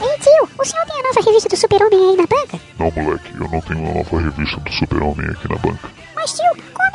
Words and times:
Ei, 0.00 0.18
tio, 0.20 0.48
o 0.58 0.64
senhor 0.64 0.86
tem 0.86 1.00
a 1.00 1.02
nova 1.02 1.20
revista 1.24 1.48
do 1.48 1.56
Super-Homem 1.56 2.10
aí 2.10 2.16
na 2.16 2.26
banca? 2.26 2.60
Não, 2.78 2.90
moleque, 3.02 3.32
eu 3.34 3.48
não 3.48 3.60
tenho 3.60 3.80
uma 3.80 3.94
nova 3.94 4.20
revista 4.20 4.60
do 4.60 4.72
Super-Homem 4.72 5.26
aqui 5.28 5.48
na 5.48 5.56
banca. 5.58 5.90
Mas, 6.14 6.32
tio, 6.34 6.62
como 6.72 6.85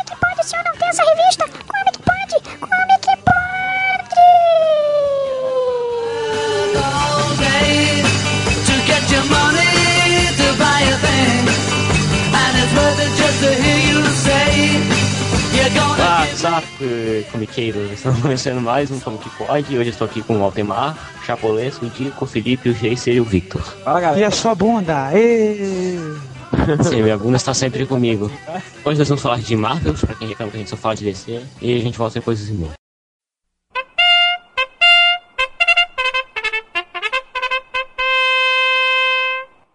WhatsApp, 16.31 16.65
eh, 16.81 17.25
comiqueiros, 17.29 17.91
estamos 17.91 18.19
começando 18.23 18.61
mais 18.61 18.89
um 18.89 18.97
Comic 19.01 19.29
Pod. 19.31 19.77
Hoje 19.77 19.89
estou 19.89 20.05
aqui 20.05 20.21
com 20.23 20.37
o 20.37 20.43
Altemar, 20.43 20.97
Chapolesco, 21.25 21.85
o 21.85 21.89
Dico, 21.89 22.23
o 22.23 22.27
Felipe, 22.27 22.69
o 22.69 22.73
Jace 22.73 23.11
e 23.11 23.19
o 23.19 23.25
Victor. 23.25 23.61
E 24.17 24.23
a 24.23 24.31
sua 24.31 24.55
bunda? 24.55 25.11
Ê! 25.13 25.57
Sim, 26.87 27.01
minha 27.03 27.17
bunda 27.17 27.35
está 27.35 27.53
sempre 27.53 27.85
comigo. 27.85 28.31
Hoje 28.85 28.97
nós 28.97 29.09
vamos 29.09 29.21
falar 29.21 29.39
de 29.39 29.55
Marvel, 29.57 29.93
pra 29.93 30.15
quem 30.15 30.29
reclama 30.29 30.51
que 30.51 30.57
a 30.57 30.59
gente 30.61 30.69
só 30.69 30.77
fala 30.77 30.95
de 30.95 31.03
DC, 31.03 31.41
e 31.61 31.75
a 31.75 31.79
gente 31.81 31.97
volta 31.97 32.13
depois 32.13 32.39
dos 32.39 32.47
e-mails. 32.47 32.73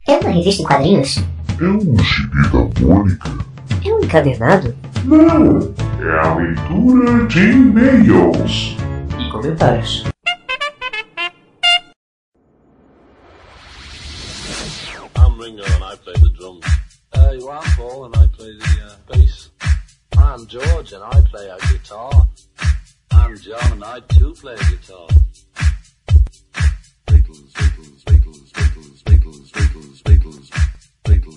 É 0.09 0.18
uma 0.18 0.30
revista 0.30 0.62
em 0.62 0.65
quadrinhos? 0.65 1.16
É 1.60 1.65
um 1.65 2.02
gibi 2.02 2.48
da 2.48 2.87
Mônica? 2.87 3.55
É 3.86 3.95
um 3.95 4.00
encadernado? 4.00 4.76
Não! 5.04 5.73
É 6.04 6.18
a 6.18 6.34
leitura 6.34 7.24
de 7.29 7.38
e-mails. 7.38 8.76
E 9.16 9.30
comentários. 9.30 10.04
I'm 15.16 15.38
Ringo 15.38 15.62
and 15.62 15.84
I 15.84 15.96
play 15.98 16.14
the 16.14 16.30
drums. 16.30 16.66
Uh, 17.16 17.30
you 17.38 17.48
are 17.48 17.62
Paul 17.76 18.07
and 18.07 18.16
I 18.16 18.26
play 18.37 18.59
the 18.59 18.82
uh, 18.82 18.96
bass. 19.07 19.52
I'm 20.18 20.46
George 20.48 20.92
and 20.92 21.04
I 21.04 21.20
play 21.30 21.48
a 21.48 21.57
guitar. 21.73 22.26
I'm 23.12 23.37
John 23.38 23.73
and 23.73 23.84
I 23.84 24.01
too 24.18 24.34
play 24.34 24.54
a 24.54 24.64
guitar. 24.64 25.07
Beatles, 27.07 27.52
Beatles, 27.52 28.02
Beatles, 28.04 28.51
Beatles, 28.52 29.02
Beatles, 29.04 29.52
Beatles, 29.52 30.02
Beatles, 30.02 30.51
Beatles. 31.04 31.35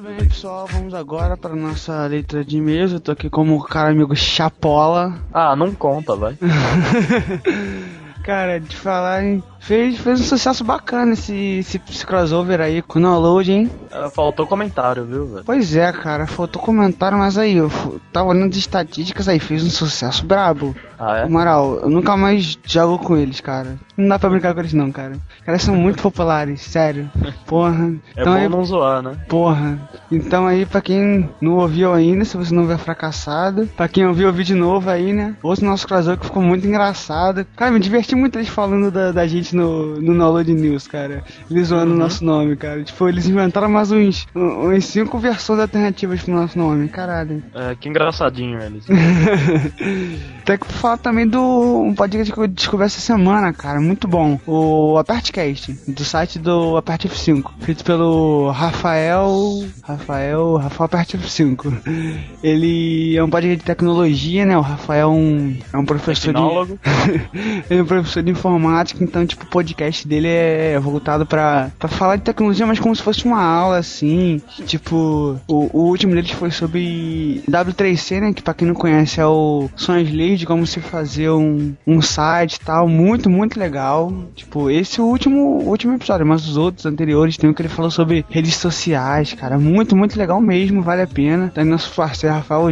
Muito 0.00 0.16
bem, 0.16 0.28
pessoal, 0.28 0.66
vamos 0.66 0.94
agora 0.94 1.36
para 1.36 1.54
nossa 1.54 2.06
letra 2.06 2.42
de 2.42 2.56
e-mails. 2.56 2.90
Eu 2.90 3.00
tô 3.00 3.12
aqui 3.12 3.28
como 3.28 3.54
o 3.54 3.62
cara 3.62 3.90
amigo 3.90 4.16
Chapola. 4.16 5.20
Ah, 5.30 5.54
não 5.54 5.74
conta, 5.74 6.16
vai. 6.16 6.38
Cara, 8.24 8.58
de 8.58 8.74
falar 8.74 9.24
em. 9.24 9.42
Fez, 9.60 9.98
fez 9.98 10.20
um 10.20 10.24
sucesso 10.24 10.64
bacana 10.64 11.12
esse, 11.12 11.58
esse, 11.58 11.80
esse 11.88 12.04
crossover 12.06 12.60
aí 12.60 12.82
com 12.82 12.98
o 12.98 13.02
download, 13.02 13.52
hein? 13.52 13.70
Ah, 13.92 14.10
Faltou 14.10 14.46
comentário, 14.46 15.04
viu, 15.04 15.26
velho? 15.26 15.44
Pois 15.44 15.76
é, 15.76 15.92
cara, 15.92 16.26
faltou 16.26 16.60
comentário, 16.60 17.18
mas 17.18 17.36
aí, 17.38 17.56
eu 17.56 17.70
tava 18.12 18.30
olhando 18.30 18.50
as 18.50 18.56
estatísticas 18.56 19.28
aí, 19.28 19.38
fez 19.38 19.62
um 19.62 19.70
sucesso 19.70 20.24
brabo. 20.24 20.74
Ah, 20.98 21.18
é? 21.18 21.28
Moral, 21.28 21.78
eu 21.82 21.90
nunca 21.90 22.16
mais 22.16 22.58
jogo 22.64 22.98
com 22.98 23.16
eles, 23.16 23.40
cara. 23.40 23.78
Não 23.96 24.08
dá 24.08 24.18
pra 24.18 24.30
brincar 24.30 24.52
com 24.54 24.60
eles 24.60 24.72
não, 24.72 24.90
cara. 24.90 25.12
Os 25.12 25.44
caras 25.44 25.62
são 25.62 25.74
muito 25.74 26.02
populares, 26.02 26.60
sério. 26.62 27.10
Porra. 27.46 27.70
É 28.16 28.22
então 28.22 28.32
bom 28.34 28.38
aí, 28.38 28.48
não 28.48 28.64
zoar, 28.64 29.02
né? 29.02 29.16
Porra. 29.28 29.78
Então 30.10 30.46
aí, 30.46 30.66
pra 30.66 30.80
quem 30.80 31.28
não 31.40 31.56
ouviu 31.56 31.92
ainda, 31.92 32.24
se 32.24 32.36
você 32.36 32.54
não 32.54 32.66
vier 32.66 32.78
fracassado, 32.78 33.66
pra 33.76 33.88
quem 33.88 34.06
ouviu, 34.06 34.26
ouviu 34.26 34.44
de 34.44 34.54
novo 34.54 34.90
aí, 34.90 35.12
né? 35.12 35.36
Ouça 35.42 35.62
o 35.62 35.68
nosso 35.68 35.86
crossover 35.86 36.18
que 36.18 36.26
ficou 36.26 36.42
muito 36.42 36.66
engraçado. 36.66 37.46
Cara, 37.56 37.70
me 37.70 37.80
diverti 37.80 38.14
muito 38.14 38.36
eles 38.36 38.48
falando 38.48 38.90
da, 38.90 39.12
da 39.12 39.26
gente 39.26 39.49
no, 39.54 40.00
no 40.00 40.16
Download 40.16 40.52
News, 40.52 40.86
cara. 40.86 41.24
Eles 41.50 41.68
zoando 41.68 41.92
o 41.92 41.96
nosso 41.96 42.24
nome, 42.24 42.56
cara. 42.56 42.82
Tipo, 42.82 43.08
eles 43.08 43.26
inventaram 43.26 43.68
mais 43.68 43.90
uns, 43.90 44.26
uns 44.34 44.84
cinco 44.86 45.18
versões 45.18 45.60
alternativas 45.60 46.22
pro 46.22 46.34
nosso 46.34 46.58
nome, 46.58 46.88
caralho. 46.88 47.42
É, 47.54 47.74
que 47.74 47.88
engraçadinho 47.88 48.60
eles. 48.60 48.84
Tem 50.44 50.58
que 50.58 50.66
falar 50.66 50.98
também 50.98 51.26
do 51.26 51.40
um 51.82 51.94
podcast 51.94 52.32
que 52.32 52.38
eu 52.38 52.48
descobri 52.48 52.86
essa 52.86 53.00
semana, 53.00 53.52
cara, 53.52 53.80
muito 53.80 54.08
bom. 54.08 54.38
O 54.46 54.98
Apertcast, 54.98 55.72
do 55.88 56.04
site 56.04 56.38
do 56.38 56.76
Aperte 56.76 57.08
F5, 57.08 57.50
feito 57.60 57.84
pelo 57.84 58.50
Rafael, 58.50 59.64
Rafael, 59.82 60.56
Rafael 60.56 60.84
Aperte 60.86 61.18
F5. 61.18 62.30
Ele 62.42 63.16
é 63.16 63.22
um 63.22 63.30
podcast 63.30 63.58
de 63.58 63.64
tecnologia, 63.64 64.44
né? 64.44 64.56
O 64.56 64.60
Rafael 64.60 65.00
é 65.00 65.06
um, 65.06 65.56
é 65.72 65.78
um 65.78 65.84
professor 65.84 66.28
de, 66.28 66.32
Tecnólogo. 66.32 66.78
ele 67.70 67.80
é 67.80 67.82
um 67.82 67.86
professor 67.86 68.22
de 68.22 68.30
informática, 68.30 69.02
então 69.02 69.26
tipo 69.26 69.39
o 69.44 69.50
podcast 69.50 70.06
dele 70.06 70.28
é 70.28 70.78
voltado 70.78 71.26
pra 71.26 71.70
falar 71.88 72.16
de 72.16 72.22
tecnologia, 72.22 72.66
mas 72.66 72.78
como 72.78 72.94
se 72.94 73.02
fosse 73.02 73.24
uma 73.24 73.42
aula 73.42 73.78
assim. 73.78 74.40
Tipo, 74.66 75.38
o, 75.48 75.78
o 75.78 75.88
último 75.88 76.14
deles 76.14 76.30
foi 76.30 76.50
sobre 76.50 77.42
W3C, 77.48 78.20
né? 78.20 78.32
Que 78.32 78.42
pra 78.42 78.54
quem 78.54 78.68
não 78.68 78.74
conhece 78.74 79.20
é 79.20 79.26
o 79.26 79.68
Sonhos 79.76 80.10
de 80.10 80.46
como 80.46 80.66
se 80.66 80.80
fazer 80.80 81.30
um, 81.30 81.74
um 81.86 82.00
site 82.02 82.54
e 82.54 82.60
tal. 82.60 82.88
Muito, 82.88 83.28
muito 83.30 83.58
legal. 83.58 84.12
Tipo, 84.34 84.70
esse 84.70 85.00
é 85.00 85.02
o 85.02 85.06
último, 85.06 85.58
o 85.62 85.68
último 85.68 85.94
episódio, 85.94 86.26
mas 86.26 86.46
os 86.46 86.56
outros 86.56 86.86
anteriores 86.86 87.36
tem 87.36 87.48
um 87.48 87.54
que 87.54 87.62
ele 87.62 87.68
falou 87.68 87.90
sobre 87.90 88.24
redes 88.28 88.56
sociais, 88.56 89.32
cara. 89.32 89.58
Muito, 89.58 89.96
muito 89.96 90.18
legal 90.18 90.40
mesmo, 90.40 90.82
vale 90.82 91.02
a 91.02 91.06
pena. 91.06 91.50
Tem 91.54 91.64
nosso 91.64 91.94
parceiro 91.94 92.36
Rafael, 92.36 92.70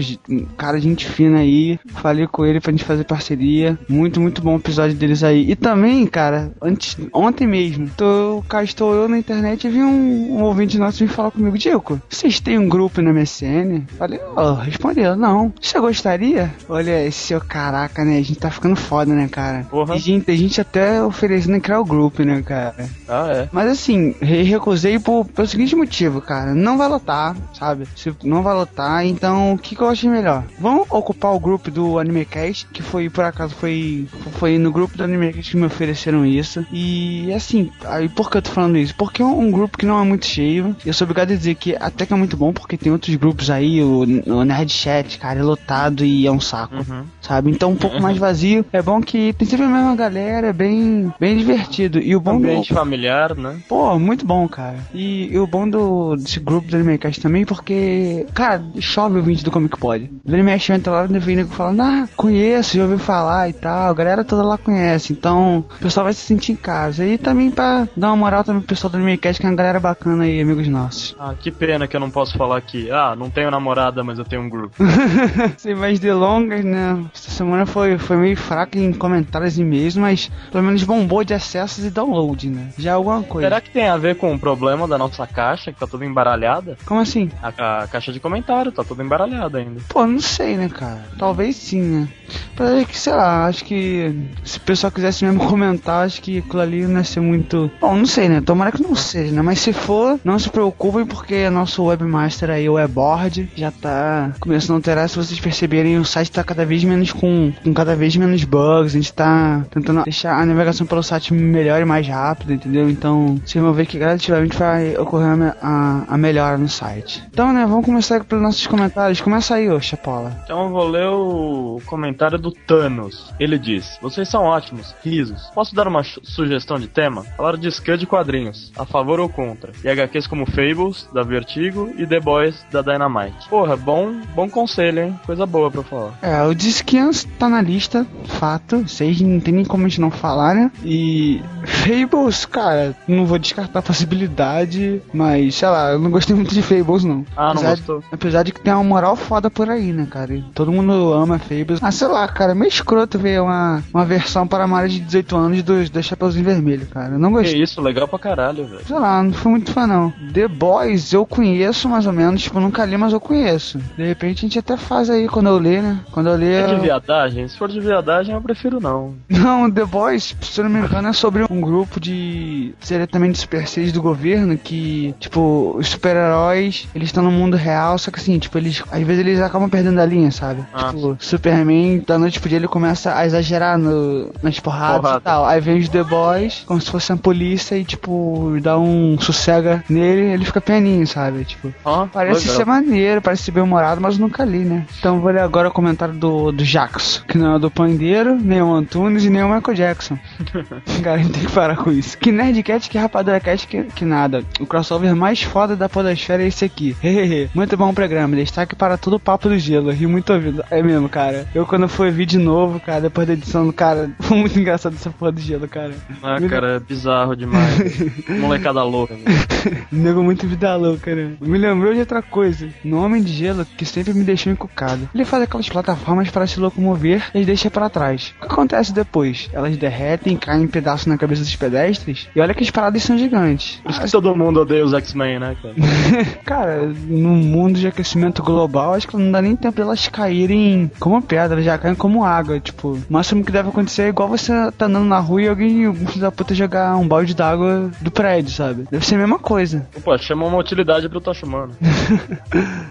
cara, 0.56 0.80
gente 0.80 1.06
fina 1.06 1.38
aí. 1.38 1.78
Falei 1.86 2.26
com 2.26 2.44
ele 2.44 2.60
pra 2.60 2.72
gente 2.72 2.84
fazer 2.84 3.04
parceria. 3.04 3.78
Muito, 3.88 4.20
muito 4.20 4.42
bom 4.42 4.54
o 4.54 4.58
episódio 4.58 4.96
deles 4.96 5.22
aí. 5.22 5.50
E 5.50 5.56
também, 5.56 6.06
cara, 6.06 6.52
antes, 6.60 6.96
ontem 7.12 7.46
mesmo, 7.46 7.88
tô, 7.96 8.42
cá 8.48 8.62
estou 8.62 8.94
eu 8.94 9.08
na 9.08 9.18
internet 9.18 9.66
e 9.66 9.70
vi 9.70 9.82
um, 9.82 10.38
um 10.38 10.42
ouvinte 10.42 10.78
nosso 10.78 10.98
vir 10.98 11.08
falar 11.08 11.30
comigo, 11.30 11.56
Dico, 11.58 12.00
vocês 12.08 12.40
têm 12.40 12.58
um 12.58 12.68
grupo 12.68 13.00
na 13.02 13.12
MSN? 13.12 13.82
Falei, 13.98 14.20
ó, 14.36 14.54
respondeu, 14.54 15.16
não. 15.16 15.52
Você 15.60 15.78
gostaria? 15.80 16.52
Olha, 16.68 17.04
esse 17.06 17.18
seu 17.18 17.40
caraca, 17.40 18.04
né? 18.04 18.18
A 18.18 18.22
gente 18.22 18.36
tá 18.38 18.50
ficando 18.50 18.76
foda, 18.76 19.12
né, 19.14 19.28
cara? 19.28 19.66
Porra. 19.70 19.96
E 19.96 19.98
gente, 19.98 20.30
a 20.30 20.36
gente 20.36 20.60
até 20.60 21.02
oferecendo 21.02 21.56
em 21.56 21.60
criar 21.60 21.80
o 21.80 21.84
grupo, 21.84 22.22
né, 22.22 22.42
cara? 22.42 22.88
Ah, 23.08 23.28
é. 23.30 23.48
Mas 23.52 23.68
assim, 23.68 24.14
re- 24.20 24.42
recusei 24.42 24.98
por, 24.98 25.24
pelo 25.26 25.46
seguinte 25.48 25.74
motivo, 25.76 26.20
cara. 26.20 26.54
Não 26.54 26.76
vai 26.78 26.88
lotar, 26.88 27.36
sabe? 27.58 27.86
Se 27.96 28.12
não 28.24 28.42
vai 28.42 28.54
lotar, 28.54 29.04
então 29.04 29.54
o 29.54 29.58
que, 29.58 29.74
que 29.76 29.82
eu 29.82 29.88
achei 29.88 30.08
melhor? 30.08 30.44
Vamos 30.58 30.86
ocupar 30.90 31.34
o 31.34 31.40
grupo 31.40 31.70
do 31.70 31.98
AnimeCast, 31.98 32.66
que 32.72 32.82
foi, 32.82 33.08
por 33.10 33.24
acaso, 33.24 33.54
foi, 33.54 34.06
foi 34.38 34.58
no 34.58 34.70
grupo 34.72 34.96
do 34.96 35.04
AnimeCast 35.04 35.50
que 35.50 35.56
me 35.56 35.66
ofereceram 35.66 36.24
isso. 36.24 36.47
E 36.72 37.32
assim, 37.32 37.70
aí 37.84 38.08
por 38.08 38.30
que 38.30 38.38
eu 38.38 38.42
tô 38.42 38.50
falando 38.50 38.76
isso? 38.78 38.94
Porque 38.94 39.22
é 39.22 39.24
um 39.24 39.50
grupo 39.50 39.78
que 39.78 39.86
não 39.86 40.00
é 40.00 40.04
muito 40.04 40.26
cheio. 40.26 40.76
Eu 40.84 40.92
sou 40.92 41.04
obrigado 41.04 41.32
a 41.32 41.36
dizer 41.36 41.54
que 41.54 41.76
até 41.78 42.06
que 42.06 42.12
é 42.12 42.16
muito 42.16 42.36
bom, 42.36 42.52
porque 42.52 42.76
tem 42.76 42.92
outros 42.92 43.14
grupos 43.16 43.50
aí, 43.50 43.82
o, 43.82 44.00
o 44.26 44.44
Nerd 44.44 44.72
Chat, 44.72 45.18
cara, 45.18 45.40
é 45.40 45.42
lotado 45.42 46.04
e 46.04 46.26
é 46.26 46.32
um 46.32 46.40
saco 46.40 46.68
Uhum. 46.78 47.04
sabe? 47.20 47.50
Então 47.50 47.70
um 47.72 47.76
pouco 47.76 47.98
mais 48.02 48.16
vazio. 48.18 48.64
É 48.72 48.80
bom 48.82 49.00
que 49.00 49.32
tem 49.32 49.48
sempre 49.48 49.66
a 49.66 49.68
mesma 49.68 49.96
galera, 49.96 50.48
é 50.48 50.52
bem, 50.52 51.12
bem 51.18 51.36
divertido. 51.36 51.98
E 51.98 52.14
o 52.14 52.20
bom 52.20 52.36
Ambiente 52.36 52.68
do... 52.68 52.74
familiar, 52.74 53.34
né? 53.34 53.58
Pô, 53.68 53.98
muito 53.98 54.24
bom, 54.24 54.46
cara. 54.48 54.78
E, 54.94 55.32
e 55.32 55.38
o 55.38 55.46
bom 55.46 55.68
do, 55.68 56.16
desse 56.16 56.38
grupo 56.40 56.68
do 56.68 56.76
Animecast 56.76 57.20
também, 57.20 57.44
porque, 57.44 58.26
cara, 58.34 58.62
chove 58.80 59.18
o 59.18 59.22
vídeo 59.22 59.44
do 59.44 59.50
Comic 59.50 59.78
Pod. 59.78 60.10
O 60.24 60.32
Animecast 60.32 60.72
entra 60.72 60.92
lá 60.92 61.08
no 61.08 61.18
nego 61.18 61.50
falando, 61.50 61.82
ah, 61.82 62.08
conheço, 62.16 62.76
já 62.76 62.84
ouvi 62.84 62.98
falar 62.98 63.48
e 63.48 63.52
tal. 63.52 63.90
A 63.90 63.94
galera 63.94 64.24
toda 64.24 64.42
lá 64.42 64.56
conhece, 64.58 65.12
então 65.12 65.58
o 65.58 65.78
pessoal 65.80 66.04
vai 66.04 66.12
se 66.12 66.20
sentir 66.20 66.37
em 66.52 66.56
casa. 66.56 67.04
E 67.04 67.18
também 67.18 67.50
pra 67.50 67.88
dar 67.96 68.08
uma 68.08 68.16
moral 68.16 68.44
também 68.44 68.60
pro 68.60 68.68
pessoal 68.68 68.90
do 68.90 68.96
Animecast, 68.96 69.40
que 69.40 69.46
é 69.46 69.50
uma 69.50 69.56
galera 69.56 69.80
bacana 69.80 70.24
aí, 70.24 70.40
amigos 70.40 70.68
nossos. 70.68 71.14
Ah, 71.18 71.34
que 71.38 71.50
pena 71.50 71.86
que 71.86 71.96
eu 71.96 72.00
não 72.00 72.10
posso 72.10 72.36
falar 72.36 72.56
aqui. 72.56 72.90
Ah, 72.90 73.14
não 73.16 73.30
tenho 73.30 73.50
namorada, 73.50 74.02
mas 74.02 74.18
eu 74.18 74.24
tenho 74.24 74.42
um 74.42 74.48
grupo. 74.48 74.76
Sem 75.58 75.74
mais 75.74 75.98
delongas, 75.98 76.64
né? 76.64 77.04
Essa 77.14 77.30
semana 77.30 77.66
foi, 77.66 77.98
foi 77.98 78.16
meio 78.16 78.36
fraca 78.36 78.78
em 78.78 78.92
comentários 78.92 79.58
e 79.58 79.62
e-mails, 79.62 79.96
mas 79.96 80.30
pelo 80.50 80.64
menos 80.64 80.82
bombou 80.82 81.24
de 81.24 81.34
acessos 81.34 81.84
e 81.84 81.90
download, 81.90 82.48
né? 82.48 82.70
Já 82.78 82.90
é 82.90 82.94
alguma 82.94 83.22
coisa. 83.22 83.46
Será 83.48 83.60
que 83.60 83.70
tem 83.70 83.88
a 83.88 83.96
ver 83.96 84.16
com 84.16 84.34
o 84.34 84.38
problema 84.38 84.88
da 84.88 84.98
nossa 84.98 85.26
caixa, 85.26 85.72
que 85.72 85.78
tá 85.78 85.86
toda 85.86 86.04
embaralhada? 86.04 86.76
Como 86.86 87.00
assim? 87.00 87.30
A, 87.42 87.82
a 87.82 87.86
caixa 87.86 88.12
de 88.12 88.20
comentário 88.20 88.72
tá 88.72 88.82
toda 88.84 89.02
embaralhada 89.02 89.58
ainda. 89.58 89.80
Pô, 89.88 90.06
não 90.06 90.20
sei, 90.20 90.56
né, 90.56 90.68
cara? 90.68 91.04
Talvez 91.18 91.56
sim, 91.56 91.80
né? 91.80 92.08
Pra 92.54 92.70
ver 92.72 92.86
que, 92.86 92.98
sei 92.98 93.12
lá, 93.12 93.46
acho 93.46 93.64
que 93.64 94.12
se 94.44 94.58
o 94.58 94.60
pessoal 94.62 94.90
quisesse 94.90 95.24
mesmo 95.24 95.44
comentar, 95.48 96.04
acho 96.04 96.20
que 96.20 96.27
aquilo 96.36 96.60
ali 96.60 96.86
não 96.86 96.98
ia 96.98 97.04
ser 97.04 97.20
muito. 97.20 97.70
Bom, 97.80 97.96
não 97.96 98.06
sei, 98.06 98.28
né? 98.28 98.40
Tomara 98.40 98.70
que 98.70 98.82
não 98.82 98.94
seja, 98.94 99.32
né? 99.32 99.40
Mas 99.40 99.60
se 99.60 99.72
for, 99.72 100.20
não 100.22 100.38
se 100.38 100.50
preocupem, 100.50 101.06
porque 101.06 101.48
nosso 101.48 101.84
webmaster 101.84 102.50
aí, 102.50 102.68
o 102.68 102.74
Webboard, 102.74 103.50
já 103.56 103.70
tá 103.70 104.32
começando 104.40 104.72
a 104.72 104.74
alterar. 104.76 105.08
Se 105.08 105.16
vocês 105.16 105.40
perceberem, 105.40 105.98
o 105.98 106.04
site 106.04 106.30
tá 106.30 106.44
cada 106.44 106.64
vez 106.64 106.84
menos 106.84 107.12
com, 107.12 107.52
com 107.62 107.72
cada 107.72 107.96
vez 107.96 108.14
menos 108.16 108.44
bugs, 108.44 108.94
a 108.94 108.98
gente 108.98 109.12
tá 109.12 109.64
tentando 109.70 110.04
deixar 110.04 110.40
a 110.40 110.44
navegação 110.44 110.86
pelo 110.86 111.02
site 111.02 111.32
melhor 111.32 111.80
e 111.80 111.84
mais 111.84 112.06
rápida, 112.06 112.52
entendeu? 112.52 112.90
Então, 112.90 113.40
vocês 113.44 113.62
vão 113.62 113.72
ver 113.72 113.86
que 113.86 113.98
gradativamente 113.98 114.58
vai 114.58 114.96
ocorrer 114.96 115.54
a, 115.62 116.04
a, 116.08 116.18
melhora 116.18 116.58
no 116.58 116.68
site. 116.68 117.22
Então, 117.30 117.52
né, 117.52 117.66
vamos 117.66 117.84
começar 117.84 118.24
pelos 118.24 118.42
nossos 118.42 118.66
comentários. 118.66 119.20
Começa 119.20 119.54
aí, 119.54 119.70
ô 119.70 119.80
Chapola. 119.80 120.36
Então 120.44 120.64
eu 120.64 120.70
vou 120.70 120.88
ler 120.88 121.08
o 121.08 121.80
comentário 121.86 122.38
do 122.38 122.50
Thanos. 122.50 123.32
Ele 123.38 123.58
diz: 123.58 123.98
Vocês 124.00 124.28
são 124.28 124.42
ótimos, 124.42 124.94
risos. 125.02 125.50
Posso 125.54 125.74
dar 125.74 125.88
uma 125.88 126.02
sugestão 126.22 126.78
de 126.78 126.86
tema? 126.86 127.24
Falar 127.36 127.56
de 127.56 127.70
Scud 127.70 127.98
de 127.98 128.06
quadrinhos, 128.06 128.72
a 128.78 128.84
favor 128.84 129.18
ou 129.20 129.28
contra. 129.28 129.72
E 129.82 129.88
HQs 129.88 130.26
como 130.26 130.46
Fables, 130.46 131.08
da 131.12 131.22
Vertigo, 131.22 131.92
e 131.96 132.06
The 132.06 132.20
Boys, 132.20 132.64
da 132.70 132.80
Dynamite. 132.82 133.48
Porra, 133.48 133.76
bom, 133.76 134.20
bom 134.34 134.48
conselho, 134.48 135.02
hein? 135.02 135.20
Coisa 135.26 135.44
boa 135.46 135.70
pra 135.70 135.82
falar. 135.82 136.18
É, 136.22 136.42
o 136.44 136.54
Discans 136.54 137.24
tá 137.38 137.48
na 137.48 137.60
lista, 137.60 138.06
fato. 138.24 138.78
Vocês 138.86 139.20
não 139.20 139.40
tem 139.40 139.54
nem 139.54 139.64
como 139.64 139.84
a 139.84 139.88
gente 139.88 140.00
não 140.00 140.10
falar, 140.10 140.54
né? 140.54 140.70
E 140.84 141.42
Fables, 141.64 142.44
cara, 142.46 142.94
não 143.06 143.26
vou 143.26 143.38
descartar 143.38 143.80
a 143.80 143.82
possibilidade, 143.82 145.02
mas 145.12 145.54
sei 145.54 145.68
lá, 145.68 145.92
eu 145.92 145.98
não 145.98 146.10
gostei 146.10 146.34
muito 146.34 146.54
de 146.54 146.62
Fables, 146.62 147.04
não. 147.04 147.24
Ah, 147.36 147.46
não 147.46 147.52
apesar, 147.52 147.70
gostou? 147.70 148.04
apesar 148.12 148.42
de 148.42 148.52
que 148.52 148.60
tem 148.60 148.72
uma 148.72 148.84
moral 148.84 149.16
foda 149.16 149.50
por 149.50 149.68
aí, 149.68 149.92
né, 149.92 150.06
cara? 150.08 150.34
E 150.34 150.42
todo 150.54 150.72
mundo 150.72 151.12
ama 151.12 151.38
Fables. 151.38 151.82
Ah, 151.82 151.90
sei 151.90 152.08
lá, 152.08 152.26
cara, 152.28 152.54
meio 152.54 152.68
escroto 152.68 153.18
ver 153.18 153.40
uma, 153.40 153.82
uma 153.92 154.04
versão 154.04 154.46
para 154.46 154.66
maiores 154.66 154.94
de 154.94 155.00
18 155.00 155.36
anos 155.36 155.62
dos, 155.62 155.90
dos 155.98 156.06
Chapeuzinho 156.06 156.44
Vermelho, 156.44 156.86
cara. 156.86 157.14
Eu 157.14 157.18
não 157.18 157.30
Que 157.30 157.36
gostei. 157.42 157.62
isso, 157.62 157.80
legal 157.80 158.06
pra 158.08 158.18
caralho, 158.18 158.66
velho. 158.66 158.86
Sei 158.86 158.98
lá, 158.98 159.22
não 159.22 159.32
fui 159.32 159.50
muito 159.52 159.72
fã 159.72 159.86
não. 159.86 160.10
The 160.32 160.48
Boys 160.48 161.12
eu 161.12 161.24
conheço 161.26 161.88
mais 161.88 162.06
ou 162.06 162.12
menos, 162.12 162.42
tipo, 162.42 162.58
nunca 162.60 162.84
li, 162.84 162.96
mas 162.96 163.12
eu 163.12 163.20
conheço. 163.20 163.78
De 163.96 164.04
repente 164.06 164.38
a 164.38 164.40
gente 164.48 164.58
até 164.58 164.76
faz 164.76 165.10
aí 165.10 165.28
quando 165.28 165.48
eu 165.48 165.58
ler, 165.58 165.82
né? 165.82 165.98
Quando 166.12 166.28
eu 166.28 166.36
ler. 166.36 166.64
É 166.64 166.66
de 166.66 166.72
eu- 166.74 166.80
viadagem? 166.80 167.46
Se 167.48 167.56
for 167.56 167.68
de 167.68 167.80
viadagem, 167.80 168.34
eu 168.34 168.40
prefiro 168.40 168.80
não. 168.80 169.14
Não, 169.28 169.70
The 169.70 169.84
Boys, 169.84 170.34
se 170.40 170.60
eu 170.60 170.64
não 170.64 170.70
me 170.70 170.78
engano, 170.86 171.08
é 171.08 171.12
sobre 171.12 171.44
um 171.50 171.60
grupo 171.60 171.98
de. 172.00 172.74
seria 172.80 173.06
também 173.06 173.30
de 173.32 173.38
super 173.38 173.66
seis 173.66 173.92
do 173.92 174.00
governo 174.02 174.56
que, 174.56 175.14
tipo, 175.20 175.74
os 175.76 175.88
super-heróis, 175.88 176.88
eles 176.94 177.08
estão 177.08 177.22
no 177.22 177.30
mundo 177.30 177.56
real, 177.56 177.98
só 177.98 178.10
que 178.10 178.18
assim, 178.18 178.38
tipo, 178.38 178.56
eles. 178.58 178.82
Às 178.90 179.02
vezes 179.02 179.20
eles 179.26 179.40
acabam 179.40 179.68
perdendo 179.68 180.00
a 180.00 180.06
linha, 180.06 180.30
sabe? 180.30 180.64
Ah. 180.72 180.90
Tipo, 180.92 181.16
Superman, 181.20 182.02
da 182.06 182.18
noite 182.18 182.40
pro 182.40 182.48
dia, 182.48 182.58
ele 182.58 182.68
começa 182.68 183.14
a 183.14 183.24
exagerar 183.26 183.78
no, 183.78 184.30
nas 184.42 184.58
porradas 184.60 185.00
Porrada. 185.00 185.18
e 185.18 185.22
tal. 185.22 185.44
Aí 185.46 185.60
vem 185.60 185.78
os 185.78 185.87
The 185.88 186.02
Boys, 186.02 186.62
como 186.66 186.80
se 186.80 186.90
fosse 186.90 187.12
a 187.12 187.16
polícia, 187.16 187.76
e, 187.76 187.84
tipo, 187.84 188.56
dá 188.62 188.78
um 188.78 189.18
sossega 189.20 189.84
nele, 189.88 190.32
ele 190.32 190.44
fica 190.44 190.60
pianinho, 190.60 191.06
sabe? 191.06 191.44
Tipo. 191.44 191.72
Ó, 191.84 192.06
Parece 192.06 192.42
legal. 192.42 192.56
ser 192.56 192.66
maneiro, 192.66 193.22
parece 193.22 193.44
ser 193.44 193.50
bem 193.52 193.62
humorado, 193.62 194.00
mas 194.00 194.18
nunca 194.18 194.44
li, 194.44 194.58
né? 194.58 194.86
Então 194.98 195.20
vou 195.20 195.30
ler 195.30 195.40
agora 195.40 195.68
o 195.68 195.72
comentário 195.72 196.14
do, 196.14 196.52
do 196.52 196.64
Jackson, 196.64 197.22
que 197.26 197.38
não 197.38 197.56
é 197.56 197.58
do 197.58 197.70
Pandeiro, 197.70 198.36
nem 198.36 198.62
o 198.62 198.72
Antunes 198.72 199.24
e 199.24 199.30
nem 199.30 199.42
o 199.42 199.54
Michael 199.54 199.76
Jackson. 199.76 200.18
Cara, 201.02 201.16
a 201.16 201.18
gente 201.18 201.32
tem 201.32 201.44
que 201.44 201.52
parar 201.52 201.76
com 201.76 201.90
isso. 201.90 202.16
Que 202.18 202.32
Nerdcat, 202.32 202.88
que 202.88 202.98
Rapadura 202.98 203.40
Cat, 203.40 203.66
que, 203.66 203.84
que 203.84 204.04
nada. 204.04 204.42
O 204.60 204.66
crossover 204.66 205.14
mais 205.14 205.42
foda 205.42 205.76
da 205.76 205.88
podosfera 205.88 206.42
é 206.42 206.46
esse 206.48 206.64
aqui. 206.64 206.96
Hehehe. 207.02 207.50
muito 207.54 207.76
bom 207.76 207.92
programa, 207.94 208.36
destaque 208.36 208.74
para 208.74 208.96
todo 208.96 209.14
o 209.14 209.20
papo 209.20 209.48
do 209.48 209.58
gelo. 209.58 209.90
Ri 209.90 210.06
muito 210.06 210.32
ouvido. 210.32 210.64
É 210.70 210.82
mesmo, 210.82 211.08
cara. 211.08 211.46
Eu 211.54 211.66
quando 211.66 211.88
fui 211.88 212.10
ver 212.10 212.26
de 212.26 212.38
novo, 212.38 212.80
cara, 212.80 213.00
depois 213.02 213.26
da 213.26 213.32
edição, 213.32 213.70
cara, 213.72 214.10
foi 214.20 214.36
muito 214.36 214.58
engraçado 214.58 214.94
essa 214.94 215.10
porra 215.10 215.32
do 215.32 215.40
gelo, 215.40 215.68
cara. 215.68 215.77
Ah, 216.22 216.38
cara, 216.48 216.76
é 216.76 216.80
bizarro 216.80 217.36
demais. 217.36 217.78
Molecada 218.28 218.82
louca. 218.82 219.14
velho. 219.14 219.86
Nego 219.90 220.22
muito 220.22 220.46
vida 220.46 220.74
louca, 220.76 221.14
né? 221.14 221.32
Me 221.40 221.58
lembrou 221.58 221.92
de 221.92 222.00
outra 222.00 222.22
coisa. 222.22 222.68
No 222.84 223.02
Homem 223.02 223.22
de 223.22 223.32
Gelo, 223.32 223.64
que 223.64 223.84
sempre 223.84 224.14
me 224.14 224.24
deixou 224.24 224.52
encucado. 224.52 225.08
Ele 225.14 225.24
faz 225.24 225.42
aquelas 225.42 225.68
plataformas 225.68 226.30
para 226.30 226.46
se 226.46 226.60
locomover 226.60 227.22
e 227.34 227.40
as 227.40 227.46
deixa 227.46 227.70
para 227.70 227.88
trás. 227.90 228.34
O 228.38 228.46
que 228.46 228.52
acontece 228.52 228.92
depois? 228.92 229.48
Elas 229.52 229.76
derretem, 229.76 230.36
caem 230.36 230.64
em 230.64 230.68
pedaços 230.68 231.06
na 231.06 231.16
cabeça 231.18 231.42
dos 231.42 231.56
pedestres. 231.56 232.28
E 232.34 232.40
olha 232.40 232.54
que 232.54 232.62
as 232.62 232.70
paradas 232.70 233.02
são 233.02 233.18
gigantes. 233.18 233.80
Por 233.82 233.90
isso 233.90 234.00
que 234.00 234.10
todo 234.10 234.34
mundo 234.36 234.60
odeia 234.60 234.84
os 234.84 234.92
X-Men, 234.92 235.38
né, 235.38 235.56
cara? 235.60 235.74
Cara, 236.44 236.86
no 237.06 237.30
mundo 237.30 237.78
de 237.78 237.86
aquecimento 237.86 238.42
global, 238.42 238.94
acho 238.94 239.06
que 239.08 239.16
não 239.16 239.30
dá 239.30 239.42
nem 239.42 239.56
tempo 239.56 239.76
de 239.76 239.82
elas 239.82 240.08
caírem 240.08 240.90
como 240.98 241.20
pedra, 241.20 241.62
já 241.62 241.76
caem 241.78 241.94
como 241.94 242.24
água. 242.24 242.58
Tipo, 242.60 242.94
o 242.94 243.02
máximo 243.08 243.44
que 243.44 243.52
deve 243.52 243.68
acontecer 243.68 244.02
é 244.02 244.08
igual 244.08 244.28
você 244.28 244.52
tá 244.72 244.86
andando 244.86 245.06
na 245.06 245.18
rua 245.18 245.42
e 245.42 245.48
alguém, 245.48 245.67
um 245.88 245.94
filho 246.06 246.20
da 246.20 246.30
puta, 246.32 246.54
jogar 246.54 246.96
um 246.96 247.06
balde 247.06 247.34
d'água 247.34 247.90
do 248.00 248.10
prédio, 248.10 248.50
sabe? 248.52 248.86
Deve 248.90 249.04
ser 249.04 249.16
a 249.16 249.18
mesma 249.18 249.38
coisa. 249.38 249.86
Pô, 250.02 250.16
chama 250.18 250.46
uma 250.46 250.58
utilidade 250.58 251.08
pro 251.08 251.20
Toshimano. 251.20 251.72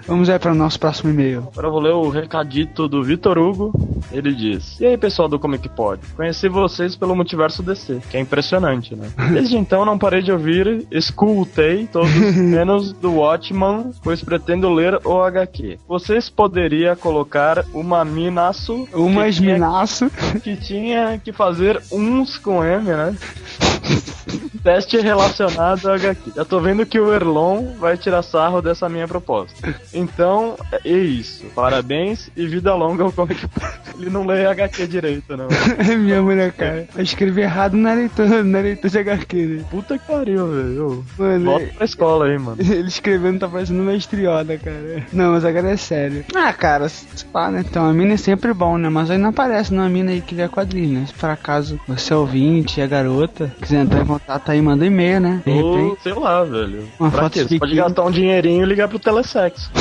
Vamos 0.07 0.29
aí 0.29 0.39
para 0.39 0.51
o 0.51 0.55
nosso 0.55 0.79
próximo 0.79 1.09
e-mail. 1.11 1.47
Agora 1.51 1.67
eu 1.67 1.71
vou 1.71 1.81
ler 1.81 1.93
o 1.93 2.09
recadito 2.09 2.87
do 2.87 3.03
Vitor 3.03 3.37
Hugo. 3.37 3.71
Ele 4.11 4.33
diz: 4.33 4.79
E 4.79 4.85
aí, 4.85 4.97
pessoal 4.97 5.27
do 5.27 5.39
Comic 5.39 5.67
Pod? 5.69 6.01
Conheci 6.15 6.47
vocês 6.47 6.95
pelo 6.95 7.15
multiverso 7.15 7.61
DC, 7.63 7.99
que 8.09 8.17
é 8.17 8.19
impressionante, 8.19 8.95
né? 8.95 9.09
Desde 9.33 9.57
então 9.57 9.83
não 9.85 9.97
parei 9.97 10.21
de 10.21 10.31
ouvir, 10.31 10.85
escutei 10.91 11.87
todos, 11.87 12.09
menos 12.35 12.93
do 12.93 13.15
Watchman, 13.15 13.91
pois 14.03 14.23
pretendo 14.23 14.71
ler 14.73 14.99
o 15.05 15.21
HQ. 15.21 15.79
Vocês 15.87 16.29
poderiam 16.29 16.95
colocar 16.95 17.65
uma 17.73 18.03
minaço. 18.05 18.87
Umas 18.93 19.35
que 19.35 19.41
tinha- 19.41 19.53
minaço. 19.55 20.09
que 20.43 20.55
tinha 20.55 21.19
que 21.23 21.31
fazer 21.31 21.81
uns 21.91 22.37
com 22.37 22.63
M, 22.67 22.83
né? 22.83 23.15
Teste 24.67 24.97
relacionado 24.97 25.87
ao 25.87 25.95
HQ. 25.95 26.33
Já 26.35 26.43
tô 26.43 26.59
vendo 26.59 26.85
que 26.85 26.99
o 26.99 27.13
Erlon 27.13 27.77
vai 27.79 27.95
tirar 27.95 28.21
sarro 28.21 28.61
dessa 28.61 28.89
minha 28.89 29.07
proposta. 29.07 29.73
Então, 29.93 30.57
é 30.83 30.89
isso. 30.89 31.45
Parabéns 31.55 32.29
e 32.35 32.45
vida 32.45 32.75
longa 32.75 33.05
ao 33.05 33.11
Comic. 33.13 33.47
Ele 33.97 34.09
não 34.09 34.25
lê 34.25 34.45
HQ 34.45 34.85
direito, 34.87 35.37
não. 35.37 35.47
É 35.79 35.95
mesmo, 35.95 36.33
né, 36.33 36.51
cara? 36.51 36.85
Eu 36.95 37.01
escrevi 37.01 37.41
errado 37.41 37.77
na 37.77 37.93
leitura, 37.93 38.43
na 38.43 38.59
leitura 38.59 38.89
de 38.89 38.99
HQ, 38.99 39.45
né? 39.45 39.65
Puta 39.71 39.97
que 39.97 40.05
pariu, 40.05 40.47
velho. 40.47 41.05
Mano, 41.17 41.45
Volta 41.45 41.67
pra 41.67 41.85
escola 41.85 42.25
aí, 42.25 42.37
mano. 42.37 42.57
ele 42.59 42.89
escrevendo 42.89 43.39
tá 43.39 43.47
parecendo 43.47 43.81
uma 43.81 43.93
estrioda, 43.93 44.57
cara. 44.57 45.05
Não, 45.13 45.31
mas 45.31 45.45
agora 45.45 45.69
é 45.69 45.77
sério. 45.77 46.25
Ah, 46.35 46.51
cara, 46.51 46.89
sei 46.89 47.07
lá, 47.33 47.49
né? 47.49 47.63
Então, 47.65 47.85
a 47.85 47.93
mina 47.93 48.15
é 48.15 48.17
sempre 48.17 48.53
bom, 48.53 48.77
né? 48.77 48.89
Mas 48.89 49.09
aí 49.09 49.17
não 49.17 49.29
aparece 49.29 49.73
numa 49.73 49.87
mina 49.87 50.11
aí 50.11 50.19
que 50.19 50.35
lê 50.35 50.49
quadrinho, 50.49 50.99
né? 50.99 51.05
Se 51.05 51.13
por 51.13 51.29
acaso 51.29 51.79
você 51.87 52.11
é 52.11 52.17
ouvinte, 52.17 52.81
é 52.81 52.87
garota, 52.87 53.53
quiser 53.61 53.83
entrar 53.83 54.01
em 54.01 54.05
contato 54.05 54.51
aí, 54.51 54.56
manda 54.61 54.83
um 54.83 54.87
e-mail, 54.87 55.19
né? 55.19 55.41
De 55.45 55.51
Ou, 55.51 55.75
repente. 55.89 56.03
sei 56.03 56.13
lá, 56.13 56.43
velho. 56.43 56.83
Uma 56.99 57.11
pra 57.11 57.23
foto? 57.23 57.39
Você 57.39 57.59
pode 57.59 57.75
gastar 57.75 58.03
um 58.03 58.11
dinheirinho 58.11 58.63
e 58.63 58.65
ligar 58.65 58.87
pro 58.87 58.99
telesexo. 58.99 59.69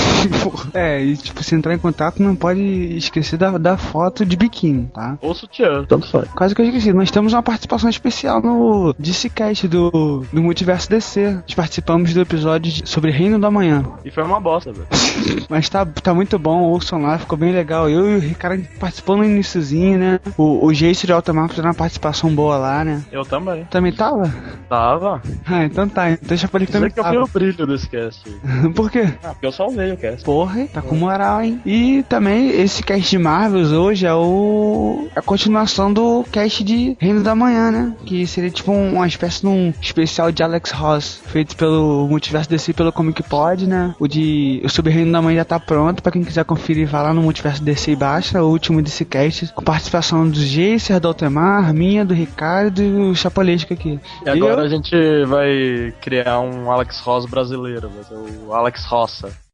É, 0.75 1.03
e 1.03 1.17
tipo, 1.17 1.43
se 1.43 1.55
entrar 1.55 1.75
em 1.75 1.79
contato, 1.79 2.21
não 2.23 2.35
pode 2.35 2.61
esquecer 2.97 3.37
da, 3.37 3.57
da 3.59 3.77
foto 3.77 4.25
de 4.25 4.37
biquíni, 4.37 4.91
tá? 4.93 5.17
Ou 5.21 5.35
sutiã, 5.35 5.85
tanto 5.85 6.11
faz. 6.11 6.29
Quase 6.31 6.55
que 6.55 6.61
eu 6.63 6.67
esqueci, 6.67 6.93
nós 6.93 7.11
temos 7.11 7.33
uma 7.33 7.43
participação 7.43 7.89
especial 7.89 8.41
no 8.43 8.93
DCCast 8.99 9.69
do, 9.69 10.25
do 10.33 10.43
Multiverso 10.43 10.91
DC. 10.91 11.33
Nós 11.47 11.55
participamos 11.55 12.13
do 12.13 12.21
episódio 12.21 12.73
de- 12.73 12.89
sobre 12.89 13.11
Reino 13.11 13.39
da 13.39 13.51
Manhã. 13.51 13.85
E 14.05 14.11
foi 14.11 14.25
uma 14.25 14.41
bosta, 14.41 14.73
velho. 14.73 14.87
Mas 15.49 15.69
tá, 15.69 15.87
tá 15.87 16.13
muito 16.13 16.39
bom, 16.39 16.63
ouçam 16.63 17.01
lá, 17.03 17.19
ficou 17.19 17.39
bem 17.39 17.53
legal. 17.53 17.89
Eu 17.89 18.11
e 18.11 18.17
o 18.17 18.21
Ricardo 18.21 18.65
participou 18.81 19.17
no 19.17 19.25
iniciozinho, 19.25 19.99
né? 19.99 20.21
O, 20.37 20.67
o 20.67 20.73
Jace 20.73 21.07
de 21.07 21.13
Altamar 21.13 21.49
fizeram 21.49 21.69
uma 21.69 21.75
participação 21.75 22.35
boa 22.35 22.57
lá, 22.57 22.85
né? 22.85 23.05
Eu 23.13 23.25
também. 23.25 23.65
Também 23.71 23.93
tava? 23.93 24.33
Tava. 24.69 25.23
Ah, 25.47 25.65
então 25.65 25.89
tá. 25.89 26.11
Então 26.11 26.29
deixa 26.29 26.49
pra 26.49 26.61
ele 26.61 26.71
também 26.71 26.91
que 26.91 26.99
eu 26.99 27.11
vi 27.11 27.17
o 27.19 27.27
brilho 27.27 27.67
desse 27.67 27.89
cast. 27.89 28.23
Por 28.75 28.91
quê? 28.91 29.09
Ah, 29.23 29.29
porque 29.29 29.47
eu 29.47 29.53
salvei 29.53 29.93
o 29.93 29.97
cast. 29.97 30.25
Porra, 30.25 30.67
tá 30.73 30.83
com 30.83 30.95
moral, 30.97 31.43
hein? 31.43 31.61
E 31.65 32.05
também 32.09 32.51
esse 32.61 32.83
cast 32.83 33.09
de 33.11 33.19
Marvels 33.19 33.71
hoje 33.73 34.07
é 34.07 34.15
o. 34.15 35.09
a 35.15 35.23
continuação 35.23 35.93
do 35.93 36.25
cast 36.33 36.65
de 36.65 36.97
Reino 36.99 37.23
da 37.23 37.35
Manhã, 37.35 37.71
né? 37.71 37.93
Que 38.05 38.27
seria 38.27 38.51
tipo 38.51 38.73
um- 38.73 38.95
uma 38.95 39.07
espécie 39.07 39.41
de 39.43 39.47
um 39.47 39.73
especial 39.81 40.33
de 40.33 40.43
Alex 40.43 40.71
Ross, 40.73 41.21
feito 41.27 41.57
pelo 41.57 42.07
Multiverso 42.09 42.49
DC 42.51 42.73
pelo 42.73 42.93
Comic 42.93 43.23
Pod, 43.23 43.67
né? 43.67 43.95
O 43.99 44.07
de. 44.09 44.61
O 44.65 44.69
Sobre 44.69 44.93
Reino 44.93 45.13
da 45.13 45.23
Manhã 45.23 45.39
já 45.39 45.45
tá 45.45 45.61
pronto. 45.61 46.03
Pra 46.03 46.11
quem 46.13 46.23
quiser 46.25 46.45
conferir, 46.45 46.87
vai 46.89 47.03
lá 47.03 47.15
no 47.15 47.23
Multiverso 47.23 47.63
DC 47.63 47.93
e 47.93 47.97
baixa. 47.97 48.43
O 48.43 48.49
último 48.51 48.83
desse 48.83 49.05
cast, 49.05 49.53
com 49.55 49.63
participação 49.63 50.29
do 50.29 50.41
Jacer, 50.41 50.99
do 51.01 51.09
Altemar, 51.09 51.73
minha, 51.73 52.05
do 52.05 52.15
Ricardo 52.15 52.83
e 52.83 52.91
do 52.91 53.15
Chapolesco 53.15 53.73
aqui. 53.73 53.99
E 54.25 54.29
agora 54.29 54.56
eu- 54.59 54.65
a 54.65 54.69
gente 54.69 55.25
vai 55.27 55.95
criar 56.01 56.41
um 56.41 56.71
Alex 56.71 57.01
Ross 57.01 57.27
brasileiro, 57.27 57.89
vai 57.89 58.05
ser 58.05 58.15
o 58.15 58.53
Alex 58.53 58.85
Rossa. 58.85 59.46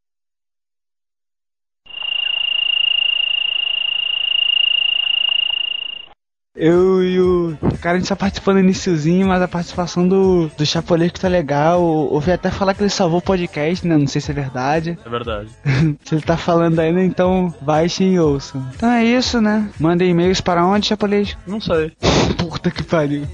Eu 6.56 7.02
e 7.02 7.18
o 7.18 7.56
cara 7.80 7.96
a 7.96 7.98
gente 7.98 8.08
só 8.08 8.14
participou 8.14 8.52
no 8.52 8.60
iniciozinho, 8.60 9.26
mas 9.26 9.40
a 9.40 9.48
participação 9.48 10.06
do, 10.06 10.48
do 10.48 10.66
Chapolin 10.66 11.08
que 11.08 11.18
tá 11.18 11.26
legal. 11.26 11.82
Ouvi 11.82 12.30
até 12.30 12.50
falar 12.50 12.74
que 12.74 12.82
ele 12.82 12.90
salvou 12.90 13.20
o 13.20 13.22
podcast, 13.22 13.86
né? 13.88 13.96
Não 13.96 14.06
sei 14.06 14.20
se 14.20 14.30
é 14.30 14.34
verdade. 14.34 14.98
É 15.04 15.08
verdade. 15.08 15.48
se 16.04 16.14
ele 16.14 16.20
tá 16.22 16.36
falando 16.36 16.78
ainda, 16.78 17.02
então 17.02 17.52
baixem 17.62 18.14
e 18.14 18.20
ouçam. 18.20 18.62
Então 18.76 18.90
é 18.90 19.02
isso, 19.02 19.40
né? 19.40 19.66
Mandem 19.80 20.10
e-mails 20.10 20.42
para 20.42 20.64
onde, 20.66 20.88
Chapolin? 20.88 21.26
Não 21.46 21.58
sei. 21.58 21.90
Puta 22.36 22.70
que 22.70 22.82
pariu. 22.82 23.26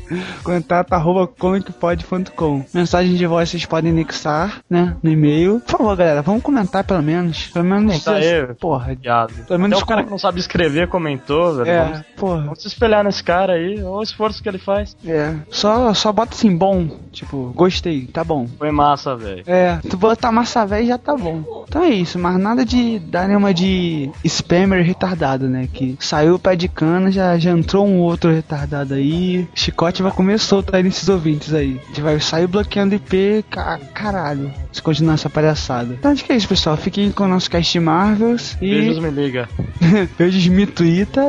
Contato 0.45 0.93
arroba 0.93 1.27
comicpod.com. 1.27 2.65
Mensagem 2.73 3.17
de 3.17 3.27
voz 3.27 3.49
vocês 3.51 3.65
podem 3.67 3.91
anexar, 3.91 4.61
né? 4.71 4.97
No 5.03 5.11
e-mail. 5.11 5.61
Por 5.61 5.73
favor, 5.79 5.97
galera, 5.97 6.23
vamos 6.23 6.43
comentar 6.43 6.85
pelo 6.85 7.03
menos. 7.03 7.49
Pelo 7.49 7.65
menos. 7.65 8.05
Tá 8.05 8.15
aí, 8.15 8.47
Porra. 8.61 8.95
Viado. 8.95 9.33
Pelo 9.47 9.59
menos 9.59 9.77
Até 9.79 9.85
o 9.85 9.89
cara 9.89 10.01
com- 10.03 10.07
que 10.07 10.11
não 10.13 10.19
sabe 10.19 10.39
escrever 10.39 10.87
comentou, 10.89 11.55
velho. 11.57 11.69
É, 11.69 11.85
Vamos, 11.85 12.01
porra. 12.17 12.43
vamos 12.43 12.63
se 12.63 12.69
espelhar 12.69 13.03
nesse 13.05 13.18
cara 13.23 13.55
aí, 13.55 13.83
olha 13.83 13.89
o 13.89 14.03
esforço 14.03 14.43
que 14.43 14.49
ele 14.49 14.59
faz. 14.59 14.97
É. 15.05 15.35
Só, 15.51 15.93
só 15.95 16.13
bota 16.13 16.35
assim, 16.35 16.57
bom. 16.57 16.89
Tipo, 17.13 17.53
gostei, 17.55 18.07
tá 18.07 18.23
bom. 18.23 18.47
Foi 18.59 18.71
massa, 18.71 19.17
velho. 19.17 19.43
É, 19.47 19.79
tu 19.89 19.97
botar 19.97 20.31
massa 20.33 20.65
velha 20.65 20.87
já 20.87 20.99
tá 20.99 21.17
bom. 21.17 21.65
Então 21.69 21.83
é 21.83 21.91
isso, 21.91 22.19
mas 22.19 22.39
nada 22.39 22.65
de 22.65 22.99
dar 22.99 23.27
nenhuma 23.27 23.53
de 23.53 24.11
spammer 24.25 24.85
retardado, 24.85 25.49
né? 25.49 25.69
Que 25.73 25.97
saiu 26.01 26.37
o 26.37 26.39
pé 26.39 26.55
de 26.55 26.69
cana, 26.69 27.11
já, 27.11 27.39
já 27.39 27.51
entrou 27.51 27.87
um 27.87 27.99
outro 27.99 28.31
retardado 28.31 28.95
aí. 28.95 29.49
Chicote 29.55 30.03
vai 30.03 30.13
comer 30.13 30.39
solto 30.39 30.75
aí 30.75 30.83
nesses 30.83 31.09
ouvintes 31.09 31.53
aí. 31.53 31.81
A 31.83 31.87
gente 31.89 32.01
vai 32.01 32.21
sair 32.21 32.47
bloqueando 32.47 32.95
IP, 32.95 33.45
ca 33.51 33.79
caralho. 33.93 34.53
Se 34.73 34.83
continuar 34.83 35.15
essa 35.15 35.29
palhaçada. 35.29 35.95
Então 35.95 36.13
acho 36.13 36.25
que 36.25 36.33
é 36.33 36.37
isso, 36.37 36.49
pessoal. 36.49 36.77
Fiquem 36.77 37.11
com 37.11 37.25
o 37.25 37.29
nosso 37.29 37.51
cast 37.51 37.79
Marvels 37.81 38.57
e. 38.61 38.71
Beijos, 38.71 38.99
me 38.99 39.11
liga. 39.11 39.49
Beijos, 40.17 40.47
me 40.47 40.69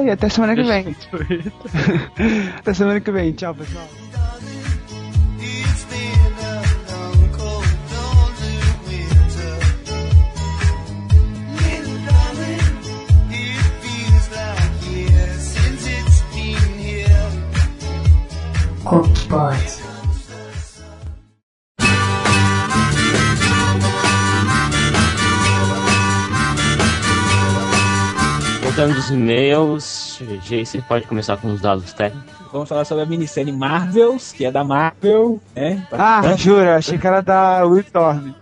e 0.05 0.11
até 0.11 0.29
semana 0.29 0.55
que 0.55 0.63
vem. 0.63 0.95
Até 2.59 2.73
semana 2.73 2.99
que 2.99 3.11
vem. 3.11 3.33
Tchau, 3.33 3.53
pessoal. 3.55 3.87
It's 5.39 5.85
been 5.85 6.33
a 6.39 6.61
long, 6.91 7.29
e-mails, 30.21 30.43
Jason 30.45 30.81
pode 30.81 31.07
começar 31.07 31.37
com 31.37 31.51
os 31.51 31.61
dados 31.61 31.93
técnicos. 31.93 32.31
Vamos 32.51 32.67
falar 32.67 32.85
sobre 32.85 33.03
a 33.03 33.05
minissérie 33.05 33.51
Marvels, 33.51 34.31
que 34.31 34.45
é 34.45 34.51
da 34.51 34.63
Marvel, 34.63 35.39
né? 35.55 35.85
Ah, 35.91 36.35
jura, 36.35 36.77
achei 36.77 36.97
que 36.97 37.07
era 37.07 37.21
da 37.21 37.63
Will 37.65 37.83
Thorne. 37.83 38.35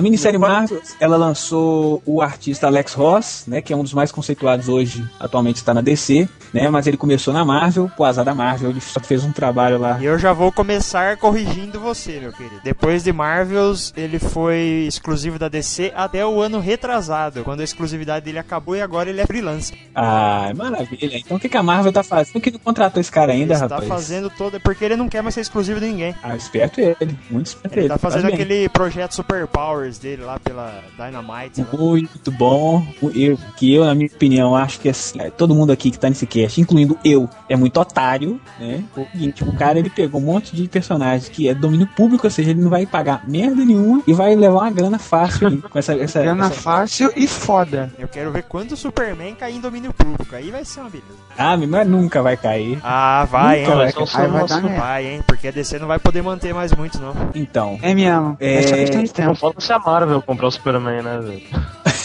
A 0.00 0.02
minissérie 0.02 0.38
Marvels, 0.38 0.96
ela 0.98 1.18
lançou 1.18 2.02
o 2.06 2.22
artista 2.22 2.66
Alex 2.66 2.94
Ross, 2.94 3.44
né, 3.46 3.60
que 3.60 3.70
é 3.70 3.76
um 3.76 3.82
dos 3.82 3.92
mais 3.92 4.10
conceituados 4.10 4.66
hoje, 4.66 5.06
atualmente 5.20 5.56
está 5.56 5.74
na 5.74 5.82
DC, 5.82 6.26
né, 6.54 6.70
mas 6.70 6.86
ele 6.86 6.96
começou 6.96 7.34
na 7.34 7.44
Marvel, 7.44 7.90
pro 7.94 8.04
azar 8.06 8.24
da 8.24 8.34
Marvel, 8.34 8.70
ele 8.70 8.80
só 8.80 8.98
fez 8.98 9.22
um 9.24 9.30
trabalho 9.30 9.78
lá. 9.78 9.98
E 10.00 10.06
eu 10.06 10.18
já 10.18 10.32
vou 10.32 10.50
começar 10.50 11.18
corrigindo 11.18 11.78
você, 11.78 12.18
meu 12.18 12.32
querido. 12.32 12.62
Depois 12.64 13.04
de 13.04 13.12
Marvels, 13.12 13.92
ele 13.94 14.18
foi 14.18 14.86
exclusivo 14.88 15.38
da 15.38 15.48
DC 15.48 15.92
até 15.94 16.24
o 16.24 16.40
ano 16.40 16.60
retrasado, 16.60 17.44
quando 17.44 17.60
a 17.60 17.64
exclusividade 17.64 18.24
dele 18.24 18.38
acabou 18.38 18.74
e 18.74 18.80
agora 18.80 19.10
ele 19.10 19.20
é 19.20 19.26
freelance. 19.26 19.74
Ah, 19.94 20.50
maravilha. 20.56 21.18
Então 21.18 21.36
o 21.36 21.40
que, 21.40 21.46
que 21.50 21.58
a 21.58 21.62
Marvel 21.62 21.92
tá 21.92 22.02
fazendo? 22.02 22.32
Por 22.32 22.40
que 22.40 22.50
não 22.50 22.58
contratou 22.58 23.02
esse 23.02 23.12
cara 23.12 23.32
ainda, 23.32 23.52
ele 23.52 23.62
está 23.64 23.66
rapaz? 23.66 23.86
fazendo 23.86 24.30
toda. 24.30 24.58
Porque 24.58 24.82
ele 24.82 24.96
não 24.96 25.10
quer 25.10 25.20
mais 25.22 25.34
ser 25.34 25.42
exclusivo 25.42 25.78
de 25.78 25.84
ninguém. 25.88 26.14
Ah, 26.22 26.34
esperto 26.34 26.80
ele, 26.80 27.18
muito 27.30 27.48
esperto 27.48 27.74
Ele 27.74 27.82
ele. 27.82 27.88
tá 27.88 27.98
fazendo 27.98 28.22
faz 28.22 28.34
bem. 28.34 28.42
aquele 28.42 28.68
projeto 28.70 29.14
Super 29.14 29.46
Powers 29.90 29.98
dele 29.98 30.22
lá 30.22 30.38
pela 30.38 30.82
Dynamite. 30.96 31.60
lá. 31.62 31.78
Muito 31.78 32.30
bom. 32.30 32.84
Eu, 33.14 33.38
que 33.56 33.74
eu, 33.74 33.84
na 33.84 33.94
minha 33.94 34.06
opinião, 34.08 34.54
acho 34.54 34.78
que 34.80 34.88
assim, 34.88 35.20
é, 35.20 35.30
todo 35.30 35.54
mundo 35.54 35.72
aqui 35.72 35.90
que 35.90 35.98
tá 35.98 36.08
nesse 36.08 36.26
cast, 36.26 36.60
incluindo 36.60 36.96
eu, 37.04 37.28
é 37.48 37.56
muito 37.56 37.78
otário, 37.80 38.40
né? 38.58 38.84
O 38.96 39.04
seguinte, 39.12 39.42
o 39.44 39.52
cara 39.56 39.78
ele 39.78 39.90
pegou 39.90 40.20
um 40.20 40.24
monte 40.24 40.54
de 40.54 40.68
personagens 40.68 41.28
que 41.28 41.48
é 41.48 41.54
domínio 41.54 41.86
público, 41.96 42.26
ou 42.26 42.30
seja, 42.30 42.50
ele 42.50 42.60
não 42.60 42.70
vai 42.70 42.86
pagar 42.86 43.28
merda 43.28 43.64
nenhuma 43.64 44.02
e 44.06 44.12
vai 44.12 44.34
levar 44.36 44.60
uma 44.60 44.70
grana 44.70 44.98
fácil 44.98 45.60
com 45.62 45.78
essa, 45.78 45.94
essa, 45.94 46.20
Grana 46.22 46.46
essa- 46.46 46.54
fácil 46.60 47.12
e 47.16 47.26
foda. 47.26 47.92
Eu 47.98 48.08
quero 48.08 48.30
ver 48.30 48.44
quando 48.44 48.72
o 48.72 48.76
Superman 48.76 49.34
cair 49.34 49.56
em 49.56 49.60
domínio 49.60 49.92
público. 49.92 50.34
Aí 50.34 50.50
vai 50.50 50.64
ser 50.64 50.80
uma 50.80 50.90
beleza. 50.90 51.08
Ah, 51.36 51.56
mas 51.56 51.86
nunca 51.88 52.22
vai 52.22 52.36
cair. 52.36 52.78
Ah, 52.82 53.26
vai, 53.30 53.60
Nunca 53.60 53.70
hein? 53.72 53.76
vai 53.76 53.92
Vai, 53.92 54.06
cair. 54.06 54.30
Vai 54.30 54.46
dar 54.46 54.62
merda. 54.62 54.80
vai, 54.80 55.06
hein? 55.06 55.22
Porque 55.26 55.48
a 55.48 55.50
DC 55.50 55.78
não 55.78 55.86
vai 55.88 55.98
poder 55.98 56.22
manter 56.22 56.52
mais 56.54 56.72
muito, 56.72 57.00
não. 57.00 57.14
Então, 57.34 57.78
É 57.82 57.94
mesmo. 57.94 58.36
É, 58.40 58.62
só 58.62 58.74
É, 58.74 58.78
questão 58.80 59.02
de 59.02 59.08
Não 59.08 59.14
tempo. 59.14 59.34
falta 59.34 59.60
se 59.60 59.72
a 59.72 59.78
Marvel 59.84 60.22
comprar 60.22 60.48
o 60.48 60.50
Superman, 60.50 61.02
né, 61.02 61.18
velho? 61.18 61.42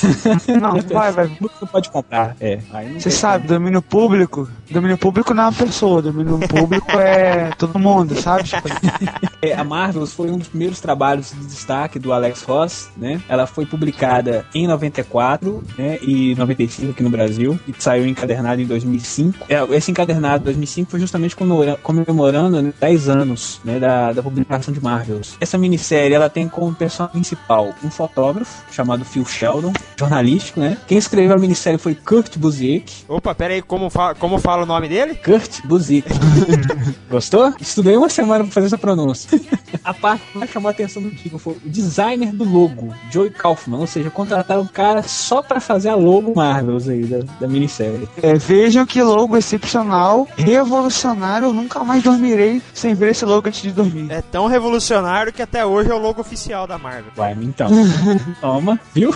Não, 0.62 0.80
vai, 0.82 1.12
vai. 1.12 1.38
não 1.40 1.68
pode 1.68 1.90
comprar. 1.90 2.36
É, 2.40 2.60
Você 2.98 3.10
sabe, 3.12 3.48
domínio 3.48 3.82
público. 3.82 4.50
Domínio 4.70 4.98
público 4.98 5.34
não 5.34 5.44
é 5.44 5.46
uma 5.48 5.54
pessoa, 5.54 6.02
domínio 6.02 6.40
público 6.40 6.92
é 6.98 7.52
todo 7.58 7.78
mundo, 7.80 8.16
sabe? 8.20 8.44
Tipo, 8.44 8.68
É, 9.42 9.54
a 9.54 9.64
Marvels 9.64 10.12
foi 10.14 10.32
um 10.32 10.38
dos 10.40 10.48
primeiros 10.48 10.80
trabalhos 10.80 11.32
de 11.32 11.46
destaque 11.46 12.00
do 12.00 12.12
Alex 12.12 12.42
Ross, 12.44 12.90
né? 12.98 13.22
Ela 13.30 13.46
foi 13.46 13.66
publicada 13.66 14.44
em 14.56 14.66
94, 14.68 15.64
né? 15.78 16.00
E 16.02 16.34
95 16.36 16.92
aqui 16.92 17.04
no 17.04 17.10
Brasil 17.12 17.60
e 17.68 17.74
saiu 17.78 18.08
encadernado 18.08 18.60
em 18.62 18.66
2005. 18.66 19.46
É, 19.48 19.64
esse 19.76 19.92
encadernado 19.92 20.40
de 20.40 20.46
2005 20.46 20.90
foi 20.90 21.00
justamente 21.00 21.36
comemora- 21.36 21.78
comemorando 21.84 22.60
né, 22.62 22.74
10 22.80 23.10
anos, 23.10 23.62
né? 23.64 23.78
Da, 23.80 24.14
da 24.14 24.24
publicação 24.24 24.74
de 24.74 24.82
Marvels. 24.82 25.38
Essa 25.40 25.58
minissérie 25.58 26.16
ela 26.16 26.30
tem 26.30 26.48
como 26.50 26.74
personagem 26.74 27.14
principal 27.22 27.74
um 27.84 27.90
fotógrafo 27.92 28.64
chamado 28.72 29.06
Phil 29.06 29.26
Sheldon, 29.26 29.74
jornalístico, 29.98 30.60
né? 30.60 30.78
Quem 30.88 30.98
escreveu 30.98 31.36
a 31.36 31.40
minissérie 31.40 31.78
foi 31.80 31.96
Kurt 31.96 32.38
Busiek. 32.38 33.06
Opa, 33.08 33.34
pera 33.34 33.54
aí, 33.54 33.62
como, 33.62 33.90
fa 33.90 34.14
como 34.16 34.38
fala 34.40 34.64
o 34.64 34.66
nome 34.66 34.88
dele? 34.88 35.16
Kurt 35.16 35.62
Busiek. 35.66 36.08
Gostou? 37.10 37.54
Estudei 37.60 37.96
uma 37.96 38.10
semana 38.10 38.44
pra 38.44 38.54
fazer 38.54 38.68
essa 38.68 38.78
pronúncia. 38.78 39.40
A 39.84 39.94
parte 39.94 40.24
que 40.32 40.38
mais 40.38 40.50
chamou 40.52 40.70
a 40.70 40.72
atenção 40.72 41.02
do 41.02 41.12
Tico 41.12 41.38
foi 41.38 41.54
o 41.54 41.70
designer 41.70 42.32
do 42.34 42.44
logo, 42.44 42.94
Joey 43.12 43.30
Kaufman. 43.30 43.80
Ou 43.80 43.88
seja, 43.88 44.10
contrataram 44.10 44.62
um 44.62 44.68
cara 44.68 45.04
só 45.04 45.42
pra 45.42 45.60
fazer 45.60 45.90
a 45.90 45.96
logo 45.96 46.34
Marvels 46.36 46.90
aí 46.90 47.06
da, 47.06 47.20
da 47.40 47.48
minissérie. 47.48 48.08
é, 48.22 48.34
vejam 48.36 48.86
que 48.86 49.02
logo 49.02 49.38
excepcional, 49.38 50.28
revolucionário. 50.36 51.48
Eu 51.48 51.54
nunca 51.54 51.84
mais 51.84 52.04
dormirei 52.04 52.62
sem 52.74 52.94
ver 52.94 53.12
esse 53.12 53.26
logo 53.26 53.48
antes 53.48 53.62
de 53.62 53.72
dormir. 53.72 54.12
É 54.12 54.22
tão 54.22 54.48
revolucionário 54.48 55.32
que 55.32 55.42
até 55.42 55.66
hoje 55.66 55.90
é 55.90 55.94
o 55.94 56.00
logo 56.00 56.22
oficial 56.22 56.66
da 56.68 56.78
Marvel. 56.78 57.12
Vai, 57.16 57.34
então. 57.34 57.70
Toma, 58.42 58.80
viu? 58.94 59.14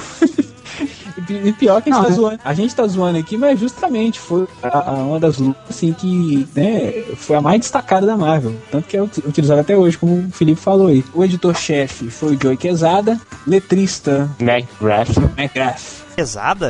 E 1.29 1.51
pior 1.53 1.81
que 1.81 1.89
a 1.89 1.93
gente 1.93 2.01
Não, 2.01 2.03
tá 2.03 2.09
né? 2.09 2.15
zoando. 2.15 2.39
A 2.43 2.53
gente 2.53 2.75
tá 2.75 2.87
zoando 2.87 3.17
aqui, 3.19 3.37
mas 3.37 3.59
justamente 3.59 4.19
foi 4.19 4.47
a- 4.63 4.89
a- 4.89 4.93
uma 4.93 5.19
das 5.19 5.37
lutas 5.37 5.61
assim 5.69 5.93
que 5.93 6.47
né, 6.55 7.03
foi 7.17 7.35
a 7.35 7.41
mais 7.41 7.59
destacada 7.61 8.05
da 8.07 8.15
Marvel. 8.17 8.55
Tanto 8.71 8.87
que 8.87 8.95
é 8.97 9.01
ut- 9.01 9.17
utilizada 9.25 9.61
até 9.61 9.75
hoje, 9.75 9.97
como 9.97 10.27
o 10.27 10.31
Felipe 10.31 10.59
falou 10.59 10.87
aí. 10.87 11.03
O 11.13 11.23
editor-chefe 11.23 12.09
foi 12.09 12.35
o 12.35 12.39
Joey 12.41 12.57
Quesada, 12.57 13.19
letrista 13.45 14.29
McGrath. 14.39 15.17
McGrath. 15.37 15.98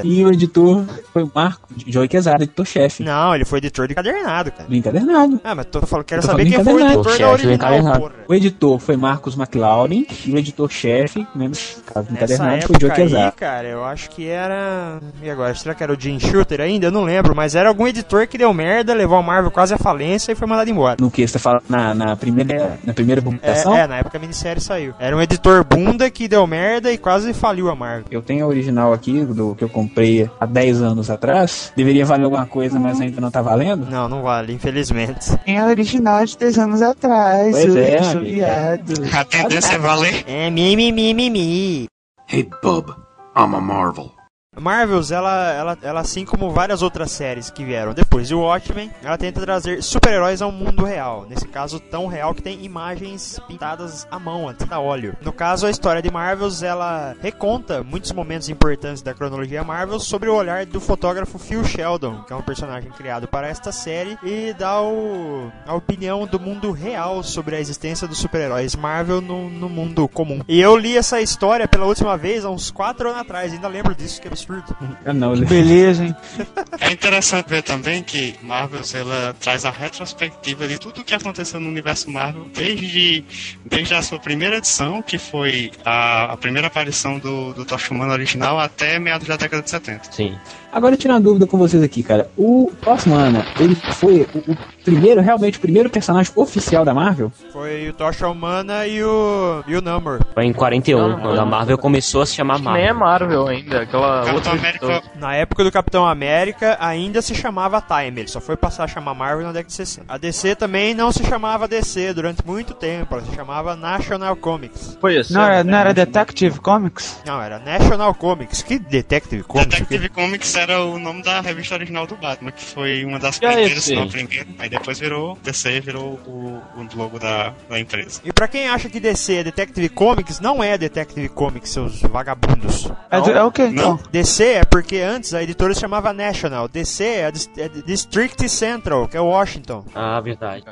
E 0.04 0.24
o 0.26 0.32
editor 0.32 0.86
foi 1.14 1.24
o 1.24 1.32
Marco 1.34 1.68
Joey 1.88 2.08
Quesada, 2.08 2.44
editor-chefe. 2.44 3.04
Não, 3.04 3.34
ele 3.34 3.46
foi 3.46 3.60
editor 3.60 3.88
de 3.88 3.96
cadernado, 3.96 4.52
cara. 4.52 4.68
Do 4.70 4.76
encadernado. 4.76 5.40
Ah, 5.44 5.56
mas 5.56 5.66
tô 5.66 5.82
falando, 5.82 6.06
quero 6.06 6.22
Tô 6.22 6.28
saber 6.28 6.46
quem 6.46 6.64
foi 6.64 6.74
o 6.74 6.80
encadernado. 6.80 7.00
editor 7.00 7.18
da 7.20 7.32
original, 7.32 7.54
encadernado. 7.56 8.00
porra. 8.00 8.14
O 8.28 8.34
editor 8.34 8.80
foi 8.80 8.98
Marcos 8.98 9.36
McLaurin 9.36 10.06
e 10.26 10.32
o 10.32 10.38
editor-chefe, 10.38 11.28
né, 11.36 11.48
no 11.48 11.84
caso 11.84 12.12
encadernado, 12.12 12.68
foi 12.68 12.76
o 12.76 12.80
Joey 12.80 12.94
Quesada. 12.94 13.32
cara, 13.32 13.68
eu 13.68 13.84
acho 13.84 14.10
que 14.10 14.28
era... 14.28 15.00
E 15.22 15.30
agora, 15.30 15.54
será 15.56 15.74
que 15.74 15.84
era 15.84 15.94
o 15.94 16.00
Jim 16.00 16.20
Shooter 16.20 16.62
ainda? 16.62 16.88
Eu 16.88 16.92
não 16.92 17.04
lembro, 17.04 17.36
mas 17.36 17.56
era 17.56 17.70
algum 17.70 17.88
editor 17.88 18.28
que 18.28 18.38
deu 18.38 18.54
merda, 18.54 18.94
levou 18.94 19.18
a 19.18 19.24
Marvel 19.24 19.52
quase 19.52 19.74
à 19.74 19.78
falência 19.78 20.32
e 20.32 20.36
foi 20.36 20.48
mandado 20.48 20.70
embora. 20.70 20.98
No 21.00 21.10
que 21.10 21.28
você 21.28 21.40
fala 21.40 21.62
na, 21.70 21.94
na 21.94 22.16
primeira, 22.16 22.80
na 22.84 22.94
primeira 22.94 23.22
publicação? 23.22 23.76
É, 23.76 23.82
é, 23.82 23.88
na 23.88 23.98
época 23.98 24.18
a 24.18 24.22
minissérie 24.22 24.62
saiu. 24.62 24.94
Era 25.00 25.16
um 25.16 25.22
editor 25.22 25.64
bunda 25.64 26.10
que 26.10 26.28
deu 26.28 26.46
merda 26.46 26.92
e 26.92 26.98
quase 26.98 27.34
faliu 27.34 27.70
a 27.70 27.76
Marvel. 27.76 28.06
Eu 28.12 28.22
tenho 28.22 28.46
a 28.46 28.48
original 28.48 28.94
aqui, 28.94 29.24
do 29.26 29.39
que 29.58 29.64
eu 29.64 29.70
comprei 29.70 30.30
há 30.40 30.46
10 30.46 30.82
anos 30.82 31.10
atrás. 31.10 31.72
Deveria 31.76 32.06
valer 32.06 32.26
alguma 32.26 32.46
coisa, 32.46 32.80
mas 32.80 33.00
ainda 33.00 33.20
não 33.22 33.32
tá 33.32 33.42
valendo. 33.42 33.90
Não, 33.90 34.08
não 34.08 34.22
vale, 34.22 34.54
infelizmente. 34.54 35.36
Tem 35.46 35.58
a 35.58 35.66
original 35.66 36.26
de 36.26 36.38
10 36.38 36.58
anos 36.58 36.82
atrás. 36.82 37.52
Pois 37.52 37.76
eu 37.76 37.78
é. 37.78 38.80
A 39.14 39.26
tendência 39.26 39.76
é 39.76 39.78
valer. 39.78 40.24
É 40.28 40.50
mimimi, 40.50 41.14
mimimi. 41.14 41.88
Hey, 42.32 42.48
bub, 42.62 42.90
I'm 43.36 43.56
a 43.56 43.62
Marvel. 43.62 44.19
Marvels, 44.60 45.12
ela, 45.12 45.52
ela, 45.54 45.78
ela, 45.82 46.00
assim 46.02 46.26
como 46.26 46.52
várias 46.52 46.82
outras 46.82 47.12
séries 47.12 47.50
que 47.50 47.64
vieram 47.64 47.94
depois 47.94 48.28
de 48.28 48.36
Watchmen, 48.36 48.92
ela 49.04 49.18
tenta 49.18 49.42
trazer 49.42 49.82
super-heróis 49.82 50.42
ao 50.42 50.52
mundo 50.52 50.84
real. 50.84 51.26
Nesse 51.30 51.48
caso, 51.48 51.80
tão 51.80 52.08
real 52.08 52.34
que 52.34 52.42
tem 52.42 52.64
imagens 52.64 53.40
pintadas 53.48 54.08
à 54.12 54.20
mão, 54.20 54.48
a 54.48 54.54
tinta 54.54 54.76
a 54.76 54.80
óleo. 54.80 55.16
No 55.22 55.32
caso, 55.32 55.66
a 55.66 55.70
história 55.70 56.02
de 56.02 56.12
Marvels, 56.12 56.64
ela 56.64 57.16
reconta 57.22 57.84
muitos 57.84 58.12
momentos 58.12 58.50
importantes 58.50 59.02
da 59.02 59.14
cronologia 59.14 59.64
Marvel 59.64 60.00
sobre 60.00 60.30
o 60.30 60.36
olhar 60.36 60.66
do 60.66 60.80
fotógrafo 60.80 61.40
Phil 61.40 61.64
Sheldon, 61.64 62.24
que 62.24 62.34
é 62.34 62.36
um 62.36 62.42
personagem 62.42 62.92
criado 62.92 63.28
para 63.28 63.48
esta 63.48 63.72
série, 63.72 64.18
e 64.24 64.54
dá 64.54 64.82
o, 64.82 65.52
a 65.66 65.74
opinião 65.76 66.26
do 66.26 66.40
mundo 66.40 66.72
real 66.72 67.24
sobre 67.24 67.56
a 67.56 67.60
existência 67.60 68.08
dos 68.08 68.18
super-heróis 68.18 68.76
Marvel 68.76 69.22
no, 69.22 69.50
no 69.50 69.70
mundo 69.70 70.08
comum. 70.08 70.42
E 70.48 70.60
eu 70.60 70.76
li 70.76 70.98
essa 70.98 71.22
história 71.22 71.68
pela 71.68 71.86
última 71.86 72.18
vez 72.18 72.46
há 72.46 72.50
uns 72.50 72.72
4 72.72 73.10
anos 73.10 73.22
atrás, 73.22 73.54
ainda 73.54 73.68
lembro 73.68 73.96
disso, 73.96 74.22
que 74.22 74.28
absurdo. 74.54 74.98
Ah, 75.06 75.14
não, 75.14 75.36
Beleza, 75.46 76.06
hein? 76.06 76.16
É 76.80 76.92
interessante 76.92 77.48
ver 77.50 77.64
também 77.64 78.04
que 78.04 78.36
Marvels 78.42 78.94
ela 78.96 79.36
traz 79.40 79.66
a 79.66 79.70
retrospectiva 79.70 80.68
de 80.68 80.78
tudo 80.80 81.02
o 81.02 81.04
que 81.04 81.14
aconteceu 81.14 81.60
no 81.60 81.68
universo 81.68 82.10
Marvel 82.10 82.46
desde, 82.54 83.24
desde 83.66 83.94
a 83.94 84.02
sua 84.02 84.20
primeira 84.20 84.58
edição, 84.58 85.02
que 85.02 85.18
foi 85.18 85.72
a, 85.86 86.34
a 86.34 86.38
primeira 86.38 86.68
aparição 86.68 87.20
do, 87.20 87.54
do 87.54 87.66
Tocha 87.66 87.94
Humana 87.94 88.14
original, 88.14 88.60
até 88.60 89.00
meados 89.00 89.28
da 89.28 89.36
década 89.36 89.62
de 89.64 89.70
70. 89.70 90.12
Sim. 90.12 90.38
Agora 90.72 90.94
eu 90.94 90.98
tiro 90.98 91.14
uma 91.14 91.20
dúvida 91.20 91.48
com 91.48 91.58
vocês 91.58 91.82
aqui, 91.82 92.04
cara. 92.04 92.30
O 92.38 92.72
Toshmana, 92.82 93.46
ele 93.60 93.76
foi 93.76 94.28
o, 94.34 94.52
o 94.52 94.58
primeiro, 94.84 95.22
realmente, 95.22 95.58
o 95.58 95.62
primeiro 95.62 95.90
personagem 95.90 96.32
oficial 96.36 96.84
da 96.84 96.94
Marvel? 96.94 97.32
Foi 97.52 97.90
o 97.90 97.94
Tocha 97.94 98.28
Humana 98.28 98.88
e 98.88 99.04
o, 99.04 99.64
e 99.68 99.76
o 99.76 99.82
Number. 99.82 100.20
Foi 100.34 100.46
em 100.46 100.54
41, 100.54 100.98
Não, 101.00 101.20
quando 101.20 101.40
a 101.40 101.46
Marvel 101.46 101.78
começou 101.78 102.22
a 102.22 102.26
se 102.26 102.36
chamar 102.36 102.60
Nem 102.60 102.88
é 102.88 102.94
Marvel. 102.94 103.00
Marvel 103.40 103.48
ainda, 103.48 103.82
aquela 103.82 104.26
Capitão 104.26 104.36
outra 104.36 104.52
América 104.52 105.04
Na 105.16 105.36
época 105.36 105.64
do 105.64 105.72
Capitão 105.72 106.08
América, 106.08 106.78
ainda 106.80 107.22
se 107.22 107.36
chamava 107.36 107.82
Time, 107.82 108.22
ele 108.22 108.28
só 108.28 108.40
foi 108.40 108.56
passar 108.56 108.86
a 108.86 108.88
chamar 108.88 109.14
Marvel 109.14 109.46
na 109.46 109.52
década 109.52 109.68
de 109.68 109.74
60. 109.74 110.06
A 110.12 110.18
DC 110.18 110.56
também 110.56 110.94
não 110.94 111.12
se 111.12 111.24
chamava 111.24 111.68
DC 111.68 112.14
durante 112.14 112.46
muito 112.46 112.74
tempo, 112.74 113.16
ela 113.16 113.24
se 113.24 113.36
chamava 113.36 113.76
National 113.76 114.36
Comics. 114.36 114.98
Foi 115.00 115.16
esse. 115.16 115.34
Não 115.34 115.42
era, 115.42 115.64
né? 115.64 115.72
não 115.72 115.78
era 115.78 115.94
Detective 115.94 116.60
Comics? 116.60 117.22
Não, 117.26 117.42
era 117.42 117.60
National 117.60 118.14
Comics. 118.14 118.62
Que 118.62 118.80
Detective 118.80 119.44
Comics? 119.44 119.80
Detective 119.80 120.10
Comics 120.10 120.56
era 120.60 120.84
o 120.84 121.00
nome 121.00 121.24
da 121.24 121.42
revista 121.42 121.76
original 121.76 122.06
do 122.06 122.16
Batman, 122.16 122.52
que 122.52 122.64
foi 122.64 123.04
uma 123.06 123.18
das 123.20 123.38
E 123.38 123.40
primeiras, 123.40 123.84
se 123.84 123.96
não 123.96 124.08
primeira. 124.08 124.48
Aí 124.60 124.70
depois 124.70 125.00
virou 125.00 125.38
DC, 125.44 125.80
virou 125.82 126.20
o, 126.26 126.62
o 126.78 126.88
logo 126.96 127.18
da, 127.20 127.54
da 127.70 127.80
empresa. 127.80 128.22
E 128.24 128.32
pra 128.34 128.48
quem 128.48 128.68
acha 128.70 128.90
que 128.90 129.00
DC 129.00 129.36
é 129.36 129.44
Detective 129.44 129.90
Comics, 129.90 130.40
não 130.40 130.64
é 130.64 130.78
Detective 130.78 131.30
Comics, 131.30 131.70
seus 131.72 132.02
vagabundos. 132.02 132.90
É, 133.10 133.20
do- 133.22 133.32
é 133.32 133.44
o 133.44 133.52
que 133.52 133.64
então? 133.64 134.00
DC 134.12 134.44
é 134.46 134.64
porque 134.66 134.98
antes 134.98 135.34
a 135.34 135.42
editora 135.44 135.74
se 135.74 135.80
chamava 135.82 136.14
National. 136.14 136.68
DC 136.68 137.04
é, 137.04 137.32
é 137.58 137.70
District 137.86 138.48
Central, 138.50 139.08
que 139.08 139.18
é 139.18 139.22
Washington. 139.22 139.86
Ah, 139.96 140.20
verdade. 140.22 140.64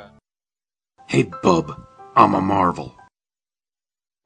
Hey, 1.10 1.24
bub, 1.42 1.70
I'm 2.16 2.34
a 2.34 2.40
Marvel. 2.40 2.92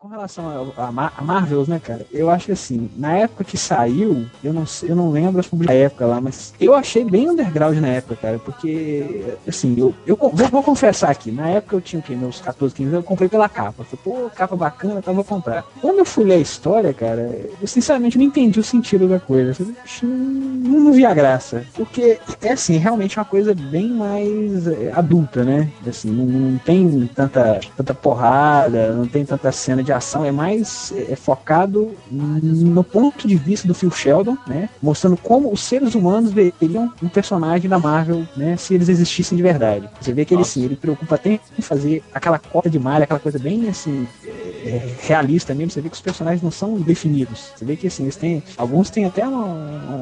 Com 0.02 0.08
relação 0.08 0.72
a, 0.76 0.88
a 0.88 1.22
Marvels, 1.22 1.68
né, 1.68 1.80
cara? 1.80 2.04
Eu 2.10 2.28
acho 2.28 2.46
que 2.46 2.52
assim, 2.52 2.90
na 2.96 3.18
época 3.18 3.44
que 3.44 3.56
saiu, 3.56 4.26
eu 4.42 4.52
não 4.52 4.66
sei, 4.66 4.90
eu 4.90 4.96
não 4.96 5.12
lembro 5.12 5.38
as 5.38 5.46
publicações 5.46 5.80
da 5.80 5.86
época 5.86 6.06
lá, 6.06 6.20
mas 6.20 6.52
eu 6.58 6.74
achei 6.74 7.04
bem 7.04 7.30
underground 7.30 7.78
na 7.78 7.86
época, 7.86 8.16
cara, 8.16 8.36
porque 8.40 9.36
assim, 9.46 9.76
eu, 9.78 9.94
eu 10.04 10.16
vou, 10.16 10.32
vou 10.32 10.60
confessar 10.60 11.08
aqui, 11.08 11.30
na 11.30 11.50
época 11.50 11.76
eu 11.76 11.80
tinha 11.80 12.00
o 12.00 12.02
quê? 12.02 12.16
Meus 12.16 12.40
14, 12.40 12.74
15 12.74 12.88
anos, 12.88 13.04
eu 13.04 13.08
comprei 13.08 13.28
pela 13.28 13.48
capa. 13.48 13.84
Falei, 13.84 14.00
pô, 14.02 14.28
capa 14.30 14.56
bacana, 14.56 15.00
tá, 15.00 15.12
vou 15.12 15.22
comprar. 15.22 15.64
Quando 15.80 16.00
eu 16.00 16.04
fui 16.04 16.24
ler 16.24 16.34
a 16.34 16.38
história, 16.38 16.92
cara, 16.92 17.40
eu 17.60 17.68
sinceramente 17.68 18.18
não 18.18 18.24
entendi 18.24 18.58
o 18.58 18.64
sentido 18.64 19.06
da 19.06 19.20
coisa. 19.20 19.50
Eu 19.50 19.54
falei, 19.54 19.72
"Puxa, 19.82 20.04
não, 20.04 20.80
não 20.80 20.92
vi 20.92 21.06
a 21.06 21.14
graça. 21.14 21.64
Porque 21.74 22.18
é 22.40 22.50
assim, 22.50 22.76
realmente 22.76 23.20
uma 23.20 23.24
coisa 23.24 23.54
bem 23.54 23.88
mais 23.90 24.66
é, 24.66 24.90
adulta, 24.96 25.44
né? 25.44 25.70
Assim, 25.86 26.10
não, 26.10 26.24
não 26.24 26.58
tem 26.58 27.08
tanta, 27.14 27.60
tanta 27.76 27.94
porrada, 27.94 28.92
não 28.94 29.06
tem 29.06 29.24
tanta 29.24 29.52
cena 29.52 29.80
de 29.80 29.91
ação, 29.92 30.24
é 30.24 30.30
mais 30.30 30.92
é, 30.96 31.16
focado 31.16 31.94
no 32.10 32.84
ponto 32.84 33.26
de 33.26 33.36
vista 33.36 33.66
do 33.66 33.74
Phil 33.74 33.90
Sheldon, 33.90 34.36
né? 34.46 34.68
Mostrando 34.82 35.16
como 35.16 35.52
os 35.52 35.62
seres 35.62 35.94
humanos 35.94 36.32
veriam 36.32 36.92
um 37.02 37.08
personagem 37.08 37.68
da 37.68 37.78
Marvel, 37.78 38.26
né? 38.36 38.56
Se 38.56 38.74
eles 38.74 38.88
existissem 38.88 39.36
de 39.36 39.42
verdade. 39.42 39.88
Você 40.00 40.12
vê 40.12 40.24
que 40.24 40.34
ele 40.34 40.44
sim, 40.44 40.64
ele 40.64 40.76
preocupa 40.76 41.14
até 41.14 41.40
em 41.58 41.62
fazer 41.62 42.02
aquela 42.12 42.38
cota 42.38 42.68
de 42.68 42.78
malha, 42.78 43.04
aquela 43.04 43.20
coisa 43.20 43.38
bem 43.38 43.68
assim 43.68 44.06
é, 44.64 44.94
realista 45.00 45.54
mesmo. 45.54 45.70
Você 45.70 45.80
vê 45.80 45.88
que 45.88 45.94
os 45.94 46.00
personagens 46.00 46.42
não 46.42 46.50
são 46.50 46.74
definidos. 46.80 47.52
Você 47.56 47.64
vê 47.64 47.76
que 47.76 47.86
assim, 47.86 48.04
eles 48.04 48.16
têm. 48.16 48.42
Alguns 48.56 48.90
têm 48.90 49.04
até 49.04 49.26
uma, 49.26 49.44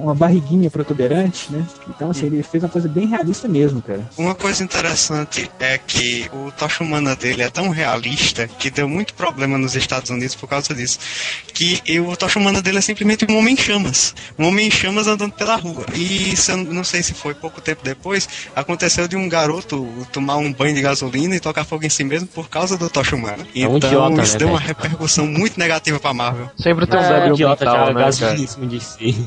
uma 0.03 0.15
barriguinha 0.15 0.71
protuberante, 0.71 1.53
né? 1.53 1.67
Então, 1.89 2.11
assim, 2.11 2.27
ele 2.27 2.43
fez 2.43 2.63
uma 2.63 2.69
coisa 2.69 2.89
bem 2.89 3.07
realista 3.07 3.49
mesmo, 3.49 3.83
cara. 3.83 4.09
Uma 4.17 4.35
coisa 4.35 4.63
interessante 4.63 5.51
é 5.59 5.79
que 5.79 6.31
o 6.33 6.51
Tocha 6.53 6.85
Humana 6.85 7.17
dele 7.17 7.43
é 7.43 7.51
tão 7.51 7.69
realista 7.71 8.47
que 8.47 8.71
deu 8.71 8.89
muito 8.89 9.15
problema 9.15 9.59
nos 9.59 9.75
Estados 9.81 10.11
Unidos 10.11 10.35
por 10.35 10.49
causa 10.49 10.75
disso. 10.75 10.99
Que 11.53 11.81
eu- 11.87 12.09
o 12.09 12.17
Tocha 12.17 12.39
Humana 12.39 12.61
dele 12.63 12.79
é 12.79 12.81
simplesmente 12.81 13.27
um 13.29 13.37
homem 13.37 13.55
em 13.55 13.57
chamas. 13.57 14.15
Um 14.39 14.47
homem 14.49 14.69
em 14.69 14.71
chamas 14.71 15.07
andando 15.07 15.33
pela 15.33 15.57
rua. 15.57 15.85
E 15.95 16.33
isso 16.33 16.51
eu 16.53 16.57
não 16.59 16.85
sei 16.85 17.03
se 17.03 17.15
foi 17.15 17.35
pouco 17.35 17.61
tempo 17.61 17.83
depois, 17.85 18.29
aconteceu 18.55 19.07
de 19.09 19.17
um 19.17 19.29
garoto 19.29 19.87
tomar 20.13 20.37
um 20.37 20.53
banho 20.53 20.75
de 20.75 20.83
gasolina 20.83 21.35
e 21.37 21.41
tocar 21.41 21.65
fogo 21.65 21.85
em 21.85 21.91
si 21.91 22.05
mesmo 22.05 22.27
por 22.29 22.49
causa 22.49 22.77
do 22.77 22.89
Tocha 22.89 23.17
Humana. 23.17 23.47
É 23.55 23.67
um 23.69 23.77
Então 23.77 23.91
idiota, 23.91 24.23
isso 24.23 24.33
né, 24.35 24.39
deu 24.39 24.49
uma 24.49 24.61
repercussão 24.61 25.27
muito 25.27 25.59
negativa 25.59 25.99
pra 25.99 26.13
Marvel. 26.15 26.51
Sempre 26.59 26.87
tem 26.87 26.99
um 26.99 27.03
É, 27.03 27.09
débil 27.21 27.35
idiota 27.35 27.65
mental, 27.65 27.87
já 27.87 27.93
né, 27.93 28.01
gasolíssimo 28.01 28.67
de 28.67 28.81
si. 28.81 29.27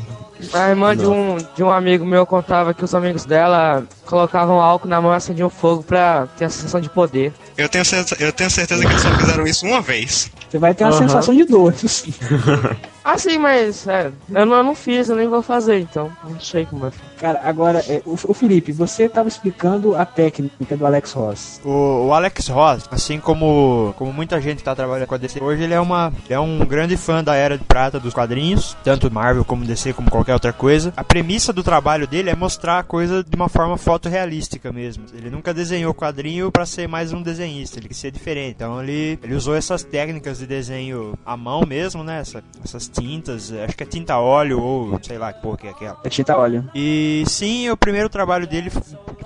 A 0.53 0.69
irmã 0.69 0.95
de 0.95 1.05
um, 1.05 1.37
de 1.55 1.63
um 1.63 1.71
amigo 1.71 2.05
meu 2.05 2.25
contava 2.25 2.73
que 2.73 2.83
os 2.83 2.93
amigos 2.93 3.23
dela 3.25 3.83
colocavam 4.05 4.59
álcool 4.59 4.87
na 4.89 4.99
mão 4.99 5.13
e 5.13 5.15
acendiam 5.15 5.49
fogo 5.49 5.83
pra 5.83 6.27
ter 6.37 6.45
a 6.45 6.49
sensação 6.49 6.81
de 6.81 6.89
poder. 6.89 7.31
Eu 7.57 7.69
tenho, 7.69 7.85
certeza, 7.85 8.21
eu 8.21 8.31
tenho 8.33 8.49
certeza 8.49 8.81
que 8.81 8.89
eles 8.91 9.01
só 9.01 9.09
fizeram 9.17 9.45
isso 9.47 9.65
uma 9.65 9.79
vez. 9.81 10.29
Você 10.53 10.59
vai 10.59 10.71
ter 10.75 10.83
uma 10.83 10.91
Aham. 10.91 10.99
sensação 10.99 11.33
de 11.33 11.45
dor, 11.45 11.73
isso 11.73 11.89
sim. 11.89 12.13
Ah, 13.03 13.17
sim, 13.17 13.37
mas 13.37 13.85
é, 13.87 14.11
eu, 14.33 14.45
não, 14.45 14.57
eu 14.57 14.63
não 14.63 14.75
fiz, 14.75 15.09
eu 15.09 15.15
nem 15.15 15.27
vou 15.27 15.41
fazer, 15.41 15.79
então. 15.79 16.11
Não 16.23 16.39
sei 16.39 16.65
como 16.65 16.87
é. 16.87 16.91
Cara, 17.19 17.41
agora, 17.43 17.79
é, 17.87 18.01
o, 18.05 18.13
o 18.13 18.33
Felipe, 18.33 18.71
você 18.71 19.03
estava 19.03 19.27
explicando 19.27 19.95
a 19.95 20.05
técnica 20.05 20.75
do 20.77 20.85
Alex 20.85 21.11
Ross. 21.13 21.61
O, 21.65 22.07
o 22.07 22.13
Alex 22.13 22.47
Ross, 22.47 22.87
assim 22.91 23.19
como, 23.19 23.93
como 23.97 24.11
muita 24.13 24.39
gente 24.39 24.57
que 24.59 24.63
tá 24.63 24.75
trabalhando 24.75 25.07
com 25.07 25.15
a 25.15 25.17
DC 25.17 25.41
hoje, 25.43 25.63
ele 25.63 25.73
é, 25.73 25.79
uma, 25.79 26.13
é 26.29 26.39
um 26.39 26.59
grande 26.65 26.95
fã 26.97 27.23
da 27.23 27.35
Era 27.35 27.57
de 27.57 27.63
Prata 27.65 27.99
dos 27.99 28.13
quadrinhos, 28.13 28.75
tanto 28.83 29.11
Marvel 29.11 29.43
como 29.45 29.65
DC, 29.65 29.93
como 29.93 30.09
qualquer 30.09 30.33
outra 30.33 30.53
coisa. 30.53 30.93
A 30.95 31.03
premissa 31.03 31.51
do 31.51 31.63
trabalho 31.63 32.07
dele 32.07 32.29
é 32.29 32.35
mostrar 32.35 32.79
a 32.79 32.83
coisa 32.83 33.23
de 33.23 33.35
uma 33.35 33.49
forma 33.49 33.77
fotorrealística 33.77 34.71
mesmo. 34.71 35.05
Ele 35.13 35.29
nunca 35.29 35.53
desenhou 35.53 35.93
quadrinho 35.93 36.51
pra 36.51 36.65
ser 36.65 36.87
mais 36.87 37.11
um 37.13 37.21
desenhista, 37.21 37.79
ele 37.79 37.87
quis 37.89 37.97
ser 37.97 38.11
diferente. 38.11 38.55
Então 38.55 38.81
ele, 38.81 39.19
ele 39.23 39.35
usou 39.35 39.55
essas 39.55 39.83
técnicas 39.83 40.39
de 40.39 40.45
desenho 40.45 41.17
à 41.25 41.35
mão 41.35 41.65
mesmo, 41.65 42.03
né? 42.03 42.19
Essa- 42.19 42.43
essas 42.63 42.92
tintas, 42.93 43.51
acho 43.51 43.75
que 43.75 43.83
é 43.83 43.85
tinta 43.85 44.17
óleo 44.17 44.61
ou 44.61 44.99
sei 45.01 45.17
lá 45.17 45.33
que 45.33 45.41
porra 45.41 45.57
que 45.57 45.67
é 45.67 45.69
aquela. 45.71 45.99
É 46.03 46.09
tinta 46.09 46.37
óleo. 46.37 46.69
E 46.73 47.23
sim, 47.27 47.69
o 47.69 47.77
primeiro 47.77 48.09
trabalho 48.09 48.47
dele, 48.47 48.71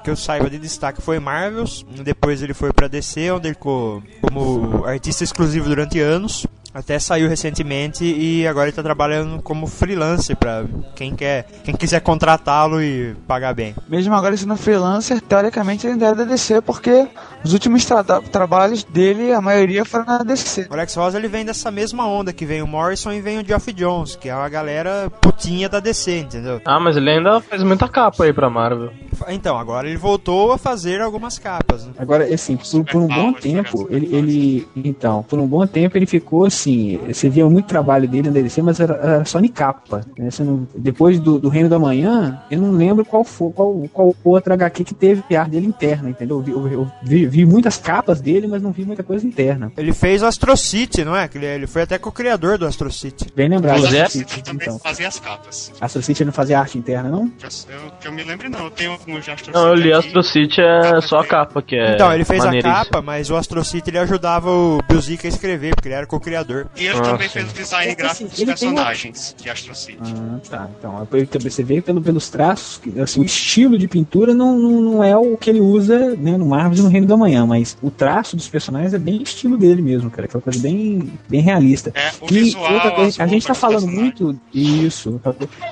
que 0.03 0.09
eu 0.09 0.15
saiba 0.15 0.49
de 0.49 0.57
destaque, 0.57 1.01
foi 1.01 1.19
Marvels. 1.19 1.85
Depois 2.03 2.41
ele 2.41 2.53
foi 2.53 2.71
pra 2.71 2.87
DC, 2.87 3.31
onde 3.31 3.49
ele 3.49 3.55
ficou 3.55 4.01
como 4.21 4.85
artista 4.85 5.23
exclusivo 5.23 5.67
durante 5.67 5.99
anos. 5.99 6.45
Até 6.77 6.99
saiu 6.99 7.27
recentemente 7.27 8.03
e 8.05 8.45
agora 8.45 8.67
ele 8.67 8.75
tá 8.75 8.83
trabalhando 8.83 9.41
como 9.41 9.65
freelancer 9.65 10.35
pra 10.35 10.63
quem 10.95 11.15
quer, 11.15 11.47
quem 11.63 11.73
quiser 11.75 12.01
contratá-lo 12.01 12.79
e 12.81 13.15
pagar 13.27 13.55
bem. 13.55 13.73
Mesmo 13.89 14.13
agora 14.13 14.37
sendo 14.37 14.55
freelancer, 14.55 15.19
teoricamente 15.21 15.87
ele 15.87 15.93
ainda 15.93 16.05
é 16.09 16.13
da 16.15 16.23
DC, 16.23 16.61
porque 16.61 17.07
os 17.43 17.51
últimos 17.53 17.83
tra- 17.83 18.03
trabalhos 18.03 18.83
dele, 18.83 19.33
a 19.33 19.41
maioria 19.41 19.83
foram 19.83 20.05
na 20.05 20.19
DC. 20.19 20.67
O 20.69 20.73
Alex 20.73 20.93
Ross 20.93 21.15
ele 21.15 21.27
vem 21.27 21.43
dessa 21.43 21.71
mesma 21.71 22.07
onda 22.07 22.31
que 22.31 22.45
vem 22.45 22.61
o 22.61 22.67
Morrison 22.67 23.11
e 23.11 23.21
vem 23.21 23.39
o 23.39 23.45
Geoff 23.45 23.73
Jones, 23.73 24.15
que 24.15 24.29
é 24.29 24.35
uma 24.35 24.47
galera 24.49 25.09
putinha 25.19 25.67
da 25.67 25.79
DC, 25.79 26.19
entendeu? 26.19 26.61
Ah, 26.63 26.79
mas 26.79 26.95
ele 26.95 27.09
ainda 27.09 27.41
faz 27.41 27.63
muita 27.63 27.87
capa 27.89 28.23
aí 28.25 28.31
pra 28.33 28.49
Marvel. 28.51 28.91
Então, 29.29 29.57
agora 29.57 29.87
ele 29.87 29.97
voltou 29.97 30.51
a 30.51 30.59
fazer 30.59 31.01
algumas 31.01 31.39
capas. 31.39 31.85
né? 31.87 31.93
Agora, 31.97 32.23
assim, 32.31 32.55
por, 32.55 32.85
por 32.85 33.01
um 33.01 33.07
bom 33.07 33.33
tempo, 33.33 33.87
ele, 33.89 34.15
ele. 34.15 34.67
Então, 34.75 35.23
por 35.23 35.39
um 35.39 35.47
bom 35.47 35.65
tempo 35.65 35.97
ele 35.97 36.05
ficou 36.05 36.45
assim. 36.45 36.66
Você 37.07 37.29
via 37.29 37.47
muito 37.49 37.65
trabalho 37.67 38.07
dele 38.07 38.29
na 38.29 38.33
DC, 38.41 38.61
mas 38.61 38.79
era, 38.79 38.93
era 38.95 39.25
só 39.25 39.39
em 39.39 39.47
capa. 39.47 40.01
né? 40.17 40.29
Você 40.29 40.43
não- 40.43 40.67
depois 40.75 41.19
do, 41.19 41.39
do 41.39 41.49
Reino 41.49 41.69
da 41.69 41.79
Manhã, 41.79 42.41
eu 42.51 42.59
não 42.61 42.71
lembro 42.71 43.05
qual 43.05 43.23
foi 43.23 43.51
qual, 43.51 43.73
qual 43.93 44.15
outra 44.23 44.53
HQ 44.53 44.83
que 44.83 44.93
teve 44.93 45.21
PR 45.23 45.49
dele 45.49 45.65
interna, 45.67 46.09
entendeu? 46.09 46.37
Eu, 46.37 46.43
vi, 46.43 46.51
eu- 46.51 46.71
eu 46.71 46.91
vi, 47.03 47.25
vi 47.25 47.45
muitas 47.45 47.77
capas 47.77 48.19
dele, 48.21 48.47
mas 48.47 48.61
não 48.61 48.71
vi 48.71 48.85
muita 48.85 49.03
coisa 49.03 49.25
interna. 49.25 49.71
Ele 49.77 49.93
fez 49.93 50.21
o 50.21 50.25
Astro 50.25 50.55
City, 50.57 51.03
não 51.03 51.15
é? 51.15 51.27
Que 51.27 51.37
Ele, 51.37 51.67
foi 51.67 51.83
até 51.83 51.97
co-criador 51.97 52.57
do 52.57 52.65
Astro 52.65 52.91
City. 52.91 53.27
Bem 53.35 53.47
lembrado. 53.49 53.77
Os 53.77 53.85
Astro 53.85 53.97
Zé 53.99 54.07
City, 54.09 54.43
também 54.43 54.67
então. 54.67 54.79
fazia 54.79 55.07
as 55.07 55.19
capas. 55.19 55.71
Astro 55.79 56.01
City 56.01 56.25
não 56.25 56.31
fazia 56.33 56.59
arte 56.59 56.77
interna, 56.77 57.09
não? 57.09 57.31
Eu, 57.41 57.91
que 57.99 58.07
eu 58.07 58.11
me 58.11 58.23
lembro 58.23 58.49
não, 58.49 58.65
eu 58.65 58.71
tenho 58.71 58.91
alguns 58.91 59.23
de 59.23 59.31
Astro 59.31 59.53
Não, 59.53 59.67
eu 59.69 59.75
City 59.77 59.87
li. 59.87 59.93
Astro 59.93 60.23
City 60.23 60.61
é 60.61 61.01
só 61.01 61.19
a 61.19 61.25
capa, 61.25 61.61
que 61.61 61.75
é 61.75 61.93
Então, 61.95 62.11
ele 62.13 62.25
fez 62.25 62.43
a 62.43 62.61
capa, 62.61 63.01
mas 63.01 63.29
o 63.29 63.35
Astro 63.35 63.63
City 63.63 63.89
ele 63.89 63.99
ajudava 63.99 64.49
o 64.49 64.79
Bill 64.87 65.01
Zika 65.01 65.27
a 65.27 65.29
escrever, 65.29 65.75
porque 65.75 65.87
ele 65.87 65.95
era 65.95 66.05
co-criador 66.05 66.56
ilustrador. 66.57 66.69
E 66.75 66.85
ele 66.85 67.01
também 67.01 67.29
fez 67.29 67.49
o 67.51 67.53
design 67.53 67.91
É, 67.91 67.95
gráfico 67.95 68.23
assim, 68.25 68.25
dos 68.31 68.39
ele 68.41 68.53
tem 68.53 68.67
uma- 68.69 68.75
personagens 68.75 69.35
de 69.41 69.49
Astro 69.49 69.75
City. 69.75 69.97
Ah, 70.03 70.39
tá. 70.49 70.69
Então, 70.77 71.07
aí 71.11 71.27
você 71.49 71.63
vê 71.63 71.81
pelo, 71.81 72.01
pelos 72.01 72.29
traços, 72.29 72.77
que, 72.77 72.99
assim, 72.99 73.19
o 73.21 73.23
estilo 73.23 73.77
de 73.77 73.87
pintura 73.87 74.33
não, 74.33 74.57
não, 74.57 74.81
não 74.81 75.03
é 75.03 75.15
o 75.15 75.35
que 75.37 75.49
ele 75.49 75.61
usa 75.61 76.15
né, 76.15 76.37
no 76.37 76.45
Marvel 76.45 76.79
e 76.79 76.81
no 76.81 76.89
Reino 76.89 77.07
da 77.07 77.17
Manhã, 77.17 77.45
mas 77.45 77.77
o 77.81 77.89
traço 77.91 78.35
dos 78.35 78.47
personagens 78.47 78.93
é 78.93 78.99
bem 78.99 79.21
estilo 79.21 79.57
dele 79.57 79.81
mesmo, 79.81 80.09
cara. 80.09 80.25
Aquela 80.25 80.41
coisa 80.41 80.59
bem, 80.59 81.11
bem 81.29 81.41
realista. 81.41 81.91
É, 81.95 82.11
o 82.21 82.27
E 82.29 82.33
visual, 82.33 82.73
outra 82.73 82.91
coisa, 82.91 83.23
a 83.23 83.27
gente 83.27 83.45
tá 83.45 83.53
falando 83.53 83.85
dos 83.85 83.93
muito 83.93 84.39
isso. 84.53 85.19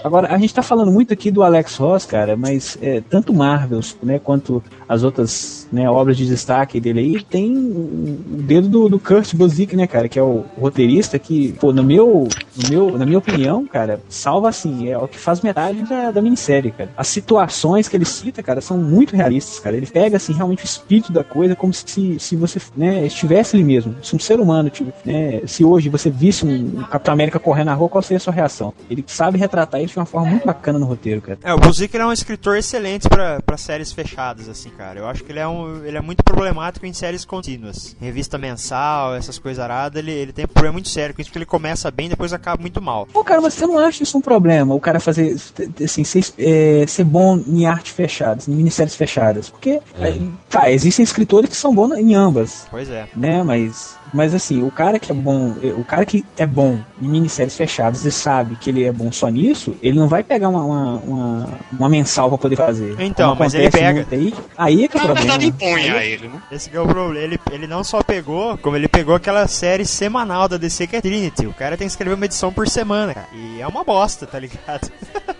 Agora, 0.04 0.34
a 0.34 0.38
gente 0.38 0.54
tá 0.54 0.62
falando 0.62 0.92
muito 0.92 1.14
aqui 1.14 1.32
do 1.32 1.44
Alex 1.44 1.76
Ross, 1.78 2.06
cara, 2.06 2.36
mas 2.36 2.78
é, 2.82 3.02
tanto 3.10 3.34
Marvels, 3.34 3.98
né, 4.02 4.20
quanto 4.20 4.64
as 4.88 5.04
outras 5.04 5.65
né, 5.72 5.90
obras 5.90 6.18
de 6.18 6.26
destaque 6.26 6.80
dele 6.80 7.00
aí, 7.00 7.24
tem 7.24 7.56
o 7.56 8.42
dedo 8.42 8.68
do, 8.68 8.90
do 8.90 9.00
Kurt 9.00 9.34
Busiek, 9.36 9.76
né, 9.76 9.88
cara, 9.88 10.08
que 10.08 10.20
é 10.20 10.24
o 10.24 10.46
roteirista 10.60 11.18
que, 11.20 11.54
pô, 11.54 11.72
no 11.72 11.84
meu, 11.84 12.28
no 12.56 12.70
meu, 12.70 12.98
na 12.98 13.06
minha 13.06 13.18
opinião, 13.18 13.66
cara, 13.66 14.00
salva 14.10 14.50
assim, 14.50 14.90
é 14.90 14.98
o 14.98 15.08
que 15.08 15.18
faz 15.18 15.42
metade 15.42 15.84
da, 15.84 16.12
da 16.12 16.22
minissérie, 16.22 16.72
cara. 16.72 16.90
As 16.98 17.08
situações 17.08 17.88
que 17.88 17.96
ele 17.96 18.06
cita, 18.06 18.42
cara, 18.42 18.62
são 18.62 18.78
muito 18.78 19.16
realistas, 19.16 19.60
cara. 19.60 19.76
Ele 19.76 19.86
pega, 19.86 20.18
assim, 20.18 20.34
realmente 20.34 20.64
o 20.64 20.66
espírito 20.66 21.12
da 21.12 21.24
coisa, 21.24 21.56
como 21.56 21.74
se, 21.74 22.20
se 22.20 22.36
você, 22.36 22.60
né, 22.76 23.06
estivesse 23.06 23.56
ali 23.56 23.64
mesmo. 23.64 23.96
Se 24.04 24.16
um 24.16 24.20
ser 24.20 24.40
humano, 24.40 24.70
tipo, 24.70 24.92
né, 25.06 25.42
se 25.46 25.64
hoje 25.64 25.90
você 25.90 26.10
visse 26.10 26.46
um 26.46 26.84
Capitão 26.84 27.14
América 27.14 27.40
correndo 27.40 27.68
na 27.68 27.74
rua, 27.74 27.90
qual 27.90 28.02
seria 28.02 28.18
a 28.18 28.20
sua 28.20 28.34
reação? 28.34 28.74
Ele 28.90 29.04
sabe 29.08 29.38
retratar 29.38 29.82
isso 29.82 29.94
de 29.94 30.00
uma 30.00 30.06
forma 30.06 30.30
muito 30.30 30.46
bacana 30.46 30.80
no 30.80 30.86
roteiro, 30.86 31.22
cara. 31.22 31.40
É, 31.44 31.54
o 31.54 31.58
Buzik 31.58 31.96
ele 31.96 32.04
é 32.04 32.08
um 32.08 32.12
escritor 32.12 32.58
excelente 32.58 33.08
pra 33.10 33.58
séries 33.58 33.92
fechadas, 33.92 34.50
assim, 34.50 34.70
cara. 34.70 35.00
Eu 35.00 35.08
acho 35.08 35.24
que 35.24 35.32
ele 35.32 35.40
é, 35.40 35.48
um, 35.48 35.55
ele 35.86 35.98
é 35.98 36.02
muito 36.02 36.24
problemático 36.24 36.86
em 36.86 36.94
séries 36.94 37.26
contínuas. 37.26 37.96
Revista 38.00 38.38
mensal, 38.38 39.16
essas 39.16 39.38
coisas 39.38 39.64
aradas, 39.64 40.02
ele, 40.02 40.12
ele 40.12 40.34
tem 40.34 40.46
um 40.46 40.48
problema 40.48 40.74
muito 40.74 40.90
sério 40.90 41.14
com 41.14 41.22
isso, 41.22 41.30
porque 41.30 41.40
ele 41.40 41.46
começa 41.46 41.90
bem 41.92 42.08
e 42.08 42.10
depois 42.10 42.34
acaba 42.34 42.62
muito 42.62 42.82
mal. 42.82 43.08
Pô, 43.12 43.24
cara, 43.24 43.42
mas 43.42 43.54
você 43.54 43.66
não 43.66 43.78
acha 43.78 44.04
isso 44.04 44.18
um 44.18 44.22
problema? 44.22 44.74
O 44.74 44.80
cara 44.80 45.00
fazer, 45.00 45.36
assim, 45.84 46.04
ser, 46.04 46.26
é, 46.38 46.86
ser 46.88 47.04
bom 47.04 47.42
em 47.48 47.66
arte 47.66 47.92
fechadas, 47.92 48.48
em 48.48 48.52
minisséries 48.52 48.96
fechadas? 48.96 49.50
Porque, 49.50 49.80
é, 50.00 50.18
tá, 50.50 50.72
existem 50.72 51.04
escritores 51.04 51.50
que 51.50 51.56
são 51.56 51.74
bons 51.74 51.92
em 51.98 52.14
ambas, 52.16 52.68
Pois 52.70 52.90
é. 52.90 53.08
né? 53.16 53.44
Mas, 53.44 53.98
mas 54.16 54.34
assim, 54.34 54.64
o 54.64 54.72
cara 54.72 54.98
que 54.98 55.12
é 55.12 55.16
bom, 55.16 55.54
o 55.78 55.84
cara 55.84 56.06
que 56.06 56.26
é 56.38 56.46
bom 56.46 56.80
em 57.02 57.08
minisséries 57.08 57.56
fechadas 57.56 58.06
e 58.06 58.12
sabe 58.12 58.56
que 58.56 58.70
ele 58.70 58.86
é 58.86 58.92
bom 58.92 59.12
só 59.12 59.28
nisso, 59.28 59.76
ele 59.82 60.00
não 60.00 60.08
vai 60.08 60.24
pegar 60.24 60.48
uma, 60.48 60.64
uma, 60.64 60.98
uma, 61.00 61.50
uma 61.74 61.90
mensal 61.90 62.30
pra 62.30 62.38
poder 62.38 62.56
fazer. 62.56 62.96
Então, 63.00 63.32
Como 63.32 63.42
mas 63.42 63.54
ele 63.54 63.70
pega. 63.70 64.08
Aí, 64.10 64.34
aí 64.58 64.86
é 64.86 64.88
que 64.88 64.98
é 64.98 65.02
o 65.02 65.04
problema. 65.04 65.20
verdade, 65.20 65.46
impõe 65.48 65.90
a 65.90 66.06
ele, 66.06 66.28
né? 66.30 66.42
Esse 66.50 66.70
que 66.70 66.78
é 66.78 66.80
o 66.80 66.88
problema. 66.88 67.26
Ele, 67.26 67.40
ele 67.52 67.68
não 67.68 67.84
só 67.84 68.02
pegou, 68.02 68.58
como 68.58 68.78
ele 68.78 68.88
pegou 68.88 69.14
aquela 69.16 69.48
série 69.48 69.86
semanal 69.86 70.48
da 70.48 70.56
DC 70.56 70.88
que 70.88 70.96
é 70.96 71.02
Trinity. 71.02 71.46
O 71.48 71.54
cara 71.54 71.76
tem 71.76 71.86
que 71.86 71.92
escrever 71.92 72.16
uma 72.16 72.26
edição 72.26 72.54
por 72.54 72.68
semana, 72.70 73.14
cara. 73.14 73.28
E 73.34 73.60
é 73.60 73.68
uma 73.68 73.84
bosta, 73.84 74.26
tá 74.26 74.40
ligado? 74.40 74.90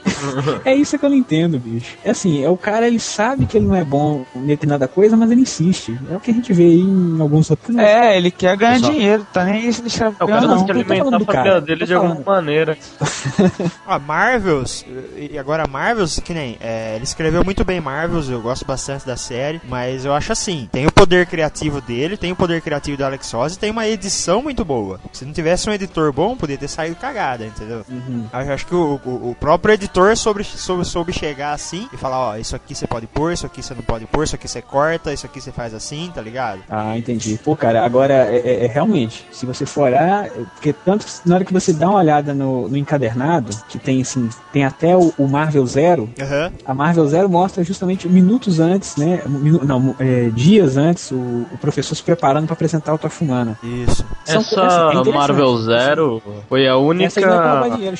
É 0.64 0.74
isso 0.74 0.98
que 0.98 1.06
eu 1.06 1.10
não 1.10 1.18
entendo, 1.18 1.60
bicho. 1.60 1.98
É 2.04 2.12
assim, 2.12 2.44
é 2.44 2.50
o 2.50 2.58
cara, 2.58 2.88
ele 2.88 3.00
sabe 3.00 3.46
que 3.46 3.58
ele 3.58 3.66
não 3.66 3.76
é 3.76 3.84
bom 3.84 4.26
em 4.36 4.46
determinada 4.46 4.88
coisa, 4.88 5.16
mas 5.16 5.30
ele 5.30 5.42
insiste. 5.42 5.98
É 6.10 6.16
o 6.16 6.20
que 6.20 6.32
a 6.32 6.34
gente 6.34 6.54
vê 6.54 6.64
aí 6.64 6.80
em 6.80 7.20
alguns 7.20 7.50
outros. 7.50 7.76
É, 7.78 8.18
ele 8.18 8.32
quer 8.32 8.52
ganhar 8.68 8.80
Só- 8.80 8.90
dinheiro, 8.92 9.28
tá 9.32 9.44
nem 9.44 9.68
isso 9.68 9.82
ele 9.82 9.88
escreve 9.88 10.16
É, 10.20 10.24
o 10.24 10.28
cara 10.28 10.42
não. 10.48 10.66
tem 10.66 10.66
que 10.76 10.84
tô 10.84 10.94
alimentar 10.94 11.18
a 11.18 11.26
família 11.36 11.62
dele 11.62 11.86
de 11.86 11.94
alguma 11.94 12.22
maneira. 12.26 12.78
A 13.88 14.00
Marvels, 14.00 14.86
e 15.16 15.38
agora 15.38 15.68
Marvels, 15.68 16.20
que 16.20 16.34
nem, 16.34 16.58
é, 16.60 16.96
ele 16.96 17.04
escreveu 17.04 17.44
muito 17.44 17.64
bem 17.64 17.80
Marvels, 17.80 18.30
eu 18.30 18.42
gosto 18.42 18.66
bastante 18.66 19.06
da 19.06 19.16
série, 19.18 19.62
mas 19.68 20.06
eu 20.06 20.14
acho 20.14 20.32
assim, 20.32 20.68
tem 20.72 20.86
o 20.86 20.92
poder 20.92 21.26
criativo 21.26 21.82
dele, 21.82 22.18
tem 22.18 22.32
o 22.32 22.36
poder 22.36 22.62
criativo 22.62 22.98
do 22.98 23.06
Alex 23.06 23.32
Ross 23.32 23.54
e 23.56 23.60
tem 23.60 23.72
uma 23.72 23.88
edição 23.88 24.42
muito 24.42 24.64
boa. 24.66 25.00
Se 25.14 25.26
não 25.26 25.34
tivesse 25.34 25.70
um 25.70 25.74
editor 25.74 26.12
bom, 26.12 26.36
podia 26.36 26.58
ter 26.58 26.68
saído 26.68 26.96
cagada, 26.96 27.46
entendeu? 27.46 27.86
Uhum. 27.90 28.26
Eu 28.34 28.54
acho 28.54 28.66
que 28.66 28.76
o, 28.76 29.00
o- 29.06 29.30
o 29.32 29.36
próprio 29.40 29.74
editor 29.74 30.16
soube, 30.18 30.44
soube, 30.44 30.86
soube 30.86 31.14
chegar 31.14 31.54
assim 31.54 31.88
e 31.94 31.98
falar, 31.98 32.20
ó, 32.20 32.36
isso 32.38 32.56
aqui 32.56 32.74
você 32.74 32.88
pode 32.88 33.08
pôr, 33.08 33.34
isso 33.34 33.46
aqui 33.46 33.62
você 33.62 33.74
não 33.74 33.82
pode 33.84 34.06
pôr, 34.06 34.24
isso 34.24 34.36
aqui 34.36 34.48
você 34.48 34.62
corta, 34.62 35.14
isso 35.14 35.26
aqui 35.26 35.40
você 35.42 35.52
faz 35.52 35.74
assim, 35.74 36.12
tá 36.14 36.22
ligado? 36.22 36.62
Ah, 36.70 36.98
entendi. 36.98 37.40
Pô, 37.44 37.56
cara, 37.56 37.86
agora 37.86 38.14
é, 38.46 38.52
é- 38.52 38.66
é 38.66 38.68
realmente, 38.68 39.26
se 39.32 39.46
você 39.46 39.66
for 39.66 39.84
olhar, 39.84 40.26
é- 40.28 40.30
porque 40.54 40.72
tanto 40.74 41.06
que 41.06 41.12
na 41.28 41.36
hora 41.36 41.44
que 41.46 41.52
você 41.54 41.74
dá 41.74 41.90
uma 41.90 42.00
olhada 42.00 42.34
no, 42.34 42.68
no 42.70 42.78
encadernado, 42.78 43.52
que 43.68 43.78
tem 43.80 44.02
assim, 44.02 44.30
tem 44.54 44.64
até 44.64 44.96
o, 44.96 45.14
o 45.18 45.28
Marvel 45.28 45.66
Zero, 45.66 46.10
Aham. 46.22 46.52
a 46.66 46.74
Marvel 46.74 47.08
Zero 47.08 47.30
mostra 47.30 47.64
justamente 47.64 48.08
minutos 48.08 48.60
antes, 48.60 48.96
né? 48.98 49.22
minu- 49.28 49.64
não, 49.66 49.96
é, 50.00 50.30
dias 50.30 50.78
antes, 50.78 51.12
o, 51.12 51.16
o 51.52 51.58
professor 51.60 51.96
se 51.96 52.04
preparando 52.04 52.46
para 52.46 52.54
apresentar 52.54 52.94
o 52.94 52.98
Tocha 52.98 53.24
Humana. 53.24 53.58
Isso. 53.64 54.06
São 54.24 54.42
Essa 54.42 54.56
coisas- 54.56 54.74
é 54.74 54.86
interessante. 55.00 55.14
Marvel 55.16 55.58
Zero 55.58 56.24
foi 56.50 56.62
a 56.68 56.72
Essa 56.72 57.20
aí 57.20 57.26
não 57.26 57.34
é 57.34 57.60
única 57.62 57.76
dinheiro. 57.76 57.98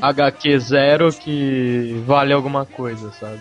HQ 0.00 0.58
Zero 0.60 1.12
que 1.12 2.02
vale 2.06 2.32
alguma 2.32 2.64
coisa, 2.64 3.10
sabe? 3.18 3.38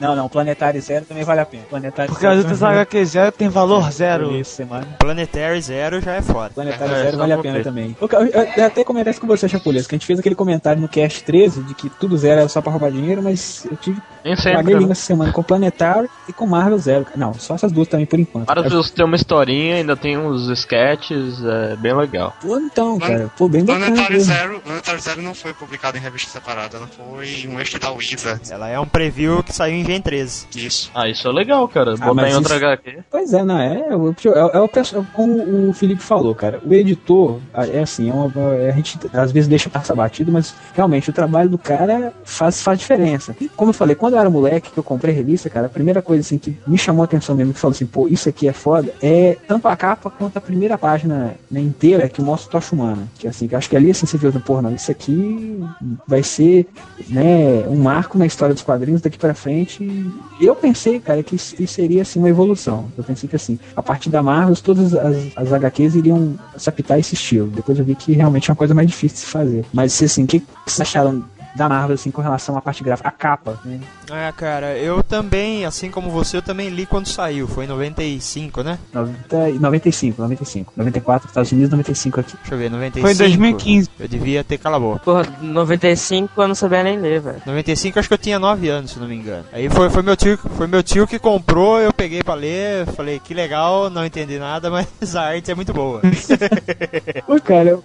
Não, 0.00 0.14
não, 0.16 0.28
Planetário 0.28 0.80
Zero 0.80 1.04
também 1.04 1.24
vale 1.24 1.40
a 1.40 1.46
pena. 1.46 1.64
Planetário 1.68 2.10
Porque 2.12 2.26
as 2.26 2.38
outras 2.38 2.62
HQ 2.62 3.04
zero 3.06 3.32
tem 3.32 3.48
valor 3.48 3.90
zero. 3.90 4.32
Isso, 4.36 4.50
semana. 4.56 4.86
Planetary 4.98 5.60
Zero 5.60 5.95
já 6.00 6.14
é 6.14 6.22
foda. 6.22 6.50
Planetário 6.54 6.94
É, 6.94 7.02
Zero 7.04 7.18
vale 7.18 7.32
a 7.32 7.38
pena 7.38 7.58
ver. 7.58 7.64
também. 7.64 7.96
Eu, 8.00 8.08
eu- 8.10 8.26
eu 8.56 8.64
até 8.66 8.84
comentei 8.84 9.10
isso 9.10 9.20
com 9.20 9.26
você, 9.26 9.48
Chapulês, 9.48 9.86
que 9.86 9.94
a 9.94 9.98
gente 9.98 10.06
fez 10.06 10.18
aquele 10.18 10.34
comentário 10.34 10.80
no 10.80 10.88
Cast 10.88 11.22
13 11.24 11.62
de 11.62 11.74
que 11.74 11.88
tudo 11.88 12.16
zero 12.16 12.40
era 12.40 12.48
só 12.48 12.60
pra 12.60 12.72
roubar 12.72 12.90
dinheiro, 12.90 13.22
mas 13.22 13.66
eu 13.70 13.76
tive 13.76 14.00
paguei 14.54 14.74
língua 14.74 14.92
essa 14.92 15.02
semana 15.02 15.32
com 15.32 15.42
Planetário 15.42 16.08
e 16.28 16.32
com 16.32 16.46
Marvel 16.46 16.78
Zero. 16.78 17.06
Não, 17.16 17.32
só 17.34 17.54
essas 17.54 17.70
duas 17.72 17.86
também 17.88 18.06
por 18.06 18.18
enquanto. 18.18 18.48
Marvel 18.48 18.82
tem 18.84 19.04
uma 19.04 19.16
historinha, 19.16 19.76
ainda 19.76 19.96
tem 19.96 20.16
uns 20.18 20.48
sketches, 20.48 21.42
é 21.44 21.76
bem 21.76 21.94
legal. 21.94 22.34
Pô, 22.40 22.58
então, 22.58 22.98
cara, 22.98 23.30
pô, 23.36 23.48
bem 23.48 23.64
bacana. 23.64 23.86
Planetário. 23.86 24.20
Zero, 24.20 24.60
Planetário 24.60 25.00
Zero 25.00 25.22
não 25.22 25.34
foi 25.34 25.52
publicado 25.54 25.96
em 25.96 26.00
revista 26.00 26.30
separada, 26.30 26.76
ela 26.76 26.86
foi 26.88 27.46
um 27.48 27.60
extra 27.60 27.78
da 27.78 27.90
Wizard. 27.92 28.40
Ela 28.50 28.68
é 28.68 28.78
um 28.80 28.86
preview 28.86 29.42
que 29.42 29.52
saiu 29.52 29.76
em 29.76 29.84
Gen 29.84 30.00
13. 30.00 30.46
Isso. 30.56 30.90
Ah, 30.94 31.08
isso 31.08 31.26
é 31.28 31.32
legal, 31.32 31.66
cara. 31.68 31.94
Ah, 32.00 32.06
Botar 32.06 32.28
em 32.28 32.34
outra 32.34 32.56
isso- 32.56 32.64
HQ. 32.64 32.98
Pois 33.10 33.32
é, 33.32 33.44
não, 33.44 33.58
é, 33.58 33.86
é, 33.90 33.96
o- 33.96 34.10
é, 34.10 34.56
é 34.56 34.60
o 34.60 34.68
pessoal, 34.68 35.06
como 35.12 35.68
o 35.68 35.72
Felipe 35.86 36.02
falou, 36.02 36.34
cara, 36.34 36.60
o 36.66 36.74
editor, 36.74 37.38
é 37.54 37.78
assim, 37.80 38.10
é 38.10 38.12
uma, 38.12 38.32
é- 38.56 38.70
a 38.70 38.72
gente 38.72 38.98
às 39.12 39.30
vezes 39.30 39.48
deixa 39.48 39.70
passar 39.70 39.94
batido, 39.94 40.32
mas 40.32 40.52
realmente 40.74 41.08
o 41.10 41.12
trabalho 41.12 41.48
do 41.48 41.56
cara 41.56 42.12
faz, 42.24 42.60
faz 42.60 42.78
diferença. 42.80 43.36
E, 43.40 43.48
como 43.48 43.70
eu 43.70 43.72
falei, 43.72 43.94
quando 43.94 44.14
eu 44.14 44.18
era 44.20 44.28
moleque, 44.28 44.72
que 44.72 44.78
eu 44.78 44.82
comprei 44.82 45.14
revista, 45.14 45.48
cara, 45.48 45.66
a 45.66 45.70
primeira 45.70 46.02
coisa 46.02 46.22
assim 46.22 46.38
que 46.38 46.56
me 46.66 46.76
chamou 46.76 47.02
a 47.02 47.04
atenção 47.04 47.36
mesmo, 47.36 47.54
que 47.54 47.60
falou 47.60 47.72
assim, 47.72 47.86
pô, 47.86 48.08
isso 48.08 48.28
aqui 48.28 48.48
é 48.48 48.52
foda, 48.52 48.92
é 49.00 49.36
tanto 49.46 49.68
a 49.68 49.76
capa 49.76 50.10
quanto 50.10 50.36
a 50.36 50.40
primeira 50.40 50.76
página 50.76 51.34
né, 51.48 51.60
inteira 51.60 52.08
que 52.08 52.20
mostra 52.20 52.48
o 52.48 52.50
Tocha 52.52 52.74
Humana. 52.74 53.06
Que 53.16 53.28
assim, 53.28 53.48
acho 53.52 53.70
que 53.70 53.76
ali 53.76 53.92
assim 53.92 54.06
você 54.06 54.18
viu, 54.18 54.32
pô, 54.40 54.60
não, 54.60 54.74
isso 54.74 54.90
aqui 54.90 55.64
vai 56.08 56.24
ser, 56.24 56.66
né, 57.08 57.64
um 57.68 57.76
marco 57.76 58.18
na 58.18 58.26
história 58.26 58.54
dos 58.54 58.62
quadrinhos 58.64 59.00
daqui 59.00 59.18
pra 59.18 59.34
frente. 59.34 60.12
Eu 60.40 60.56
pensei, 60.56 60.98
cara, 60.98 61.22
que 61.22 61.36
isso 61.36 61.54
seria 61.68 62.02
assim 62.02 62.18
uma 62.18 62.28
evolução. 62.28 62.86
Eu 62.98 63.04
pensei 63.04 63.28
que 63.28 63.36
assim, 63.36 63.56
a 63.76 63.82
partir 63.82 64.10
da 64.10 64.20
Marvel, 64.22 64.56
todas 64.56 64.92
as, 64.94 65.16
as 65.36 65.52
HQs 65.76 65.94
iriam 65.94 66.38
se 66.56 66.68
esse 66.98 67.14
estilo. 67.14 67.48
Depois 67.48 67.78
eu 67.78 67.84
vi 67.84 67.94
que 67.94 68.12
realmente 68.12 68.50
é 68.50 68.52
uma 68.52 68.56
coisa 68.56 68.74
mais 68.74 68.88
difícil 68.88 69.16
de 69.16 69.20
se 69.20 69.26
fazer. 69.26 69.64
Mas 69.72 70.02
assim, 70.02 70.24
o 70.24 70.26
que 70.26 70.40
que 70.40 70.46
vocês 70.66 70.80
acharam 70.80 71.24
da 71.56 71.68
Marvel 71.68 71.94
assim 71.94 72.10
com 72.10 72.20
relação 72.22 72.56
à 72.56 72.60
parte 72.60 72.82
gráfica, 72.84 73.08
a 73.08 73.12
capa, 73.12 73.58
né? 73.64 73.80
É, 74.10 74.32
cara, 74.32 74.76
eu 74.76 75.02
também, 75.02 75.64
assim 75.64 75.90
como 75.90 76.10
você, 76.10 76.36
eu 76.36 76.42
também 76.42 76.68
li 76.68 76.86
quando 76.86 77.06
saiu. 77.08 77.48
Foi 77.48 77.64
em 77.64 77.68
95, 77.68 78.62
né? 78.62 78.78
90, 78.92 79.50
e 79.50 79.58
95, 79.58 80.22
95. 80.22 80.72
94 80.76 81.28
Estados 81.28 81.50
Unidos, 81.52 81.70
95 81.70 82.20
aqui. 82.20 82.36
Deixa 82.36 82.54
eu 82.54 82.58
ver, 82.58 82.70
95. 82.70 83.00
Foi 83.06 83.12
em 83.14 83.16
2015. 83.16 83.90
Eu 83.98 84.08
devia 84.08 84.44
ter 84.44 84.58
cala 84.58 84.76
a 84.76 84.80
boca. 84.80 85.00
Porra, 85.00 85.26
95 85.40 86.40
eu 86.42 86.48
não 86.48 86.54
sabia 86.54 86.82
nem 86.84 86.98
ler, 86.98 87.20
velho. 87.20 87.42
95 87.46 87.98
acho 87.98 88.08
que 88.08 88.14
eu 88.14 88.18
tinha 88.18 88.38
9 88.38 88.68
anos, 88.68 88.90
se 88.92 88.98
não 89.00 89.08
me 89.08 89.16
engano. 89.16 89.44
Aí 89.52 89.68
foi, 89.68 89.90
foi, 89.90 90.02
meu, 90.02 90.16
tio, 90.16 90.38
foi 90.38 90.66
meu 90.66 90.82
tio 90.82 91.06
que 91.06 91.18
comprou, 91.18 91.80
eu 91.80 91.92
peguei 91.92 92.22
pra 92.22 92.34
ler, 92.34 92.86
falei 92.94 93.18
que 93.18 93.34
legal, 93.34 93.90
não 93.90 94.04
entendi 94.04 94.38
nada, 94.38 94.68
mas 94.70 95.16
a 95.16 95.22
arte 95.22 95.50
é 95.50 95.54
muito 95.54 95.72
boa. 95.72 96.00
Pô, 97.26 97.40
cara, 97.40 97.70
eu- 97.70 97.84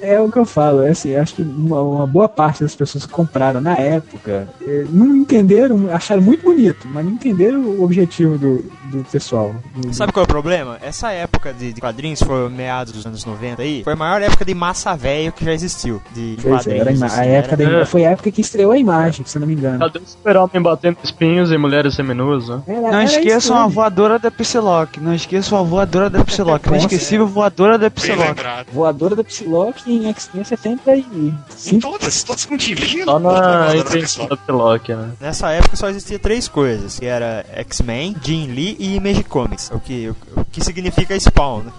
é 0.00 0.20
o 0.20 0.30
que 0.30 0.38
eu 0.38 0.44
falo, 0.44 0.82
é 0.82 0.90
assim, 0.90 1.14
acho 1.16 1.34
que 1.34 1.42
uma, 1.42 1.80
uma 1.82 2.06
boa 2.06 2.28
parte 2.28 2.62
das 2.62 2.74
pessoas 2.74 3.01
que 3.06 3.12
compraram 3.12 3.60
na 3.60 3.74
época 3.76 4.48
eh, 4.66 4.84
não 4.90 5.16
entenderam, 5.16 5.88
acharam 5.92 6.22
muito 6.22 6.42
bonito, 6.42 6.86
mas 6.92 7.04
não 7.04 7.12
entenderam 7.12 7.60
o 7.60 7.82
objetivo 7.84 8.36
do, 8.38 8.64
do 8.90 9.04
pessoal. 9.10 9.54
Sabe 9.92 10.12
qual 10.12 10.22
é 10.22 10.24
o 10.24 10.28
problema? 10.28 10.78
Essa 10.82 11.10
época 11.12 11.52
de, 11.52 11.72
de 11.72 11.80
quadrinhos, 11.80 12.22
foi 12.22 12.48
meados 12.48 12.92
dos 12.92 13.04
anos 13.06 13.24
90 13.24 13.62
aí, 13.62 13.82
foi 13.84 13.92
a 13.92 13.96
maior 13.96 14.22
época 14.22 14.44
de 14.44 14.54
massa 14.54 14.94
velho 14.96 15.32
que 15.32 15.44
já 15.44 15.52
existiu. 15.52 16.02
De, 16.14 16.36
Pois 16.42 16.66
é, 16.66 16.76
quadrinhos. 16.76 17.02
assim, 17.02 17.20
a 17.20 17.24
época 17.24 17.62
era- 17.62 17.78
da, 17.80 17.86
foi 17.86 18.04
a 18.04 18.10
época 18.10 18.30
que 18.30 18.40
estreou 18.40 18.72
a 18.72 18.78
imagem, 18.78 19.24
se 19.26 19.36
eu 19.36 19.40
não 19.40 19.46
me 19.46 19.54
engano. 19.54 19.78
Cadê 19.78 19.98
o 19.98 20.02
super-homem 20.06 20.62
batendo 20.62 20.98
espinhos 21.02 21.50
em 21.52 21.58
mulheres 21.58 21.94
seminuas, 21.94 22.48
né? 22.48 22.62
Era- 22.66 22.90
Não 22.92 23.02
esqueçam 23.02 23.56
a 23.56 23.66
voadora 23.66 24.18
da 24.18 24.30
Psylocke. 24.30 25.00
Não 25.00 25.14
esqueçam 25.14 25.58
a 25.58 25.62
voadora 25.62 26.08
da 26.10 26.24
Psylocke. 26.24 26.68
Não 26.70 26.76
esquecível 26.76 27.26
voadora 27.26 27.78
da 27.78 27.90
Psylocke. 27.90 28.42
Voadora 28.72 29.16
da 29.16 29.24
Psylocke 29.24 29.90
em 29.92 30.08
X-Men 30.08 30.42
Em 30.42 30.44
75. 30.44 31.80
todas, 31.80 32.22
todas 32.22 32.44
com 32.44 32.56
Só 33.04 33.18
na 33.18 33.76
invenção 33.76 34.26
da 34.26 34.36
Psylocke, 34.36 34.94
né? 34.94 35.12
Nessa 35.20 35.50
época 35.50 35.76
só 35.76 35.88
existia 35.88 36.18
três 36.18 36.48
coisas, 36.48 36.98
que 36.98 37.06
era 37.06 37.44
X-Men, 37.52 38.16
Jim 38.22 38.46
Lee 38.46 38.76
e 38.78 38.96
Image 38.96 39.24
Comics, 39.24 39.70
o 39.72 39.80
que, 39.80 40.08
o, 40.08 40.40
o 40.40 40.44
que 40.44 40.62
significa 40.62 41.18
Spawn, 41.18 41.62
né? 41.62 41.72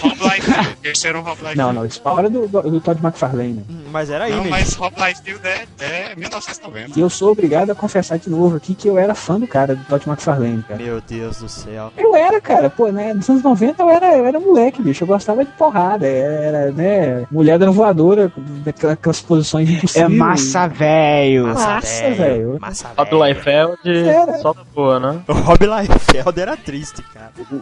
Rob 0.00 0.14
Liefeld. 0.20 0.76
Terceiro 0.82 1.20
Rob 1.20 1.36
Liefeld. 1.38 1.56
Não, 1.58 1.72
não, 1.72 1.90
Spawn 1.90 2.18
era 2.18 2.30
do, 2.30 2.46
do, 2.48 2.62
do 2.62 2.80
Todd 2.80 3.00
McFarlane. 3.04 3.54
né? 3.54 3.62
Mas 3.90 4.10
era 4.10 4.28
Não, 4.28 4.36
Image. 4.38 4.50
mas 4.50 4.74
Rob 4.74 4.94
Liefeld 4.96 5.40
é, 5.46 5.64
é 5.80 6.14
1990. 6.16 6.98
E 6.98 7.00
eu 7.02 7.10
sou 7.10 7.32
obrigado 7.32 7.70
a 7.70 7.74
confessar 7.74 8.18
de 8.18 8.28
novo 8.30 8.56
aqui 8.56 8.74
que 8.74 8.88
eu 8.88 8.98
era 8.98 9.14
fã 9.14 9.38
do 9.40 9.46
cara, 9.46 9.74
do 9.74 9.84
Todd 9.84 10.06
McFarlane, 10.08 10.62
cara. 10.62 10.82
Meu 10.82 11.00
Deus 11.00 11.38
do 11.38 11.48
céu. 11.48 11.92
Eu 11.96 12.14
era, 12.14 12.40
cara, 12.40 12.68
pô, 12.70 12.88
né? 12.88 13.12
Nos 13.14 13.28
anos 13.28 13.42
90 13.42 13.82
eu 13.82 13.90
era, 13.90 14.16
eu 14.16 14.26
era 14.26 14.38
moleque, 14.40 14.82
bicho. 14.82 15.04
Eu 15.04 15.08
gostava 15.08 15.44
de 15.44 15.50
porrada. 15.52 16.06
Era, 16.06 16.70
né? 16.72 17.26
Mulher 17.30 17.58
dando 17.58 17.72
voadora, 17.72 18.30
daquela- 18.64 18.92
aquelas 18.94 19.20
posições 19.20 19.68
É 19.68 19.72
impossíveis. 19.72 20.12
massa, 20.18 20.68
velho. 20.68 21.46
Massa, 21.48 22.10
velho. 22.10 22.58
Massa, 22.60 22.88
Rob 22.96 23.10
velho. 23.10 23.24
Liefeld, 23.24 24.08
Era. 24.08 24.38
só 24.38 24.52
da 24.52 24.64
boa, 24.74 25.00
né? 25.00 25.20
O 25.28 25.32
Rob 25.32 25.58
Liefeld 25.66 26.40
era 26.40 26.56
triste, 26.56 27.02
cara. 27.14 27.30
O- 27.50 27.54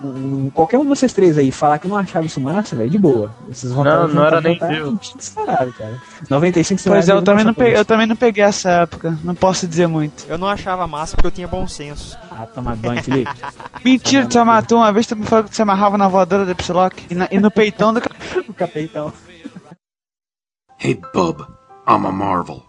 o- 0.47 0.51
Qualquer 0.55 0.79
um 0.79 0.83
de 0.83 0.89
vocês 0.89 1.13
três 1.13 1.39
aí 1.39 1.51
falar 1.51 1.79
que 1.85 1.89
não 1.89 1.99
achava 1.99 2.25
isso 2.25 2.41
massa, 2.41 2.75
velho, 2.75 2.89
de 2.89 2.99
boa. 2.99 3.31
Vocês 3.47 3.71
vão 3.73 3.85
Não, 3.85 4.09
não 4.09 4.25
era 4.25 4.41
nem 4.41 4.59
disparado, 5.17 5.71
cara. 5.75 6.01
95 6.31 6.81
você 6.81 6.89
Pois 6.89 7.09
é, 7.09 7.13
eu 7.13 7.23
também, 7.23 7.45
não 7.45 7.53
peguei, 7.53 7.77
eu 7.79 7.85
também 7.85 8.07
não 8.07 8.17
peguei 8.17 8.43
essa 8.43 8.71
época. 8.71 9.19
Não 9.23 9.35
posso 9.35 9.67
dizer 9.69 9.87
muito. 9.87 10.25
Eu 10.27 10.39
não 10.39 10.49
achava 10.49 10.87
massa 10.87 11.15
porque 11.15 11.27
eu 11.27 11.31
tinha 11.31 11.47
bom 11.47 11.69
senso. 11.69 12.17
Ah, 12.31 12.47
toma 12.47 12.75
banho, 12.75 13.03
Felipe. 13.03 13.31
Mentira, 13.85 14.27
tu 14.27 14.45
matou 14.45 14.79
uma 14.79 14.93
vez, 14.93 15.07
tu 15.07 15.15
me 15.15 15.27
falou 15.27 15.45
que 15.45 15.55
você 15.55 15.61
amarrava 15.63 15.99
na 15.99 16.09
voadora 16.09 16.47
do 16.47 16.57
Psylocke 16.57 17.05
e, 17.11 17.15
na- 17.15 17.29
e 17.31 17.39
no 17.39 17.51
peitão 17.51 17.93
do. 17.93 18.01
o 18.49 18.55
capitão. 18.55 19.13
Hey, 20.81 21.01
bub, 21.13 21.41
I'm 21.87 22.07
a 22.07 22.11
marvel. 22.13 22.63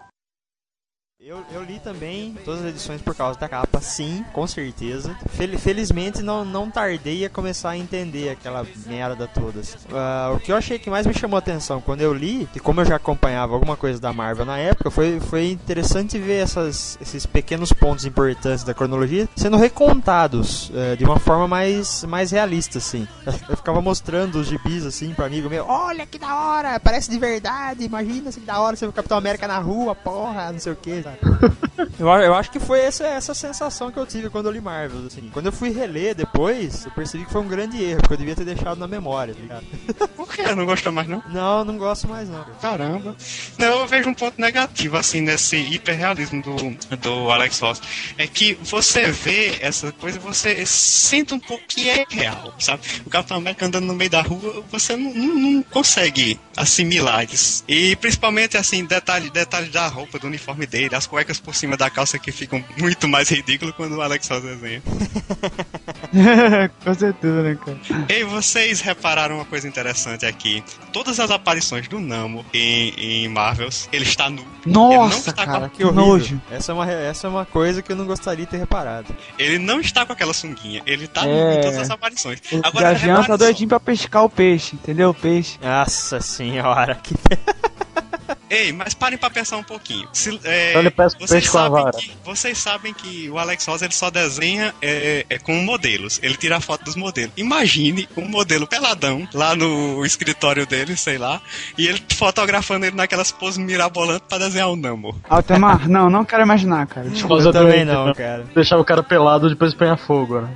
Eu, 1.27 1.43
eu 1.51 1.63
li 1.63 1.79
também 1.79 2.35
todas 2.45 2.59
as 2.61 2.67
edições 2.67 3.01
por 3.01 3.15
causa 3.15 3.39
da 3.39 3.49
capa, 3.49 3.81
sim, 3.81 4.23
com 4.31 4.45
certeza. 4.45 5.17
Fel- 5.29 5.57
felizmente 5.57 6.21
não, 6.21 6.45
não 6.45 6.69
tardei 6.69 7.25
a 7.25 7.29
começar 7.31 7.71
a 7.71 7.77
entender 7.77 8.29
aquela 8.29 8.63
merda 8.85 9.25
toda. 9.27 9.59
Ah, 9.91 10.31
o 10.35 10.39
que 10.39 10.51
eu 10.51 10.55
achei 10.55 10.77
que 10.77 10.87
mais 10.87 11.07
me 11.07 11.15
chamou 11.15 11.35
a 11.35 11.39
atenção 11.39 11.81
quando 11.81 12.01
eu 12.01 12.13
li, 12.13 12.47
e 12.55 12.59
como 12.59 12.81
eu 12.81 12.85
já 12.85 12.97
acompanhava 12.97 13.55
alguma 13.55 13.75
coisa 13.75 13.99
da 13.99 14.13
Marvel 14.13 14.45
na 14.45 14.59
época, 14.59 14.91
foi, 14.91 15.19
foi 15.19 15.49
interessante 15.49 16.19
ver 16.19 16.43
essas, 16.43 16.95
esses 17.01 17.25
pequenos 17.25 17.73
pontos 17.73 18.05
importantes 18.05 18.63
da 18.63 18.75
cronologia 18.75 19.27
sendo 19.35 19.57
recontados 19.57 20.71
eh, 20.75 20.95
de 20.95 21.05
uma 21.05 21.17
forma 21.17 21.47
mais, 21.47 22.03
mais 22.03 22.29
realista, 22.29 22.77
assim. 22.77 23.07
Eu 23.49 23.57
ficava 23.57 23.81
mostrando 23.81 24.35
os 24.35 24.45
gibis 24.47 24.85
assim 24.85 25.11
pra 25.11 25.25
amigo 25.25 25.49
meu, 25.49 25.65
olha 25.67 26.05
que 26.05 26.19
da 26.19 26.35
hora, 26.35 26.79
parece 26.79 27.09
de 27.09 27.17
verdade, 27.17 27.83
imagina 27.83 28.31
se 28.31 28.39
que 28.39 28.45
da 28.45 28.59
hora 28.59 28.75
você 28.75 28.85
vê 28.85 28.91
o 28.91 28.93
Capitão 28.93 29.17
América 29.17 29.47
na 29.47 29.57
rua, 29.57 29.95
porra, 29.95 30.51
não 30.51 30.59
sei 30.59 30.73
o 30.73 30.75
que? 30.75 31.14
Eu, 31.99 32.07
eu 32.07 32.33
acho 32.33 32.51
que 32.51 32.59
foi 32.59 32.79
essa, 32.79 33.05
essa 33.05 33.33
sensação 33.33 33.91
que 33.91 33.97
eu 33.97 34.05
tive 34.05 34.29
quando 34.29 34.47
eu 34.47 34.51
li 34.51 34.59
Marvel. 34.59 35.05
Assim. 35.07 35.29
Quando 35.31 35.45
eu 35.45 35.51
fui 35.51 35.71
reler 35.71 36.13
depois, 36.13 36.85
eu 36.85 36.91
percebi 36.91 37.25
que 37.25 37.31
foi 37.31 37.41
um 37.41 37.47
grande 37.47 37.81
erro, 37.81 38.01
porque 38.01 38.13
eu 38.13 38.17
devia 38.17 38.35
ter 38.35 38.43
deixado 38.43 38.77
na 38.77 38.87
memória, 38.87 39.33
tá 39.33 39.41
ligado? 39.41 39.65
Por 40.15 40.33
que? 40.33 40.43
Não 40.55 40.65
gostou 40.65 40.91
mais, 40.91 41.07
não? 41.07 41.23
Não, 41.29 41.63
não 41.63 41.77
gosto 41.77 42.07
mais 42.07 42.29
não. 42.29 42.43
Caramba. 42.61 43.15
Não, 43.57 43.79
eu 43.79 43.87
vejo 43.87 44.09
um 44.09 44.13
ponto 44.13 44.39
negativo, 44.39 44.97
assim, 44.97 45.21
nesse 45.21 45.57
hiperrealismo 45.57 46.41
do, 46.41 46.97
do 46.97 47.31
Alex 47.31 47.59
Ross. 47.59 47.81
É 48.17 48.27
que 48.27 48.55
você 48.55 49.11
vê 49.11 49.57
essa 49.61 49.91
coisa, 49.93 50.19
você 50.19 50.65
sente 50.65 51.33
um 51.33 51.39
pouco 51.39 51.63
que 51.67 51.89
é 51.89 52.05
real, 52.09 52.53
sabe? 52.59 52.81
O 53.05 53.09
Capitão 53.09 53.37
América 53.37 53.65
andando 53.65 53.85
no 53.85 53.95
meio 53.95 54.09
da 54.09 54.21
rua, 54.21 54.63
você 54.69 54.95
não, 54.95 55.13
não, 55.13 55.35
não 55.35 55.63
consegue 55.63 56.39
assimilar 56.55 57.25
isso. 57.31 57.63
E 57.67 57.95
principalmente, 57.95 58.57
assim, 58.57 58.85
detalhe, 58.85 59.29
detalhes 59.29 59.71
da 59.71 59.87
roupa, 59.87 60.19
do 60.19 60.27
uniforme 60.27 60.65
dele, 60.65 60.95
as 60.95 61.04
cuecas 61.07 61.39
por 61.39 61.53
cima 61.55 61.75
da 61.77 61.89
calça 61.89 62.17
que 62.19 62.31
ficam 62.31 62.63
muito 62.79 63.07
mais 63.07 63.29
ridículas 63.29 63.73
quando 63.75 63.95
o 63.97 64.01
Alex 64.01 64.27
Ross 64.29 64.43
desenha. 64.43 64.81
Com 66.83 66.93
certeza, 66.93 67.41
né, 67.41 67.57
cara? 67.63 67.77
E 68.09 68.23
vocês 68.23 68.81
repararam 68.81 69.35
uma 69.35 69.45
coisa 69.45 69.67
interessante 69.67 70.25
aqui. 70.25 70.63
Todas 70.93 71.19
as 71.19 71.29
aparições 71.31 71.87
do 71.87 71.99
Namo 71.99 72.45
em, 72.53 72.89
em 73.23 73.27
Marvels, 73.27 73.89
ele 73.91 74.03
está 74.05 74.29
nu. 74.29 74.41
ele 74.65 74.73
não 74.73 74.89
Nossa, 75.07 75.29
está 75.29 75.45
cara, 75.45 75.69
com, 75.69 75.75
que 75.75 75.83
nojo. 75.83 76.41
Essa 76.49 76.71
é, 76.71 76.75
uma, 76.75 76.89
essa 76.91 77.27
é 77.27 77.29
uma 77.29 77.45
coisa 77.45 77.81
que 77.81 77.91
eu 77.91 77.95
não 77.95 78.05
gostaria 78.05 78.45
de 78.45 78.51
ter 78.51 78.57
reparado. 78.57 79.15
Ele 79.37 79.59
não 79.59 79.79
está 79.79 80.05
com 80.05 80.13
aquela 80.13 80.33
sunguinha. 80.33 80.81
Ele 80.85 81.07
tá 81.07 81.23
nu 81.23 81.29
É. 81.31 81.55
em 81.55 81.61
todas 81.61 81.77
as 81.79 81.89
aparições. 81.89 82.39
O 82.51 82.61
Agora, 82.63 82.93
Gavião 82.93 83.23
tá 83.23 83.35
doidinho 83.35 83.69
pra 83.69 83.79
pescar 83.79 84.23
o 84.23 84.29
peixe, 84.29 84.75
entendeu? 84.75 85.09
O 85.09 85.13
peixe. 85.13 85.57
Nossa 85.61 86.19
senhora, 86.21 86.95
que. 86.95 87.13
Ei, 88.49 88.71
mas 88.71 88.93
parem 88.93 89.17
pra 89.17 89.29
pensar 89.29 89.57
um 89.57 89.63
pouquinho. 89.63 90.07
Se, 90.13 90.39
é, 90.43 90.69
Então 90.69 90.81
ele 90.81 90.91
pesca 90.91 91.17
o 91.23 91.27
vocês, 91.27 91.31
peixe 91.41 91.51
com 91.51 91.57
a 91.57 91.61
sabem 91.63 91.83
vara. 91.83 91.97
que, 91.97 92.11
vocês 92.23 92.57
sabem 92.57 92.93
que 92.93 93.29
o 93.29 93.39
Alex 93.39 93.65
Ross 93.65 93.81
ele 93.81 93.93
só 93.93 94.09
desenha 94.11 94.73
é, 94.81 95.25
é, 95.29 95.39
com 95.39 95.53
modelos. 95.55 96.19
Ele 96.21 96.35
tira 96.37 96.57
a 96.57 96.61
foto 96.61 96.83
dos 96.85 96.95
modelos. 96.95 97.31
Imagine 97.37 98.07
um 98.15 98.27
modelo 98.27 98.67
peladão 98.67 99.27
lá 99.33 99.55
no 99.55 100.05
escritório 100.05 100.65
dele, 100.67 100.95
sei 100.95 101.17
lá, 101.17 101.41
e 101.77 101.87
ele 101.87 102.01
fotografando 102.13 102.85
ele 102.85 102.95
naquelas 102.95 103.31
poses 103.31 103.57
mirabolantes 103.57 104.27
pra 104.29 104.37
desenhar 104.37 104.69
o 104.69 104.75
Namor. 104.75 105.15
Altemar, 105.29 105.87
não, 105.89 106.09
não 106.09 106.23
quero 106.23 106.43
imaginar, 106.43 106.85
cara. 106.87 107.09
Desculpa. 107.09 107.43
Eu 107.43 107.51
também 107.51 107.83
não, 107.83 108.13
cara. 108.13 108.45
Deixar 108.53 108.77
o 108.77 108.85
cara 108.85 109.01
pelado 109.01 109.49
depois 109.49 109.73
põe 109.73 109.95
fogo, 109.97 110.41
né? 110.41 110.49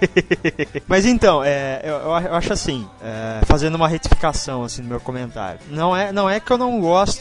Mas 0.86 1.04
então, 1.06 1.42
é, 1.44 1.80
eu, 1.84 1.94
eu 1.96 2.14
acho- 2.14 2.26
eu 2.28 2.34
acho 2.34 2.52
assim, 2.52 2.86
é, 3.02 3.40
fazendo 3.46 3.74
uma 3.74 3.88
retificação 3.88 4.62
assim 4.62 4.82
no 4.82 4.88
meu 4.88 5.00
comentário. 5.00 5.58
Não 5.70 5.96
é, 5.96 6.12
não 6.12 6.28
é 6.28 6.38
que 6.40 6.50
eu 6.50 6.58
não 6.58 6.80
gosto 6.80 7.16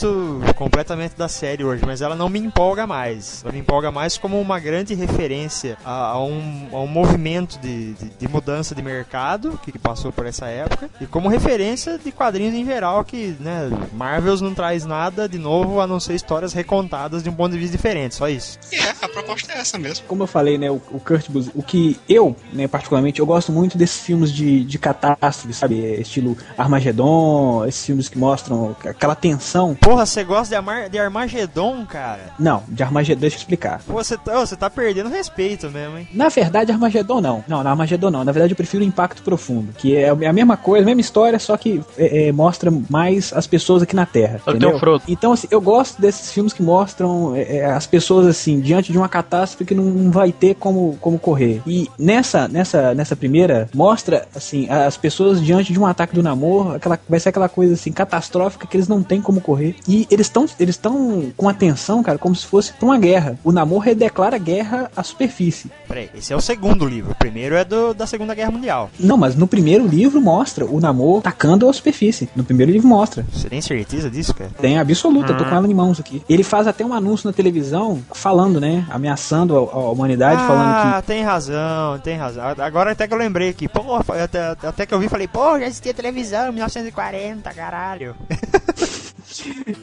completamente 0.55 1.15
da 1.15 1.27
série 1.27 1.63
hoje, 1.63 1.83
mas 1.85 2.01
ela 2.01 2.15
não 2.15 2.29
me 2.29 2.39
empolga 2.39 2.87
mais. 2.87 3.41
Ela 3.43 3.53
me 3.53 3.59
empolga 3.59 3.91
mais 3.91 4.17
como 4.17 4.39
uma 4.39 4.59
grande 4.59 4.93
referência 4.93 5.77
a, 5.83 6.11
a 6.11 6.23
um, 6.23 6.67
a 6.71 6.79
um 6.79 6.87
movimento 6.87 7.59
de, 7.59 7.93
de, 7.93 8.09
de 8.09 8.27
mudança 8.27 8.73
de 8.73 8.81
mercado 8.81 9.59
que, 9.63 9.71
que 9.71 9.79
passou 9.79 10.11
por 10.11 10.25
essa 10.25 10.47
época 10.47 10.89
e 10.99 11.05
como 11.05 11.29
referência 11.29 11.97
de 11.97 12.11
quadrinhos 12.11 12.53
em 12.53 12.65
geral 12.65 13.03
que, 13.03 13.35
né, 13.39 13.69
Marvels 13.93 14.41
não 14.41 14.53
traz 14.53 14.85
nada 14.85 15.27
de 15.27 15.37
novo 15.37 15.79
a 15.79 15.87
não 15.87 15.99
ser 15.99 16.15
histórias 16.15 16.53
recontadas 16.53 17.23
de 17.23 17.29
um 17.29 17.33
ponto 17.33 17.53
de 17.53 17.59
vista 17.59 17.75
diferente, 17.75 18.15
só 18.15 18.29
isso. 18.29 18.57
E 18.71 18.75
é, 18.75 18.93
a 19.01 19.09
proposta 19.09 19.53
é 19.53 19.59
essa 19.59 19.77
mesmo. 19.77 20.05
Como 20.07 20.23
eu 20.23 20.27
falei, 20.27 20.57
né, 20.57 20.69
o, 20.69 20.81
o 20.91 20.99
Kurt 20.99 21.29
Busiek, 21.29 21.57
o 21.57 21.63
que 21.63 21.99
eu, 22.07 22.35
né, 22.53 22.67
particularmente, 22.67 23.19
eu 23.19 23.25
gosto 23.25 23.51
muito 23.51 23.77
desses 23.77 24.01
filmes 24.01 24.31
de, 24.31 24.63
de 24.63 24.77
catástrofe, 24.77 25.53
sabe? 25.53 25.83
É, 25.83 26.01
Estilo 26.01 26.37
Armagedon, 26.57 27.65
esses 27.65 27.85
filmes 27.85 28.09
que 28.09 28.17
mostram 28.17 28.75
aquela 28.85 29.15
tensão. 29.15 29.75
Porra, 29.85 30.03
você 30.03 30.23
gosta 30.23 30.47
de, 30.47 30.55
Amar 30.55 30.89
de 30.89 30.97
Armagedon, 30.97 31.85
cara? 31.85 32.33
Não, 32.39 32.63
de 32.67 32.81
Armagedon, 32.81 33.21
deixa 33.21 33.35
eu 33.35 33.37
explicar. 33.37 33.83
Pô, 33.85 33.93
Você 33.93 34.17
tá, 34.17 34.39
você 34.39 34.55
tá 34.55 34.67
perdendo 34.67 35.09
respeito 35.09 35.69
mesmo, 35.69 35.99
hein? 35.99 36.07
Na 36.11 36.27
verdade, 36.27 36.71
Armagedon 36.71 37.21
não. 37.21 37.43
Não, 37.47 37.61
na 37.63 37.69
Armagedon 37.69 38.09
não. 38.09 38.23
Na 38.23 38.31
verdade, 38.31 38.53
eu 38.53 38.57
prefiro 38.57 38.83
Impacto 38.83 39.21
Profundo, 39.21 39.73
que 39.73 39.95
é 39.95 40.09
a 40.09 40.33
mesma 40.33 40.57
coisa, 40.57 40.83
a 40.83 40.87
mesma 40.87 41.01
história, 41.01 41.37
só 41.37 41.55
que 41.55 41.83
é, 41.99 42.29
é, 42.29 42.31
mostra 42.31 42.73
mais 42.89 43.31
as 43.31 43.45
pessoas 43.45 43.83
aqui 43.83 43.95
na 43.95 44.07
Terra. 44.07 44.41
Entendeu? 44.47 44.79
Frodo. 44.79 45.03
Então, 45.07 45.33
assim, 45.33 45.47
eu 45.51 45.61
gosto 45.61 46.01
desses 46.01 46.31
filmes 46.31 46.51
que 46.51 46.63
mostram 46.63 47.35
é, 47.35 47.57
é, 47.57 47.65
as 47.65 47.85
pessoas, 47.85 48.25
assim, 48.25 48.59
diante 48.59 48.91
de 48.91 48.97
uma 48.97 49.07
catástrofe 49.07 49.65
que 49.65 49.75
não 49.75 50.09
vai 50.09 50.31
ter 50.31 50.55
como, 50.55 50.97
como 50.99 51.19
correr. 51.19 51.61
E 51.67 51.87
nessa, 51.95 52.47
nessa, 52.47 52.95
nessa 52.95 53.15
primeira, 53.15 53.69
mostra, 53.71 54.27
assim, 54.35 54.67
as 54.67 54.97
pessoas 54.97 55.39
diante 55.39 55.71
de 55.71 55.79
um 55.79 55.85
ataque 55.85 56.15
do 56.15 56.23
namoro, 56.23 56.73
aquela, 56.73 56.99
vai 57.07 57.19
ser 57.19 57.29
aquela 57.29 57.47
coisa, 57.47 57.75
assim, 57.75 57.91
catastrófica 57.91 58.65
que 58.65 58.75
eles 58.75 58.87
não 58.87 59.03
têm 59.03 59.21
como 59.21 59.39
correr. 59.39 59.74
E 59.87 60.07
eles 60.09 60.27
estão 60.27 60.45
eles 60.59 60.75
estão 60.75 61.31
com 61.35 61.47
atenção, 61.47 62.01
cara, 62.01 62.17
como 62.17 62.35
se 62.35 62.45
fosse 62.45 62.73
pra 62.73 62.85
uma 62.85 62.97
guerra. 62.97 63.37
O 63.43 63.51
namoro 63.51 63.93
declara 63.93 64.37
guerra 64.37 64.89
à 64.95 65.03
superfície. 65.03 65.69
Peraí, 65.87 66.09
esse 66.15 66.33
é 66.33 66.35
o 66.35 66.41
segundo 66.41 66.85
livro. 66.85 67.11
O 67.11 67.15
primeiro 67.15 67.55
é 67.55 67.63
do, 67.63 67.93
da 67.93 68.07
Segunda 68.07 68.33
Guerra 68.33 68.51
Mundial. 68.51 68.89
Não, 68.99 69.17
mas 69.17 69.35
no 69.35 69.47
primeiro 69.47 69.85
livro 69.85 70.19
mostra 70.21 70.65
o 70.65 70.79
namoro 70.79 71.19
atacando 71.19 71.69
a 71.69 71.73
superfície. 71.73 72.29
No 72.35 72.43
primeiro 72.43 72.71
livro 72.71 72.87
mostra. 72.87 73.25
Você 73.31 73.49
tem 73.49 73.61
certeza 73.61 74.09
disso, 74.09 74.33
cara? 74.33 74.49
Tem 74.59 74.79
absoluta, 74.79 75.33
eu 75.33 75.37
tô 75.37 75.45
com 75.45 75.55
ela 75.55 75.67
em 75.67 75.73
mãos 75.73 75.99
aqui. 75.99 76.23
Ele 76.27 76.43
faz 76.43 76.67
até 76.67 76.85
um 76.85 76.93
anúncio 76.93 77.27
na 77.27 77.33
televisão 77.33 78.01
falando, 78.13 78.59
né? 78.59 78.85
Ameaçando 78.89 79.55
a, 79.55 79.59
a 79.59 79.91
humanidade, 79.91 80.41
falando 80.47 80.65
Ah, 80.67 81.03
tem 81.05 81.23
razão, 81.23 81.99
tem 81.99 82.17
razão. 82.17 82.43
Agora 82.57 82.91
até 82.91 83.07
que 83.07 83.13
eu 83.13 83.17
lembrei 83.17 83.49
aqui. 83.49 83.67
Porra, 83.67 84.03
até, 84.23 84.55
até 84.67 84.85
que 84.85 84.93
eu 84.93 84.99
vi 84.99 85.05
e 85.05 85.09
falei, 85.09 85.27
pô, 85.27 85.59
já 85.59 85.67
existia 85.67 85.93
televisão 85.93 86.49
em 86.49 86.53
1940, 86.53 87.53
caralho. 87.53 88.15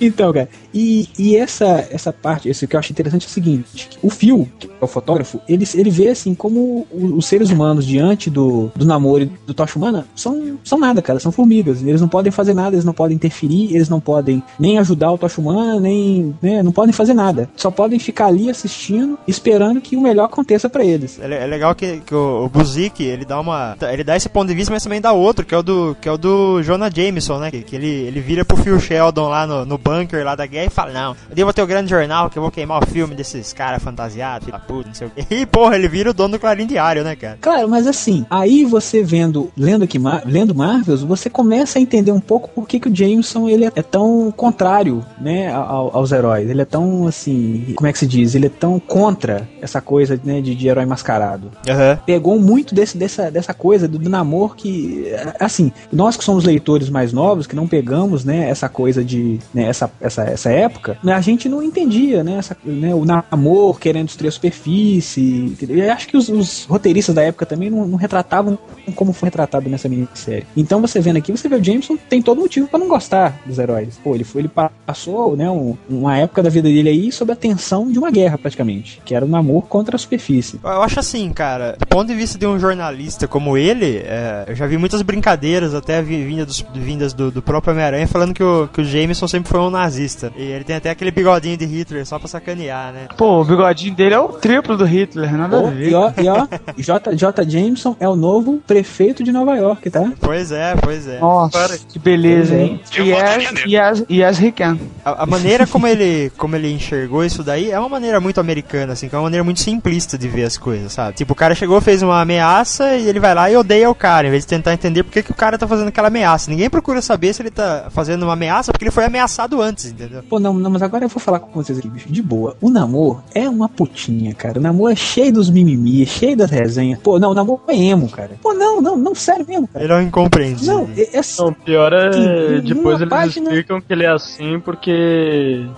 Então, 0.00 0.32
cara, 0.32 0.48
e, 0.72 1.08
e 1.18 1.36
essa, 1.36 1.86
essa 1.90 2.12
parte, 2.12 2.48
isso 2.48 2.66
que 2.66 2.74
eu 2.74 2.80
acho 2.80 2.92
interessante 2.92 3.24
é 3.24 3.28
o 3.28 3.30
seguinte: 3.30 3.88
o 4.02 4.10
Phil, 4.10 4.48
que 4.58 4.66
é 4.66 4.84
o 4.84 4.86
fotógrafo, 4.86 5.40
ele, 5.48 5.66
ele 5.74 5.90
vê 5.90 6.08
assim 6.08 6.34
como 6.34 6.86
os 6.92 7.26
seres 7.26 7.50
humanos 7.50 7.86
diante 7.86 8.30
do, 8.30 8.70
do 8.74 8.84
namoro 8.84 9.24
e 9.24 9.30
do 9.46 9.54
Tocha 9.54 9.78
Humana 9.78 10.06
são, 10.14 10.58
são 10.64 10.78
nada, 10.78 11.02
cara, 11.02 11.20
são 11.20 11.32
formigas. 11.32 11.82
Eles 11.82 12.00
não 12.00 12.08
podem 12.08 12.32
fazer 12.32 12.54
nada, 12.54 12.74
eles 12.74 12.84
não 12.84 12.92
podem 12.92 13.14
interferir, 13.14 13.74
eles 13.74 13.88
não 13.88 14.00
podem 14.00 14.42
nem 14.58 14.78
ajudar 14.78 15.12
o 15.12 15.18
Tocha 15.18 15.40
Humana, 15.40 15.80
nem. 15.80 16.34
Né, 16.42 16.62
não 16.62 16.72
podem 16.72 16.92
fazer 16.92 17.14
nada. 17.14 17.48
Só 17.56 17.70
podem 17.70 17.98
ficar 17.98 18.26
ali 18.26 18.50
assistindo, 18.50 19.18
esperando 19.26 19.80
que 19.80 19.96
o 19.96 20.00
melhor 20.00 20.24
aconteça 20.24 20.68
pra 20.68 20.84
eles. 20.84 21.18
É, 21.20 21.44
é 21.44 21.46
legal 21.46 21.74
que, 21.74 22.00
que 22.00 22.14
o, 22.14 22.44
o 22.44 22.48
Buzik, 22.48 23.02
ele 23.02 23.24
dá 23.24 23.40
uma. 23.40 23.76
Ele 23.92 24.04
dá 24.04 24.16
esse 24.16 24.28
ponto 24.28 24.48
de 24.48 24.54
vista, 24.54 24.72
mas 24.72 24.82
também 24.82 25.00
dá 25.00 25.12
outro, 25.12 25.44
que 25.44 25.54
é 25.54 25.58
o 25.58 25.62
do, 25.62 25.96
que 26.00 26.08
é 26.08 26.12
o 26.12 26.18
do 26.18 26.62
Jonah 26.62 26.90
Jameson, 26.94 27.38
né? 27.38 27.50
Que, 27.50 27.62
que 27.62 27.76
ele, 27.76 27.88
ele 27.88 28.20
vira 28.20 28.44
pro 28.44 28.56
Phil 28.56 28.78
Sheldon 28.80 29.28
lá 29.28 29.46
no, 29.46 29.51
no 29.66 29.78
bunker 29.78 30.24
lá 30.24 30.34
da 30.34 30.46
guerra 30.46 30.66
e 30.66 30.70
fala, 30.70 30.92
não, 30.92 31.16
eu 31.36 31.44
vou 31.46 31.52
ter 31.52 31.62
o 31.62 31.66
grande 31.66 31.90
jornal 31.90 32.28
que 32.30 32.38
eu 32.38 32.42
vou 32.42 32.50
queimar 32.50 32.82
o 32.82 32.86
filme 32.86 33.14
desses 33.14 33.52
caras 33.52 33.82
fantasiados, 33.82 34.46
filho 34.46 34.58
da 34.58 34.64
puta, 34.64 34.88
não 34.88 34.94
sei 34.94 35.06
o 35.06 35.10
quê. 35.10 35.24
E, 35.42 35.46
porra, 35.46 35.76
ele 35.76 35.88
vira 35.88 36.10
o 36.10 36.14
dono 36.14 36.32
do 36.32 36.38
Clarim 36.38 36.66
Diário, 36.66 37.02
né, 37.04 37.16
cara? 37.16 37.38
Claro, 37.40 37.68
mas 37.68 37.86
assim, 37.86 38.24
aí 38.30 38.64
você 38.64 39.02
vendo, 39.02 39.50
lendo 39.56 39.84
aqui, 39.84 39.98
Mar- 39.98 40.22
lendo 40.24 40.54
Marvels, 40.54 41.02
você 41.02 41.28
começa 41.30 41.78
a 41.78 41.82
entender 41.82 42.12
um 42.12 42.20
pouco 42.20 42.48
por 42.50 42.66
que, 42.68 42.78
que 42.80 42.88
o 42.88 42.94
Jameson 42.94 43.48
ele 43.48 43.64
é 43.64 43.82
tão 43.82 44.32
contrário, 44.36 45.04
né, 45.20 45.52
ao- 45.52 45.96
aos 45.96 46.12
heróis. 46.12 46.48
Ele 46.48 46.60
é 46.62 46.64
tão 46.64 47.06
assim, 47.06 47.72
como 47.76 47.86
é 47.86 47.92
que 47.92 47.98
se 47.98 48.06
diz? 48.06 48.34
Ele 48.34 48.46
é 48.46 48.50
tão 48.50 48.78
contra 48.78 49.48
essa 49.60 49.80
coisa, 49.80 50.18
né, 50.22 50.40
de, 50.40 50.54
de 50.54 50.68
herói 50.68 50.86
mascarado. 50.86 51.50
Aham. 51.68 51.98
Pegou 52.06 52.38
muito 52.38 52.74
desse, 52.74 52.96
dessa, 52.96 53.30
dessa 53.30 53.54
coisa 53.54 53.88
do, 53.88 53.98
do 53.98 54.08
namoro 54.10 54.54
que, 54.54 55.06
assim, 55.40 55.72
nós 55.92 56.16
que 56.16 56.24
somos 56.24 56.44
leitores 56.44 56.88
mais 56.90 57.12
novos, 57.12 57.46
que 57.46 57.56
não 57.56 57.66
pegamos, 57.66 58.24
né, 58.24 58.48
essa 58.48 58.68
coisa 58.68 59.02
de, 59.04 59.38
né, 59.52 59.64
essa, 59.64 59.90
essa, 60.00 60.22
essa 60.24 60.50
época, 60.50 60.98
né, 61.02 61.12
a 61.12 61.20
gente 61.20 61.48
não 61.48 61.62
entendia, 61.62 62.22
né, 62.24 62.36
essa, 62.38 62.56
né, 62.64 62.94
o 62.94 63.04
namoro 63.04 63.78
querendo 63.78 64.06
destruir 64.06 64.28
a 64.28 64.32
superfície. 64.32 65.20
entendeu? 65.46 65.76
E 65.78 65.88
acho 65.90 66.08
que 66.08 66.16
os, 66.16 66.28
os 66.28 66.64
roteiristas 66.64 67.14
da 67.14 67.22
época 67.22 67.46
também 67.46 67.70
não, 67.70 67.86
não 67.86 67.96
retratavam 67.98 68.58
como 68.94 69.12
foi 69.12 69.26
retratado 69.28 69.68
nessa 69.68 69.88
minissérie. 69.88 70.46
Então 70.56 70.80
você 70.80 71.00
vendo 71.00 71.16
aqui, 71.18 71.30
você 71.32 71.48
vê 71.48 71.56
o 71.56 71.64
Jameson 71.64 71.96
tem 72.08 72.20
todo 72.22 72.40
motivo 72.40 72.66
pra 72.68 72.78
não 72.78 72.88
gostar 72.88 73.38
dos 73.46 73.58
heróis. 73.58 73.98
Pô, 74.02 74.14
ele 74.14 74.24
foi, 74.24 74.42
ele 74.42 74.50
passou, 74.86 75.36
né, 75.36 75.48
um- 75.50 75.76
uma 75.88 76.18
época 76.18 76.42
da 76.42 76.50
vida 76.50 76.68
dele 76.68 76.88
aí 76.88 77.12
sob 77.12 77.32
a 77.32 77.36
tensão 77.36 77.90
de 77.90 77.98
uma 77.98 78.10
guerra 78.10 78.38
praticamente, 78.38 79.00
que 79.04 79.14
era 79.14 79.24
o 79.24 79.28
namoro 79.28 79.62
contra 79.62 79.96
a 79.96 79.98
superfície. 79.98 80.58
Eu 80.62 80.82
acho 80.82 80.98
assim, 81.00 81.30
cara, 81.32 81.76
do 81.78 81.86
ponto 81.86 82.06
de 82.08 82.14
vista 82.14 82.38
de 82.38 82.46
um 82.46 82.58
jornalista 82.58 83.28
como 83.28 83.56
ele, 83.56 83.98
é, 84.04 84.44
eu 84.48 84.54
já 84.54 84.66
vi 84.66 84.76
muitas 84.78 85.02
brincadeiras, 85.02 85.74
até 85.74 86.02
vi- 86.02 86.24
vinda 86.24 86.44
dos- 86.46 86.64
vindas 86.74 87.12
do, 87.12 87.30
do 87.30 87.42
próprio 87.42 87.72
Homem-Aranha, 87.72 88.06
falando 88.08 88.34
que 88.34 88.42
o, 88.42 88.68
que 88.68 88.80
o 88.80 88.84
Jameson 88.84 89.26
sempre 89.32 89.50
foi 89.50 89.60
um 89.60 89.70
nazista. 89.70 90.32
E 90.36 90.42
ele 90.42 90.64
tem 90.64 90.76
até 90.76 90.90
aquele 90.90 91.10
bigodinho 91.10 91.56
de 91.56 91.64
Hitler 91.64 92.06
só 92.06 92.18
pra 92.18 92.28
sacanear, 92.28 92.92
né? 92.92 93.08
Pô, 93.16 93.40
o 93.40 93.44
bigodinho 93.44 93.94
dele 93.94 94.14
é 94.14 94.20
o 94.20 94.28
triplo 94.28 94.76
do 94.76 94.84
Hitler, 94.84 95.36
nada 95.36 95.60
Pô, 95.60 95.66
a 95.66 95.70
ver. 95.70 95.88
e 95.90 95.94
ó, 95.94 96.12
e 96.16 96.28
ó, 96.28 96.46
J, 96.76 97.16
J. 97.16 97.44
Jameson 97.48 97.96
é 97.98 98.08
o 98.08 98.14
novo 98.14 98.62
prefeito 98.66 99.24
de 99.24 99.32
Nova 99.32 99.56
York, 99.56 99.90
tá? 99.90 100.12
Pois 100.20 100.52
é, 100.52 100.74
pois 100.76 101.08
é. 101.08 101.18
Nossa, 101.18 101.78
que 101.88 101.98
beleza, 101.98 102.54
hein? 102.54 102.80
E 102.98 103.68
e 103.68 103.76
as, 103.76 104.04
e 104.08 104.22
as 104.22 104.40
he 104.40 104.52
can. 104.52 104.78
A, 105.04 105.22
a 105.22 105.26
maneira 105.26 105.66
como 105.66 105.86
ele, 105.86 106.30
como 106.36 106.54
ele 106.56 106.70
enxergou 106.72 107.24
isso 107.24 107.42
daí 107.42 107.70
é 107.70 107.78
uma 107.78 107.88
maneira 107.88 108.20
muito 108.20 108.40
americana, 108.40 108.92
assim, 108.92 109.08
que 109.08 109.14
é 109.14 109.18
uma 109.18 109.24
maneira 109.24 109.42
muito 109.44 109.60
simplista 109.60 110.18
de 110.18 110.28
ver 110.28 110.44
as 110.44 110.58
coisas, 110.58 110.92
sabe? 110.92 111.16
Tipo, 111.16 111.32
o 111.32 111.36
cara 111.36 111.54
chegou, 111.54 111.80
fez 111.80 112.02
uma 112.02 112.20
ameaça 112.20 112.96
e 112.96 113.08
ele 113.08 113.20
vai 113.20 113.34
lá 113.34 113.50
e 113.50 113.56
odeia 113.56 113.88
o 113.90 113.94
cara, 113.94 114.26
em 114.28 114.30
vez 114.30 114.44
de 114.44 114.48
tentar 114.48 114.72
entender 114.74 115.02
por 115.02 115.12
que, 115.12 115.22
que 115.22 115.30
o 115.30 115.34
cara 115.34 115.56
tá 115.58 115.66
fazendo 115.66 115.88
aquela 115.88 116.08
ameaça. 116.08 116.50
Ninguém 116.50 116.68
procura 116.68 117.00
saber 117.00 117.32
se 117.32 117.42
ele 117.42 117.50
tá 117.50 117.86
fazendo 117.90 118.24
uma 118.24 118.34
ameaça 118.34 118.72
porque 118.72 118.84
ele 118.84 118.90
foi 118.90 119.04
ameaçado 119.04 119.11
antes, 119.60 119.86
entendeu? 119.86 120.22
Pô, 120.28 120.38
não, 120.40 120.52
não, 120.54 120.70
mas 120.70 120.82
agora 120.82 121.04
eu 121.04 121.08
vou 121.08 121.20
falar 121.20 121.40
com 121.40 121.50
vocês 121.52 121.78
aqui, 121.78 121.88
bicho, 121.88 122.10
de 122.10 122.22
boa. 122.22 122.56
O 122.60 122.70
namoro 122.70 123.22
é 123.34 123.48
uma 123.48 123.68
putinha, 123.68 124.34
cara. 124.34 124.58
O 124.58 124.62
namoro 124.62 124.92
é 124.92 124.96
cheio 124.96 125.32
dos 125.32 125.50
mimimi, 125.50 126.02
é 126.02 126.06
cheio 126.06 126.36
das 126.36 126.50
resenhas. 126.50 126.98
Pô, 127.00 127.18
não, 127.18 127.30
o 127.30 127.34
namoro 127.34 127.60
é 127.68 127.76
emo, 127.76 128.08
cara. 128.08 128.32
Pô, 128.42 128.52
não, 128.54 128.80
não, 128.80 128.96
não, 128.96 129.14
sério 129.14 129.44
mesmo, 129.48 129.68
cara. 129.68 129.84
Ele 129.84 129.92
é 129.92 129.96
um 129.96 130.02
incompreendido. 130.02 130.66
Não, 130.66 130.88
é, 130.96 131.16
é 131.16 131.18
assim, 131.18 131.42
Não, 131.42 131.48
o 131.50 131.54
pior 131.54 131.92
é 131.92 132.60
depois 132.60 133.00
eles 133.00 133.10
página- 133.10 133.48
explicam 133.50 133.80
que 133.80 133.92
ele 133.92 134.04
é 134.04 134.08
assim 134.12 134.60
porque 134.60 134.90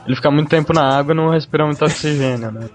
ele 0.07 0.17
fica 0.17 0.31
muito 0.31 0.49
tempo 0.49 0.73
na 0.73 0.83
água 0.97 1.13
e 1.13 1.17
não 1.17 1.31
respira 1.31 1.65
muito 1.67 1.85
oxigênio, 1.85 2.51
né? 2.53 2.69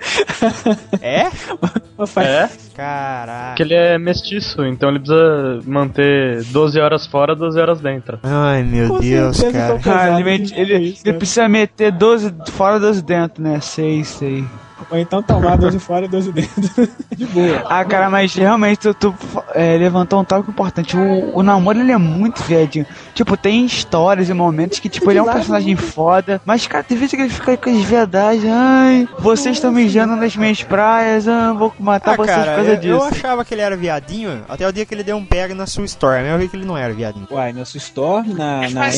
É? 1.01 1.29
faz- 2.07 2.27
É, 2.27 2.49
Caraca. 2.79 3.47
porque 3.49 3.63
ele 3.63 3.73
é 3.73 3.97
mestiço, 3.97 4.63
então 4.65 4.89
ele 4.89 4.99
precisa 4.99 5.59
manter 5.65 6.43
12 6.45 6.79
horas 6.79 7.05
fora, 7.05 7.35
12 7.35 7.59
horas 7.59 7.79
dentro. 7.81 8.19
Ai, 8.23 8.63
meu 8.63 8.87
Com 8.87 8.99
Deus, 8.99 9.37
certeza, 9.37 9.65
cara. 9.67 9.79
então- 9.79 9.93
Cara, 9.93 10.19
ele, 10.19 10.51
ele, 10.55 10.97
ele 11.05 11.17
precisa 11.17 11.47
meter 11.49 11.91
12 11.91 12.33
fora, 12.51 12.79
12 12.79 13.01
dentro, 13.01 13.43
né? 13.43 13.59
Sei, 13.59 14.03
sei. 14.03 14.43
Ou 14.89 14.97
então 14.97 15.21
tomar 15.21 15.57
dois 15.57 15.73
de 15.73 15.79
fora 15.79 16.05
e 16.05 16.07
dois 16.07 16.25
de 16.25 16.31
dentro. 16.31 16.89
de 17.15 17.25
boa. 17.27 17.63
Ah, 17.69 17.83
cara, 17.85 18.09
mas 18.09 18.33
realmente 18.33 18.79
tu, 18.79 18.93
tu, 18.93 19.15
é, 19.53 19.77
levantou 19.77 20.19
um 20.19 20.23
tópico 20.23 20.51
importante. 20.51 20.95
O, 20.97 21.37
o 21.37 21.43
namoro 21.43 21.79
ele 21.79 21.91
é 21.91 21.97
muito 21.97 22.41
viadinho. 22.43 22.85
Tipo, 23.13 23.35
tem 23.37 23.65
histórias 23.65 24.29
e 24.29 24.33
momentos 24.33 24.79
que, 24.79 24.89
tipo, 24.89 25.09
ele 25.11 25.19
é 25.19 25.23
um 25.23 25.31
personagem 25.31 25.75
foda. 25.75 26.41
Mas, 26.45 26.65
cara, 26.67 26.83
tem 26.83 26.97
vezes 26.97 27.13
que 27.15 27.21
ele 27.21 27.29
fica 27.29 27.57
com 27.57 27.69
as 27.69 27.83
viadagens. 27.83 28.45
Ai, 28.51 29.07
vocês 29.19 29.57
estão 29.57 29.71
mijando 29.71 30.15
nas 30.15 30.35
minhas 30.35 30.63
praias. 30.63 31.27
Ah, 31.27 31.53
vou 31.53 31.73
matar 31.79 32.13
Ah, 32.13 32.15
vocês 32.15 32.35
cara, 32.35 32.51
por 32.51 32.55
causa 32.57 32.71
eu, 32.71 32.77
disso. 32.77 32.93
eu 32.93 33.03
achava 33.03 33.45
que 33.45 33.53
ele 33.53 33.61
era 33.61 33.75
viadinho 33.75 34.41
até 34.47 34.67
o 34.67 34.71
dia 34.71 34.85
que 34.85 34.93
ele 34.93 35.03
deu 35.03 35.17
um 35.17 35.25
pega 35.25 35.53
na 35.53 35.65
sua 35.67 35.85
Storm. 35.85 36.25
Eu 36.25 36.37
vi 36.37 36.47
que 36.47 36.55
ele 36.55 36.65
não 36.65 36.77
era 36.77 36.93
viadinho. 36.93 37.27
Uai, 37.31 37.51
na 37.53 37.65
sua 37.65 37.77
Storm, 37.77 38.33
na, 38.33 38.69
na 38.69 38.89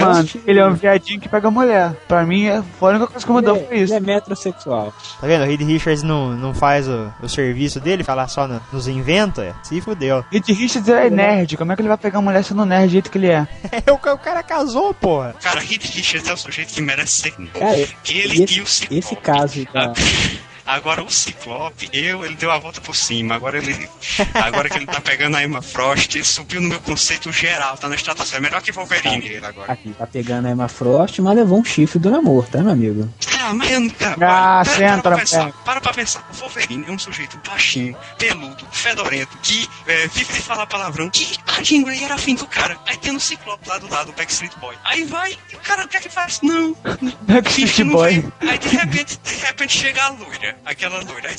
Mano, 0.00 0.28
ele 0.46 0.58
é 0.58 0.66
um 0.66 0.74
viadinho 0.74 1.20
que 1.20 1.28
pega 1.28 1.50
mulher. 1.50 1.92
Pra 2.06 2.24
mim, 2.24 2.46
é- 2.46 2.62
foi 2.78 2.90
a 2.90 2.96
única 2.96 3.06
coisa 3.06 3.26
que 3.26 3.32
mudou 3.32 3.56
foi 3.56 3.74
Ele 3.76 3.84
isso. 3.84 3.94
é 3.94 4.00
metrosexual. 4.00 4.92
Tá 5.20 5.26
vendo? 5.30 5.42
O 5.44 5.46
Reed 5.46 5.60
Richards 5.62 6.02
não, 6.02 6.30
não 6.36 6.52
faz 6.54 6.88
o, 6.88 7.12
o 7.22 7.28
serviço 7.28 7.78
dele, 7.80 8.02
fala 8.04 8.26
só 8.28 8.46
no- 8.48 8.60
nos 8.72 8.88
inventa. 8.88 9.54
Se 9.62 9.80
fudeu. 9.80 10.24
Reed 10.30 10.48
Richards 10.48 10.88
é 10.88 11.08
nerd. 11.10 11.56
Como 11.56 11.72
é 11.72 11.76
que 11.76 11.82
ele 11.82 11.88
vai 11.88 11.96
pegar 11.98 12.20
mulher 12.20 12.42
sendo 12.44 12.64
nerd 12.66 12.86
do 12.88 12.92
jeito 12.92 13.10
que 13.10 13.18
ele 13.18 13.28
é? 13.28 13.46
o, 13.90 13.98
ca- 13.98 14.14
o 14.14 14.18
cara 14.18 14.42
casou, 14.42 14.92
porra. 14.92 15.34
Cara, 15.40 15.60
Reed 15.60 15.82
Richards 15.84 16.28
é 16.28 16.32
o 16.32 16.36
sujeito 16.36 16.72
que 16.74 16.80
merece 16.80 17.12
ser. 17.22 17.30
Cara, 17.58 17.76
Ele 18.08 18.40
e 18.40 18.42
esse, 18.44 18.58
e 18.58 18.60
o 18.62 18.66
Ciclope. 18.66 18.98
esse 18.98 19.16
caso 19.16 19.64
da, 19.72 19.92
Agora 20.70 21.02
o 21.02 21.10
Ciclope, 21.10 21.88
eu, 21.92 22.24
ele 22.24 22.34
deu 22.36 22.50
a 22.50 22.58
volta 22.58 22.80
por 22.80 22.94
cima. 22.94 23.34
Agora 23.34 23.58
ele. 23.58 23.88
Agora 24.34 24.68
que 24.68 24.76
ele 24.78 24.86
tá 24.86 25.00
pegando 25.00 25.36
a 25.36 25.42
Emma 25.44 25.60
Frost, 25.62 26.14
ele 26.14 26.24
subiu 26.24 26.60
no 26.60 26.68
meu 26.68 26.80
conceito 26.80 27.32
geral, 27.32 27.76
tá 27.76 27.88
na 27.88 27.94
estratosfera. 27.94 28.40
Melhor 28.40 28.62
que 28.62 28.72
Wolverine 28.72 29.26
ele 29.26 29.44
agora. 29.44 29.72
aqui, 29.72 29.92
tá 29.92 30.06
pegando 30.06 30.46
a 30.48 30.50
Emma 30.50 30.68
Frost, 30.68 31.18
mas 31.20 31.36
levou 31.36 31.58
um 31.58 31.64
chifre 31.64 31.98
do 31.98 32.10
namoro, 32.10 32.46
tá, 32.50 32.58
meu 32.62 32.72
amigo? 32.72 33.12
Ah, 33.40 33.52
mas 33.54 33.70
eu 33.70 33.80
não. 33.80 33.90
Cara, 33.90 34.14
Ah, 34.14 34.16
para, 34.16 34.64
para, 34.64 34.64
senta, 34.64 35.02
pra 35.02 35.16
pensar, 35.18 35.52
para 35.64 35.80
pra 35.80 35.92
pensar. 35.92 36.28
O 36.32 36.36
Wolverine 36.36 36.84
é 36.86 36.90
um 36.92 36.98
sujeito 36.98 37.38
baixinho, 37.46 37.96
peludo, 38.18 38.66
fedorento, 38.70 39.36
que 39.42 39.68
é, 39.86 40.06
vive 40.08 40.32
de 40.32 40.40
falar 40.40 40.66
palavrão. 40.66 41.10
Que 41.10 41.36
a 41.46 41.62
Jean 41.62 41.82
Grey 41.82 42.04
era 42.04 42.14
afim 42.14 42.34
do 42.34 42.46
cara. 42.46 42.78
Aí 42.86 42.96
tem 42.96 43.14
o 43.16 43.20
Ciclope 43.20 43.68
lá 43.68 43.78
do 43.78 43.88
lado, 43.90 44.10
o 44.10 44.12
Backstreet 44.12 44.52
Boy. 44.60 44.74
Aí 44.84 45.04
vai, 45.04 45.36
e 45.52 45.56
o 45.56 45.58
cara 45.60 45.84
o 45.84 45.88
que 45.88 45.96
é 45.96 46.00
que 46.00 46.08
faz? 46.08 46.40
Não. 46.42 46.76
Backstreet 47.22 47.84
Boy. 47.90 48.24
Aí 48.40 48.58
de 48.58 48.68
repente, 48.68 49.18
de 49.22 49.34
repente 49.46 49.76
chega 49.78 50.02
a 50.04 50.08
loira, 50.10 50.56
aquela 50.64 50.96
loira. 51.02 51.30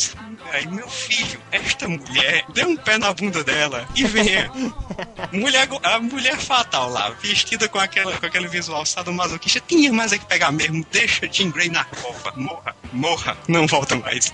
Aí, 0.53 0.67
meu 0.67 0.88
filho, 0.88 1.39
esta 1.51 1.88
mulher, 1.88 2.43
dê 2.53 2.65
um 2.65 2.75
pé 2.75 2.97
na 2.97 3.13
bunda 3.13 3.43
dela 3.43 3.86
e 3.95 4.03
venha. 4.03 4.49
Mulher, 5.31 5.67
a 5.84 5.99
mulher 5.99 6.36
fatal 6.38 6.89
lá, 6.89 7.10
vestida 7.21 7.67
com, 7.69 7.79
aquela, 7.79 8.12
com 8.17 8.25
aquele 8.25 8.47
visual 8.47 8.86
sadomasoquista, 8.86 9.62
tinha 9.65 9.91
mais 9.93 10.12
é 10.12 10.17
que 10.17 10.25
pegar 10.25 10.51
mesmo. 10.51 10.86
Deixa 10.91 11.27
Jean 11.31 11.49
Grey 11.51 11.69
na 11.69 11.86
copa. 11.86 12.34
Morra, 12.36 12.75
morra, 12.91 13.38
não 13.47 13.65
volta 13.65 13.95
mais. 13.95 14.34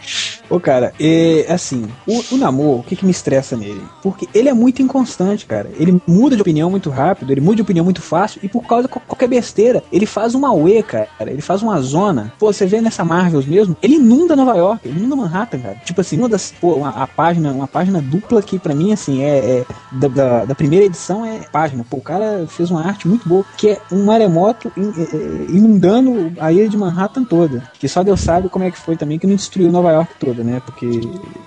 Ô, 0.49 0.59
cara, 0.59 0.93
é, 0.99 1.45
assim, 1.49 1.87
o, 2.07 2.23
o 2.31 2.37
namoro, 2.37 2.79
o 2.79 2.83
que, 2.83 2.95
que 2.95 3.05
me 3.05 3.11
estressa 3.11 3.55
nele? 3.55 3.85
Porque 4.01 4.27
ele 4.33 4.49
é 4.49 4.53
muito 4.53 4.81
inconstante, 4.81 5.45
cara. 5.45 5.69
Ele 5.77 6.01
muda 6.07 6.35
de 6.35 6.41
opinião 6.41 6.69
muito 6.71 6.89
rápido, 6.89 7.31
ele 7.31 7.41
muda 7.41 7.57
de 7.57 7.61
opinião 7.61 7.85
muito 7.85 8.01
fácil, 8.01 8.39
e 8.43 8.49
por 8.49 8.65
causa 8.65 8.87
de 8.87 8.93
qual- 8.93 9.03
qualquer 9.05 9.27
besteira, 9.27 9.83
ele 9.91 10.05
faz 10.07 10.33
uma 10.33 10.51
UE, 10.51 10.81
cara. 10.81 11.09
Ele 11.21 11.41
faz 11.41 11.61
uma 11.61 11.79
zona. 11.81 12.33
Pô, 12.39 12.51
você 12.51 12.65
vê 12.65 12.81
nessa 12.81 13.05
Marvels 13.05 13.45
mesmo, 13.45 13.77
ele 13.83 13.95
inunda 13.95 14.35
Nova 14.35 14.55
York, 14.55 14.66
ele 14.83 14.99
inunda 14.99 15.15
Manhattan, 15.15 15.59
cara. 15.59 15.75
Tipo 15.85 16.01
assim, 16.01 16.17
uma 16.17 16.29
das. 16.29 16.53
Pô, 16.59 16.75
uma, 16.75 16.89
a 16.89 17.07
página, 17.07 17.51
uma 17.51 17.67
página 17.67 18.01
dupla 18.01 18.41
que 18.41 18.57
pra 18.59 18.73
mim, 18.75 18.91
assim, 18.93 19.23
é. 19.23 19.37
é 19.59 19.65
da, 19.91 20.07
da, 20.07 20.45
da 20.45 20.55
primeira 20.55 20.85
edição 20.85 21.25
é 21.25 21.39
página. 21.51 21.85
Pô, 21.89 21.97
o 21.97 22.01
cara 22.01 22.45
fez 22.47 22.69
uma 22.71 22.85
arte 22.85 23.07
muito 23.07 23.27
boa, 23.27 23.45
que 23.57 23.69
é 23.69 23.77
um 23.91 24.05
maremoto 24.05 24.71
in- 24.77 24.93
é, 24.97 25.03
é, 25.03 25.17
inundando 25.49 26.33
a 26.39 26.51
ilha 26.51 26.67
de 26.67 26.77
Manhattan 26.77 27.23
toda. 27.23 27.63
Que 27.79 27.87
só 27.87 28.03
Deus 28.03 28.19
sabe 28.19 28.49
como 28.49 28.65
é 28.65 28.71
que 28.71 28.77
foi 28.77 28.95
também, 28.97 29.17
que 29.19 29.27
não 29.27 29.35
destruiu 29.35 29.71
Nova 29.71 29.91
York 29.91 30.13
toda, 30.19 30.43
né? 30.43 30.61
Porque 30.65 30.87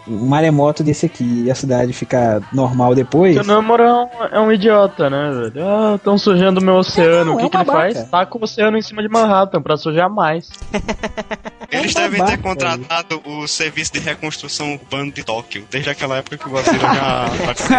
um 0.08 0.26
maremoto 0.26 0.82
desse 0.82 1.06
aqui 1.06 1.44
e 1.44 1.50
a 1.50 1.54
cidade 1.54 1.92
ficar 1.92 2.40
normal 2.52 2.94
depois. 2.94 3.36
Porque 3.36 3.50
o 3.50 3.54
Namor 3.54 3.80
é 3.80 3.92
um, 3.92 4.08
é 4.32 4.40
um 4.40 4.52
idiota, 4.52 5.10
né, 5.10 5.30
velho? 5.30 5.66
Ah, 5.66 5.98
tão 6.02 6.16
sujando 6.18 6.60
meu 6.60 6.76
oceano. 6.76 7.26
Não, 7.26 7.34
o 7.34 7.38
que, 7.38 7.44
é 7.46 7.48
que 7.48 7.56
ele 7.56 7.64
faz? 7.66 8.04
Taca 8.08 8.38
o 8.38 8.42
oceano 8.42 8.76
em 8.76 8.82
cima 8.82 9.02
de 9.02 9.08
Manhattan 9.08 9.60
pra 9.60 9.76
sujar 9.76 10.08
mais. 10.10 10.50
Eles 11.70 11.94
um 11.94 12.00
devem 12.00 12.18
babaca, 12.18 12.36
ter 12.36 12.42
contratado 12.42 13.22
o 13.24 13.46
serviço 13.46 13.92
de 13.92 14.00
reconstrução 14.00 14.72
urbana 14.74 15.10
de 15.12 15.22
Tóquio, 15.22 15.64
desde 15.70 15.90
aquela 15.90 16.16
época 16.18 16.36
que 16.36 16.46
o 16.46 16.50
Godzilla 16.50 16.78
já. 16.78 17.30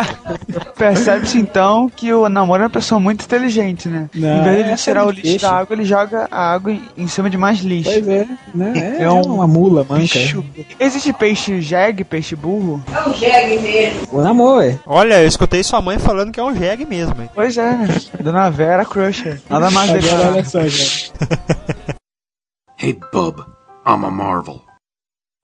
Percebe-se 0.78 1.38
então 1.38 1.90
que 1.90 2.14
o 2.14 2.30
namoro 2.30 2.64
é 2.64 2.66
uma 2.66 2.70
pessoa 2.72 3.00
muito 3.00 3.26
inteligente, 3.26 3.88
né? 3.88 4.10
Não, 4.14 4.40
em 4.40 4.44
vez 4.44 4.68
de 4.68 4.84
tirar 4.84 5.02
é 5.02 5.04
o 5.06 5.10
lixo 5.10 5.22
peixe. 5.24 5.40
da 5.40 5.52
água, 5.52 5.76
ele 5.76 5.86
joga 5.86 6.28
a 6.32 6.54
água 6.54 6.76
em, 6.98 7.08
cima 7.08 7.30
de 7.30 7.38
mais 7.38 7.60
lixo. 7.60 7.92
Pois 7.92 8.08
é, 8.08 8.28
né? 8.54 8.98
É, 9.00 9.04
É 9.04 9.12
um 9.12 9.22
uma 9.22 9.48
mula 9.48 9.86
manca. 9.88 10.02
Bicho. 10.02 10.44
Existe 10.80 11.14
peixe 11.14 11.62
jegue, 11.62 12.04
peixe 12.04 12.36
burro? 12.36 12.84
O 14.12 14.22
namoro, 14.22 14.62
é. 14.62 14.80
Olha, 14.86 15.22
eu 15.22 15.28
escutei 15.28 15.64
sua 15.64 15.82
mãe 15.82 16.00
falando 16.00 16.32
que 16.32 16.40
é 16.40 16.44
um 16.44 16.56
jegue 16.56 16.86
mesmo, 16.86 17.22
hein? 17.22 17.30
Pois 17.34 17.58
é, 17.58 17.72
né? 17.72 17.88
Dona 18.20 18.50
Vera 18.50 18.86
Crusher. 18.86 19.42
Nada 19.50 19.70
mais 19.72 19.90
Agora, 19.90 20.02
declarar. 20.02 20.32
olha 20.34 20.46
só, 20.46 20.68
gente. 20.68 21.12
Hey, 22.84 22.98
bub, 23.14 23.46
I'm 23.84 24.04
a 24.04 24.12
marvel. 24.12 24.71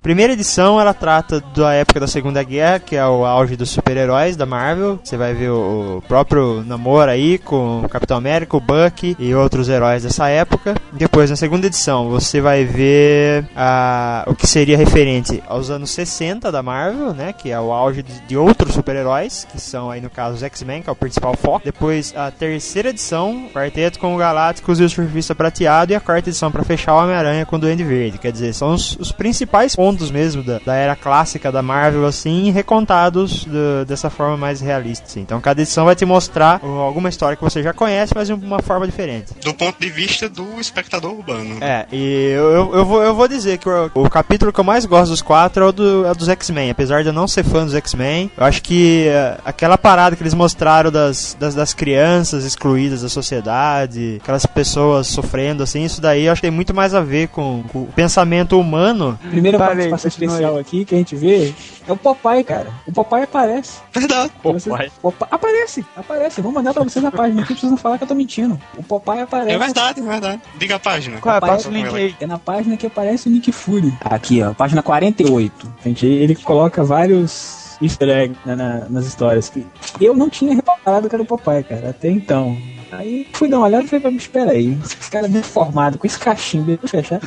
Primeira 0.07 0.31
edição 0.31 0.79
ela 0.79 0.93
trata 0.93 1.41
da 1.53 1.73
época 1.73 1.99
da 1.99 2.07
Segunda 2.07 2.41
Guerra, 2.41 2.79
que 2.79 2.95
é 2.95 3.05
o 3.05 3.25
auge 3.25 3.57
dos 3.57 3.69
super-heróis 3.71 4.37
da 4.37 4.45
Marvel. 4.45 4.97
Você 5.03 5.17
vai 5.17 5.33
ver 5.33 5.49
o, 5.49 6.01
próprio 6.07 6.63
namoro 6.65 7.11
aí 7.11 7.37
com 7.37 7.81
o 7.81 7.89
Capitão 7.89 8.15
América, 8.15 8.55
o 8.55 8.61
Bucky 8.61 9.17
e 9.19 9.35
outros 9.35 9.67
heróis 9.67 10.03
dessa 10.03 10.29
época. 10.29 10.75
Depois, 10.93 11.29
na 11.29 11.35
segunda 11.35 11.67
edição, 11.67 12.09
você 12.09 12.39
vai 12.39 12.63
ver 12.63 13.49
ah, 13.53 14.23
o 14.27 14.33
que 14.33 14.47
seria 14.47 14.77
referente 14.77 15.43
aos 15.45 15.69
anos 15.69 15.91
60 15.91 16.53
da 16.53 16.63
Marvel, 16.63 17.13
né? 17.13 17.33
Que 17.33 17.51
é 17.51 17.59
o 17.59 17.73
auge 17.73 18.01
de, 18.01 18.17
de 18.21 18.37
outros 18.37 18.75
super-heróis, 18.75 19.45
que 19.51 19.59
são 19.59 19.91
aí 19.91 19.99
no 19.99 20.09
caso 20.09 20.35
os 20.37 20.43
X-Men, 20.43 20.83
que 20.83 20.89
é 20.89 20.93
o 20.93 20.95
principal 20.95 21.35
foco. 21.35 21.65
Depois, 21.65 22.13
a 22.15 22.31
terceira 22.31 22.91
edição, 22.91 23.49
Quarteto 23.53 23.99
com 23.99 24.15
o 24.15 24.17
Galácticos 24.17 24.79
e 24.79 24.83
o 24.83 24.89
Surfista 24.89 25.35
Prateado. 25.35 25.91
E 25.91 25.95
a 25.95 25.99
quarta 25.99 26.29
edição 26.29 26.49
para 26.49 26.63
fechar 26.63 26.95
o 26.95 27.03
Homem-Aranha 27.03 27.45
com 27.45 27.57
o 27.57 27.59
Duende 27.59 27.83
Verde. 27.83 28.17
Quer 28.17 28.31
dizer, 28.31 28.53
são 28.53 28.73
os, 28.73 28.95
os 29.01 29.11
principais 29.11 29.75
pontos 29.75 29.96
mesmo 30.11 30.43
da, 30.43 30.59
da 30.65 30.75
era 30.75 30.95
clássica 30.95 31.51
da 31.51 31.61
Marvel, 31.61 32.05
assim, 32.05 32.51
recontados 32.51 33.45
do- 33.45 33.85
dessa 33.85 34.09
forma 34.09 34.37
mais 34.37 34.61
realista. 34.61 35.05
assim. 35.07 35.21
Então, 35.21 35.39
cada 35.41 35.61
edição 35.61 35.85
vai 35.85 35.95
te 35.95 36.05
mostrar 36.05 36.59
uh, 36.63 36.67
alguma 36.79 37.09
história 37.09 37.35
que 37.35 37.43
você 37.43 37.61
já 37.63 37.73
conhece, 37.73 38.13
mas 38.15 38.27
de 38.27 38.33
uma 38.33 38.61
forma 38.61 38.85
diferente. 38.85 39.33
Do 39.43 39.53
ponto 39.53 39.79
de 39.79 39.89
vista 39.89 40.29
do 40.29 40.59
espectador 40.59 41.11
urbano. 41.13 41.57
É, 41.61 41.85
e 41.91 42.31
eu, 42.35 42.51
eu, 42.51 42.75
eu 42.75 42.85
vou, 42.85 43.03
eu 43.03 43.15
vou 43.15 43.27
dizer 43.27 43.57
que 43.57 43.67
o, 43.69 43.89
o 43.93 44.09
capítulo 44.09 44.51
que 44.53 44.59
eu 44.59 44.63
mais 44.63 44.85
gosto 44.85 45.11
dos 45.11 45.21
quatro 45.21 45.63
é 45.63 45.67
o, 45.67 45.71
do, 45.71 46.05
é 46.05 46.11
o 46.11 46.15
dos 46.15 46.29
X-Men. 46.29 46.69
Apesar 46.69 47.01
de 47.03 47.09
eu 47.09 47.13
não 47.13 47.27
ser 47.27 47.43
fã 47.43 47.63
dos 47.65 47.73
X-Men, 47.75 48.31
eu 48.37 48.43
acho 48.45 48.61
que 48.61 49.07
eh, 49.07 49.37
aquela 49.45 49.77
parada 49.77 50.15
que 50.15 50.21
eles 50.23 50.33
mostraram 50.33 50.91
das, 50.91 51.35
das, 51.39 51.55
das 51.55 51.73
crianças 51.73 52.43
excluídas 52.45 53.01
da 53.01 53.09
sociedade, 53.09 54.19
aquelas 54.21 54.45
pessoas 54.45 55.07
sofrendo, 55.07 55.63
assim, 55.63 55.83
isso 55.83 56.01
daí 56.01 56.25
eu 56.25 56.31
acho 56.31 56.41
que 56.41 56.47
tem 56.47 56.55
muito 56.55 56.73
mais 56.73 56.93
a 56.93 57.01
ver 57.01 57.27
com, 57.29 57.63
com 57.71 57.79
o 57.83 57.87
pensamento 57.87 58.59
humano. 58.59 59.17
Primeira 59.29 59.57
Parei, 59.57 59.86
participação 59.89 60.25
especial 60.27 60.57
aqui 60.57 60.85
que 60.85 60.95
a 60.95 60.97
gente 60.97 61.15
vê 61.15 61.53
é 61.87 61.91
o 61.91 61.97
Popeye, 61.97 62.43
cara. 62.43 62.67
O 62.87 62.91
Popeye 62.91 63.23
aparece. 63.23 63.79
Verdade. 63.93 64.31
Popeye. 64.41 64.91
Popeye- 65.01 65.27
aparece, 65.31 65.85
aparece. 65.95 66.39
Eu 66.39 66.43
vou 66.43 66.51
mandar 66.51 66.73
pra 66.73 66.83
vocês 66.83 67.03
na 67.03 67.11
página 67.11 67.41
aqui 67.41 67.53
pra 67.53 67.59
vocês 67.61 67.71
não 67.71 67.77
falar 67.77 67.97
que 67.97 68.03
eu 68.03 68.07
tô 68.07 68.15
mentindo. 68.15 68.59
O 68.77 68.83
Popeye 68.83 69.21
aparece. 69.21 69.51
É 69.51 69.57
verdade, 69.57 69.99
é 69.99 70.03
verdade. 70.03 70.41
Diga 70.57 70.75
a 70.75 70.79
página. 70.79 71.19
Qual 71.19 71.35
é? 71.35 71.39
Link 71.71 71.87
aí. 71.95 72.15
É 72.19 72.27
na 72.27 72.37
página 72.37 72.77
que 72.77 72.85
aparece 72.87 73.27
o 73.27 73.31
Nick 73.31 73.51
Fury. 73.51 73.93
Aqui, 74.01 74.41
ó, 74.43 74.53
página 74.53 74.81
48. 74.83 75.73
Gente, 75.83 76.05
ele 76.05 76.35
coloca 76.35 76.83
vários 76.83 77.77
easter 77.81 78.09
eggs 78.09 78.39
na- 78.45 78.55
na- 78.55 78.85
nas 78.89 79.05
histórias. 79.05 79.49
Que 79.49 79.65
eu 80.01 80.15
não 80.15 80.29
tinha 80.29 80.55
reparado 80.55 81.07
que 81.09 81.15
era 81.15 81.21
o 81.23 81.25
Popeye, 81.25 81.63
cara, 81.63 81.89
até 81.89 82.09
então. 82.09 82.57
Aí 82.91 83.27
fui 83.33 83.47
dar 83.49 83.57
uma 83.57 83.67
olhada 83.67 83.83
e 83.83 83.87
falei, 83.87 84.05
"Mas 84.11 84.21
espera 84.23 84.51
aí, 84.51 84.77
esse 84.83 85.11
cara 85.11 85.27
bem 85.27 85.41
formado, 85.43 85.97
com 85.97 86.07
esse 86.07 86.17
cachimbo, 86.19 86.77
fechar. 86.87 87.19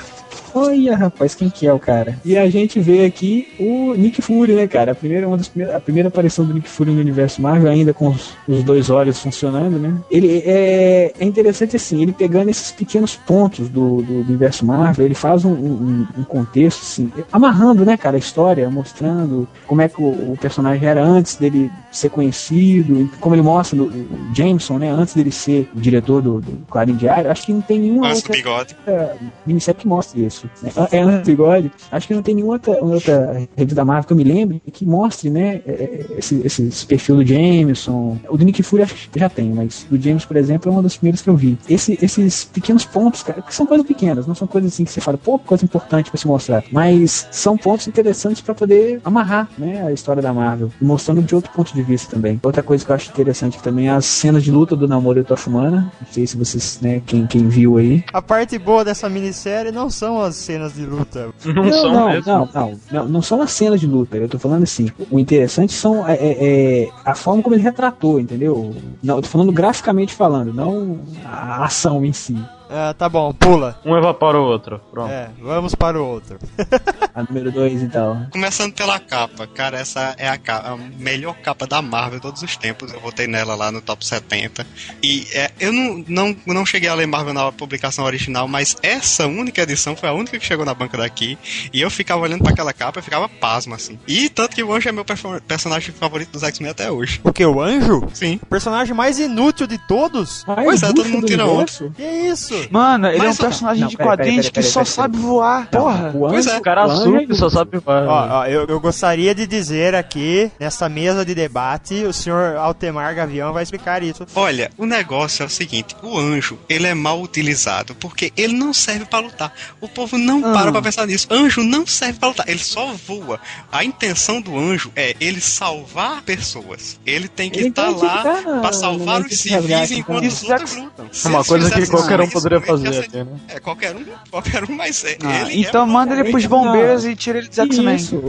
Olha, 0.53 0.97
rapaz, 0.97 1.35
quem 1.37 1.49
que 1.49 1.65
é 1.65 1.73
o 1.73 1.79
cara? 1.79 2.19
E 2.25 2.37
a 2.37 2.51
gente 2.51 2.81
vê 2.81 3.05
aqui 3.05 3.47
o 3.59 3.95
Nick 3.95 4.21
Fury, 4.21 4.53
né, 4.55 4.67
cara? 4.67 4.91
A 4.91 4.95
primeira, 4.97 5.29
uma 5.29 5.37
das 5.37 5.47
primeiras, 5.47 5.77
a 5.77 5.81
primeira 5.81 6.09
aparição 6.09 6.45
do 6.45 6.53
Nick 6.53 6.69
Fury 6.69 6.91
no 6.91 7.01
universo 7.01 7.41
Marvel, 7.41 7.71
ainda 7.71 7.95
com 7.95 8.09
os, 8.09 8.33
os 8.49 8.65
dois 8.65 8.91
olhos 8.91 9.21
funcionando, 9.21 9.79
né? 9.79 9.95
Ele 10.11 10.43
é, 10.45 11.13
é 11.21 11.25
interessante 11.25 11.77
assim, 11.77 12.03
ele 12.03 12.11
pegando 12.13 12.51
esses 12.51 12.73
pequenos 12.73 13.15
pontos 13.15 13.69
do, 13.69 14.03
do 14.03 14.21
universo 14.23 14.67
Marvel, 14.67 15.07
ele 15.07 15.15
faz 15.15 15.45
um, 15.45 15.53
um- 15.53 16.07
um 16.19 16.25
contexto, 16.25 16.83
assim, 16.83 17.13
amarrando, 17.31 17.85
né, 17.85 17.97
cara, 17.97 18.17
a 18.17 18.19
história, 18.19 18.69
mostrando 18.69 19.47
como 19.69 19.83
é 19.83 19.89
que 19.89 20.01
o, 20.03 20.33
o 20.33 20.39
personagem 20.41 20.89
era 20.89 21.01
antes 21.05 21.37
dele 21.37 21.71
ser 21.93 22.11
conhecido, 22.11 23.09
como 23.21 23.37
ele 23.37 23.43
mostra 23.43 23.77
no, 23.79 23.91
Jameson, 24.35 24.79
né, 24.79 24.91
antes 24.91 25.15
dele 25.15 25.31
ser 25.31 25.50
o 25.75 25.81
diretor 25.81 26.23
do, 26.23 26.41
do 26.41 26.67
Clarim 26.71 26.95
Diário, 26.95 27.31
acho 27.31 27.47
que 27.47 27.53
não 27.53 27.61
tem 27.61 27.79
nenhuma 27.81 28.09
do 28.09 28.15
outra 28.15 28.33
bigode. 28.35 28.77
outra 28.79 29.17
minissérie 29.47 29.81
que 29.81 29.87
mostre 29.89 30.25
isso. 30.25 30.49
Né? 30.63 30.71
É 30.93 31.05
do 31.05 31.25
bigode. 31.25 31.71
Acho 31.91 32.07
que 32.09 32.15
não 32.15 32.23
tem 32.23 32.35
nenhuma 32.35 32.55
outra, 32.55 32.73
outra 32.85 33.49
revista 33.57 33.75
da 33.77 33.85
Marvel 33.85 34.07
que 34.07 34.13
eu 34.13 34.17
me 34.17 34.25
lembre 34.25 34.63
que 34.73 34.87
mostre, 34.87 35.29
né, 35.31 35.61
é, 35.67 35.71
é, 35.73 36.07
esse, 36.19 36.41
esse, 36.45 36.87
perfil 36.87 37.17
do 37.17 37.27
Jameson. 37.27 38.19
O 38.29 38.37
do 38.37 38.45
Nick 38.45 38.63
Fury 38.63 38.83
acho 38.83 38.95
que 39.11 39.19
já 39.19 39.29
tem, 39.29 39.51
mas 39.53 39.87
do 39.91 40.01
James, 40.01 40.25
por 40.25 40.37
exemplo, 40.37 40.71
é 40.71 40.73
uma 40.73 40.83
das 40.83 40.97
primeiras 40.97 41.21
que 41.21 41.29
eu 41.29 41.37
vi. 41.37 41.59
Esse- 41.69 41.99
esses 42.01 42.45
pequenos 42.45 42.85
pontos, 42.85 43.23
cara, 43.23 43.43
que 43.43 43.55
são 43.55 43.67
coisas 43.67 43.87
pequenas, 43.87 44.27
não 44.27 44.35
são 44.35 44.47
coisas 44.47 44.73
assim 44.73 44.85
que 44.85 44.91
você 44.93 45.01
fala, 45.01 45.19
pô, 45.19 45.39
coisa 45.39 45.65
importante 45.65 46.11
pra 46.11 46.19
se 46.19 46.27
mostrar. 46.27 46.65
Mas 46.73 47.29
são 47.31 47.57
pontos 47.57 47.87
interessantes 47.89 48.41
pra 48.41 48.55
poder 48.55 49.01
amarrar, 49.05 49.49
né, 49.59 49.87
a 49.87 49.93
história 49.93 50.23
da 50.23 50.33
Marvel. 50.33 50.71
Mostrando 50.81 51.23
de 51.23 51.35
outro 51.35 51.51
ponto 51.53 51.75
de 51.75 51.83
vista 51.83 52.15
também. 52.15 52.39
Outra 52.43 52.63
coisa 52.63 52.85
que 52.85 52.91
eu 52.91 52.95
acho 52.97 53.11
interessante 53.11 53.59
também 53.63 53.89
é 53.89 53.91
as 53.91 54.05
cenas 54.07 54.43
de 54.43 54.51
luta 54.51 54.75
do 54.77 54.87
Namoro 54.89 55.21
e 55.21 55.25
Tocha 55.41 55.49
Humana. 55.49 55.93
Não 56.01 56.09
sei 56.13 56.27
se 56.27 56.37
vocês, 56.37 56.79
né, 56.81 57.01
quem, 57.07 57.27
quem 57.27 57.49
viu 57.49 57.79
aí. 57.79 58.05
A 58.13 58.21
parte 58.21 58.59
boa 58.59 58.85
dessa 58.85 59.09
minissérie 59.09 59.73
não 59.73 59.89
são 59.89 60.21
as 60.21 60.37
cenas 60.37 60.75
de 60.75 60.85
luta. 60.85 61.31
Não, 61.45 61.65
Não, 61.65 61.73
são 61.73 61.93
não, 61.93 62.09
mesmo. 62.09 62.33
não, 62.33 62.49
não, 62.53 62.81
não, 62.91 63.09
não 63.09 63.23
são 63.23 63.41
as 63.41 63.51
cenas 63.53 63.81
de 63.81 63.87
luta. 63.87 64.17
Eu 64.17 64.29
tô 64.29 64.39
falando 64.39 64.63
assim. 64.65 64.91
O 65.11 65.19
interessante 65.19 65.73
são 65.73 66.07
é, 66.07 66.15
é, 66.15 66.37
é, 66.85 66.89
a 67.05 67.15
forma 67.15 67.43
como 67.43 67.55
ele 67.55 67.63
retratou, 67.63 68.21
entendeu? 68.21 68.75
Não, 69.03 69.17
eu 69.17 69.23
tô 69.23 69.29
falando 69.29 69.53
graficamente 69.53 70.15
falando, 70.15 70.53
não 70.53 71.01
a 71.25 71.65
ação 71.65 72.05
em 72.05 72.13
si. 72.13 72.37
Ah, 72.73 72.95
tá 72.95 73.09
bom, 73.09 73.33
pula. 73.33 73.81
Um 73.85 73.97
evapora 73.97 74.39
o 74.39 74.45
outro. 74.45 74.81
Pronto. 74.91 75.11
É, 75.11 75.29
vamos 75.41 75.75
para 75.75 76.01
o 76.01 76.07
outro. 76.07 76.39
A 77.13 77.25
número 77.25 77.51
2 77.51 77.83
então. 77.83 78.27
Começando 78.31 78.73
pela 78.73 78.99
capa, 79.01 79.47
cara, 79.49 79.79
essa 79.79 80.15
é 80.17 80.29
a, 80.29 80.39
ca- 80.39 80.63
a 80.65 80.77
melhor 80.77 81.35
capa 81.39 81.67
da 81.67 81.83
Marvel 81.83 82.19
de 82.21 82.23
todos 82.23 82.43
os 82.43 82.57
tempos. 82.57 82.93
Eu 82.93 83.01
votei 83.01 83.27
nela 83.27 83.57
lá 83.57 83.73
no 83.73 83.81
top 83.81 84.07
70. 84.07 84.65
E 85.03 85.27
é, 85.35 85.51
eu 85.59 85.73
não, 85.73 86.05
não, 86.07 86.37
não 86.47 86.65
cheguei 86.67 86.89
a 86.89 86.95
ler 86.95 87.07
Marvel 87.07 87.35
na 87.35 87.51
publicação 87.51 88.05
original, 88.05 88.47
mas 88.47 88.77
essa 88.83 89.27
única 89.27 89.61
edição 89.63 89.97
foi 89.97 90.09
a 90.09 90.13
única 90.13 90.39
que 90.39 90.47
chegou 90.47 90.65
na 90.65 90.73
banca 90.73 90.97
daqui. 90.97 91.37
E 91.73 91.81
eu 91.81 91.91
ficava 91.91 92.23
olhando 92.23 92.43
pra 92.45 92.53
aquela 92.53 92.73
capa 92.73 93.01
e 93.01 93.03
ficava 93.03 93.29
pasmo, 93.29 93.75
assim. 93.75 93.99
E 94.07 94.29
tanto 94.29 94.55
que 94.55 94.63
o 94.63 94.73
Anjo 94.73 94.89
é 94.89 94.93
meu 94.93 95.05
personagem 95.47 95.93
favorito 95.93 96.31
dos 96.31 96.45
X-Men 96.45 96.71
até 96.71 96.91
hoje. 96.91 97.21
O 97.25 97.33
que, 97.33 97.45
o 97.45 97.61
anjo? 97.61 98.07
Sim. 98.15 98.39
O 98.43 98.47
personagem 98.47 98.95
mais 98.95 99.19
inútil 99.19 99.67
de 99.67 99.79
todos? 99.89 100.45
Ah, 100.47 100.55
Pois 100.63 100.83
é, 100.83 100.87
todo 100.93 101.09
mundo 101.09 101.23
do 101.23 101.27
tira 101.27 101.45
universo? 101.47 101.91
Que 101.97 102.03
isso? 102.05 102.60
Mano, 102.71 103.07
ele 103.09 103.19
Mas, 103.19 103.29
é 103.29 103.31
um 103.31 103.47
personagem 103.49 103.83
não, 103.83 103.89
de 103.89 103.97
peraí, 103.97 104.09
quadrinhos 104.11 104.49
que 104.51 104.63
só 104.63 104.85
sabe 104.85 105.17
voar. 105.19 105.69
Porra. 105.71 106.11
O 106.15 106.29
Pois 106.29 106.47
anjo, 106.47 106.57
é. 106.57 106.59
O 106.59 106.63
cara 106.63 106.87
o 106.87 106.91
anjo 106.91 107.01
azul 107.03 107.27
que 107.27 107.35
só 107.35 107.49
sabe 107.51 107.79
voar. 107.79 108.07
Ó, 108.07 108.29
ó, 108.41 108.47
eu, 108.47 108.67
eu 108.67 108.81
gostaria 108.81 109.35
de 109.35 109.47
dizer 109.47 109.95
aqui, 109.95 110.51
nessa 110.59 110.89
mesa 110.89 111.25
de 111.25 111.35
debate, 111.35 112.05
o 112.05 112.13
senhor 112.13 112.57
Altemar 112.57 113.15
Gavião 113.15 113.53
vai 113.53 113.63
explicar 113.63 114.03
isso. 114.03 114.27
Olha, 114.35 114.71
o 114.77 114.85
negócio 114.87 115.43
é 115.43 115.47
o 115.47 115.49
seguinte: 115.51 115.97
o 116.03 116.19
anjo, 116.19 116.59
ele 116.69 116.87
é 116.87 116.95
mal 116.95 117.21
utilizado 117.21 117.95
porque 117.95 118.33
ele 118.37 118.55
não 118.55 118.73
serve 118.73 119.05
pra 119.05 119.19
lutar. 119.21 119.53
O 119.81 119.89
povo 119.89 120.17
não 120.19 120.45
Ah. 120.45 120.53
para 120.53 120.73
pra 120.73 120.83
pensar 120.83 121.07
nisso. 121.07 121.27
Anjo 121.31 121.63
não 121.63 121.87
serve 121.87 122.19
pra 122.19 122.29
lutar, 122.29 122.49
ele 122.49 122.59
só 122.59 122.93
voa. 123.07 123.39
A 123.71 123.85
intenção 123.85 124.41
do 124.41 124.59
anjo 124.59 124.91
é 124.97 125.15
ele 125.21 125.41
salvar 125.41 126.23
pessoas. 126.23 126.99
Ele 127.07 127.29
tem 127.29 127.51
que 127.51 127.61
estar 127.61 127.93
que 127.95 128.05
lá 128.05 128.25
na- 128.43 128.61
pra 128.61 128.73
salvar 128.73 129.21
os 129.21 129.39
civis 129.39 129.53
resgate, 129.61 129.95
enquanto 129.99 130.25
então. 130.25 130.37
os 130.37 130.43
outros 130.51 130.77
lutam. 130.77 131.07
É 131.25 131.29
uma 131.29 131.45
coisa 131.45 131.71
que 131.71 131.87
qualquer 131.87 132.21
um 132.21 132.25
isso, 132.25 132.33
poderia 132.59 132.93
fazer 132.93 133.05
aqui, 133.07 133.17
né? 133.19 133.27
É, 133.49 133.61
qualquer 133.61 133.95
um, 133.95 134.05
qualquer 134.31 134.65
um, 134.65 134.75
mas 134.75 135.05
é, 135.05 135.17
Ah, 135.23 135.43
ele 135.43 135.61
então 135.67 135.85
é 135.85 135.87
manda 135.87 136.15
ele 136.19 136.31
pros 136.31 136.43
Não. 136.45 136.51
bombeiros 136.51 137.05
e 137.05 137.15
tira 137.15 137.39
ele 137.39 137.49
dos 137.49 137.59
X-Men. 137.59 137.95
Isso. 137.97 138.21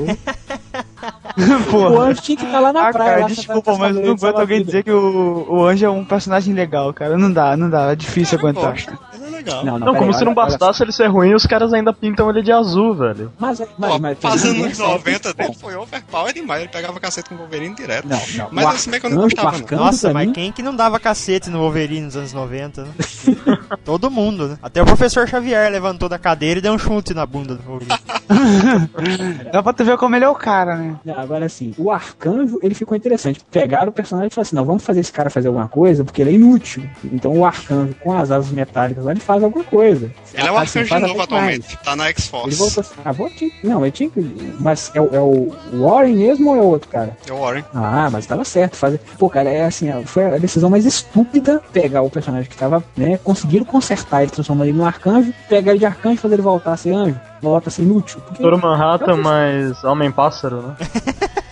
O 1.74 2.00
anjo 2.00 2.22
tinha 2.22 2.38
que 2.38 2.46
estar 2.46 2.60
lá 2.60 2.72
na 2.74 2.90
Ah, 2.90 2.92
praia. 2.92 3.12
cara, 3.22 3.34
desculpa, 3.34 3.76
mas 3.78 3.96
não 3.96 4.02
aguento 4.12 4.26
alguém 4.40 4.58
vida. 4.60 4.66
dizer 4.66 4.84
que 4.84 4.92
o, 4.92 5.46
o 5.50 5.66
Anjo 5.66 5.86
é 5.86 5.90
um 5.90 6.04
personagem 6.06 6.54
legal, 6.54 6.94
cara. 6.94 7.18
Não 7.18 7.32
dá, 7.32 7.56
não 7.58 7.70
dá. 7.70 7.92
É 7.92 7.96
difícil 7.96 8.38
Eu 8.38 8.48
aguentar. 8.48 8.72
gosto. 8.74 8.98
É 9.42 9.44
legal. 9.44 9.66
Não, 9.66 9.80
não, 9.80 9.88
Não, 9.88 9.96
como 9.96 10.14
se 10.14 10.24
não 10.24 10.32
olha- 10.32 10.42
olha 10.42 10.50
bastasse 10.52 10.84
ele 10.84 10.92
ser 10.92 11.08
ruim, 11.08 11.34
os 11.34 11.46
caras 11.46 11.74
ainda 11.74 11.92
pintam 11.94 12.30
ele 12.30 12.42
de 12.42 12.52
azul, 12.52 12.94
velho. 12.94 13.32
Mas, 13.40 13.60
mas, 13.78 13.92
Pô, 13.92 14.00
mas, 14.00 14.18
fazendo 14.20 14.60
mas- 14.60 14.78
nos 14.78 14.88
90 14.88 15.34
dele 15.34 15.54
foi 15.60 15.76
overpower 15.76 16.34
demais. 16.34 16.62
Ele 16.62 16.70
pegava 16.72 17.00
cacete 17.00 17.30
com 17.30 17.36
o 17.36 17.38
Wolverine 17.40 17.76
direto. 17.76 18.08
Não, 18.08 18.20
não. 18.36 18.48
Mas 18.52 18.76
esse 18.76 18.90
meio 18.90 19.02
que 19.02 19.08
eu 19.08 19.12
não 19.12 19.22
gostava, 19.24 19.58
não. 19.58 19.78
Nossa, 19.78 20.14
mas 20.14 20.28
mim, 20.28 20.34
quem 20.34 20.52
que 20.52 20.62
não 20.62 20.76
dava 20.76 21.00
cacete 21.00 21.50
no 21.50 21.60
Wolverine 21.60 22.02
nos 22.06 22.16
anos 22.16 22.34
90, 22.34 22.84
né? 22.84 22.90
Todo 23.84 24.10
mundo, 24.12 24.48
né? 24.50 24.58
Até 24.62 24.82
o 24.82 24.86
professor 24.86 25.28
Xavier 25.28 25.72
levantou 25.72 26.08
da 26.10 26.20
cadeira 26.20 26.60
e 26.60 26.62
deu 26.62 26.74
um 26.74 26.78
chute 26.80 27.14
na 27.14 27.26
bunda 27.26 27.56
do 27.56 27.64
Wolverine. 27.64 28.00
Dá 29.52 29.62
pra 29.62 29.74
tu 29.74 29.84
ver 29.84 29.98
como 29.98 30.16
ele 30.16 30.26
é 30.26 30.30
o 30.30 30.36
cara, 30.36 30.76
né? 30.76 30.96
Não, 31.06 31.20
Agora 31.20 31.46
assim, 31.46 31.74
o 31.78 31.92
arcanjo 31.92 32.60
ele 32.62 32.74
ficou 32.74 32.96
interessante. 32.96 33.42
Pegaram 33.52 33.90
o 33.90 33.92
personagem 33.92 34.28
e 34.28 34.34
falaram 34.34 34.48
assim: 34.48 34.56
não, 34.56 34.66
vamos 34.66 34.84
fazer 34.84 35.00
esse 35.02 35.12
cara 35.12 35.30
fazer 35.30 35.48
alguma 35.48 35.68
coisa, 35.68 36.04
porque 36.04 36.22
ele 36.22 36.32
é 36.32 36.34
inútil. 36.34 36.84
Então 37.06 37.32
o 37.38 37.46
arcanjo 37.46 37.94
com 38.02 38.14
as 38.18 38.32
asas 38.32 38.52
metálicas 38.52 39.04
lá, 39.06 39.12
ele 39.12 39.20
faz 39.32 39.44
alguma 39.44 39.64
coisa. 39.64 40.12
Ele 40.34 40.48
é 40.48 40.52
o 40.52 40.58
Assim, 40.58 40.80
arcanjo 40.80 40.90
faz 40.90 41.02
novo 41.08 41.22
atualmente. 41.22 41.78
Tá 41.84 41.96
na 41.96 42.04
Ele 42.06 42.14
X-Force. 42.14 42.56
voltou 42.58 42.82
assim, 42.82 42.94
ah, 43.06 43.12
vou 43.12 43.30
te... 43.30 43.54
Não, 43.64 43.82
ele 43.86 43.92
tinha 43.92 44.10
que. 44.10 44.56
Mas 44.60 44.92
é, 44.94 45.00
o- 45.02 45.10
é 45.14 45.20
o 45.20 45.52
Warren 45.74 46.16
mesmo 46.16 46.50
ou 46.52 46.56
é 46.58 46.62
outro 46.62 46.90
cara? 46.90 47.16
É 47.28 47.32
o 47.32 47.38
Warren. 47.40 47.64
Ah, 47.74 48.10
mas 48.12 48.26
tava 48.26 48.44
certo. 48.44 48.76
Fazer... 48.76 49.00
Pô, 49.18 49.30
cara, 49.30 49.50
é 49.50 49.66
assim, 49.66 49.90
foi 50.06 50.26
a 50.26 50.38
decisão 50.38 50.70
mais 50.70 50.86
estúpida 50.86 51.62
pegar 51.74 52.02
o 52.02 52.10
personagem 52.10 52.50
que 52.50 52.58
tava, 52.58 52.84
né? 52.98 53.18
Conseguiram 53.24 53.66
consertar 53.66 54.22
ele, 54.24 54.32
transformando 54.32 54.68
ele 54.70 54.78
num 54.78 54.86
arcanjo, 54.86 55.34
pegar 55.50 55.72
ele 55.72 55.80
de 55.80 55.86
arcanjo 55.86 56.16
e 56.16 56.18
fazer 56.20 56.36
ele 56.36 56.42
voltar 56.42 56.74
a 56.74 56.78
ser 56.78 56.94
anjo. 56.94 57.20
Volta 57.42 57.70
a 57.70 57.72
ser 57.72 57.82
inútil. 57.84 58.22
Porque... 58.22 58.42
Doutor 58.42 58.62
Manhattan, 58.62 59.18
mas 59.18 59.84
Homem-Pássaro, 59.84 60.62
né? 60.68 60.76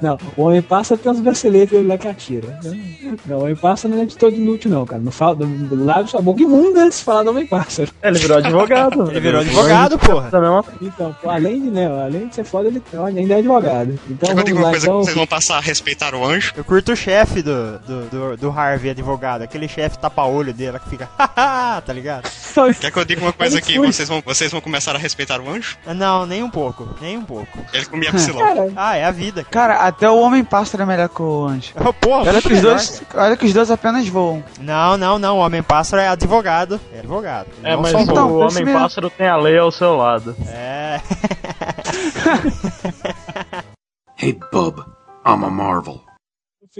Não, 0.00 0.18
o 0.36 0.42
homem 0.42 0.62
passa 0.62 0.96
tem 0.96 1.10
uns 1.10 1.20
braceletes 1.20 1.86
lá 1.86 1.98
que 1.98 2.08
atira. 2.08 2.58
Não, 3.26 3.38
o 3.38 3.42
homem 3.42 3.56
passa 3.56 3.88
não 3.88 4.00
é 4.00 4.04
de 4.04 4.16
todo 4.16 4.34
inútil, 4.34 4.70
não, 4.70 4.84
cara. 4.86 5.00
Não 5.00 5.12
fala, 5.12 5.38
lave 5.70 6.10
sua 6.10 6.20
boca 6.20 6.42
imunda 6.42 6.90
se 6.90 7.02
falar 7.02 7.22
do 7.22 7.30
homem 7.30 7.46
pássaro. 7.46 7.90
É, 8.02 8.08
ele 8.08 8.18
virou 8.18 8.38
advogado. 8.38 9.10
Ele 9.10 9.20
virou 9.20 9.40
advogado, 9.40 9.98
porra. 9.98 10.30
Mesma... 10.40 10.64
Então, 10.80 11.16
pô, 11.20 11.30
além 11.30 11.62
de, 11.62 11.70
né, 11.70 11.86
além 11.86 12.28
de 12.28 12.34
ser 12.34 12.44
foda, 12.44 12.68
ele 12.68 12.82
ainda 13.16 13.34
é 13.34 13.38
advogado. 13.38 13.98
Então, 14.08 14.30
Eu 14.30 14.36
vamos 14.36 14.52
lá, 14.52 14.70
coisa 14.70 14.86
então. 14.86 14.98
que 14.98 15.04
vocês 15.04 15.16
vão 15.16 15.26
passar 15.26 15.58
a 15.58 15.60
respeitar 15.60 16.14
o 16.14 16.24
anjo. 16.24 16.52
Eu 16.56 16.64
curto 16.64 16.92
o 16.92 16.96
chefe 16.96 17.42
do, 17.42 17.78
do, 17.80 18.04
do, 18.06 18.36
do 18.36 18.50
Harvey, 18.50 18.90
advogado. 18.90 19.42
Aquele 19.42 19.68
chefe 19.68 19.98
tapa-olho 19.98 20.52
dele 20.52 20.78
que 20.78 20.90
fica, 20.90 21.08
haha, 21.18 21.80
tá 21.80 21.92
ligado? 21.92 22.28
Quer 22.80 22.90
que 22.90 22.98
eu 22.98 23.04
diga 23.04 23.22
uma 23.22 23.32
coisa 23.32 23.56
Ele 23.56 23.62
aqui? 23.62 23.78
Vocês 23.78 24.08
vão, 24.08 24.22
vocês 24.24 24.50
vão 24.50 24.60
começar 24.60 24.94
a 24.94 24.98
respeitar 24.98 25.40
o 25.40 25.48
anjo? 25.48 25.76
Não, 25.86 26.26
nem 26.26 26.42
um 26.42 26.50
pouco, 26.50 26.88
nem 27.00 27.16
um 27.16 27.24
pouco. 27.24 27.58
Ele 27.72 27.86
comia 27.86 28.12
psilão. 28.12 28.38
Ah, 28.76 28.96
é 28.96 29.04
a 29.04 29.10
vida. 29.10 29.44
Cara, 29.44 29.87
até 29.88 30.08
o 30.08 30.18
Homem 30.20 30.44
Pássaro 30.44 30.82
é 30.82 30.86
melhor 30.86 31.08
que 31.08 31.22
o 31.22 31.46
Anjo. 31.46 31.72
Porra, 32.00 32.30
olha, 32.30 32.42
que 32.42 32.52
os 32.52 32.60
dois, 32.60 33.02
olha 33.14 33.36
que 33.36 33.46
os 33.46 33.52
dois 33.52 33.70
apenas 33.70 34.08
voam. 34.08 34.42
Não, 34.60 34.96
não, 34.96 35.18
não. 35.18 35.38
O 35.38 35.40
Homem-Pássaro 35.40 36.02
é 36.02 36.08
advogado. 36.08 36.80
É 36.92 36.98
advogado. 37.00 37.48
É, 37.62 37.74
Não 37.74 37.82
mas 37.82 37.92
só 37.92 38.00
o 38.00 38.28
voa. 38.28 38.48
Homem-Pássaro 38.48 39.10
tem 39.10 39.28
a 39.28 39.36
lei 39.36 39.58
ao 39.58 39.70
seu 39.70 39.96
lado. 39.96 40.34
É. 40.46 41.00
Hey, 44.20 44.36
bub, 44.50 44.80
I'm 45.24 45.44
a 45.44 45.48
marvel. 45.48 46.00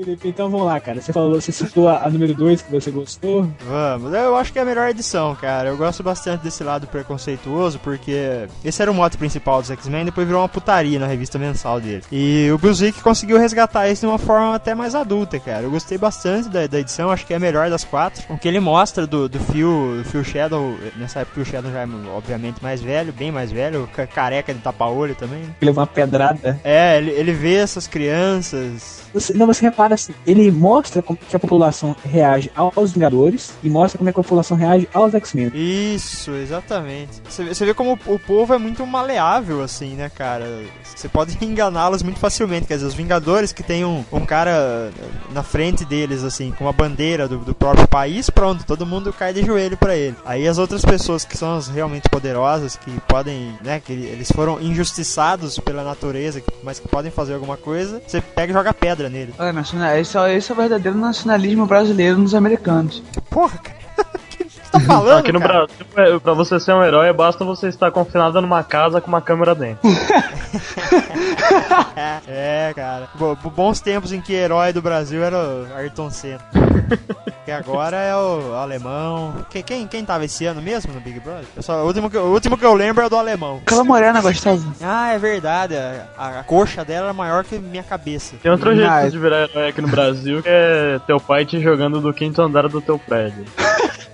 Felipe, 0.05 0.29
então 0.29 0.49
vamos 0.49 0.67
lá, 0.67 0.79
cara. 0.79 1.01
Você 1.01 1.13
falou, 1.13 1.41
você 1.41 1.51
citou 1.51 1.89
a, 1.89 2.05
a 2.05 2.11
número 2.11 2.33
2 2.35 2.63
que 2.63 2.71
você 2.71 2.91
gostou. 2.91 3.49
Vamos, 3.67 4.13
eu 4.15 4.37
acho 4.37 4.53
que 4.53 4.59
é 4.59 4.63
a 4.63 4.65
melhor 4.65 4.89
edição, 4.89 5.35
cara. 5.35 5.69
Eu 5.71 5.77
gosto 5.77 6.03
bastante 6.03 6.43
desse 6.43 6.63
lado 6.63 6.87
preconceituoso, 6.87 7.79
porque 7.81 8.47
esse 8.65 8.81
era 8.81 8.91
o 8.91 8.95
mote 8.95 9.17
principal 9.19 9.61
dos 9.61 9.71
X-Men, 9.71 10.05
depois 10.05 10.27
virou 10.27 10.43
uma 10.43 10.49
putaria 10.49 10.99
na 10.99 11.07
revista 11.07 11.39
mensal 11.39 11.81
dele. 11.81 12.03
E 12.13 12.49
o 12.53 12.59
Buzik 12.59 13.01
conseguiu 13.03 13.39
resgatar 13.39 13.89
isso 13.89 14.03
de 14.03 14.07
uma 14.07 14.19
forma 14.19 14.55
até 14.55 14.75
mais 14.75 14.95
adulta, 14.95 15.39
cara. 15.41 15.63
Eu 15.63 15.71
gostei 15.71 15.99
bastante 15.99 16.49
da, 16.49 16.67
da 16.67 16.79
edição, 16.79 17.11
acho 17.11 17.27
que 17.27 17.33
é 17.33 17.37
a 17.37 17.41
melhor 17.41 17.69
das 17.71 17.83
quatro. 17.85 18.23
O 18.33 18.39
que 18.39 18.47
ele 18.47 18.61
mostra 18.61 19.07
do, 19.07 19.29
do 19.29 19.41
Phil, 19.41 19.97
do 19.99 20.05
Phil 20.05 20.23
Shadow, 20.23 20.77
nessa 20.97 21.21
época 21.21 21.41
o 21.41 21.45
Shadow 21.45 21.73
já 21.73 21.81
é, 21.81 21.89
obviamente, 22.15 22.63
mais 22.63 22.81
velho, 22.81 23.13
bem 23.13 23.33
mais 23.33 23.51
velho, 23.51 23.89
ca- 23.93 24.07
careca 24.07 24.55
de 24.55 24.61
tapa-olho 24.61 25.15
também. 25.15 25.41
Ele 25.43 25.53
levou 25.63 25.81
uma 25.83 25.87
pedrada. 25.87 26.59
É, 26.63 26.99
ele, 26.99 27.11
ele 27.11 27.33
vê 27.33 27.55
essas 27.55 27.87
crianças. 27.87 29.08
Você, 29.13 29.33
não, 29.35 29.47
você 29.47 29.65
repara 29.65 29.95
assim, 29.95 30.13
ele 30.27 30.51
mostra 30.51 31.03
como 31.03 31.19
que 31.19 31.35
a 31.35 31.39
população 31.39 31.95
reage 32.05 32.51
aos 32.55 32.93
Vingadores 32.93 33.53
e 33.63 33.71
mostra 33.71 33.99
como 33.99 34.09
é 34.09 34.13
que 34.13 34.21
a 34.21 34.23
população 34.23 34.57
reage 34.57 34.89
aos 34.93 35.15
X-Men. 35.15 35.51
Isso, 35.55 36.31
exatamente. 36.33 37.23
Você 37.29 37.45
vê, 37.45 37.55
você 37.55 37.65
vê 37.65 37.75
como 37.75 37.99
o 38.07 38.19
povo 38.19 38.55
é 38.55 38.59
muito 38.59 38.87
maleável, 38.87 39.63
assim, 39.63 39.95
né, 39.95 40.09
cara? 40.09 40.45
Você 40.95 41.09
pode 41.09 41.37
enganá-los 41.45 42.03
muito 42.03 42.19
facilmente. 42.19 42.67
Quer 42.67 42.75
dizer, 42.75 42.87
os 42.87 42.95
Vingadores 42.95 43.53
que 43.53 43.63
tem 43.63 43.85
um, 43.85 44.05
um 44.13 44.25
cara 44.25 44.91
na 45.33 45.43
frente 45.43 45.85
deles, 45.85 46.25
assim, 46.25 46.51
com 46.51 46.65
uma 46.65 46.73
bandeira 46.73 47.29
do, 47.29 47.39
do 47.39 47.55
próprio 47.55 47.87
país, 47.87 48.29
pronto, 48.31 48.65
todo 48.65 48.87
mundo 48.87 49.13
cai 49.13 49.33
de 49.33 49.45
joelho 49.45 49.77
pra 49.77 49.97
ele. 49.97 50.17
Aí 50.25 50.47
as 50.47 50.59
outras 50.59 50.85
pessoas 50.85 51.25
que 51.25 51.37
são 51.37 51.57
as 51.57 51.69
realmente 51.69 52.09
poderosas, 52.09 52.77
que 52.77 52.91
podem, 53.07 53.57
né, 53.63 53.81
que 53.81 53.93
eles 53.93 54.31
foram 54.31 54.61
injustiçados 54.61 55.59
pela 55.59 55.85
natureza, 55.85 56.43
mas 56.63 56.79
que 56.79 56.89
podem 56.89 57.11
fazer 57.11 57.35
alguma 57.35 57.57
coisa, 57.57 58.03
você 58.07 58.21
pega 58.21 58.53
e 58.53 58.55
joga 58.55 58.75
pedra 58.75 59.08
nele. 59.09 59.35
Olha, 59.39 59.53
nacional, 59.53 59.97
esse, 59.97 60.17
é, 60.19 60.37
esse 60.37 60.51
é 60.51 60.55
o 60.55 60.57
verdadeiro 60.57 60.99
nacionalismo 60.99 61.67
brasileiro 61.67 62.19
nos 62.19 62.35
americanos. 62.35 63.03
Porra, 63.31 63.59
cara. 63.59 63.78
Tá 64.71 64.81
falando, 64.81 65.19
Aqui 65.19 65.33
no 65.33 65.41
cara? 65.41 65.67
Brasil, 65.95 66.17
é, 66.17 66.19
pra 66.19 66.33
você 66.33 66.59
ser 66.61 66.73
um 66.73 66.83
herói, 66.83 67.13
basta 67.13 67.45
você 67.45 67.69
estar 67.69 67.91
confinado 67.91 68.41
numa 68.41 68.63
casa 68.63 69.01
com 69.01 69.09
uma 69.09 69.21
câmera 69.21 69.55
dentro. 69.55 69.89
é, 72.27 72.73
cara. 72.75 73.09
Bo- 73.15 73.37
bo- 73.37 73.51
bons 73.51 73.81
tempos 73.81 74.13
em 74.13 74.21
que 74.21 74.33
herói 74.33 74.73
do 74.73 74.83
Brasil 74.83 75.23
era 75.23 75.37
o 75.37 75.67
Ayrton 75.77 76.11
Senna. 76.11 76.41
que 77.45 77.51
agora 77.51 77.97
é 77.97 78.15
o 78.15 78.55
alemão. 78.55 79.35
Que- 79.51 79.63
quem, 79.63 79.87
quem 79.87 80.05
tava 80.05 80.25
esse 80.25 80.45
ano 80.47 80.61
mesmo 80.63 80.93
no 80.93 81.01
Big 81.01 81.21
Brother? 81.21 81.45
Eu 81.57 81.63
só- 81.63 81.83
o, 81.83 81.87
último 81.87 82.11
que, 82.11 82.17
eu- 82.17 82.25
o 82.25 82.33
último 82.33 82.57
que 82.57 82.65
eu 82.65 82.75
lembro 82.75 83.03
é 83.03 83.07
o 83.07 83.11
do 83.11 83.17
alemão. 83.17 83.61
Aquela 83.65 83.85
morena 83.85 84.21
gostosa. 84.21 84.67
Ah, 84.83 85.13
é 85.13 85.19
verdade. 85.19 85.75
A, 86.17 86.41
a 86.41 86.45
coxa 86.45 86.85
dela 86.85 87.07
era 87.07 87.13
maior 87.15 87.45
que 87.45 87.59
minha 87.59 87.83
cabeça. 87.83 88.37
Tem 88.43 88.51
outro 88.51 88.75
jeito 88.75 88.91
Ah, 88.91 89.09
de 89.09 89.19
virar 89.19 89.49
herói 89.49 89.69
aqui 89.69 89.81
no 89.81 89.89
Brasil, 89.89 90.43
que 90.43 90.49
é 90.49 91.01
teu 91.07 91.21
pai 91.21 91.45
te 91.45 91.61
jogando 91.61 92.01
do 92.01 92.13
quinto 92.13 92.41
andar 92.43 92.69
do 92.69 92.81
teu 92.81 92.99
prédio. 92.99 93.45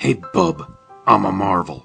Hey, 0.00 0.14
bub, 0.14 0.66
I'm 1.06 1.26
a 1.26 1.30
marvel. 1.30 1.84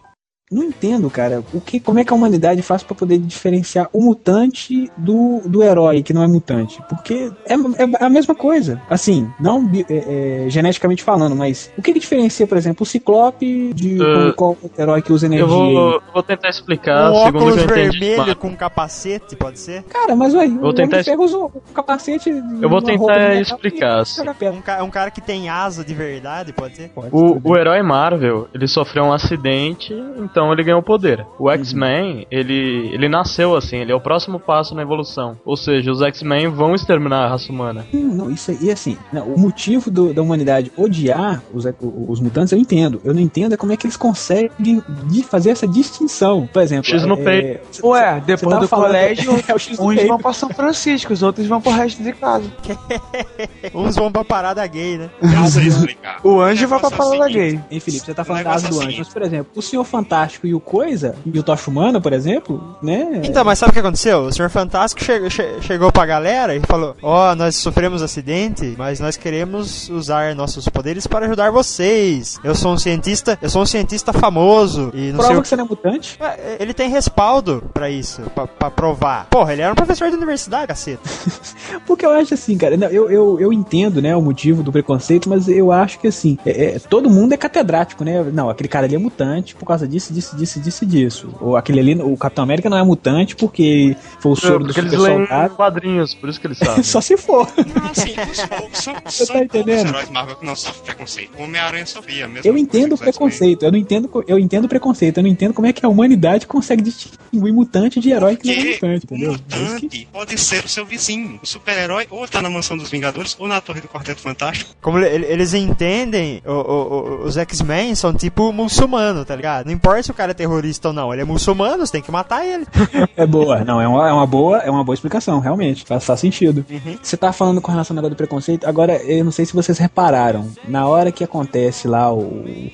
Não 0.51 0.63
entendo, 0.63 1.09
cara, 1.09 1.43
o 1.53 1.59
que, 1.59 1.79
como 1.79 1.97
é 1.97 2.05
que 2.05 2.13
a 2.13 2.15
humanidade 2.15 2.61
faz 2.61 2.83
pra 2.83 2.95
poder 2.95 3.17
diferenciar 3.17 3.89
o 3.91 3.99
mutante 3.99 4.91
do, 4.95 5.41
do 5.43 5.63
herói 5.63 6.03
que 6.03 6.13
não 6.13 6.21
é 6.21 6.27
mutante? 6.27 6.79
Porque 6.87 7.31
é, 7.47 7.53
é 7.53 8.05
a 8.05 8.09
mesma 8.09 8.35
coisa. 8.35 8.79
Assim, 8.87 9.27
não 9.39 9.67
é, 9.89 10.45
é, 10.45 10.49
geneticamente 10.49 11.03
falando, 11.03 11.35
mas 11.35 11.71
o 11.75 11.81
que, 11.81 11.91
que 11.93 11.99
diferencia, 11.99 12.45
por 12.45 12.57
exemplo, 12.57 12.83
o 12.83 12.85
Ciclope 12.85 13.73
de 13.73 13.95
Uh, 13.95 14.33
qual 14.35 14.55
herói 14.77 15.01
que 15.01 15.11
usa 15.11 15.25
energia? 15.25 15.45
Eu 15.45 15.49
vou, 15.49 16.01
vou 16.13 16.21
tentar 16.23 16.49
explicar 16.49 17.11
um 17.11 17.25
segundo 17.25 17.41
o 17.41 17.47
óculos 17.47 17.53
que 17.55 17.59
eu 17.59 17.65
entendi. 17.65 17.99
vermelho 17.99 18.17
Marco. 18.27 18.41
com 18.41 18.47
um 18.49 18.55
capacete, 18.55 19.35
pode 19.35 19.57
ser? 19.59 19.83
Cara, 19.83 20.15
mas 20.15 20.35
aí, 20.35 20.49
Vou 20.49 20.69
o 20.69 20.73
tentar 20.73 21.03
Ferro 21.03 21.23
usa 21.23 21.37
um 21.39 21.49
capacete. 21.73 22.29
Eu 22.61 22.69
vou 22.69 22.81
tentar 22.83 23.33
explicar. 23.35 24.03
e 24.03 24.33
pedra. 24.35 24.51
Um, 24.53 24.61
ca- 24.61 24.83
um 24.83 24.89
cara 24.91 25.09
que 25.09 25.21
tem 25.21 25.49
asa 25.49 25.83
de 25.83 25.93
verdade, 25.93 26.53
pode 26.53 26.75
ser? 26.75 26.91
O, 27.11 27.39
o 27.43 27.57
herói 27.57 27.81
Marvel, 27.81 28.47
ele 28.53 28.67
sofreu 28.67 29.05
um 29.05 29.13
acidente, 29.13 29.93
então 30.35 30.51
ele 30.51 30.63
ganhou 30.63 30.83
poder. 30.83 31.25
O 31.39 31.49
X-Men, 31.49 32.27
ele, 32.29 32.89
ele 32.93 33.07
nasceu 33.07 33.55
assim, 33.55 33.77
ele 33.77 33.91
é 33.93 33.95
o 33.95 34.01
próximo 34.01 34.37
passo 34.37 34.75
na 34.75 34.81
evolução. 34.81 35.37
Ou 35.45 35.55
seja, 35.55 35.89
os 35.89 36.01
X-Men 36.01 36.49
vão 36.49 36.75
exterminar 36.75 37.23
a 37.23 37.27
raça 37.29 37.49
humana. 37.53 37.85
Não, 37.93 38.01
não, 38.01 38.29
isso 38.29 38.51
aí, 38.51 38.69
assim, 38.69 38.97
não, 39.13 39.27
o 39.27 39.39
motivo 39.39 39.89
do- 39.89 40.13
da 40.13 40.21
humanidade 40.21 40.73
odiar 40.75 41.41
os, 41.53 41.63
os 42.09 42.19
mutantes 42.19 42.51
eu 42.51 42.59
entendo. 42.59 42.99
Eu 43.05 43.13
não 43.13 43.21
entendo 43.21 43.53
é 43.53 43.57
como 43.57 43.71
é 43.71 43.77
que 43.77 43.85
eles 43.87 43.95
conseguem 43.95 44.83
de 45.05 45.23
fazer 45.23 45.51
essa 45.51 45.65
distinção. 45.65 46.49
Por 46.51 46.61
exemplo, 46.61 46.89
X 46.89 47.05
no 47.05 47.13
é, 47.15 47.23
peito. 47.23 47.87
Ué, 47.87 48.21
depois 48.25 48.49
tava 48.49 48.61
do 48.65 48.67
falando- 48.67 48.87
colégio, 48.87 49.31
É 49.47 49.53
uns 49.81 50.03
vão 50.07 50.17
pra 50.17 50.33
São 50.33 50.49
Francisco, 50.49 51.13
os 51.13 51.23
outros 51.23 51.47
vão 51.47 51.61
pro 51.61 51.71
resto 51.71 52.03
de 52.03 52.11
casa. 52.11 52.51
Uns 53.73 53.95
vão 53.95 54.11
pra 54.11 54.23
parada 54.23 54.65
gay, 54.67 54.97
né? 54.97 55.09
Eu 55.21 55.47
sei 55.47 55.67
explicar. 55.67 56.19
O 56.23 56.39
anjo 56.41 56.67
vai 56.67 56.79
pra 56.79 56.89
é 56.89 56.91
parada 56.91 57.15
seguinte, 57.27 57.33
gay. 57.33 57.59
Hein, 57.71 57.79
Felipe, 57.79 58.05
você 58.05 58.13
tá 58.13 58.23
falando 58.23 58.43
da 58.43 58.51
asa 58.53 58.69
do 58.69 58.75
é 58.75 58.77
o 58.77 58.87
anjo. 58.87 58.97
Mas, 58.99 59.09
por 59.09 59.21
exemplo, 59.21 59.51
o 59.55 59.61
Senhor 59.61 59.83
Fantástico 59.83 60.24
e 60.43 60.53
o 60.53 60.59
Coisa, 60.59 61.15
e 61.25 61.37
o 61.37 61.43
Tocha 61.43 61.69
Humana, 61.69 62.01
por 62.01 62.13
exemplo, 62.13 62.77
né? 62.81 63.21
Então, 63.23 63.43
mas 63.43 63.59
sabe 63.59 63.71
o 63.71 63.73
que 63.73 63.79
aconteceu? 63.79 64.21
O 64.21 64.33
Senhor 64.33 64.49
Fantástico 64.49 65.03
che 65.03 65.29
che 65.29 65.61
chegou 65.61 65.91
pra 65.91 66.05
galera 66.05 66.55
e 66.55 66.61
falou: 66.61 66.95
Ó, 67.01 67.35
nós 67.35 67.55
sofremos 67.55 68.01
acidente, 68.01 68.75
mas 68.77 68.99
nós 68.99 69.17
queremos 69.17 69.89
usar 69.89 70.35
nossos 70.35 70.67
poderes 70.69 71.07
para 71.07 71.25
ajudar 71.25 71.51
vocês. 71.51 72.39
Eu 72.43 72.55
sou 72.55 72.73
um 72.73 72.77
cientista, 72.77 73.37
eu 73.41 73.49
sou 73.49 73.61
um 73.61 73.65
cientista 73.65 74.11
famoso 74.13 74.91
e 74.93 75.11
não 75.11 75.19
sei 75.19 75.27
Prova 75.27 75.39
o 75.39 75.41
que 75.41 75.47
você 75.47 75.55
não 75.55 75.65
é 75.65 75.67
mutante. 75.67 76.17
É, 76.19 76.57
Ele 76.59 76.73
tem 76.73 76.89
respaldo 76.89 77.63
pra 77.73 77.89
isso, 77.89 78.21
pra, 78.33 78.47
pra 78.47 78.71
provar. 78.71 79.27
Porra, 79.29 79.53
ele 79.53 79.61
era 79.61 79.71
um 79.71 79.75
professor 79.75 80.09
de 80.09 80.15
universidade, 80.15 80.67
caceta. 80.67 81.01
Porque 81.85 82.05
eu 82.05 82.11
acho 82.11 82.33
assim, 82.33 82.57
cara, 82.57 82.77
não, 82.77 82.87
eu, 82.87 83.09
eu, 83.09 83.39
eu 83.39 83.53
entendo, 83.53 84.01
né, 84.01 84.15
o 84.15 84.21
motivo 84.21 84.63
do 84.63 84.71
preconceito, 84.71 85.29
mas 85.29 85.47
eu 85.47 85.71
acho 85.71 85.99
que 85.99 86.07
assim, 86.07 86.37
é, 86.45 86.75
é, 86.75 86.79
todo 86.79 87.09
mundo 87.09 87.33
é 87.33 87.37
catedrático, 87.37 88.03
né? 88.03 88.23
Não, 88.33 88.49
aquele 88.49 88.69
cara 88.69 88.85
ali 88.85 88.95
é 88.95 88.99
mutante 88.99 89.55
por 89.55 89.65
causa 89.65 89.87
disso, 89.87 90.13
disso, 90.15 90.35
disso, 90.35 90.59
disso 90.59 90.83
e 90.83 90.87
disso. 90.87 91.29
Ou 91.39 91.55
aquele 91.57 91.79
ali, 91.79 91.95
o 92.01 92.15
Capitão 92.17 92.43
América 92.43 92.69
não 92.69 92.77
é 92.77 92.83
mutante 92.83 93.35
porque 93.35 93.95
foi 94.19 94.31
o 94.31 94.35
soro 94.35 94.59
do 94.59 94.65
Porque 94.65 94.79
eles 94.79 94.91
super 94.91 95.03
leem 95.03 95.17
soldado. 95.27 95.55
quadrinhos, 95.55 96.13
por 96.13 96.29
isso 96.29 96.39
que 96.41 96.47
eles 96.47 96.57
sabem. 96.57 96.81
Só 96.83 97.01
se 97.01 97.17
for. 97.17 97.47
Não, 97.75 97.91
assim, 97.91 98.13
os 98.31 98.45
poucos, 98.45 98.79
são, 98.79 98.95
Você 99.05 99.25
são 99.25 99.35
tá 99.35 99.43
entendendo? 99.43 99.89
heróis 99.89 100.09
Marvel 100.09 100.35
que 100.37 100.45
não 100.45 100.55
sofrem 100.55 100.83
preconceito. 100.85 101.31
O 101.37 101.43
Homem-Aranha 101.43 101.85
sofria 101.85 102.27
mesmo. 102.27 102.49
Eu 102.49 102.57
entendo 102.57 102.95
o 102.95 102.97
preconceito, 102.97 103.63
eu 103.63 103.71
não 103.71 103.77
entendo, 103.77 104.23
eu 104.27 104.39
entendo 104.39 104.65
o 104.65 104.69
preconceito, 104.69 105.17
eu 105.17 105.23
não 105.23 105.29
entendo 105.29 105.53
como 105.53 105.67
é 105.67 105.73
que 105.73 105.85
a 105.85 105.89
humanidade 105.89 106.47
consegue 106.47 106.81
distinguir 106.81 107.53
mutante 107.53 107.99
de 107.99 108.11
herói 108.11 108.35
que 108.37 108.47
não 108.47 108.53
é 108.53 108.65
mutante, 108.73 109.05
o 109.05 109.13
entendeu? 109.15 109.31
É 109.31 109.33
isso 109.35 109.43
que- 109.43 109.57
mutante 109.59 110.07
pode 110.11 110.37
ser 110.39 110.63
o 110.65 110.69
seu 110.69 110.85
vizinho. 110.85 111.39
O 111.43 111.45
super-herói 111.45 112.07
ou 112.09 112.27
tá 112.27 112.41
na 112.41 112.49
mansão 112.49 112.77
dos 112.77 112.89
Vingadores 112.89 113.35
ou 113.39 113.47
na 113.47 113.59
torre 113.59 113.81
do 113.81 113.87
Quarteto 113.87 114.21
Fantástico. 114.21 114.71
Como 114.81 114.99
ele- 114.99 115.25
eles 115.25 115.53
entendem, 115.53 116.41
o- 116.45 116.51
o- 116.51 117.21
o- 117.23 117.23
os 117.25 117.35
X-Men 117.37 117.93
são 117.95 118.13
tipo 118.13 118.51
muçulmano, 118.53 119.25
tá 119.25 119.35
ligado? 119.35 119.65
Não 119.65 119.73
importa 119.73 120.04
se 120.05 120.11
o 120.11 120.13
cara 120.13 120.31
é 120.31 120.33
terrorista 120.33 120.87
ou 120.89 120.93
não, 120.93 121.11
ele 121.11 121.21
é 121.21 121.25
muçulmano, 121.25 121.85
você 121.85 121.91
tem 121.93 122.01
que 122.01 122.11
matar 122.11 122.45
ele. 122.45 122.65
É 123.17 123.25
boa, 123.25 123.63
não, 123.63 123.79
é 123.81 123.87
uma, 123.87 124.09
é 124.09 124.13
uma 124.13 124.27
boa, 124.27 124.57
é 124.59 124.69
uma 124.69 124.83
boa 124.83 124.93
explicação, 124.93 125.39
realmente, 125.39 125.85
faz, 125.85 126.03
faz 126.03 126.19
sentido. 126.19 126.65
Uhum. 126.69 126.97
Você 127.01 127.15
tá 127.15 127.31
falando 127.31 127.61
com 127.61 127.71
relação 127.71 127.93
ao 127.93 127.95
negócio 127.95 128.15
do 128.15 128.17
preconceito, 128.17 128.67
agora 128.67 129.01
eu 129.03 129.23
não 129.23 129.31
sei 129.31 129.45
se 129.45 129.53
vocês 129.53 129.77
repararam, 129.77 130.49
na 130.67 130.87
hora 130.87 131.11
que 131.11 131.23
acontece 131.23 131.87
lá 131.87 132.11
o, 132.11 132.19
o- 132.19 132.71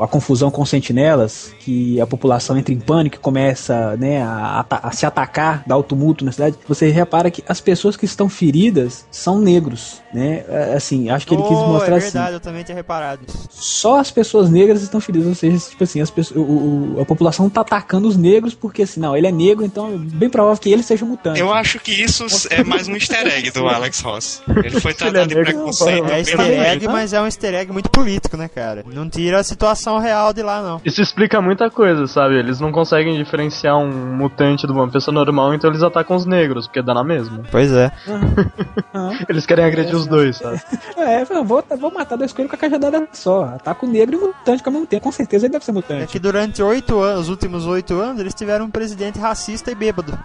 a 0.00 0.06
confusão 0.06 0.50
com 0.50 0.64
sentinelas, 0.64 1.54
que 1.60 2.00
a 2.00 2.06
população 2.06 2.56
entra 2.56 2.72
em 2.72 2.78
pânico 2.78 3.16
e 3.16 3.18
começa 3.18 3.96
né, 3.96 4.22
a, 4.22 4.64
a 4.70 4.90
se 4.92 5.04
atacar, 5.06 5.62
dar 5.66 5.76
o 5.76 5.82
tumulto 5.82 6.24
na 6.24 6.32
cidade, 6.32 6.56
você 6.68 6.88
repara 6.90 7.30
que 7.30 7.42
as 7.48 7.60
pessoas 7.60 7.96
que 7.96 8.04
estão 8.04 8.28
feridas 8.28 9.04
são 9.10 9.38
negros, 9.40 10.00
né? 10.12 10.44
É, 10.48 10.72
Assim, 10.76 11.10
acho 11.10 11.26
que 11.26 11.34
ele 11.34 11.42
quis 11.42 11.58
Oh, 11.60 11.66
mostrar 11.66 11.94
é 11.94 11.98
assim. 11.98 12.12
verdade, 12.12 12.34
eu 12.34 12.40
também 12.40 12.62
tinha 12.64 12.74
reparado. 12.74 13.22
Só 13.50 13.98
as 14.00 14.10
pessoas 14.10 14.48
negras 14.50 14.82
estão 14.82 15.00
feridas, 15.00 15.28
ou 15.28 15.34
seja, 15.34 15.58
tipo 15.58 15.84
assim, 15.84 16.00
as 16.00 16.10
pessoas, 16.10 16.38
o- 16.40 16.42
o- 16.96 17.00
a 17.00 17.04
população 17.04 17.48
tá 17.50 17.60
atacando 17.60 18.08
os 18.08 18.16
negros 18.16 18.54
porque 18.54 18.82
assim, 18.82 19.00
não, 19.00 19.16
ele 19.16 19.26
é 19.26 19.32
negro, 19.32 19.64
então 19.64 19.92
é 19.92 19.96
bem 19.96 20.28
provável 20.30 20.58
que 20.60 20.70
ele 20.72 20.82
seja 20.82 21.04
um 21.04 21.08
mutante. 21.08 21.40
Eu 21.40 21.52
acho 21.52 21.78
que 21.78 21.92
isso 21.92 22.24
é 22.50 22.62
mais 22.64 22.88
um 22.88 22.94
easter 22.94 23.26
egg 23.26 23.50
do 23.50 23.66
Alex 23.68 24.00
Ross. 24.00 24.42
Ele 24.64 24.80
foi 24.80 24.94
tratado 24.94 25.26
de 25.28 25.34
preconceito. 25.34 26.06
É 26.10 26.18
easter 26.20 26.40
egg, 26.40 26.86
mas 26.88 27.12
é 27.12 27.20
um 27.20 27.26
easter 27.26 27.54
egg 27.54 27.72
muito 27.72 27.90
político, 27.90 28.36
né, 28.36 28.48
cara? 28.48 28.84
Não 28.86 29.08
tira 29.08 29.40
a 29.40 29.42
situação 29.42 29.71
real 29.98 30.32
de 30.32 30.42
lá, 30.42 30.62
não. 30.62 30.80
Isso 30.84 31.00
explica 31.00 31.40
muita 31.40 31.70
coisa, 31.70 32.06
sabe? 32.06 32.36
Eles 32.38 32.60
não 32.60 32.70
conseguem 32.72 33.16
diferenciar 33.16 33.76
um 33.78 33.90
mutante 34.16 34.66
de 34.66 34.72
uma 34.72 34.88
pessoa 34.88 35.14
normal, 35.14 35.54
então 35.54 35.70
eles 35.70 35.82
atacam 35.82 36.16
os 36.16 36.26
negros, 36.26 36.66
porque 36.66 36.82
dá 36.82 36.94
na 36.94 37.04
mesma. 37.04 37.40
Pois 37.50 37.72
é. 37.72 37.90
Eles 39.28 39.46
querem 39.46 39.64
agredir 39.64 39.94
os 39.94 40.06
dois, 40.06 40.36
sabe? 40.36 40.60
É, 40.96 41.22
eu 41.22 41.44
vou, 41.44 41.62
vou 41.78 41.92
matar 41.92 42.16
dois 42.16 42.32
coelhos 42.32 42.50
com 42.50 42.56
a 42.56 42.58
cajadada 42.58 43.08
só. 43.12 43.44
Ataca 43.44 43.84
o 43.86 43.88
negro 43.88 44.14
e 44.16 44.18
o 44.18 44.26
mutante 44.28 44.62
ao 44.64 44.72
mesmo 44.72 44.86
tempo. 44.86 45.02
Com 45.02 45.12
certeza 45.12 45.46
ele 45.46 45.52
deve 45.52 45.64
ser 45.64 45.70
É 45.70 45.74
mutante. 45.74 46.06
que 46.06 46.18
durante 46.18 46.62
oito 46.62 47.00
anos, 47.00 47.22
os 47.22 47.28
últimos 47.28 47.66
oito 47.66 47.94
anos, 48.00 48.20
eles 48.20 48.34
tiveram 48.34 48.66
um 48.66 48.70
presidente 48.70 49.18
racista 49.18 49.70
e 49.70 49.74
bêbado. 49.74 50.16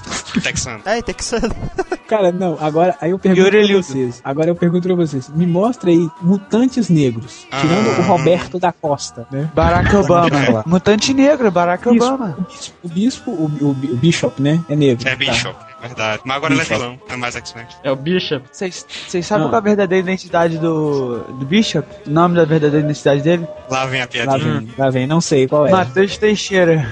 Texano. 0.44 0.82
É, 0.86 1.02
texano. 1.02 1.54
Cara, 2.08 2.32
não, 2.32 2.58
agora 2.62 2.96
aí 3.02 3.12
eu 3.12 3.20
pergunto 3.20 3.50
pra 3.50 3.68
vocês. 3.82 4.22
Agora 4.24 4.50
eu 4.50 4.56
pergunto 4.56 4.88
pra 4.88 4.96
vocês. 4.96 5.28
Me 5.30 5.46
mostra 5.46 5.90
aí 5.90 6.10
mutantes 6.22 6.90
negros. 6.90 7.46
Tirando 7.50 7.88
Ah. 7.88 8.00
o 8.00 8.04
Roberto 8.04 8.60
da 8.60 8.72
Costa, 8.72 9.27
né? 9.32 9.50
Barack 9.54 9.96
Obama. 9.96 10.64
Mutante 10.66 11.14
negro, 11.14 11.52
Barack 11.52 11.84
Isso, 11.94 12.06
Obama. 12.06 12.38
O 12.40 12.44
bispo, 12.44 12.78
o, 12.84 12.88
bispo 12.90 13.32
o, 13.32 13.46
o, 13.68 13.70
o 13.72 13.74
Bishop, 13.98 14.42
né? 14.42 14.64
É 14.70 14.76
negro. 14.76 15.08
É 15.08 15.16
Bishop, 15.16 15.56
é 15.84 15.88
verdade. 15.88 16.22
Mas 16.26 16.38
agora 16.38 16.54
ele 16.54 16.62
é 16.62 16.66
vilão, 16.66 17.00
é 17.10 17.16
mais 17.16 17.36
X-Men. 17.36 17.66
É 17.84 17.92
o 17.92 17.96
Bishop. 17.96 18.46
Vocês 18.52 18.86
sabem 19.26 19.46
Ah. 19.48 19.50
qual 19.50 19.56
é 19.56 19.58
a 19.58 19.62
verdadeira 19.62 20.04
identidade 20.04 20.58
do, 20.58 21.20
do 21.24 21.46
Bishop? 21.46 21.88
O 22.08 22.10
nome 22.10 22.36
da 22.36 22.46
verdadeira 22.46 22.86
identidade 22.86 23.22
dele? 23.22 23.48
Lá 23.70 23.86
vem 23.86 24.00
a 24.02 24.04
Lá 24.04 24.08
piadinha. 24.08 24.60
vem, 24.62 24.74
lá 24.78 24.90
vem, 24.90 25.08
não 25.08 25.20
sei 25.22 25.48
qual 25.48 25.68
é. 25.68 25.72
Matheus 25.72 26.18
Teixeira. 26.18 26.88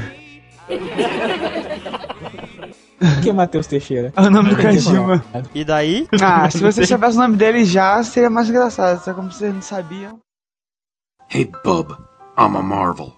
O 3.01 3.21
que 3.21 3.29
é 3.29 3.33
Matheus 3.33 3.67
Teixeira? 3.67 4.13
É 4.15 4.21
o 4.21 4.29
nome 4.29 4.49
do 4.49 4.55
Kajima. 4.57 5.23
E 5.53 5.63
daí? 5.63 6.07
Ah, 6.21 6.49
se 6.49 6.59
você 6.59 6.85
soubesse 6.85 7.17
o 7.17 7.21
nome 7.21 7.35
dele 7.37 7.65
já, 7.65 8.01
seria 8.03 8.29
mais 8.29 8.49
engraçado. 8.49 9.03
Só 9.03 9.13
como 9.13 9.31
vocês 9.31 9.53
não 9.53 9.61
sabiam. 9.61 10.19
Hey, 11.33 11.49
bub, 11.63 11.95
I'm 12.37 12.55
a 12.57 12.61
marvel. 12.61 13.13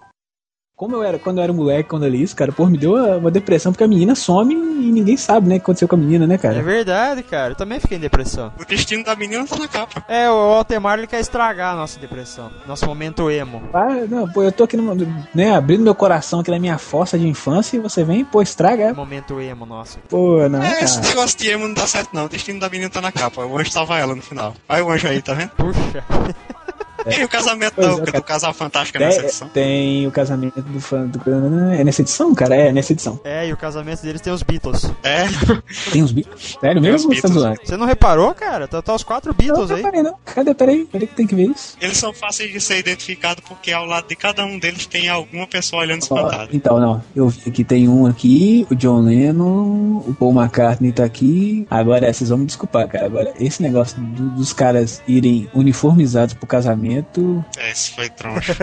Como 0.76 0.95
eu 0.95 1.01
era, 1.01 1.18
quando 1.18 1.39
eu 1.39 1.43
era 1.43 1.51
moleque, 1.51 1.89
quando 1.89 2.03
eu 2.05 2.09
li 2.11 2.22
isso, 2.22 2.36
cara, 2.36 2.51
pô, 2.51 2.68
me 2.68 2.78
deu 2.78 2.93
uma, 3.18 3.32
depressão, 3.32 3.72
porque 3.72 3.84
a 3.84 3.88
menina 3.88 4.13
some 4.13 4.53
e 4.53 4.91
ninguém 4.91 5.18
sabe, 5.18 5.49
né, 5.49 5.55
o 5.55 5.57
que 5.57 5.63
aconteceu 5.63 5.88
com 5.88 5.95
a 5.95 5.97
menina, 5.97 6.28
né, 6.28 6.36
É 6.36 6.38
cara? 6.38 6.61
verdade, 6.61 7.24
cara. 7.24 7.53
Eu 7.53 7.55
também 7.55 7.80
fiquei 7.80 7.97
em 7.97 7.99
depressão. 7.99 8.53
O 8.61 8.63
destino 8.63 9.03
da 9.03 9.15
menina 9.15 9.43
tá 9.47 9.57
na 9.57 9.68
capa. 9.68 10.05
É, 10.07 10.30
o 10.30 10.36
Altemar 10.36 10.99
ele 10.99 11.07
quer 11.07 11.20
estragar 11.20 11.74
a 11.74 11.76
nossa 11.76 11.99
depressão. 11.99 12.51
Nosso 12.68 12.86
momento 12.86 13.32
emo. 13.32 13.63
Ah, 13.74 14.05
não, 14.07 14.32
pô, 14.32 14.43
eu 14.43 14.51
tô 14.51 14.65
aqui, 14.65 14.78
numa, 14.78 14.93
né, 15.34 15.55
abrindo 15.55 15.82
meu 15.82 15.95
coração 15.95 16.41
aqui 16.41 16.51
na 16.51 16.59
minha 16.59 16.78
fossa 16.78 17.18
de 17.18 17.28
infância 17.28 17.76
e 17.76 17.80
você 17.80 18.03
vem, 18.03 18.24
pô, 18.24 18.39
estraga. 18.43 18.93
Momento 18.93 19.41
emo 19.41 19.65
nosso. 19.65 19.97
Pô, 20.07 20.47
não, 20.47 20.61
É, 20.61 20.84
esse 20.84 20.97
cara. 20.97 21.07
negócio 21.09 21.39
de 21.39 21.49
emo 21.49 21.68
não 21.68 21.74
dá 21.74 21.88
certo 21.88 22.09
não. 22.13 22.26
O 22.26 22.30
destino 22.30 22.59
da 22.59 22.70
menina 22.70 22.88
tá 22.91 23.01
na 23.01 23.11
capa. 23.11 23.43
O 23.43 23.57
anjo 23.57 23.72
salva 23.72 23.97
ela 23.97 24.13
no 24.13 24.22
final. 24.22 24.53
Olha 24.70 24.86
o 24.86 24.91
anjo 24.91 25.07
aí, 25.07 25.24
tá 25.24 25.34
vendo? 25.34 25.49
Puxa. 25.57 26.05
E 27.19 27.23
o 27.23 27.29
casamento 27.29 27.73
Pois 27.75 27.97
da 27.97 28.03
é, 28.03 28.11
do 28.11 28.23
casal 28.23 28.53
fantástico 28.53 28.99
nessa 28.99 29.17
Tem, 29.19 29.25
edição. 29.27 29.49
tem 29.49 30.07
o 30.07 30.11
casamento 30.11 30.61
do 30.61 30.79
fã 30.79 31.05
do. 31.05 31.19
É 31.73 31.83
nessa 31.83 32.01
edição, 32.01 32.33
cara? 32.33 32.55
É, 32.55 32.71
nessa 32.71 32.93
edição. 32.93 33.19
É, 33.23 33.47
e 33.47 33.53
o 33.53 33.57
casamento 33.57 34.01
deles 34.01 34.21
tem 34.21 34.31
os 34.33 34.43
Beatles. 34.43 34.91
É, 35.03 35.25
Tem 35.91 36.01
os 36.03 36.11
Beatles. 36.11 36.57
Sério 36.59 36.81
Tem 36.81 36.91
mesmo? 36.91 37.09
Você 37.09 37.21
Beatles. 37.21 37.33
zoando? 37.41 37.59
Você 37.63 37.77
não 37.77 37.85
reparou, 37.85 38.33
cara? 38.33 38.67
Tá, 38.67 38.81
tá 38.81 38.93
os 38.95 39.03
quatro 39.03 39.33
Beatles 39.33 39.69
não 39.69 39.75
aí. 39.75 39.81
reparei, 39.83 40.03
não. 40.03 40.15
Cadê? 40.25 40.53
Peraí, 40.53 40.85
peraí 40.85 41.07
que 41.07 41.15
tem 41.15 41.27
que 41.27 41.35
ver 41.35 41.49
isso. 41.49 41.75
eles 41.81 41.97
são 41.97 42.13
fáceis 42.13 42.51
de 42.51 42.59
ser 42.61 42.77
identificados 42.79 43.43
porque 43.47 43.71
ao 43.71 43.85
lado 43.85 44.07
de 44.07 44.15
cada 44.15 44.45
um 44.45 44.57
deles 44.59 44.85
tem 44.85 45.09
alguma 45.09 45.47
pessoa 45.47 45.81
olhando 45.83 46.01
Ó, 46.09 46.15
espantado. 46.15 46.49
então, 46.53 46.79
não. 46.79 47.03
Eu 47.15 47.29
vi 47.29 47.51
que 47.51 47.63
tem 47.63 47.87
um 47.87 48.05
aqui, 48.05 48.65
o 48.71 48.75
John 48.75 49.01
Lennon, 49.01 50.03
o 50.07 50.15
Paul 50.17 50.33
McCartney 50.33 50.91
tá 50.91 51.03
aqui. 51.03 51.65
Agora, 51.69 52.07
é, 52.07 52.13
vocês 52.13 52.29
vão 52.29 52.39
me 52.39 52.45
desculpar, 52.45 52.87
cara. 52.87 53.05
Agora, 53.05 53.33
esse 53.39 53.61
negócio 53.61 53.99
do- 53.99 54.29
dos 54.31 54.53
caras 54.53 55.01
irem 55.07 55.49
uniformizados 55.53 56.33
pro 56.33 56.47
casamento. 56.47 56.96
É, 57.57 57.71
Esse 57.71 57.91
foi 57.91 58.09
troncho. 58.09 58.53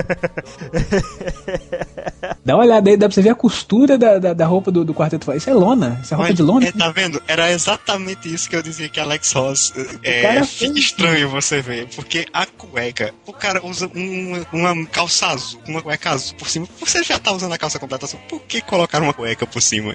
Dá 2.45 2.55
uma 2.57 2.65
olhada 2.65 2.91
aí, 2.91 2.97
dá 2.97 3.07
pra 3.09 3.15
você 3.15 3.23
ver 3.23 3.31
a 3.31 3.35
costura 3.35 3.97
da, 3.97 4.19
da, 4.19 4.33
da 4.35 4.47
roupa 4.47 4.71
do, 4.71 4.85
do 4.85 4.93
quarteto. 4.95 5.33
Isso 5.33 5.49
é 5.49 5.55
lona. 5.55 5.99
Isso 6.03 6.13
é 6.13 6.17
roupa 6.17 6.29
Olha, 6.29 6.35
de 6.35 6.43
lona. 6.43 6.67
é, 6.69 6.73
tá 6.73 6.91
vendo? 6.91 7.23
Era 7.27 7.51
exatamente 7.51 8.33
isso 8.33 8.49
que 8.51 8.57
eu 8.57 8.63
dizia 8.63 8.89
que 8.89 9.01
Alex 9.01 9.33
Ross 9.33 9.73
é, 10.03 10.23
cara 10.23 10.45
fez- 10.45 10.77
estranho 10.77 11.29
você 11.31 11.63
ver, 11.63 11.89
porque 11.95 12.27
a 12.33 12.45
cueca, 12.47 13.15
o 13.27 13.33
cara 13.33 13.65
usa 13.65 13.91
um- 13.95 14.45
uma 14.53 14.87
calça 14.87 15.29
azul, 15.29 15.61
uma 15.67 15.81
cueca 15.81 16.11
azul 16.11 16.37
por 16.37 16.49
cima. 16.49 16.69
Você 16.81 17.03
já 17.03 17.19
tá 17.19 17.33
usando 17.33 17.53
a 17.53 17.59
calça 17.59 17.79
completa 17.79 18.05
azul, 18.07 18.21
por 18.29 18.41
que 18.43 18.61
colocar 18.61 19.01
uma 19.03 19.13
cueca 19.15 19.47
por 19.47 19.63
cima? 19.63 19.95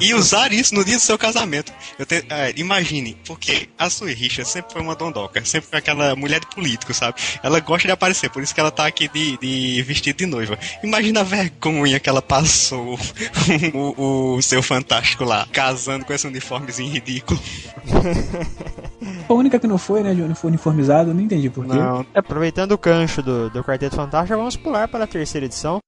e 0.00 0.14
usar 0.14 0.52
isso 0.52 0.74
no 0.74 0.84
dia 0.84 0.96
do 0.96 1.00
seu 1.02 1.18
casamento. 1.18 1.72
Eu 1.98 2.06
te- 2.06 2.24
é, 2.30 2.52
imagine, 2.56 3.16
porque 3.26 3.68
a 3.78 3.90
Sue 3.90 4.12
Richard 4.14 4.48
sempre 4.48 4.72
foi 4.72 4.82
uma 4.82 4.94
dondoca, 4.94 5.44
sempre 5.44 5.70
foi 5.70 5.78
aquela 5.78 6.14
mulher 6.14 6.40
de 6.40 6.46
político, 6.46 6.94
sabe? 6.94 7.16
Ela 7.42 7.59
gosta 7.60 7.86
de 7.88 7.92
aparecer, 7.92 8.30
por 8.30 8.42
isso 8.42 8.54
que 8.54 8.60
ela 8.60 8.70
tá 8.70 8.86
aqui 8.86 9.08
de, 9.08 9.36
de 9.38 9.82
vestido 9.82 10.16
de 10.16 10.26
noiva. 10.26 10.58
Imagina 10.82 11.20
a 11.20 11.24
vergonha 11.24 11.98
que 12.00 12.08
ela 12.08 12.22
passou 12.22 12.98
o, 13.74 14.36
o 14.36 14.42
seu 14.42 14.62
fantástico 14.62 15.24
lá, 15.24 15.46
casando 15.52 16.04
com 16.04 16.12
esse 16.12 16.26
uniformezinho 16.26 16.92
ridículo. 16.92 17.38
A 19.28 19.32
única 19.32 19.58
que 19.58 19.66
não 19.66 19.78
foi, 19.78 20.02
né, 20.02 20.14
de 20.14 20.22
uniforme- 20.22 20.50
uniformizado, 20.50 21.14
não 21.14 21.20
entendi 21.20 21.48
por 21.48 21.64
quê. 21.66 21.74
Não. 21.74 22.04
Aproveitando 22.14 22.72
o 22.72 22.78
gancho 22.78 23.22
do, 23.22 23.48
do 23.50 23.62
Quarteto 23.64 23.96
Fantástico, 23.96 24.36
vamos 24.36 24.56
pular 24.56 24.88
para 24.88 25.04
a 25.04 25.06
terceira 25.06 25.46
edição. 25.46 25.78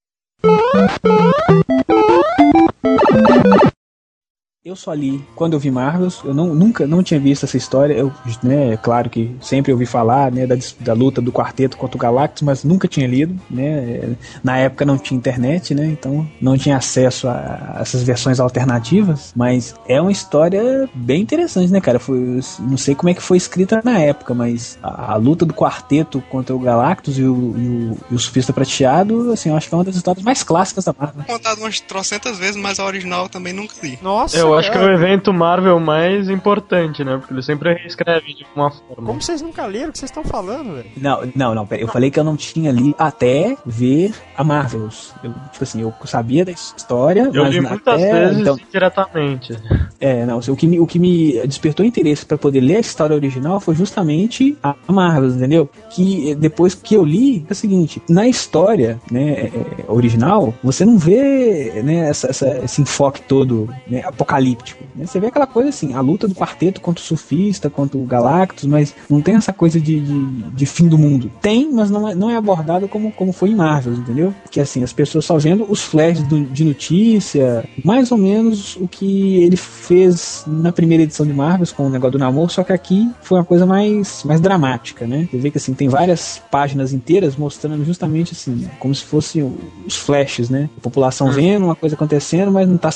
Eu 4.64 4.76
só 4.76 4.94
li 4.94 5.20
quando 5.34 5.54
eu 5.54 5.58
vi 5.58 5.72
Marvels, 5.72 6.20
eu 6.24 6.32
não, 6.32 6.54
nunca 6.54 6.86
não 6.86 7.02
tinha 7.02 7.18
visto 7.18 7.42
essa 7.42 7.56
história. 7.56 7.94
Eu, 7.94 8.12
né, 8.44 8.74
é 8.74 8.76
claro 8.76 9.10
que 9.10 9.34
sempre 9.40 9.72
ouvi 9.72 9.84
falar, 9.84 10.30
né, 10.30 10.46
da, 10.46 10.54
da 10.78 10.92
luta 10.92 11.20
do 11.20 11.32
quarteto 11.32 11.76
contra 11.76 11.96
o 11.96 12.00
Galactus, 12.00 12.42
mas 12.42 12.62
nunca 12.62 12.86
tinha 12.86 13.08
lido, 13.08 13.36
né? 13.50 14.14
Na 14.40 14.58
época 14.58 14.84
não 14.84 14.96
tinha 14.96 15.18
internet, 15.18 15.74
né? 15.74 15.86
Então 15.86 16.28
não 16.40 16.56
tinha 16.56 16.76
acesso 16.76 17.26
a, 17.26 17.74
a 17.76 17.80
essas 17.80 18.04
versões 18.04 18.38
alternativas, 18.38 19.32
mas 19.34 19.74
é 19.88 20.00
uma 20.00 20.12
história 20.12 20.88
bem 20.94 21.22
interessante, 21.22 21.72
né, 21.72 21.80
cara? 21.80 21.98
Foi, 21.98 22.40
não 22.60 22.76
sei 22.76 22.94
como 22.94 23.08
é 23.08 23.14
que 23.14 23.20
foi 23.20 23.38
escrita 23.38 23.82
na 23.82 23.98
época, 23.98 24.32
mas 24.32 24.78
a, 24.80 25.14
a 25.14 25.16
luta 25.16 25.44
do 25.44 25.52
quarteto 25.52 26.22
contra 26.30 26.54
o 26.54 26.60
Galactus 26.60 27.18
e 27.18 27.24
o, 27.24 27.34
e 27.58 27.66
o, 27.66 27.98
e 28.12 28.14
o 28.14 28.18
Surfista 28.20 28.52
Prateado, 28.52 29.32
assim, 29.32 29.48
eu 29.48 29.56
acho 29.56 29.68
que 29.68 29.74
é 29.74 29.78
uma 29.78 29.84
das 29.84 29.96
histórias 29.96 30.24
mais 30.24 30.44
clássicas 30.44 30.84
da 30.84 30.94
Marvel. 30.96 31.24
Contado 31.24 31.58
umas 31.58 31.80
trocentas 31.80 32.38
vezes, 32.38 32.54
mas 32.54 32.78
a 32.78 32.84
original 32.84 33.24
eu 33.24 33.28
também 33.28 33.52
nunca 33.52 33.74
li. 33.82 33.98
Nossa, 34.00 34.36
Eu 34.36 34.51
acho 34.58 34.70
que 34.70 34.78
é 34.78 34.80
o 34.80 34.90
evento 34.92 35.32
Marvel 35.32 35.78
mais 35.80 36.28
importante, 36.28 37.04
né? 37.04 37.16
Porque 37.18 37.32
ele 37.34 37.42
sempre 37.42 37.72
reescreve 37.74 38.34
de 38.34 38.46
uma 38.54 38.70
forma. 38.70 39.06
Como 39.06 39.20
vocês 39.22 39.40
nunca 39.42 39.66
leram 39.66 39.88
o 39.90 39.92
que 39.92 39.98
vocês 39.98 40.10
estão 40.10 40.24
falando, 40.24 40.74
velho? 40.74 40.90
Não, 40.96 41.20
não, 41.34 41.54
não, 41.54 41.66
pera. 41.66 41.82
Eu 41.82 41.88
falei 41.88 42.10
que 42.10 42.18
eu 42.18 42.24
não 42.24 42.36
tinha 42.36 42.70
lido 42.70 42.94
até 42.98 43.56
ver 43.64 44.12
a 44.36 44.42
Marvels. 44.44 45.12
Eu, 45.22 45.30
tipo 45.52 45.62
assim, 45.64 45.82
eu 45.82 45.92
sabia 46.04 46.44
da 46.44 46.52
história, 46.52 47.30
Eu 47.32 47.44
mas 47.44 47.54
li 47.54 47.60
muitas 47.60 47.94
até, 48.02 48.20
vezes 48.26 48.38
então, 48.40 48.56
diretamente. 48.72 49.56
é, 50.00 50.24
não, 50.26 50.38
o 50.38 50.56
que 50.56 50.66
me, 50.66 50.80
o 50.80 50.86
que 50.86 50.98
me 50.98 51.40
despertou 51.46 51.84
interesse 51.84 52.24
pra 52.26 52.36
poder 52.38 52.60
ler 52.60 52.76
a 52.76 52.80
história 52.80 53.14
original 53.14 53.60
foi 53.60 53.74
justamente 53.74 54.56
a 54.62 54.74
Marvels, 54.88 55.34
entendeu? 55.36 55.68
Que 55.90 56.30
eh, 56.30 56.34
depois 56.34 56.74
que 56.74 56.94
eu 56.94 57.04
li, 57.04 57.44
é 57.48 57.52
o 57.52 57.54
seguinte, 57.54 58.02
na 58.08 58.26
história, 58.26 59.00
né, 59.10 59.30
é, 59.32 59.46
é, 59.46 59.84
original, 59.88 60.52
você 60.62 60.84
não 60.84 60.98
vê, 60.98 61.80
né, 61.84 62.08
essa, 62.08 62.28
essa- 62.30 62.58
esse 62.64 62.82
enfoque 62.82 63.22
todo, 63.22 63.68
né, 63.88 64.02
apocalíptico. 64.42 64.84
né? 64.94 65.06
Você 65.06 65.20
vê 65.20 65.28
aquela 65.28 65.46
coisa 65.46 65.68
assim, 65.68 65.94
a 65.94 66.00
luta 66.00 66.26
do 66.26 66.34
quarteto 66.34 66.80
contra 66.80 67.02
o 67.02 67.04
surfista, 67.06 67.70
contra 67.70 67.96
o 67.96 68.04
Galactus, 68.04 68.64
mas 68.64 68.94
não 69.08 69.20
tem 69.20 69.36
essa 69.36 69.52
coisa 69.52 69.80
de, 69.80 70.00
de, 70.00 70.42
de 70.50 70.66
fim 70.66 70.88
do 70.88 70.98
mundo. 70.98 71.30
Tem, 71.40 71.70
mas 71.72 71.90
não 71.90 72.08
é, 72.08 72.14
não 72.14 72.30
é 72.30 72.36
abordado 72.36 72.88
como, 72.88 73.12
como 73.12 73.32
foi 73.32 73.50
em 73.50 73.54
Marvels, 73.54 73.98
entendeu? 73.98 74.34
Que 74.50 74.60
assim, 74.60 74.82
as 74.82 74.92
pessoas 74.92 75.24
só 75.24 75.38
vendo 75.38 75.64
os 75.68 75.82
flashes 75.82 76.22
do- 76.24 76.44
de 76.44 76.64
notícia, 76.64 77.64
mais 77.84 78.10
ou 78.10 78.18
menos 78.18 78.76
o 78.76 78.88
que 78.88 79.36
ele 79.42 79.56
fez 79.56 80.44
na 80.46 80.72
primeira 80.72 81.02
edição 81.04 81.24
de 81.26 81.32
Marvels 81.32 81.72
com 81.72 81.86
o 81.86 81.90
negócio 81.90 82.12
do 82.12 82.18
namoro, 82.18 82.50
só 82.50 82.62
que 82.64 82.72
aqui 82.72 83.08
foi 83.22 83.38
uma 83.38 83.44
coisa 83.44 83.64
mais, 83.64 84.22
mais 84.24 84.40
dramática, 84.40 85.06
né? 85.06 85.28
Você 85.30 85.38
vê 85.38 85.50
que 85.50 85.58
assim, 85.58 85.74
tem 85.74 85.88
várias 85.88 86.40
páginas 86.50 86.92
inteiras 86.92 87.36
mostrando 87.36 87.84
justamente 87.84 88.32
assim, 88.32 88.68
como 88.78 88.94
se 88.94 89.04
fossem 89.04 89.52
os 89.86 89.96
flashes, 89.96 90.50
né? 90.50 90.68
A 90.76 90.80
população 90.80 91.30
vendo 91.30 91.64
uma 91.64 91.74
coisa 91.74 91.94
acontecendo, 91.94 92.50
mas 92.50 92.68
não 92.68 92.76
tá, 92.76 92.90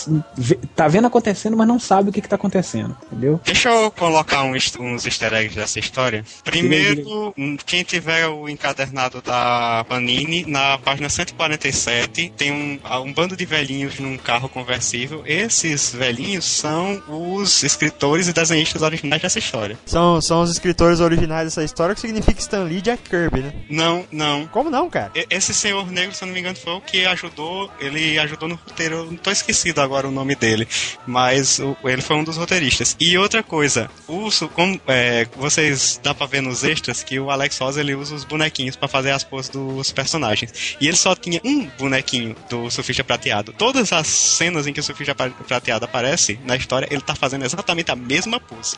tá 0.75 0.89
vendo 0.89 1.07
acontecer 1.07 1.36
acontecendo, 1.37 1.57
mas 1.57 1.69
não 1.69 1.79
sabe 1.79 2.09
o 2.09 2.13
que, 2.13 2.21
que 2.21 2.29
tá 2.29 2.37
acontecendo, 2.37 2.97
entendeu? 3.11 3.41
Deixa 3.45 3.69
eu 3.69 3.91
colocar 3.91 4.43
um 4.43 4.57
est- 4.57 4.79
uns 4.79 5.05
easter 5.05 5.33
eggs 5.35 5.55
dessa 5.55 5.79
história. 5.79 6.25
Primeiro, 6.43 7.35
hum, 7.37 7.57
quem 7.65 7.83
tiver 7.85 8.27
o 8.29 8.49
encadernado 8.49 9.21
da 9.21 9.85
Panini, 9.89 10.45
na 10.47 10.79
página 10.79 11.09
147, 11.09 12.33
tem 12.37 12.53
um, 12.53 12.79
um 13.03 13.13
bando 13.13 13.37
de 13.37 13.45
velhinhos 13.45 13.99
num 13.99 14.17
carro 14.17 14.49
conversível. 14.49 15.23
Esses 15.27 15.93
velhinhos 15.95 16.45
são 16.45 17.03
os 17.09 17.63
escritores 17.63 18.29
e 18.29 18.33
desenhistas 18.33 18.83
originais 18.83 19.23
dessa 19.23 19.39
história. 19.39 19.79
São, 19.87 20.21
são 20.21 20.43
os 20.43 20.51
escritores 20.51 21.01
originais 21.01 21.45
dessa 21.45 21.63
história, 21.65 21.95
que 21.95 22.01
significa 22.01 22.41
Stan 22.41 22.65
Lee 22.65 22.79
e 22.79 22.83
Jack 22.83 23.03
Kirby, 23.09 23.41
né? 23.41 23.53
Não, 23.69 24.05
não. 24.11 24.47
Como 24.47 24.71
não, 24.71 24.89
cara? 24.89 25.13
Esse 25.31 25.53
senhor 25.53 25.91
negro, 25.91 26.15
se 26.15 26.23
eu 26.25 26.27
não 26.27 26.35
me 26.35 26.41
engano, 26.41 26.57
foi 26.57 26.73
o 26.75 26.81
que 26.81 27.05
ajudou. 27.07 27.71
Ele 27.81 28.19
ajudou 28.19 28.49
no 28.49 28.55
roteiro. 28.55 28.97
Eu 28.97 29.05
não 29.07 29.17
tô 29.17 29.31
esquecido 29.31 29.81
agora 29.81 30.09
o 30.09 30.11
nome 30.11 30.35
dele. 30.35 30.67
Mas 31.07 31.26
o- 31.61 31.77
ele 31.85 32.03
foi 32.03 32.17
um 32.17 32.25
dos 32.25 32.37
roteiristas. 32.37 32.97
E 33.01 33.17
outra 33.19 33.43
coisa, 33.43 33.89
o, 34.09 34.29
como, 34.55 34.81
é, 34.87 35.27
vocês 35.37 36.01
dá 36.03 36.15
pra 36.15 36.27
ver 36.27 36.41
nos 36.43 36.65
extras 36.65 37.03
que 37.03 37.19
o 37.19 37.31
Alex 37.31 37.59
Ross 37.59 37.77
ele 37.77 37.95
usa 37.95 38.15
os 38.15 38.25
bonequinhos 38.25 38.77
pra 38.77 38.89
fazer 38.89 39.11
as 39.11 39.25
poses 39.25 39.51
dos 39.51 39.91
personagens. 39.93 40.77
E 40.81 40.87
ele 40.89 40.97
só 40.97 41.15
tinha 41.15 41.41
um 41.45 41.67
bonequinho 41.79 42.35
do 42.51 42.71
surfista 42.71 43.03
prateado. 43.05 43.53
Todas 43.57 43.93
as 43.93 44.07
cenas 44.07 44.67
em 44.67 44.73
que 44.73 44.81
o 44.81 44.83
surfista 44.83 45.15
pra- 45.15 45.31
prateado 45.31 45.85
aparece 45.85 46.39
na 46.45 46.57
história, 46.57 46.87
ele 46.91 47.01
tá 47.01 47.15
fazendo 47.15 47.45
exatamente 47.45 47.91
a 47.91 47.97
mesma 47.97 48.41
pose. 48.41 48.77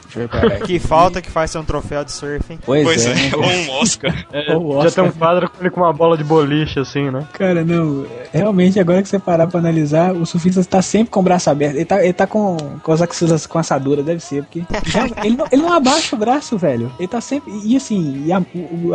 que 0.66 0.78
falta 0.78 1.20
que 1.22 1.30
faz 1.30 1.50
ser 1.50 1.58
um 1.58 1.64
troféu 1.64 2.04
de 2.04 2.12
surf, 2.12 2.52
hein? 2.52 2.58
Pois, 2.64 2.84
Pois 2.84 3.06
é. 3.06 3.10
é, 3.10 3.14
né? 3.14 3.30
ou 3.36 3.44
um 3.44 3.70
Oscar. 3.80 4.26
É, 4.32 4.56
O 4.56 4.72
já 4.82 4.88
Oscar. 4.88 5.04
tem 5.04 5.04
um 5.04 5.16
quadro 5.18 5.50
com 5.50 5.60
ele 5.60 5.70
com 5.70 5.80
uma 5.80 5.92
bola 5.92 6.16
de 6.16 6.24
boliche, 6.24 6.78
assim, 6.80 7.10
né? 7.10 7.26
Cara, 7.32 7.64
não, 7.64 8.06
realmente 8.32 8.78
agora 8.80 9.02
que 9.02 9.08
você 9.08 9.18
parar 9.18 9.46
pra 9.46 9.58
analisar, 9.60 10.12
o 10.12 10.24
surfista 10.26 10.62
tá 10.64 10.82
sempre 10.82 11.10
com 11.10 11.20
o 11.20 11.22
braço 11.22 11.48
aberto. 11.50 11.76
Ele 11.76 11.84
tá, 11.84 12.02
ele 12.02 12.12
tá 12.12 12.26
com, 12.26 12.37
com 12.82 12.92
as 12.92 13.02
axilas 13.02 13.46
com 13.46 13.58
assadura, 13.58 14.02
deve 14.02 14.20
ser, 14.20 14.42
porque. 14.44 14.62
já- 14.86 15.06
ele, 15.24 15.36
não, 15.36 15.46
ele 15.50 15.62
não 15.62 15.72
abaixa 15.72 16.14
o 16.14 16.18
braço, 16.18 16.56
velho. 16.58 16.90
Ele 16.98 17.08
tá 17.08 17.20
sempre. 17.20 17.52
E 17.64 17.76
assim, 17.76 18.24
e 18.26 18.32
a, 18.32 18.42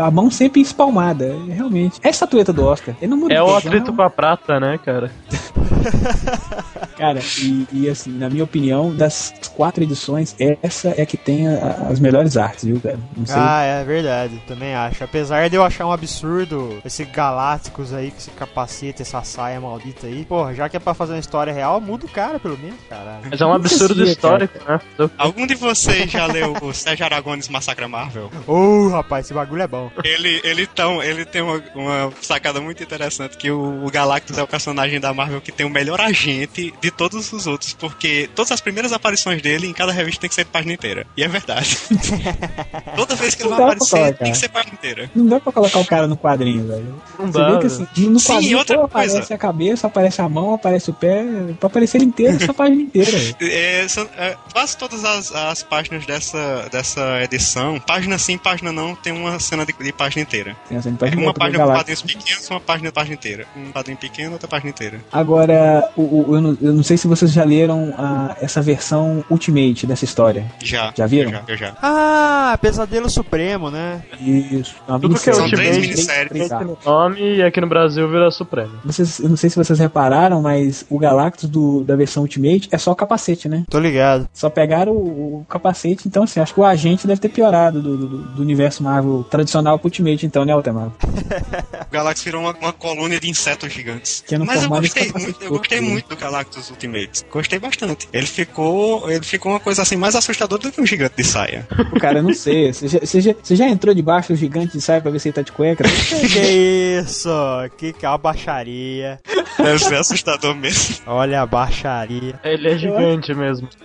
a 0.06 0.12
mão 0.12 0.30
sempre 0.32 0.62
espalmada. 0.62 1.36
Realmente. 1.50 2.00
É 2.04 2.08
a 2.08 2.12
estatueta 2.12 2.52
do 2.54 2.66
Oscar. 2.66 2.96
Ele 3.02 3.12
não 3.12 3.18
muda 3.18 3.34
É 3.34 3.42
o 3.42 3.56
atrito 3.56 3.92
com 3.94 4.02
a 4.02 4.10
prata, 4.10 4.60
né, 4.60 4.78
cara? 4.84 5.12
Cara, 6.98 7.20
e, 7.40 7.68
e, 7.72 7.90
assim, 7.90 8.12
na 8.12 8.30
minha 8.30 8.44
opinião, 8.44 8.94
das 8.96 9.34
quatro 9.56 9.84
edições, 9.84 10.36
essa 10.62 10.94
é 10.96 11.06
que 11.06 11.18
tem 11.18 11.48
a- 11.48 11.88
as 11.90 12.00
melhores 12.00 12.38
artes, 12.38 12.64
viu, 12.66 12.78
velho? 12.78 13.00
Não 13.18 13.26
sei. 13.26 13.36
Ah, 13.38 13.62
é 13.64 13.84
verdade, 13.84 14.42
também 14.48 14.74
acho. 14.76 15.04
Apesar 15.04 15.50
de 15.50 15.56
eu 15.56 15.64
achar 15.64 15.86
um 15.86 15.92
absurdo 15.92 16.78
esse 16.86 17.04
Galácticos 17.04 17.94
aí, 17.94 18.12
com 18.12 18.18
esse 18.18 18.30
capacete, 18.32 19.02
essa 19.02 19.22
saia 19.24 19.60
maldita 19.60 20.08
aí, 20.08 20.24
porra, 20.24 20.54
já 20.54 20.70
que 20.70 20.78
é 20.78 20.80
pra 20.80 20.94
fazer 20.94 21.14
uma 21.14 21.20
história 21.20 21.52
real, 21.52 21.82
muda 21.82 22.06
o 22.06 22.10
cara, 22.10 22.40
pelo 22.40 22.58
menos, 22.58 22.78
caralho. 22.90 23.23
Mas 23.30 23.42
é 23.42 23.46
um 23.46 23.54
absurdo 23.54 24.04
histórico, 24.04 24.60
né? 24.68 24.80
Algum 25.18 25.46
de 25.48 25.56
vocês 25.56 26.10
já 26.12 26.26
leu 26.26 26.54
o 26.62 26.74
Sérgio 26.74 27.06
Aragones 27.06 27.50
Massacra 27.50 27.88
Marvel? 27.88 28.32
Ô, 28.48 28.90
rapaz, 28.90 29.26
esse 29.26 29.34
bagulho 29.34 29.62
é 29.62 29.68
bom. 29.68 29.92
Ele, 30.04 30.42
ele, 30.44 30.68
tão, 30.68 31.02
ele 31.02 31.26
tem 31.26 31.42
uma, 31.42 31.62
uma 31.76 32.12
sacada 32.22 32.60
muito 32.62 32.82
interessante 32.84 33.38
que 33.38 33.50
o, 33.52 33.86
o 33.86 33.92
Galactus 33.92 34.38
é 34.38 34.44
o 34.44 34.48
personagem 34.48 35.00
da 35.00 35.14
Marvel 35.14 35.42
que 35.42 35.52
tem 35.52 35.66
o 35.66 35.70
melhor 35.70 36.00
agente 36.02 36.74
de 36.82 36.92
todos 36.92 37.32
os 37.32 37.48
outros, 37.48 37.74
porque 37.74 38.30
todas 38.36 38.52
as 38.52 38.62
primeiras 38.62 38.92
aparições 38.94 39.42
dele 39.42 39.68
em 39.68 39.74
cada 39.74 39.92
revista 39.92 40.22
tem 40.22 40.30
que 40.30 40.36
ser 40.36 40.46
página 40.46 40.74
inteira. 40.74 41.06
E 41.18 41.24
é 41.24 41.28
verdade. 41.28 41.78
Toda 42.96 43.16
vez 43.16 43.36
que 43.36 43.44
ele 43.44 43.50
vai 43.50 43.62
aparecer, 43.64 43.98
colocar. 43.98 44.24
tem 44.24 44.32
que 44.32 44.38
ser 44.38 44.50
página 44.50 44.74
inteira. 44.74 45.12
Não 45.16 45.26
dá 45.26 45.40
pra 45.40 45.52
colocar 45.52 45.80
o 45.80 45.86
cara 45.86 46.08
no 46.08 46.18
quadrinho, 46.18 46.68
velho. 46.68 47.02
Não 47.18 47.32
Você 47.32 47.40
dá, 47.40 47.52
vê 47.52 47.60
que 47.60 47.66
assim, 47.68 47.88
no 48.10 48.20
Sim, 48.20 48.34
quadrinho 48.34 48.58
outra 48.58 48.78
ou 48.78 48.86
aparece 48.86 49.18
coisa. 49.18 49.34
a 49.34 49.38
cabeça, 49.38 49.88
aparece 49.88 50.22
a 50.22 50.30
mão, 50.30 50.54
aparece 50.54 50.90
o 50.90 50.94
pé. 50.94 51.24
Pra 51.60 51.68
aparecer 51.68 51.98
ele 51.98 52.06
inteiro, 52.06 52.36
essa 52.36 52.54
página 52.54 52.82
inteira. 52.82 53.13
Velho. 53.18 53.36
É, 53.42 53.88
são- 53.88 54.08
é, 54.18 54.36
quase 54.52 54.78
todas 54.78 55.04
as, 55.06 55.34
as 55.34 55.64
páginas 55.64 56.06
dessa, 56.06 56.68
dessa 56.72 57.22
edição, 57.24 57.80
página 57.80 58.18
sim, 58.18 58.38
página 58.38 58.72
não, 58.72 58.96
tem 58.96 59.14
uma 59.14 59.40
cena 59.40 59.66
de, 59.66 59.74
de 59.74 59.92
página 59.94 60.22
inteira. 60.22 60.56
Tem 60.68 60.78
É 60.78 60.82
página 60.82 61.18
uma 61.22 61.28
outra 61.28 61.46
página 61.46 61.64
com 61.66 61.72
quadrinhos 61.74 62.02
pequenos, 62.02 62.50
uma 62.50 62.60
página 62.60 62.92
página 62.92 63.16
inteira. 63.16 63.46
Um 63.56 63.72
quadrinho 63.72 63.98
pequeno, 63.98 64.34
outra 64.34 64.48
página 64.48 64.70
inteira. 64.70 65.00
Agora, 65.12 65.90
o, 65.96 66.02
o- 66.02 66.36
eu, 66.36 66.42
não, 66.42 66.58
eu 66.62 66.74
não 66.74 66.84
sei 66.84 66.98
se 66.98 67.08
vocês 67.08 67.32
já 67.32 67.44
leram 67.44 67.94
a- 67.98 68.36
essa 68.42 68.62
versão 68.62 69.24
Ultimate 69.30 69.86
dessa 69.88 70.06
história. 70.06 70.46
Já. 70.62 70.94
Já 70.96 71.06
viram? 71.08 71.32
Eu 71.32 71.38
já, 71.38 71.44
eu 71.48 71.58
já. 71.58 71.76
Ah, 71.82 72.58
Pesadelo 72.62 73.10
Supremo, 73.10 73.70
né? 73.72 74.04
Isso. 74.20 74.76
Uma 74.88 75.00
Tudo 75.00 75.16
que 75.20 75.30
é. 75.30 75.34
São 75.34 75.50
três 75.50 75.76
Ultimate, 75.78 75.88
minisséries. 75.96 76.30
Três 76.30 76.52
no 76.52 76.78
nome 76.86 77.36
e 77.38 77.42
aqui 77.44 77.60
no 77.62 77.68
Brasil 77.68 78.08
vira 78.10 78.30
Supremo. 78.32 78.72
Vocês, 78.84 79.20
eu 79.20 79.30
não 79.30 79.38
sei 79.38 79.50
se 79.50 79.56
vocês 79.56 79.80
repararam, 79.80 80.42
mas 80.42 80.86
o 80.90 80.98
Galactus 81.00 81.50
do, 81.50 81.84
da 81.84 81.96
versão 81.96 82.24
Ultimate 82.24 82.68
é 82.72 82.78
só 82.78 82.92
o 82.92 82.96
capacete, 83.04 83.48
né? 83.48 83.64
Tô 83.70 83.80
ligado. 83.80 84.28
Só 84.34 84.50
pegaram 84.50 84.92
o, 84.92 85.42
o 85.42 85.46
capacete, 85.46 86.08
então 86.08 86.24
assim, 86.24 86.40
acho 86.40 86.54
que 86.54 86.60
o 86.60 86.66
agente 86.66 87.08
deve 87.08 87.22
ter 87.22 87.30
piorado 87.30 87.82
do, 87.82 87.98
do, 87.98 88.18
do 88.18 88.42
universo 88.42 88.84
Marvel 88.84 89.24
tradicional 89.30 89.78
pro 89.78 89.88
Ultimate, 89.88 90.26
então, 90.26 90.46
né, 90.46 90.54
Altemar? 90.54 90.92
O 91.90 91.94
Galactus 91.94 92.24
virou 92.24 92.42
uma, 92.42 92.54
uma 92.54 92.74
colônia 92.74 93.20
de 93.20 93.30
insetos 93.30 93.72
gigantes. 93.72 94.24
Que 94.26 94.34
é 94.34 94.38
Mas 94.40 94.64
eu 94.64 94.70
gostei 94.70 95.12
muito, 95.12 95.44
eu 95.44 95.50
gostei 95.50 95.82
muito 95.82 96.10
do 96.10 96.16
Galactus 96.16 96.70
Ultimate. 96.72 97.24
Gostei 97.32 97.60
bastante. 97.60 98.08
Ele 98.12 98.26
ficou. 98.26 99.10
Ele 99.10 99.24
ficou 99.24 99.52
uma 99.52 99.60
coisa 99.60 99.84
assim 99.84 99.96
mais 99.96 100.16
assustadora 100.16 100.62
do 100.62 100.72
que 100.72 100.82
um 100.82 100.86
gigante 100.86 101.16
de 101.18 101.24
saia. 101.24 101.68
Pô, 101.92 101.98
cara, 102.02 102.20
eu 102.20 102.24
não 102.24 102.34
sei. 102.34 102.74
Você 102.74 102.88
já, 102.88 103.00
você 103.00 103.22
já, 103.22 103.36
você 103.42 103.56
já 103.56 103.68
entrou 103.68 103.94
debaixo 103.94 104.34
do 104.34 104.36
gigante 104.36 104.74
de 104.74 104.82
saia 104.82 105.02
pra 105.02 105.12
ver 105.12 105.20
se 105.20 105.28
ele 105.28 105.34
tá 105.34 105.42
de 105.42 105.52
cueca? 105.52 105.84
que 105.86 107.00
isso? 107.00 107.30
Que 107.78 107.94
que 107.94 108.06
é 108.06 108.10
uma 108.10 108.18
baixaria. 108.18 109.20
Deve 109.58 109.80
ser 109.80 109.96
assustador 109.96 110.56
mesmo. 110.56 110.96
Olha 111.06 111.42
a 111.42 111.46
baixaria. 111.46 112.40
Ele 112.44 112.70
é 112.70 112.78
gigante 113.00 113.34
mesmo. 113.36 113.68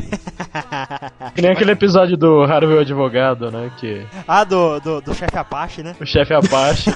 Que 1.34 1.42
nem 1.42 1.50
aquele 1.52 1.72
episódio 1.72 2.16
do 2.16 2.42
Harvey 2.42 2.76
o 2.76 2.80
Advogado, 2.80 3.50
né? 3.50 3.70
Que 3.78 4.06
Ah, 4.26 4.44
do, 4.44 4.80
do, 4.80 5.00
do 5.00 5.14
chefe 5.14 5.36
Apache, 5.36 5.82
né? 5.82 5.94
o 6.00 6.06
chefe 6.06 6.32
Apache 6.34 6.90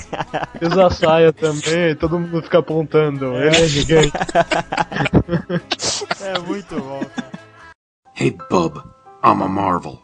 usa 0.62 0.86
a 0.86 0.90
saia 0.90 1.32
também, 1.32 1.94
todo 1.96 2.18
mundo 2.18 2.42
fica 2.42 2.58
apontando. 2.58 3.34
Ele 3.36 3.48
é 3.56 3.66
gigante. 3.68 4.12
É 6.22 6.38
muito 6.40 6.74
bom, 6.76 7.00
cara. 7.14 7.30
Hey, 8.16 8.36
Bub, 8.50 8.76
I'm 9.24 9.42
a 9.42 9.48
Marvel. 9.48 9.98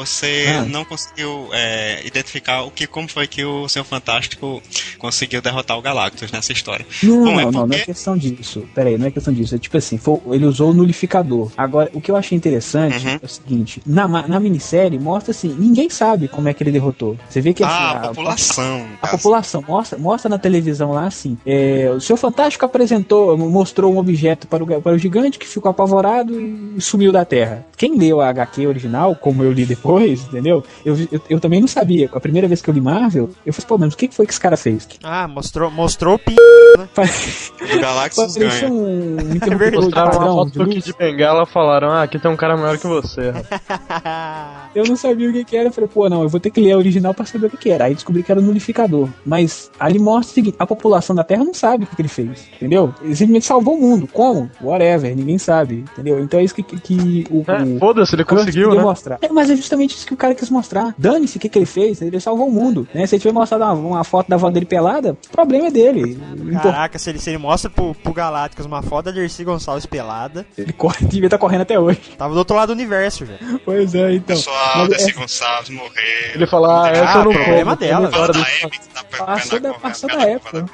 Você 0.00 0.44
Ah. 0.56 0.62
não 0.64 0.84
conseguiu 0.84 1.48
é, 1.52 2.06
identificar 2.06 2.62
o 2.62 2.70
que, 2.70 2.86
como 2.86 3.08
foi 3.10 3.26
que 3.26 3.44
o 3.44 3.68
Senhor 3.68 3.84
Fantástico 3.84 4.62
conseguiu 5.00 5.42
derrotar 5.42 5.76
o 5.76 5.82
Galactus 5.82 6.30
nessa 6.30 6.52
história. 6.52 6.86
Não, 7.02 7.24
Bom, 7.24 7.40
é 7.40 7.44
não, 7.46 7.50
não, 7.50 7.50
não 7.50 7.74
é 7.74 7.78
porque- 7.78 7.84
questão 7.86 8.16
disso. 8.16 8.62
Pera 8.72 8.88
aí, 8.88 8.96
não 8.96 9.08
é 9.08 9.10
questão 9.10 9.34
disso. 9.34 9.52
É 9.56 9.58
tipo 9.58 9.76
assim, 9.76 9.98
foi- 9.98 10.20
ele 10.30 10.44
usou 10.46 10.70
o 10.70 10.74
nulificador. 10.74 11.50
Agora, 11.56 11.90
o 11.92 12.00
que 12.00 12.08
eu 12.08 12.14
achei 12.14 12.38
interessante 12.38 13.04
Uhum. 13.04 13.18
é 13.20 13.20
o 13.20 13.28
seguinte: 13.28 13.82
na, 13.84 14.06
na 14.06 14.38
minissérie 14.38 14.96
mostra 14.96 15.32
assim, 15.32 15.48
ninguém 15.58 15.90
sabe 15.90 16.28
como 16.28 16.46
é 16.48 16.54
que 16.54 16.62
ele 16.62 16.70
derrotou. 16.70 17.18
Você 17.28 17.40
vê 17.40 17.52
que 17.52 17.64
assim, 17.64 17.74
Ah, 17.76 17.90
a 17.90 18.08
população. 18.10 18.78
no 18.78 18.94
A 18.94 18.96
caso. 19.08 19.16
população 19.16 19.64
mostra, 19.66 19.98
mostra 19.98 20.28
na 20.28 20.38
televisão 20.38 20.92
lá 20.92 21.06
assim. 21.08 21.36
é, 21.44 21.90
o 21.90 22.00
Senhor 22.00 22.16
Fantástico 22.16 22.64
apresentou, 22.64 23.36
mostrou 23.36 23.92
um 23.92 23.98
objeto 23.98 24.46
para 24.46 24.62
o, 24.62 24.80
para 24.80 24.92
o 24.92 24.98
gigante 24.98 25.36
que 25.36 25.48
ficou 25.48 25.68
apavorado 25.68 26.40
e 26.40 26.80
sumiu 26.80 27.10
da 27.10 27.24
Terra. 27.24 27.66
Quem 27.76 27.98
leu 27.98 28.20
a 28.20 28.28
HQ 28.28 28.68
original, 28.68 29.16
como 29.16 29.42
eu 29.42 29.50
li 29.50 29.64
depois, 29.66 29.79
entendeu? 30.24 30.64
Eu, 30.84 30.96
eu, 31.10 31.20
eu 31.28 31.40
também 31.40 31.60
não 31.60 31.68
sabia. 31.68 32.08
A 32.12 32.20
primeira 32.20 32.48
vez 32.48 32.62
que 32.62 32.68
eu 32.68 32.74
li 32.74 32.80
Marvel, 32.80 33.30
eu 33.44 33.52
falei, 33.52 33.68
pô, 33.68 33.78
mas 33.78 33.94
o 33.94 33.96
que 33.96 34.08
que 34.08 34.14
foi 34.14 34.26
que 34.26 34.32
esse 34.32 34.40
cara 34.40 34.56
fez? 34.56 34.88
Ah, 35.02 35.28
mostrou, 35.28 35.70
mostrou 35.70 36.14
o 36.14 36.18
p. 36.18 36.34
O 36.34 37.80
Galactus 37.80 38.36
Parecia 38.36 38.68
ganha. 38.68 38.72
um 38.72 39.16
interruptor 39.34 39.70
de 39.70 39.76
Mostraram 39.76 40.18
uma 40.18 40.44
foto 40.44 40.52
de 40.52 40.58
do. 40.58 40.68
Kid 40.68 40.94
Bengala 40.98 41.46
falaram: 41.46 41.90
Ah, 41.90 42.02
aqui 42.02 42.18
tem 42.18 42.30
um 42.30 42.36
cara 42.36 42.56
maior 42.56 42.78
que 42.78 42.86
você. 42.86 43.32
Eu 44.74 44.84
não 44.84 44.96
sabia 44.96 45.28
o 45.28 45.32
que, 45.32 45.44
que 45.44 45.56
era. 45.56 45.68
Eu 45.68 45.72
falei, 45.72 45.90
pô, 45.92 46.08
não, 46.08 46.22
eu 46.22 46.28
vou 46.28 46.38
ter 46.38 46.50
que 46.50 46.60
ler 46.60 46.72
a 46.72 46.78
original 46.78 47.12
pra 47.12 47.26
saber 47.26 47.48
o 47.48 47.50
que, 47.50 47.56
que 47.56 47.70
era. 47.70 47.86
Aí 47.86 47.94
descobri 47.94 48.22
que 48.22 48.30
era 48.30 48.40
o 48.40 48.44
nulificador. 48.44 49.08
Mas 49.26 49.70
ali 49.80 49.98
mostra 49.98 50.30
o 50.30 50.34
seguinte: 50.34 50.56
a 50.58 50.66
população 50.66 51.14
da 51.14 51.24
Terra 51.24 51.44
não 51.44 51.52
sabe 51.54 51.84
o 51.84 51.86
que, 51.86 51.96
que 51.96 52.02
ele 52.02 52.08
fez. 52.08 52.46
Entendeu? 52.54 52.94
Ele 53.02 53.16
simplesmente 53.16 53.46
salvou 53.46 53.74
o 53.76 53.80
mundo. 53.80 54.08
Como? 54.12 54.48
Whatever, 54.62 55.14
ninguém 55.16 55.38
sabe. 55.38 55.84
Entendeu? 55.92 56.20
Então 56.20 56.38
é 56.38 56.44
isso 56.44 56.54
que, 56.54 56.62
que, 56.62 56.78
que 56.78 57.26
o. 57.30 57.44
É, 57.50 57.62
o 57.62 57.78
Foda-se, 57.78 58.14
ele 58.14 58.24
conseguiu, 58.24 58.74
né? 58.74 58.80
mostrar. 58.80 59.18
É, 59.20 59.28
mas 59.28 59.50
é 59.50 59.54
justamente 59.70 59.94
isso 59.96 60.06
que 60.06 60.14
o 60.14 60.16
cara 60.16 60.34
quis 60.34 60.50
mostrar. 60.50 60.94
Dane-se 60.98 61.36
o 61.36 61.40
que, 61.40 61.48
que 61.48 61.58
ele 61.58 61.66
fez. 61.66 62.02
Ele 62.02 62.18
salvou 62.20 62.48
o 62.48 62.52
mundo. 62.52 62.88
Né? 62.92 63.06
Se 63.06 63.14
ele 63.14 63.22
tiver 63.22 63.32
mostrado 63.32 63.62
uma, 63.64 63.72
uma 63.74 64.04
foto 64.04 64.28
da 64.28 64.36
avó 64.36 64.50
dele 64.50 64.66
pelada, 64.66 65.16
o 65.26 65.30
problema 65.30 65.68
é 65.68 65.70
dele. 65.70 66.20
O 66.38 66.48
impor- 66.50 66.62
Caraca, 66.72 66.98
se 66.98 67.10
ele, 67.10 67.18
se 67.18 67.30
ele 67.30 67.38
mostra 67.38 67.70
pro, 67.70 67.94
pro 67.94 68.12
Galácticos 68.12 68.66
uma 68.66 68.82
foto 68.82 69.06
da 69.06 69.10
Dercy 69.12 69.44
Gonçalves 69.44 69.86
pelada, 69.86 70.44
Ele 70.58 70.72
corre, 70.72 71.06
devia 71.06 71.26
estar 71.28 71.38
correndo 71.38 71.60
até 71.62 71.78
hoje. 71.78 72.00
tava 72.18 72.32
do 72.34 72.38
outro 72.38 72.56
lado 72.56 72.68
do 72.68 72.72
universo 72.72 73.24
já. 73.26 73.34
Pois 73.64 73.94
é, 73.94 74.14
então. 74.14 74.36
Pessoal, 74.36 74.78
Mas 74.78 74.88
Desi 74.88 75.10
é- 75.10 75.12
Gonçalves 75.14 75.70
morreu. 75.70 75.90
Ele 76.34 76.46
fala: 76.46 76.84
Ah, 76.86 76.90
essa 76.90 77.04
Ah, 77.04 77.18
eu 77.20 77.24
não 77.24 77.32
problema 77.32 77.76
como. 77.76 77.88
dela. 77.88 78.10
Fora 78.10 78.32
Da 78.32 78.44
que 78.44 78.88
tá 78.88 79.04
Passou 79.26 79.60
da, 79.60 79.74
passou 79.74 80.08
da 80.10 80.22
época. 80.28 80.64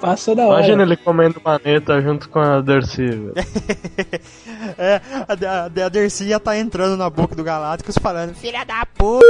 Passou 0.00 0.34
da 0.34 0.46
hora. 0.46 0.58
Imagina 0.58 0.82
ele 0.82 0.96
comendo 0.96 1.40
maneta 1.44 2.00
junto 2.02 2.28
com 2.28 2.38
a 2.38 2.60
Dercy, 2.60 3.06
velho. 3.06 3.34
É, 4.78 5.00
a, 5.28 5.82
a, 5.82 5.86
a 5.86 5.88
Dercy 5.88 6.24
ia 6.24 6.40
tá 6.40 6.56
entrando 6.56 6.96
na 6.96 7.08
boca 7.10 7.34
do 7.34 7.44
Galácticos 7.44 7.98
falando, 7.98 8.34
filha 8.34 8.64
da 8.64 8.86
puta. 8.86 9.24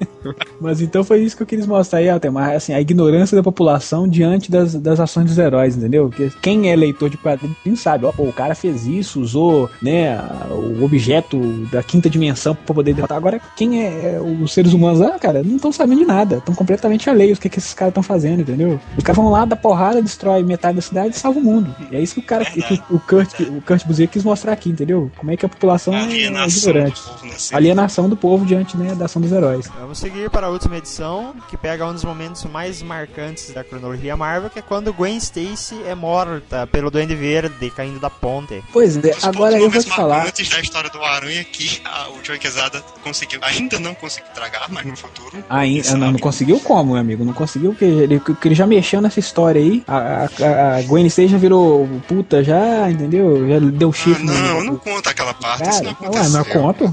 Mas 0.60 0.80
então 0.80 1.02
foi 1.02 1.20
isso 1.22 1.36
que 1.36 1.42
eu 1.42 1.46
quis 1.46 1.66
mostrar 1.66 1.98
aí, 2.00 2.08
Altemar. 2.08 2.50
Assim, 2.54 2.72
a 2.72 2.80
ignorância 2.80 3.36
da 3.36 3.42
população 3.42 4.06
diante 4.08 4.50
das, 4.50 4.74
das 4.74 5.00
ações 5.00 5.26
dos 5.26 5.38
heróis, 5.38 5.76
entendeu? 5.76 6.08
Porque 6.08 6.30
quem 6.42 6.70
é 6.70 6.76
leitor 6.76 7.08
de 7.08 7.16
quadrinhos 7.16 7.80
sabe, 7.80 8.04
ó, 8.04 8.12
pô, 8.12 8.24
o 8.24 8.32
cara 8.32 8.54
fez 8.54 8.86
isso, 8.86 9.20
usou, 9.20 9.68
né, 9.80 10.16
a- 10.18 10.48
o 10.50 10.84
objeto 10.84 11.38
da 11.72 11.82
quinta 11.82 12.10
dimensão 12.10 12.54
pra 12.54 12.74
poder 12.74 12.92
derrotar. 12.94 13.16
Agora, 13.16 13.40
quem 13.56 13.82
é, 13.82 14.14
é 14.16 14.20
os 14.20 14.52
seres 14.52 14.72
humanos 14.72 15.00
lá, 15.00 15.18
cara, 15.18 15.42
não 15.42 15.56
estão 15.56 15.72
sabendo 15.72 16.00
de 16.00 16.06
nada. 16.06 16.36
Estão 16.36 16.54
completamente 16.54 17.08
alheios 17.08 17.38
do 17.38 17.42
que, 17.42 17.48
que 17.48 17.58
esses 17.58 17.72
caras 17.74 17.90
estão 17.92 18.02
fazendo, 18.02 18.40
entendeu? 18.42 18.78
Os 18.96 19.02
caras 19.04 19.16
vão 19.22 19.30
lá, 19.30 19.44
dá 19.44 19.56
porrada, 19.56 20.02
destrói 20.02 20.42
metade 20.42 20.76
da 20.76 20.82
cidade 20.82 21.14
e 21.14 21.18
salva 21.18 21.38
o 21.38 21.42
mundo. 21.42 21.74
E 21.90 21.96
é 21.96 22.00
isso 22.00 22.14
que 22.14 22.20
o 22.20 22.24
cara, 22.24 22.44
que, 22.44 22.60
que 22.62 22.82
o 22.90 22.98
Kurt, 22.98 23.40
o 23.40 23.60
Kurt 23.62 23.86
Busiek 23.86 24.12
quis 24.12 24.24
mostrar 24.24 24.52
aqui, 24.52 24.68
entendeu? 24.70 25.10
Como 25.16 25.30
é 25.30 25.36
que 25.36 25.46
a 25.46 25.48
população 25.48 25.94
é 25.94 26.00
Alienação 26.02 26.70
ignorante. 26.70 27.00
do 27.02 27.08
povo, 27.08 27.26
né? 27.26 27.32
Alienação 27.52 28.08
do 28.08 28.16
povo 28.16 28.44
diante, 28.46 28.76
né, 28.76 28.94
da 28.94 29.04
ação 29.06 29.20
dos 29.22 29.32
heróis. 29.32 29.70
Vamos 29.80 29.98
seguir 30.10 30.28
para 30.30 30.46
a 30.48 30.50
última 30.50 30.76
edição, 30.76 31.34
que 31.48 31.56
pega 31.56 31.86
um 31.86 31.92
dos 31.92 32.04
momentos 32.04 32.44
mais 32.44 32.82
marcantes 32.82 33.52
da 33.52 33.62
cronologia 33.62 34.16
Marvel, 34.16 34.50
que 34.50 34.58
é 34.58 34.62
quando 34.62 34.92
Gwen 34.92 35.16
Stacy 35.18 35.80
é 35.86 35.94
morta 35.94 36.66
pelo 36.66 36.90
Duende 36.90 37.14
Verde 37.14 37.70
caindo 37.70 38.00
da 38.00 38.10
ponte. 38.10 38.62
Pois 38.72 38.96
é, 38.96 39.14
agora 39.22 39.58
eu 39.58 39.70
vou 39.70 39.80
te 39.82 39.88
falar. 39.88 40.26
Antes 40.26 40.48
da 40.48 40.60
história 40.60 40.90
do 40.90 41.02
Aranha 41.02 41.44
que 41.44 41.80
a- 41.84 42.08
o 42.10 42.24
Joey 42.24 42.38
Quesada 42.38 42.82
conseguiu, 43.04 43.38
ainda 43.42 43.78
não 43.78 43.94
conseguiu 43.94 44.30
tragar, 44.34 44.66
mas 44.70 44.84
no 44.84 44.96
futuro. 44.96 45.44
Ainda 45.48 45.94
não, 45.96 46.12
não 46.12 46.18
conseguiu 46.18 46.58
como, 46.60 46.92
meu 46.92 47.00
amigo? 47.00 47.24
Não 47.24 47.32
conseguiu 47.32 47.70
porque 47.70 47.84
ele, 47.84 48.18
porque 48.20 48.48
ele 48.48 48.54
já 48.54 48.66
mexeu 48.66 49.00
nessa 49.00 49.20
história 49.20 49.60
aí. 49.60 49.82
A, 49.86 49.96
a, 49.96 50.76
a 50.78 50.82
Gwen 50.82 51.06
Stacy 51.06 51.28
já 51.28 51.38
virou 51.38 51.88
puta, 52.08 52.42
já, 52.42 52.90
entendeu? 52.90 53.48
Já 53.48 53.58
deu 53.60 53.92
chifre. 53.92 54.24
no- 54.24 54.32
Não, 54.32 54.64
não 54.64 54.76
conta 54.76 55.10
aquela 55.10 55.34
parte, 55.34 55.68
isso 55.68 55.82
não 55.84 55.94
Cara, 55.94 56.10
ué, 56.12 56.18
aconteceu. 56.20 56.40
mas 56.40 56.48
conto. 56.52 56.84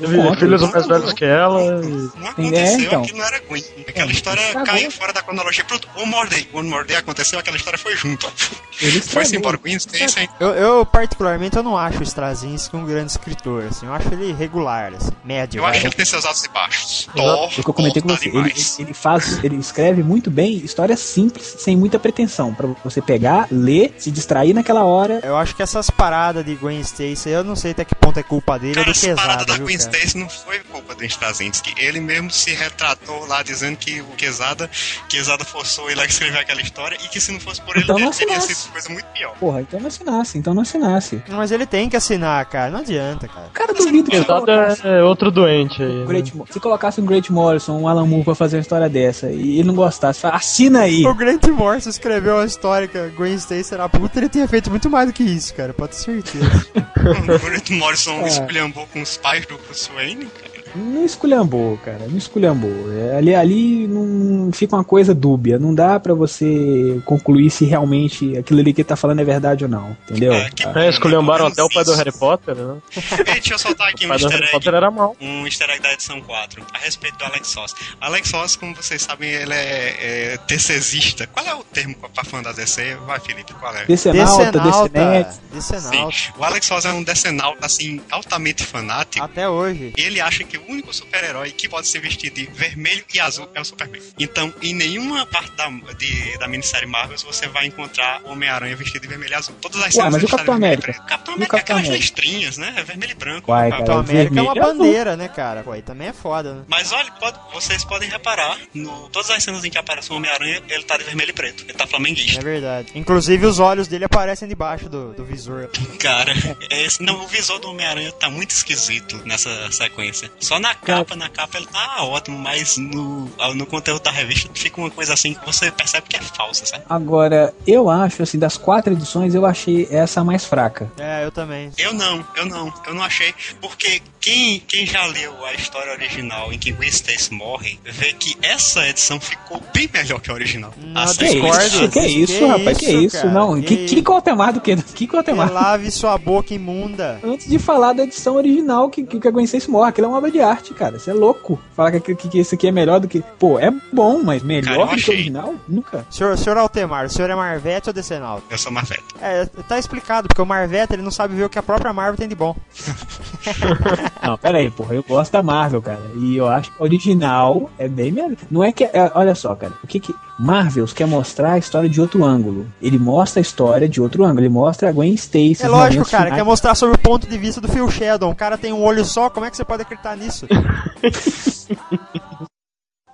Eu 0.00 0.22
conto. 0.24 0.38
filhos 0.38 0.62
mais 0.70 0.86
velhos 0.86 1.12
que 1.14 1.24
ela. 1.24 1.60
e- 1.84 2.10
Não 2.20 2.34
Tem- 2.34 2.50
aconteceu, 2.60 2.80
é, 2.80 2.86
então. 2.86 3.02
aquilo 3.02 3.18
não 3.18 3.26
era 3.26 3.38
Gwen. 3.40 3.64
Aquela 3.88 4.12
história 4.12 4.40
Estragou. 4.40 4.66
caiu 4.66 4.90
fora 4.90 5.12
da 5.12 5.22
cronologia. 5.22 5.64
Pronto, 5.64 5.88
One 5.96 6.06
More 6.06 6.28
Day. 6.28 6.48
One 6.52 6.68
More 6.68 6.86
Day 6.86 6.96
aconteceu, 6.96 7.38
aquela 7.38 7.56
história 7.56 7.78
foi 7.78 7.96
junto. 7.96 8.32
Ele 8.80 9.00
Foi 9.00 9.22
estragou. 9.22 9.34
embora 9.34 9.56
Gwen 9.56 9.76
Stacy. 9.76 10.28
Eu, 10.38 10.48
eu, 10.54 10.86
particularmente, 10.86 11.56
eu 11.56 11.62
não 11.62 11.76
acho 11.76 12.00
o 12.00 12.02
Straczynski 12.02 12.76
um 12.76 12.84
grande 12.84 13.10
escritor, 13.12 13.64
assim, 13.64 13.86
eu 13.86 13.92
acho 13.92 14.08
ele 14.12 14.32
regular, 14.32 14.92
assim, 14.94 15.10
médio. 15.24 15.58
Eu 15.60 15.66
acho 15.66 15.80
que 15.80 15.86
ele 15.86 15.94
tem 15.94 16.04
seus 16.04 16.24
altos 16.24 16.44
e 16.44 16.48
baixos. 16.48 17.08
Thor, 17.14 17.44
O 17.46 17.62
que 17.62 17.68
eu 17.68 17.74
comentei 17.74 18.00
com 18.02 18.08
você, 18.08 18.28
ele, 18.28 18.54
ele 18.78 18.94
faz, 18.94 19.42
ele 19.44 19.56
escreve 19.56 20.02
muito 20.02 20.30
bem 20.30 20.56
histórias 20.58 21.00
simples, 21.00 21.56
sem 21.58 21.76
muita 21.76 21.98
pretensão, 21.98 22.54
Pra 22.54 22.68
você 22.84 23.00
pegar, 23.02 23.46
ler, 23.50 23.94
se 23.98 24.10
distrair 24.10 24.52
naquela 24.54 24.84
hora. 24.84 25.20
Eu 25.22 25.36
acho 25.36 25.54
que 25.54 25.62
essas 25.62 25.90
paradas 25.90 26.44
de 26.44 26.54
Gwen 26.54 26.80
Stacy, 26.80 27.28
eu 27.30 27.44
não 27.44 27.54
sei 27.56 27.72
até 27.72 27.84
que 27.84 27.94
ponto 27.94 28.18
é 28.18 28.22
culpa 28.22 28.58
dele 28.58 28.74
Cara, 28.74 28.88
ou 28.88 28.92
do 28.94 28.96
essa 28.96 29.14
parada 29.14 29.44
Quesada, 29.44 29.44
da 29.44 29.54
viu, 29.54 29.64
Gwen 29.66 29.78
cara? 29.78 29.90
Stacy 29.90 30.18
não 30.18 30.28
foi 30.28 30.58
culpa 30.60 30.94
do 30.94 31.04
Straczynski. 31.04 31.74
Ele 31.76 32.00
mesmo 32.00 32.30
se 32.30 32.52
retratou 32.54 33.26
lá 33.26 33.42
dizendo 33.42 33.76
que 33.76 34.00
o 34.00 34.06
Quesada, 34.16 34.70
Quesada 35.08 35.44
forçou 35.44 35.90
ele 35.90 36.00
a 36.00 36.04
escrever 36.04 36.38
aquela 36.38 36.60
história 36.62 36.96
e 37.04 37.08
que 37.08 37.20
se 37.20 37.30
não 37.32 37.40
fosse 37.40 37.60
por 37.62 37.74
ele, 37.76 37.84
Então 37.84 37.98
não 37.98 38.08
ele 38.08 38.16
teria 38.16 38.40
sido 38.40 38.69
coisa 38.70 38.88
muito 38.90 39.06
pior. 39.06 39.32
Porra, 39.38 39.60
então 39.62 39.80
não 39.80 39.88
assinasse, 39.88 40.38
então 40.38 40.54
não 40.54 40.62
assinasse. 40.62 41.22
Mas 41.28 41.50
ele 41.52 41.66
tem 41.66 41.88
que 41.88 41.96
assinar, 41.96 42.44
cara, 42.46 42.70
não 42.70 42.80
adianta, 42.80 43.26
cara. 43.28 43.46
O 43.46 43.50
cara 43.50 43.72
duvido 43.74 44.10
que 44.10 44.16
Pesado 44.18 44.44
colocasse, 44.46 44.86
é 44.86 45.02
outro 45.02 45.30
doente 45.30 45.82
aí. 45.82 46.00
né? 46.00 46.06
Great 46.06 46.36
Mo- 46.36 46.46
se 46.50 46.60
colocasse 46.60 47.00
um 47.00 47.04
Great 47.04 47.32
Morrison, 47.32 47.78
um 47.80 47.88
Alan 47.88 48.06
Moore 48.06 48.24
pra 48.24 48.34
fazer 48.34 48.56
uma 48.56 48.62
história 48.62 48.88
dessa 48.88 49.30
e 49.30 49.58
ele 49.58 49.68
não 49.68 49.74
gostasse, 49.74 50.20
fala, 50.20 50.34
assina 50.36 50.80
aí. 50.80 51.04
O 51.06 51.14
Grant 51.14 51.46
Morrison 51.48 51.90
escreveu 51.90 52.38
a 52.38 52.44
história 52.44 52.86
que 52.88 52.98
a 52.98 53.08
Gwen 53.08 53.34
Stacy 53.34 53.74
era 53.74 53.88
puta, 53.88 54.18
ele 54.18 54.28
tinha 54.28 54.46
feito 54.48 54.70
muito 54.70 54.88
mais 54.90 55.06
do 55.08 55.12
que 55.12 55.22
isso, 55.22 55.54
cara, 55.54 55.72
pode 55.72 55.92
ter 55.96 56.02
certeza. 56.02 56.66
o 56.98 57.38
Grant 57.46 57.70
Morrison 57.70 58.20
É. 58.22 58.28
esculhambou 58.28 58.86
com 58.92 59.00
os 59.02 59.16
pais 59.16 59.46
do 59.46 59.56
Bruce 59.58 59.90
Wayne, 59.94 60.26
cara. 60.26 60.49
Não 60.74 61.04
esculhambou, 61.04 61.76
cara, 61.78 62.06
não 62.08 62.16
esculhambou. 62.18 62.70
É, 62.92 63.16
ali, 63.16 63.34
ali 63.34 63.86
não 63.88 64.52
fica 64.52 64.76
uma 64.76 64.84
coisa 64.84 65.14
dúbia, 65.14 65.58
não 65.58 65.74
dá 65.74 65.98
pra 66.00 66.14
você 66.14 67.00
concluir 67.04 67.50
se 67.50 67.64
realmente 67.64 68.36
aquilo 68.36 68.60
ali 68.60 68.72
que 68.72 68.80
ele 68.82 68.88
tá 68.88 68.96
falando 68.96 69.20
é 69.20 69.24
verdade 69.24 69.64
ou 69.64 69.70
não, 69.70 69.96
entendeu? 70.08 70.32
É, 70.32 70.50
que- 70.50 70.66
É, 70.66 70.88
esculhambaram 70.88 71.46
até 71.46 71.62
o 71.62 71.68
pai 71.68 71.84
do 71.84 71.94
Harry 71.94 72.12
Potter, 72.12 72.54
né? 72.54 72.76
Ei, 73.26 73.34
deixa 73.34 73.54
eu 73.54 73.58
soltar 73.58 73.88
aqui 73.88 74.06
um 74.06 74.12
easter 74.12 74.30
Harry 74.30 74.42
egg. 74.44 74.52
Potter 74.52 74.74
era 74.74 74.90
mal. 74.90 75.16
Um 75.20 75.44
easter 75.46 75.68
egg 75.70 75.80
da 75.82 75.92
edição 75.92 76.20
4, 76.20 76.62
a 76.74 76.78
respeito 76.78 77.18
do 77.18 77.24
Alex 77.24 77.48
Soss. 77.48 77.74
Alex 78.00 78.28
Soss, 78.28 78.56
como 78.56 78.74
vocês 78.74 79.02
sabem, 79.02 79.30
ele 79.30 79.52
é, 79.54 80.34
é 80.34 80.38
DCzista. 80.46 81.26
Qual 81.26 81.44
é 81.46 81.54
o 81.54 81.64
termo 81.64 81.96
pra 82.14 82.24
fã 82.24 82.42
da 82.42 82.52
DC? 82.52 82.96
Vai, 83.06 83.18
Felipe, 83.20 83.52
qual 83.54 83.74
é? 83.74 83.84
Decenalta, 83.86 84.58
Decenete. 84.60 85.40
Decenalta, 85.52 85.90
Sim. 86.16 86.32
O 86.38 86.44
Alex 86.44 86.66
Soss 86.66 86.84
é 86.84 86.92
um 86.92 87.02
decenalta, 87.02 87.66
assim, 87.66 88.00
altamente 88.10 88.64
fanático. 88.64 89.24
até 89.24 89.48
hoje. 89.48 89.92
Ele 89.96 90.20
acha 90.20 90.44
que 90.44 90.59
o 90.66 90.72
único 90.72 90.92
super-herói 90.92 91.50
que 91.52 91.68
pode 91.68 91.88
ser 91.88 92.00
vestido 92.00 92.34
de 92.34 92.46
vermelho 92.46 93.04
e 93.12 93.20
azul 93.20 93.48
é 93.54 93.60
o 93.60 93.64
Superman. 93.64 94.00
Então, 94.18 94.52
em 94.62 94.74
nenhuma 94.74 95.26
parte 95.26 95.52
da, 95.56 95.68
de- 95.98 96.38
da 96.38 96.46
minissérie 96.48 96.88
Marvel 96.88 97.16
você 97.18 97.46
vai 97.48 97.66
encontrar 97.66 98.22
o 98.24 98.30
Homem-Aranha 98.32 98.74
vestido 98.76 99.02
de 99.02 99.08
vermelho 99.08 99.32
e 99.32 99.34
azul. 99.34 99.54
Todas 99.60 99.78
as 99.80 99.86
Ué, 99.86 99.90
cenas 99.92 100.12
mas 100.14 100.22
o 100.22 100.28
Capitão 100.28 100.54
América? 100.54 100.82
preto. 100.92 101.00
O 101.02 101.06
Capitão 101.06 101.32
E 101.32 101.34
o 101.34 101.36
América 101.36 101.56
é 101.56 101.58
Capitão 101.60 101.76
aquelas 101.76 101.88
América? 101.88 102.02
listrinhas, 102.20 102.58
né? 102.58 102.74
É 102.76 102.82
vermelho 102.82 103.12
e 103.12 103.14
branco. 103.14 103.46
Vai, 103.52 103.70
Capitão 103.70 104.02
cara, 104.04 104.10
América 104.10 104.38
é 104.38 104.42
uma 104.42 104.54
bandeira, 104.54 105.16
né, 105.16 105.28
cara? 105.28 105.62
Pô, 105.62 105.72
aí 105.72 105.82
também 105.82 106.08
é 106.08 106.12
foda, 106.12 106.54
né? 106.54 106.62
Mas 106.68 106.92
olha, 106.92 107.10
pode- 107.12 107.38
vocês 107.52 107.84
podem 107.84 108.08
reparar, 108.08 108.58
no, 108.74 109.08
todas 109.10 109.30
as 109.30 109.42
cenas 109.42 109.64
em 109.64 109.70
que 109.70 109.78
aparece 109.78 110.12
o 110.12 110.16
Homem-Aranha, 110.16 110.62
ele 110.68 110.82
tá 110.84 110.96
de 110.96 111.04
vermelho 111.04 111.30
e 111.30 111.32
preto. 111.32 111.64
Ele 111.64 111.74
tá 111.74 111.84
É 111.84 111.86
flamenguista. 111.86 112.40
verdade. 112.42 112.92
Inclusive 112.94 113.46
os 113.46 113.58
olhos 113.58 113.88
dele 113.88 114.04
aparecem 114.04 114.48
debaixo 114.48 114.88
do, 114.88 115.12
do 115.14 115.24
visor. 115.24 115.68
Cara, 115.98 116.32
é 116.70 116.82
esse, 116.84 117.02
não, 117.02 117.22
o 117.24 117.28
visor 117.28 117.58
do 117.58 117.68
Homem-Aranha 117.70 118.12
tá 118.12 118.30
muito 118.30 118.50
esquisito 118.50 119.20
nessa 119.24 119.70
sequência. 119.72 120.30
Só 120.50 120.58
na 120.58 120.74
capa, 120.74 121.14
na 121.14 121.28
capa 121.28 121.58
ele 121.58 121.66
tá 121.66 122.02
ótimo, 122.02 122.36
mas 122.36 122.76
no, 122.76 123.30
no 123.54 123.66
conteúdo 123.66 124.02
da 124.02 124.10
revista 124.10 124.50
fica 124.52 124.80
uma 124.80 124.90
coisa 124.90 125.14
assim 125.14 125.32
que 125.32 125.46
você 125.46 125.70
percebe 125.70 126.08
que 126.08 126.16
é 126.16 126.20
falsa, 126.20 126.66
sabe? 126.66 126.82
Agora, 126.90 127.54
eu 127.64 127.88
acho, 127.88 128.24
assim, 128.24 128.36
das 128.36 128.56
quatro 128.56 128.92
edições, 128.92 129.32
eu 129.32 129.46
achei 129.46 129.86
essa 129.92 130.22
a 130.22 130.24
mais 130.24 130.44
fraca. 130.44 130.90
É, 130.98 131.24
eu 131.24 131.30
também. 131.30 131.70
Eu 131.78 131.94
não, 131.94 132.26
eu 132.34 132.46
não, 132.46 132.74
eu 132.84 132.94
não 132.94 133.04
achei, 133.04 133.32
porque 133.60 134.02
quem, 134.20 134.58
quem 134.66 134.84
já 134.84 135.06
leu 135.06 135.32
a 135.46 135.54
história 135.54 135.92
original 135.92 136.52
em 136.52 136.58
que 136.58 136.72
Gwen 136.72 136.88
Stacy 136.88 137.32
morre, 137.32 137.78
vê 137.84 138.12
que 138.12 138.36
essa 138.42 138.88
edição 138.88 139.20
ficou 139.20 139.62
bem 139.72 139.88
melhor 139.92 140.20
que 140.20 140.32
a 140.32 140.34
original. 140.34 140.74
Não, 140.76 141.00
As 141.00 141.16
Que 141.16 141.26
isso, 141.26 141.88
que 141.90 142.00
isso, 142.00 142.38
Que 142.38 142.44
rapaz, 142.44 142.78
que 142.78 142.86
isso, 142.86 142.98
isso, 143.04 143.16
cara, 143.18 143.30
não. 143.30 143.62
que 143.62 143.76
Que, 143.76 143.86
que 143.86 144.02
Cotemar 144.02 144.52
do 144.52 144.60
que? 144.60 144.74
Que 144.76 145.06
Cotemar? 145.06 145.52
Lave 145.52 145.90
sua 145.92 146.18
boca 146.18 146.52
imunda. 146.52 147.20
Antes 147.22 147.48
de 147.48 147.58
falar 147.58 147.92
da 147.92 148.02
edição 148.02 148.34
original 148.34 148.90
que, 148.90 149.04
que 149.04 149.28
a 149.28 149.30
Gwen 149.30 149.44
Stacy 149.44 149.70
morre, 149.70 149.90
aquilo 149.90 150.08
é 150.08 150.10
uma 150.10 150.18
obra 150.18 150.30
de 150.30 150.39
arte, 150.42 150.74
cara. 150.74 150.98
Você 150.98 151.10
é 151.10 151.14
louco. 151.14 151.58
Falar 151.74 151.92
que, 151.92 152.14
que, 152.14 152.28
que 152.28 152.38
isso 152.38 152.54
aqui 152.54 152.68
é 152.68 152.72
melhor 152.72 153.00
do 153.00 153.08
que. 153.08 153.22
Pô, 153.38 153.58
é 153.58 153.70
bom, 153.92 154.22
mas 154.22 154.42
Cara, 154.42 154.46
melhor 154.54 154.88
do 154.88 154.96
que 154.96 155.10
o 155.10 155.12
original? 155.12 155.54
Nunca. 155.68 156.06
Senhor, 156.10 156.36
senhor 156.36 156.56
Altemar, 156.58 157.06
o 157.06 157.10
senhor 157.10 157.30
é 157.30 157.34
Marvete 157.34 157.88
ou 157.88 157.92
Decenalto? 157.92 158.44
Eu 158.50 158.58
sou 158.58 158.72
Marvete. 158.72 159.04
É, 159.20 159.44
tá 159.68 159.78
explicado, 159.78 160.28
porque 160.28 160.40
o 160.42 160.46
Marvete 160.46 160.94
ele 160.94 161.02
não 161.02 161.10
sabe 161.10 161.34
ver 161.34 161.44
o 161.44 161.48
que 161.48 161.58
a 161.58 161.62
própria 161.62 161.92
Marvel 161.92 162.16
tem 162.16 162.28
de 162.28 162.34
bom. 162.34 162.54
Não, 164.22 164.36
pera 164.36 164.58
aí, 164.58 164.70
porra. 164.70 164.94
Eu 164.94 165.02
gosto 165.02 165.32
da 165.32 165.42
Marvel, 165.42 165.80
cara. 165.82 166.00
E 166.16 166.36
eu 166.36 166.46
acho 166.48 166.70
que 166.70 166.76
a 166.80 166.84
original 166.84 167.70
é 167.78 167.88
bem 167.88 168.12
melhor. 168.12 168.30
Não 168.50 168.62
é 168.62 168.72
que. 168.72 168.84
é- 168.84 169.10
olha 169.14 169.34
só, 169.34 169.54
cara. 169.54 169.72
O 169.82 169.86
que 169.86 169.98
que. 170.00 170.14
Marvels 170.40 170.94
quer 170.94 171.06
mostrar 171.06 171.52
a 171.52 171.58
história 171.58 171.88
de 171.88 172.00
outro 172.00 172.24
ângulo. 172.24 172.66
Ele 172.80 172.98
mostra 172.98 173.40
a 173.40 173.42
história 173.42 173.86
de 173.86 174.00
outro 174.00 174.24
ângulo. 174.24 174.40
Ele 174.40 174.48
mostra 174.48 174.88
a 174.88 174.92
Gwen 174.92 175.12
Stacy. 175.12 175.62
É 175.62 175.68
lógico, 175.68 176.08
cara, 176.08 176.24
finais. 176.24 176.40
quer 176.40 176.44
mostrar 176.44 176.74
sobre 176.74 176.96
o 176.96 176.98
ponto 176.98 177.28
de 177.28 177.36
vista 177.36 177.60
do 177.60 177.68
Phil 177.68 177.90
Shadow. 177.90 178.30
O 178.30 178.34
cara 178.34 178.56
tem 178.56 178.72
um 178.72 178.82
olho 178.82 179.04
só, 179.04 179.28
como 179.28 179.44
é 179.44 179.50
que 179.50 179.56
você 179.56 179.64
pode 179.64 179.82
acreditar 179.82 180.16
nisso? 180.16 180.46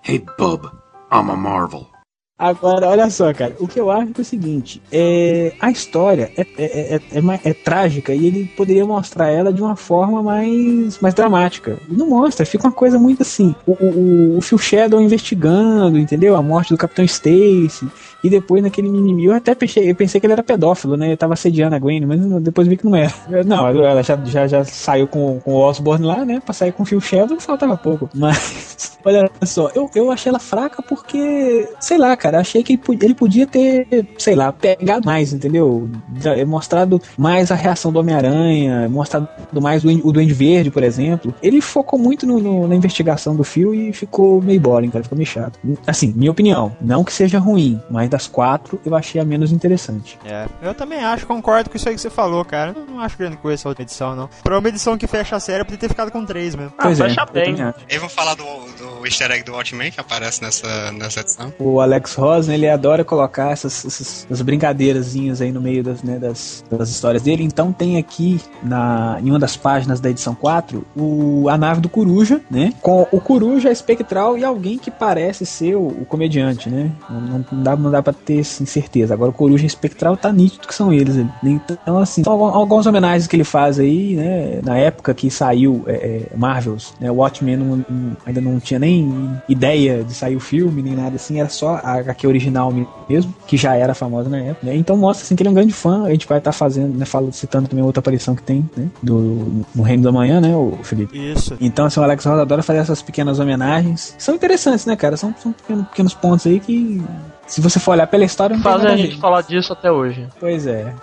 Hey, 0.08 0.24
bub, 0.38 0.70
I'm 1.10 1.28
a 1.32 1.36
Marvel. 1.36 1.95
Agora, 2.38 2.88
olha 2.88 3.08
só, 3.08 3.32
cara, 3.32 3.56
o 3.58 3.66
que 3.66 3.80
eu 3.80 3.90
acho 3.90 4.12
é 4.14 4.20
o 4.20 4.24
seguinte: 4.24 4.82
é, 4.92 5.54
a 5.58 5.70
história 5.70 6.30
é, 6.36 6.42
é, 6.58 6.94
é, 6.94 6.96
é 6.96 7.40
é 7.50 7.54
trágica 7.54 8.14
e 8.14 8.26
ele 8.26 8.44
poderia 8.54 8.84
mostrar 8.84 9.30
ela 9.30 9.50
de 9.50 9.62
uma 9.62 9.74
forma 9.74 10.22
mais, 10.22 10.98
mais 11.00 11.14
dramática. 11.14 11.78
E 11.88 11.94
não 11.94 12.10
mostra, 12.10 12.44
fica 12.44 12.66
uma 12.66 12.72
coisa 12.72 12.98
muito 12.98 13.22
assim. 13.22 13.54
O, 13.66 13.72
o, 13.72 14.36
o 14.36 14.40
Phil 14.42 14.58
Shadow 14.58 15.00
investigando, 15.00 15.98
entendeu? 15.98 16.36
A 16.36 16.42
morte 16.42 16.74
do 16.74 16.78
Capitão 16.78 17.06
Stacy. 17.06 17.88
E 18.26 18.30
depois 18.30 18.62
naquele 18.62 18.88
mimimi, 18.88 19.24
eu 19.26 19.32
até 19.34 19.54
pensei, 19.54 19.90
eu 19.90 19.94
pensei 19.94 20.20
que 20.20 20.26
ele 20.26 20.32
era 20.32 20.42
pedófilo, 20.42 20.96
né? 20.96 21.06
Ele 21.08 21.16
tava 21.16 21.34
assediando 21.34 21.76
a 21.76 21.78
Gwen, 21.78 22.04
mas 22.06 22.20
depois 22.42 22.66
vi 22.66 22.76
que 22.76 22.84
não 22.84 22.96
era. 22.96 23.12
Não, 23.44 23.66
ela 23.68 24.02
já, 24.02 24.16
já, 24.24 24.46
já 24.46 24.64
saiu 24.64 25.06
com, 25.06 25.38
com 25.40 25.52
o 25.52 25.56
Osborne 25.58 26.04
lá, 26.04 26.24
né? 26.24 26.40
Pra 26.44 26.52
sair 26.52 26.72
com 26.72 26.82
o 26.82 26.86
Phil 26.86 27.00
Shadow, 27.00 27.38
faltava 27.40 27.76
pouco. 27.76 28.08
Mas, 28.14 28.98
olha 29.04 29.30
só, 29.44 29.70
eu, 29.74 29.90
eu 29.94 30.10
achei 30.10 30.30
ela 30.30 30.38
fraca 30.38 30.82
porque, 30.82 31.68
sei 31.80 31.98
lá, 31.98 32.16
cara, 32.16 32.40
achei 32.40 32.62
que 32.62 32.72
ele 32.72 32.78
po- 32.82 32.92
ele 32.94 33.14
podia 33.14 33.46
ter, 33.46 33.86
sei 34.18 34.34
lá, 34.34 34.52
pegado 34.52 35.06
mais, 35.06 35.32
entendeu? 35.32 35.88
Da- 36.22 36.44
Mostrado 36.46 37.00
mais 37.16 37.50
a 37.50 37.54
reação 37.54 37.92
do 37.92 37.98
Homem-Aranha, 37.98 38.88
mostrado 38.88 39.28
mais 39.60 39.84
o, 39.84 39.88
o 39.88 40.12
Duende 40.12 40.32
Verde, 40.32 40.70
por 40.70 40.82
exemplo. 40.82 41.34
Ele 41.42 41.60
focou 41.60 41.98
muito 41.98 42.26
no- 42.26 42.38
no- 42.40 42.66
na 42.68 42.74
investigação 42.74 43.34
do 43.36 43.44
Phil 43.44 43.74
e 43.74 43.92
ficou 43.92 44.40
meio 44.42 44.60
boring, 44.60 44.90
cara, 44.90 45.02
ficou 45.04 45.16
meio 45.16 45.28
chato. 45.28 45.58
Assim, 45.86 46.12
minha 46.16 46.30
opinião, 46.30 46.72
não 46.80 47.04
que 47.04 47.12
seja 47.12 47.38
ruim, 47.38 47.80
mas 47.90 48.08
das 48.16 48.26
quatro, 48.26 48.80
eu 48.84 48.94
achei 48.96 49.20
a 49.20 49.24
menos 49.24 49.52
interessante. 49.52 50.18
É, 50.24 50.46
eu 50.62 50.72
também 50.74 51.04
acho, 51.04 51.26
concordo 51.26 51.68
com 51.68 51.76
isso 51.76 51.86
aí 51.88 51.94
que 51.94 52.00
você 52.00 52.08
falou, 52.10 52.44
cara. 52.44 52.72
Eu 52.74 52.86
não 52.86 53.00
acho 53.00 53.18
grande 53.18 53.36
coisa 53.36 53.54
essa 53.60 53.68
outra 53.68 53.82
edição, 53.82 54.16
não. 54.16 54.28
Pra 54.42 54.58
uma 54.58 54.68
edição 54.68 54.96
que 54.96 55.06
fecha 55.06 55.36
a 55.36 55.40
série, 55.40 55.60
eu 55.60 55.64
podia 55.64 55.78
ter 55.78 55.88
ficado 55.88 56.10
com 56.10 56.24
três 56.24 56.54
mesmo. 56.54 56.72
Pois 56.80 56.98
é, 56.98 57.08
fecha 57.08 57.20
eu 57.28 57.32
bem. 57.32 57.56
Eu 57.88 58.00
vou 58.00 58.08
falar 58.08 58.34
do, 58.34 58.44
do 58.44 59.06
easter 59.06 59.30
egg 59.30 59.44
do 59.44 59.52
Watchmen 59.52 59.90
que 59.90 60.00
aparece 60.00 60.42
nessa, 60.42 60.90
nessa 60.92 61.20
edição. 61.20 61.52
O 61.58 61.80
Alex 61.80 62.14
Ross, 62.14 62.46
né, 62.48 62.54
ele 62.54 62.68
adora 62.68 63.04
colocar 63.04 63.50
essas, 63.52 63.84
essas, 63.84 64.24
essas 64.30 64.40
brincadeirazinhas 64.42 65.40
aí 65.40 65.52
no 65.52 65.60
meio 65.60 65.82
das, 65.84 66.02
né, 66.02 66.18
das, 66.18 66.64
das 66.70 66.88
histórias 66.88 67.22
dele. 67.22 67.42
Então 67.44 67.72
tem 67.72 67.98
aqui, 67.98 68.40
na, 68.62 69.18
em 69.22 69.30
uma 69.30 69.38
das 69.38 69.56
páginas 69.56 70.00
da 70.00 70.08
edição 70.10 70.34
4, 70.34 70.84
o, 70.96 71.48
a 71.48 71.56
nave 71.58 71.80
do 71.80 71.88
Coruja, 71.88 72.40
né? 72.50 72.72
Com 72.80 73.06
o 73.12 73.20
Coruja, 73.20 73.68
a 73.68 73.72
espectral 73.72 74.38
e 74.38 74.44
alguém 74.44 74.78
que 74.78 74.90
parece 74.90 75.44
ser 75.46 75.74
o, 75.76 75.86
o 75.88 76.06
comediante, 76.06 76.68
né? 76.70 76.90
Não, 77.08 77.20
não- 77.20 77.46
não 77.52 77.62
dá, 77.62 77.76
não 77.76 77.90
dá 77.90 78.02
pra 78.06 78.12
ter 78.12 78.40
assim, 78.40 78.64
certeza. 78.64 79.12
Agora 79.14 79.30
o 79.30 79.34
Coruja 79.34 79.66
espectral 79.66 80.16
tá 80.16 80.32
nítido 80.32 80.66
que 80.68 80.74
são 80.74 80.92
eles. 80.92 81.16
ali. 81.16 81.28
Então, 81.44 81.98
assim, 81.98 82.22
são 82.22 82.32
algum- 82.32 82.46
algumas 82.46 82.86
homenagens 82.86 83.26
que 83.26 83.34
ele 83.34 83.42
faz 83.44 83.78
aí, 83.80 84.14
né? 84.14 84.60
Na 84.62 84.76
época 84.78 85.12
que 85.12 85.28
saiu 85.30 85.82
é, 85.86 85.92
é, 86.32 86.36
Marvels, 86.36 86.94
né? 87.00 87.10
O 87.10 87.14
Watchmen 87.16 87.56
não- 87.56 87.84
não- 87.88 88.16
ainda 88.24 88.40
não 88.40 88.60
tinha 88.60 88.78
nem 88.78 89.36
ideia 89.48 90.04
de 90.04 90.14
sair 90.14 90.36
o 90.36 90.40
filme, 90.40 90.82
nem 90.82 90.94
nada 90.94 91.16
assim. 91.16 91.40
Era 91.40 91.48
só 91.48 91.80
a 91.82 91.94
HQ 91.98 92.26
original 92.28 92.72
mesmo, 93.08 93.34
que 93.46 93.56
já 93.56 93.74
era 93.74 93.94
famosa 93.94 94.28
na 94.28 94.38
época. 94.38 94.66
Né? 94.66 94.76
Então 94.76 94.96
mostra 94.96 95.24
assim 95.24 95.34
que 95.34 95.42
ele 95.42 95.48
é 95.48 95.50
um 95.50 95.54
grande 95.54 95.72
fã. 95.72 96.04
A 96.04 96.10
gente 96.10 96.26
vai 96.28 96.38
estar 96.38 96.52
fazendo, 96.52 96.96
né? 96.96 97.04
Falo, 97.04 97.32
citando 97.32 97.68
também 97.68 97.84
outra 97.84 97.98
aparição 98.00 98.34
que 98.36 98.42
tem, 98.42 98.68
né? 98.76 98.88
Do, 99.02 99.64
no 99.74 99.82
Reino 99.82 100.02
da 100.04 100.12
Manhã, 100.12 100.40
né? 100.40 100.54
O 100.56 100.78
Felipe. 100.82 101.16
Isso. 101.32 101.56
Então, 101.60 101.86
assim, 101.86 101.98
o 101.98 102.02
Alex 102.02 102.24
Ross 102.24 102.38
adora 102.40 102.62
fazer 102.62 102.78
essas 102.78 103.02
pequenas 103.02 103.38
homenagens. 103.40 104.14
São 104.18 104.34
interessantes, 104.34 104.86
né, 104.86 104.94
cara? 104.94 105.16
São, 105.16 105.34
são 105.42 105.52
pequenos, 105.52 105.86
pequenos 105.88 106.14
pontos 106.14 106.46
aí 106.46 106.60
que, 106.60 107.02
se 107.46 107.60
você 107.60 107.78
for 107.80 107.92
olhar 107.92 108.06
pela 108.06 108.24
história, 108.24 108.56
não 108.56 108.62
tem 108.62 108.72
Fazem 108.72 108.84
nada 108.84 108.90
a 108.90 108.98
a 108.98 109.02
ver. 109.02 109.10
gente 109.10 109.20
falar 109.20 109.42
disso 109.42 109.72
até 109.72 109.90
hoje. 109.90 110.28
Pois 110.40 110.66
é. 110.66 110.94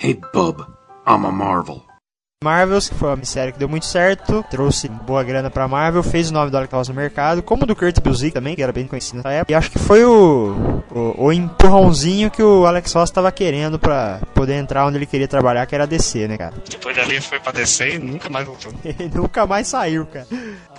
Hey, 0.00 0.20
bub, 0.34 0.60
I'm 1.06 1.26
a 1.26 1.30
Marvel. 1.30 1.82
Marvels, 2.42 2.88
que 2.88 2.94
foi 2.94 3.14
uma 3.14 3.24
série 3.24 3.52
que 3.52 3.58
deu 3.58 3.68
muito 3.68 3.86
certo, 3.86 4.44
trouxe 4.50 4.88
boa 4.88 5.22
grana 5.22 5.50
pra 5.50 5.66
Marvel, 5.68 6.02
fez 6.02 6.30
o 6.30 6.32
nome 6.34 6.50
do 6.50 6.56
Alex 6.56 6.72
Ross 6.72 6.88
no 6.88 6.94
mercado, 6.94 7.42
como 7.42 7.62
o 7.64 7.66
do 7.66 7.74
Kurt 7.76 7.98
Busiek 8.00 8.32
também, 8.34 8.54
que 8.54 8.62
era 8.62 8.72
bem 8.72 8.86
conhecido 8.86 9.16
nessa 9.18 9.30
época. 9.30 9.52
E 9.52 9.54
acho 9.54 9.70
que 9.70 9.78
foi 9.78 10.04
o, 10.04 10.82
o, 10.90 11.26
o 11.26 11.32
empurrãozinho 11.32 12.30
que 12.30 12.42
o 12.42 12.66
Alex 12.66 12.92
Ross 12.92 13.10
tava 13.10 13.30
querendo 13.32 13.78
pra 13.78 14.20
poder 14.34 14.54
entrar 14.54 14.86
onde 14.86 14.96
ele 14.98 15.06
queria 15.06 15.28
trabalhar, 15.28 15.64
que 15.66 15.74
era 15.74 15.86
DC, 15.86 16.26
né, 16.28 16.36
cara? 16.36 16.54
Depois 16.68 16.96
dali 16.96 17.20
foi 17.20 17.38
pra 17.38 17.52
descer 17.52 17.94
e 17.94 17.98
nunca 17.98 18.28
mais 18.28 18.46
voltou. 18.46 18.72
Ele 18.84 19.10
nunca 19.14 19.46
mais 19.46 19.66
saiu, 19.68 20.06
cara. 20.06 20.26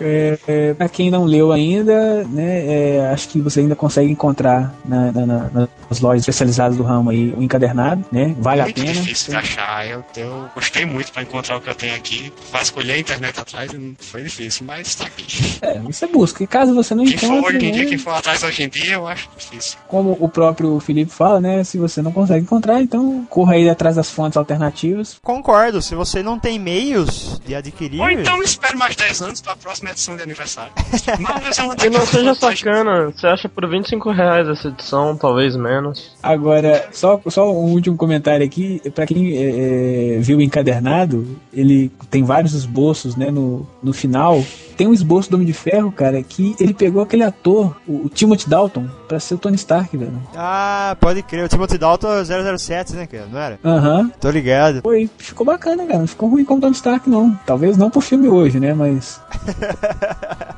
É, 0.01 0.37
é, 0.47 0.73
pra 0.73 0.89
quem 0.89 1.09
não 1.09 1.23
leu 1.25 1.51
ainda, 1.51 2.23
né, 2.25 2.97
é, 2.97 3.09
acho 3.13 3.29
que 3.29 3.39
você 3.39 3.61
ainda 3.61 3.75
consegue 3.75 4.11
encontrar 4.11 4.73
na- 4.85 5.11
na- 5.11 5.25
na- 5.25 5.67
nas 5.89 5.99
lojas 5.99 6.21
especializadas 6.21 6.75
do 6.77 6.83
ramo 6.83 7.09
aí 7.09 7.33
o 7.37 7.41
encadernado, 7.41 8.03
né? 8.11 8.35
Vale 8.39 8.61
a 8.61 8.65
muito 8.65 8.81
pena. 8.81 8.93
difícil 8.93 9.31
de 9.31 9.37
achar. 9.37 9.87
Eu, 9.87 10.03
eu 10.17 10.45
gostei 10.53 10.85
muito 10.85 11.11
pra 11.11 11.21
encontrar 11.21 11.52
o 11.57 11.61
que 11.61 11.69
eu 11.69 11.75
tenho 11.75 11.95
aqui. 11.95 12.31
Vasculhei 12.51 12.95
a 12.95 12.99
internet 12.99 13.39
atrás 13.39 13.71
e 13.71 13.77
não 13.77 13.95
foi 13.99 14.23
difícil, 14.23 14.65
mas 14.65 14.95
tá 14.95 15.05
aqui. 15.05 15.57
É, 15.61 15.79
você 15.79 16.07
busca. 16.07 16.43
E 16.43 16.47
caso 16.47 16.73
você 16.73 16.93
não 16.95 17.05
Quem 17.05 17.17
for 17.17 17.25
encontre, 17.25 17.57
hoje 17.57 17.65
em 17.65 17.71
dia, 17.71 17.83
né, 17.83 17.89
quem 17.89 17.97
for 17.97 18.11
atrás 18.11 18.43
hoje 18.43 18.63
em 18.63 18.69
dia, 18.69 18.93
eu 18.93 19.07
acho 19.07 19.29
difícil. 19.37 19.77
como 19.87 20.17
o 20.19 20.29
próprio 20.29 20.79
Felipe 20.79 21.11
fala, 21.11 21.39
né? 21.39 21.63
Se 21.63 21.77
você 21.77 22.01
não 22.01 22.11
consegue 22.11 22.43
encontrar, 22.43 22.81
então 22.81 23.25
corra 23.29 23.53
aí 23.53 23.69
atrás 23.69 23.95
das 23.95 24.09
fontes 24.09 24.37
alternativas. 24.37 25.17
Concordo, 25.21 25.81
se 25.81 25.95
você 25.95 26.21
não 26.21 26.39
tem 26.39 26.59
meios 26.59 27.39
de 27.45 27.55
adquirir. 27.55 28.01
Ou 28.01 28.09
então 28.09 28.41
espere 28.41 28.75
mais 28.75 28.95
10 28.95 29.21
anos 29.21 29.41
pra 29.41 29.55
próxima 29.55 29.91
edição 29.91 30.15
de 30.15 30.23
aniversário. 30.23 30.73
É 31.05 31.85
E 31.85 31.89
não 31.89 32.05
seja 32.05 32.33
sacana, 32.33 33.11
você 33.11 33.27
acha 33.27 33.49
por 33.49 33.67
25 33.67 34.11
reais 34.11 34.47
essa 34.47 34.69
edição, 34.69 35.15
talvez 35.17 35.55
menos. 35.55 36.15
Agora, 36.21 36.87
só, 36.91 37.19
só 37.27 37.51
um 37.51 37.71
último 37.71 37.97
comentário 37.97 38.45
aqui. 38.45 38.81
Pra 38.93 39.05
quem 39.05 39.35
é, 39.35 40.15
é, 40.15 40.19
viu 40.19 40.37
o 40.37 40.41
encadernado, 40.41 41.39
ele 41.51 41.91
tem 42.09 42.23
vários 42.23 42.53
esboços, 42.53 43.15
né? 43.15 43.31
No, 43.31 43.67
no 43.81 43.93
final, 43.93 44.43
tem 44.77 44.87
um 44.87 44.93
esboço 44.93 45.29
do 45.29 45.35
Homem 45.35 45.47
de 45.47 45.53
Ferro, 45.53 45.91
cara, 45.91 46.21
que 46.21 46.55
ele 46.59 46.73
pegou 46.73 47.01
aquele 47.01 47.23
ator, 47.23 47.75
o, 47.87 48.05
o 48.05 48.09
Timothy 48.09 48.49
Dalton, 48.49 48.87
pra 49.07 49.19
ser 49.19 49.35
o 49.35 49.37
Tony 49.37 49.55
Stark, 49.55 49.95
velho. 49.95 50.21
Ah, 50.35 50.95
pode 50.99 51.21
crer, 51.23 51.45
o 51.45 51.49
Timothy 51.49 51.77
Dalton 51.77 52.07
é 52.13 52.57
007, 52.57 52.93
né, 52.93 53.07
cara? 53.07 53.27
Não 53.31 53.39
era? 53.39 53.59
Aham. 53.63 54.11
Tô 54.19 54.29
ligado. 54.29 54.81
Foi, 54.81 55.09
ficou 55.17 55.45
bacana, 55.45 55.85
cara. 55.85 55.99
Não 55.99 56.07
ficou 56.07 56.29
ruim 56.29 56.45
como 56.45 56.61
Tony 56.61 56.73
Stark, 56.73 57.09
não. 57.09 57.37
Talvez 57.45 57.77
não 57.77 57.89
pro 57.89 58.01
filme 58.01 58.27
hoje, 58.27 58.59
né? 58.59 58.73
Mas. 58.73 59.21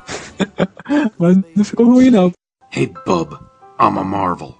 Mas 1.18 1.36
não 1.54 1.64
ficou 1.64 1.86
ruim, 1.86 2.10
não. 2.10 2.32
Hey, 2.72 2.92
bub, 3.06 3.32
I'm 3.80 3.98
a 3.98 4.04
Marvel. 4.04 4.54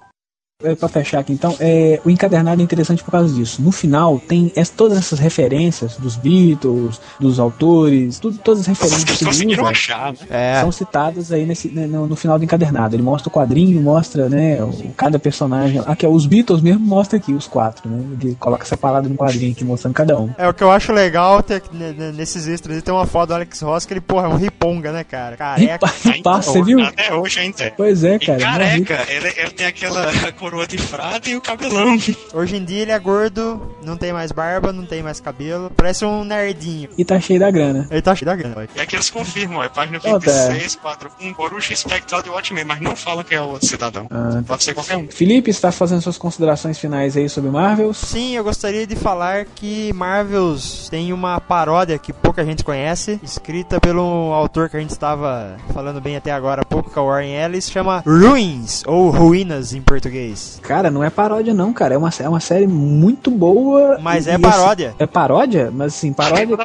É, 0.65 0.75
pra 0.75 0.89
fechar 0.89 1.19
aqui, 1.19 1.35
então, 1.35 1.55
é, 1.61 2.01
o 2.03 2.09
encadernado 2.09 2.63
é 2.63 2.65
interessante 2.65 3.05
por 3.05 3.11
causa 3.11 3.33
disso. 3.35 3.61
No 3.61 3.71
final, 3.71 4.19
tem 4.19 4.51
es- 4.57 4.71
todas 4.71 4.97
essas 4.97 5.19
referências 5.19 5.97
dos 5.99 6.17
Beatles, 6.17 6.99
dos 7.21 7.39
autores, 7.39 8.19
tudo, 8.19 8.39
todas 8.39 8.61
as 8.63 8.67
referências 8.67 9.05
que 9.05 9.23
ele 9.23 9.31
Conseguiram 9.31 9.65
usa 9.65 9.73
achar, 9.73 10.13
né? 10.15 10.19
É. 10.31 10.61
são 10.63 10.73
citadas 10.73 11.31
aí 11.31 11.45
nesse, 11.45 11.69
né, 11.69 11.87
no, 11.87 12.07
no 12.07 12.17
final 12.17 12.39
do 12.39 12.45
encadernado. 12.45 12.97
Ele 12.97 13.03
mostra 13.03 13.29
o 13.29 13.33
quadrinho, 13.33 13.79
mostra 13.83 14.31
né, 14.31 14.59
o, 14.63 14.95
cada 14.97 15.19
personagem. 15.19 15.83
Aqui, 15.85 16.07
ó, 16.07 16.11
os 16.11 16.25
Beatles 16.25 16.63
mesmo 16.63 16.81
mostra 16.87 17.19
aqui, 17.19 17.35
os 17.35 17.47
quatro, 17.47 17.87
né? 17.91 18.03
Ele 18.19 18.35
coloca 18.41 18.65
essa 18.65 18.79
palavra 18.79 19.11
no 19.11 19.15
quadrinho 19.15 19.53
aqui, 19.53 19.63
mostrando 19.63 19.93
cada 19.93 20.19
um. 20.19 20.31
É 20.39 20.49
o 20.49 20.55
que 20.55 20.65
eu 20.65 20.71
acho 20.71 20.91
legal 20.91 21.43
ter, 21.43 21.61
que, 21.61 21.77
né, 21.77 21.95
né, 21.95 22.13
nesses 22.17 22.49
extras. 22.49 22.83
Tem 22.83 22.95
uma 22.95 23.05
foto 23.07 23.29
do 23.29 23.35
Alex 23.35 23.61
Ross 23.61 23.85
que 23.85 23.93
ele, 23.93 24.01
porra, 24.01 24.25
é 24.27 24.31
um 24.31 24.37
riponga, 24.37 24.91
né, 24.91 25.05
cara? 25.05 25.37
Careca. 25.37 25.87
Ripa- 26.03 26.41
você 26.41 26.63
viu? 26.63 26.81
Até 26.83 27.13
hoje 27.13 27.41
ainda 27.41 27.63
é. 27.63 27.71
Pois 27.77 28.03
é, 28.05 28.15
E 28.17 28.19
cara. 28.25 28.39
careca, 28.41 29.05
ele, 29.11 29.29
ele 29.37 29.51
tem 29.51 29.67
aquela 29.67 30.11
coroa 30.47 30.65
de 30.65 30.79
frade 30.79 31.31
e 31.31 31.37
o 31.37 31.41
cabelão. 31.41 31.99
Hoje 32.33 32.57
em 32.57 32.65
dia 32.65 32.83
ele 32.83 32.93
é 32.93 32.99
gordo, 33.01 33.61
não 33.83 33.97
tem 33.97 34.13
mais 34.13 34.31
barba, 34.31 34.73
não 34.73 34.87
tem 34.87 35.03
mais 35.03 35.19
cabelo. 35.19 35.73
Parece 35.77 36.05
um 36.05 36.23
nerdinho. 36.23 36.89
E 36.97 37.05
tá 37.05 37.19
cheio 37.19 37.41
da 37.41 37.51
grana. 37.51 37.89
Ele 37.91 38.01
tá 38.01 38.15
cheio 38.15 38.27
da 38.27 38.37
grana, 38.37 38.55
vai. 38.55 38.69
E 38.77 38.81
aqui 38.81 38.95
eles 38.95 39.11
confirmam, 39.11 39.61
é 39.61 39.69
página 39.69 39.99
Ó, 40.05 40.21
tá. 40.21 40.49
26, 40.51 40.77
4, 40.77 41.11
um 41.23 41.35
Coruja 41.35 41.73
espectral 41.73 42.23
de 42.23 42.31
Watchmen, 42.31 42.65
mas 42.65 42.81
não 42.81 42.95
falam 42.95 43.25
que 43.25 43.35
é 43.35 43.41
o 43.41 43.49
outro 43.49 43.67
cidadão. 43.67 44.07
Ah, 44.09 44.41
Pode 44.47 44.63
ser 44.63 44.73
qualquer 44.73 44.97
um. 44.97 45.09
Felipe, 45.09 45.51
está 45.51 45.73
fazendo 45.73 46.01
suas 46.01 46.17
considerações 46.17 46.79
finais 46.79 47.17
aí 47.17 47.29
sobre 47.29 47.51
Marvels? 47.51 47.97
Sim, 47.97 48.37
eu 48.37 48.45
gostaria 48.45 48.87
de 48.87 48.95
falar 48.95 49.47
que 49.47 49.93
Marvels 49.95 50.89
tem 50.89 51.13
uma 51.13 51.41
paródia 51.41 51.99
que 51.99 52.13
pouca 52.13 52.45
gente 52.45 52.63
conhece, 52.63 53.19
escrita 53.21 53.81
pelo 53.81 54.33
autor 54.33 54.71
que 54.71 54.77
a 54.77 54.81
gente 54.81 54.91
estava 54.91 55.57
falando 55.75 56.01
bem 56.01 56.17
até 56.17 56.31
agora 56.31 56.63
há 56.63 56.65
pouco, 56.65 56.89
que 56.89 56.97
é 56.97 57.03
o 57.03 57.07
Warren 57.07 57.35
Ellis, 57.35 57.69
chama 57.69 58.05
Ruins, 58.07 58.85
ou 58.87 59.11
Ruínas 59.11 59.75
em 59.75 59.83
português. 59.83 60.36
Cara, 60.63 60.91
não 60.91 61.03
é 61.05 61.11
paródia 61.11 61.55
não, 61.55 61.73
cara. 61.73 61.95
É 61.95 61.99
uma, 61.99 62.11
é 62.19 62.29
uma 62.29 62.41
série 62.41 62.67
muito 62.67 63.31
boa. 63.31 63.99
Mas 64.01 64.27
e- 64.27 64.31
é 64.31 64.33
assim, 64.35 64.43
paródia. 64.43 64.95
é 64.99 65.07
paródia? 65.07 65.71
Mas 65.73 65.95
assim, 65.95 66.13
paródia... 66.13 66.59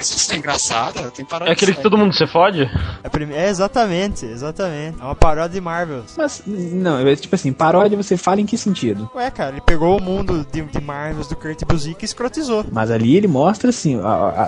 Isso 0.00 0.32
é 0.32 0.36
engraçada, 0.36 1.10
tem 1.10 1.24
parada. 1.24 1.50
É 1.50 1.52
aquele 1.52 1.74
que 1.74 1.82
todo 1.82 1.96
mundo 1.98 2.14
se 2.14 2.26
fode? 2.26 2.68
É, 3.02 3.08
prime- 3.08 3.34
é 3.34 3.48
exatamente, 3.48 4.24
exatamente. 4.26 4.98
É 5.00 5.04
uma 5.04 5.14
paródia 5.14 5.50
de 5.54 5.60
Marvels. 5.60 6.14
Mas, 6.16 6.42
não, 6.46 6.98
é 7.06 7.16
tipo 7.16 7.34
assim, 7.34 7.52
paródia 7.52 7.96
você 7.96 8.16
fala 8.16 8.40
em 8.40 8.46
que 8.46 8.56
sentido? 8.56 9.10
Ué, 9.14 9.30
cara, 9.30 9.50
ele 9.52 9.60
pegou 9.60 9.98
o 9.98 10.02
mundo 10.02 10.46
de, 10.52 10.62
de 10.62 10.80
Marvels 10.80 11.26
do 11.28 11.34
Kurt 11.36 11.64
Busiek 11.66 12.02
e 12.02 12.04
escrotizou. 12.04 12.64
Mas 12.70 12.90
ali 12.90 13.16
ele 13.16 13.26
mostra, 13.26 13.70
assim, 13.70 13.98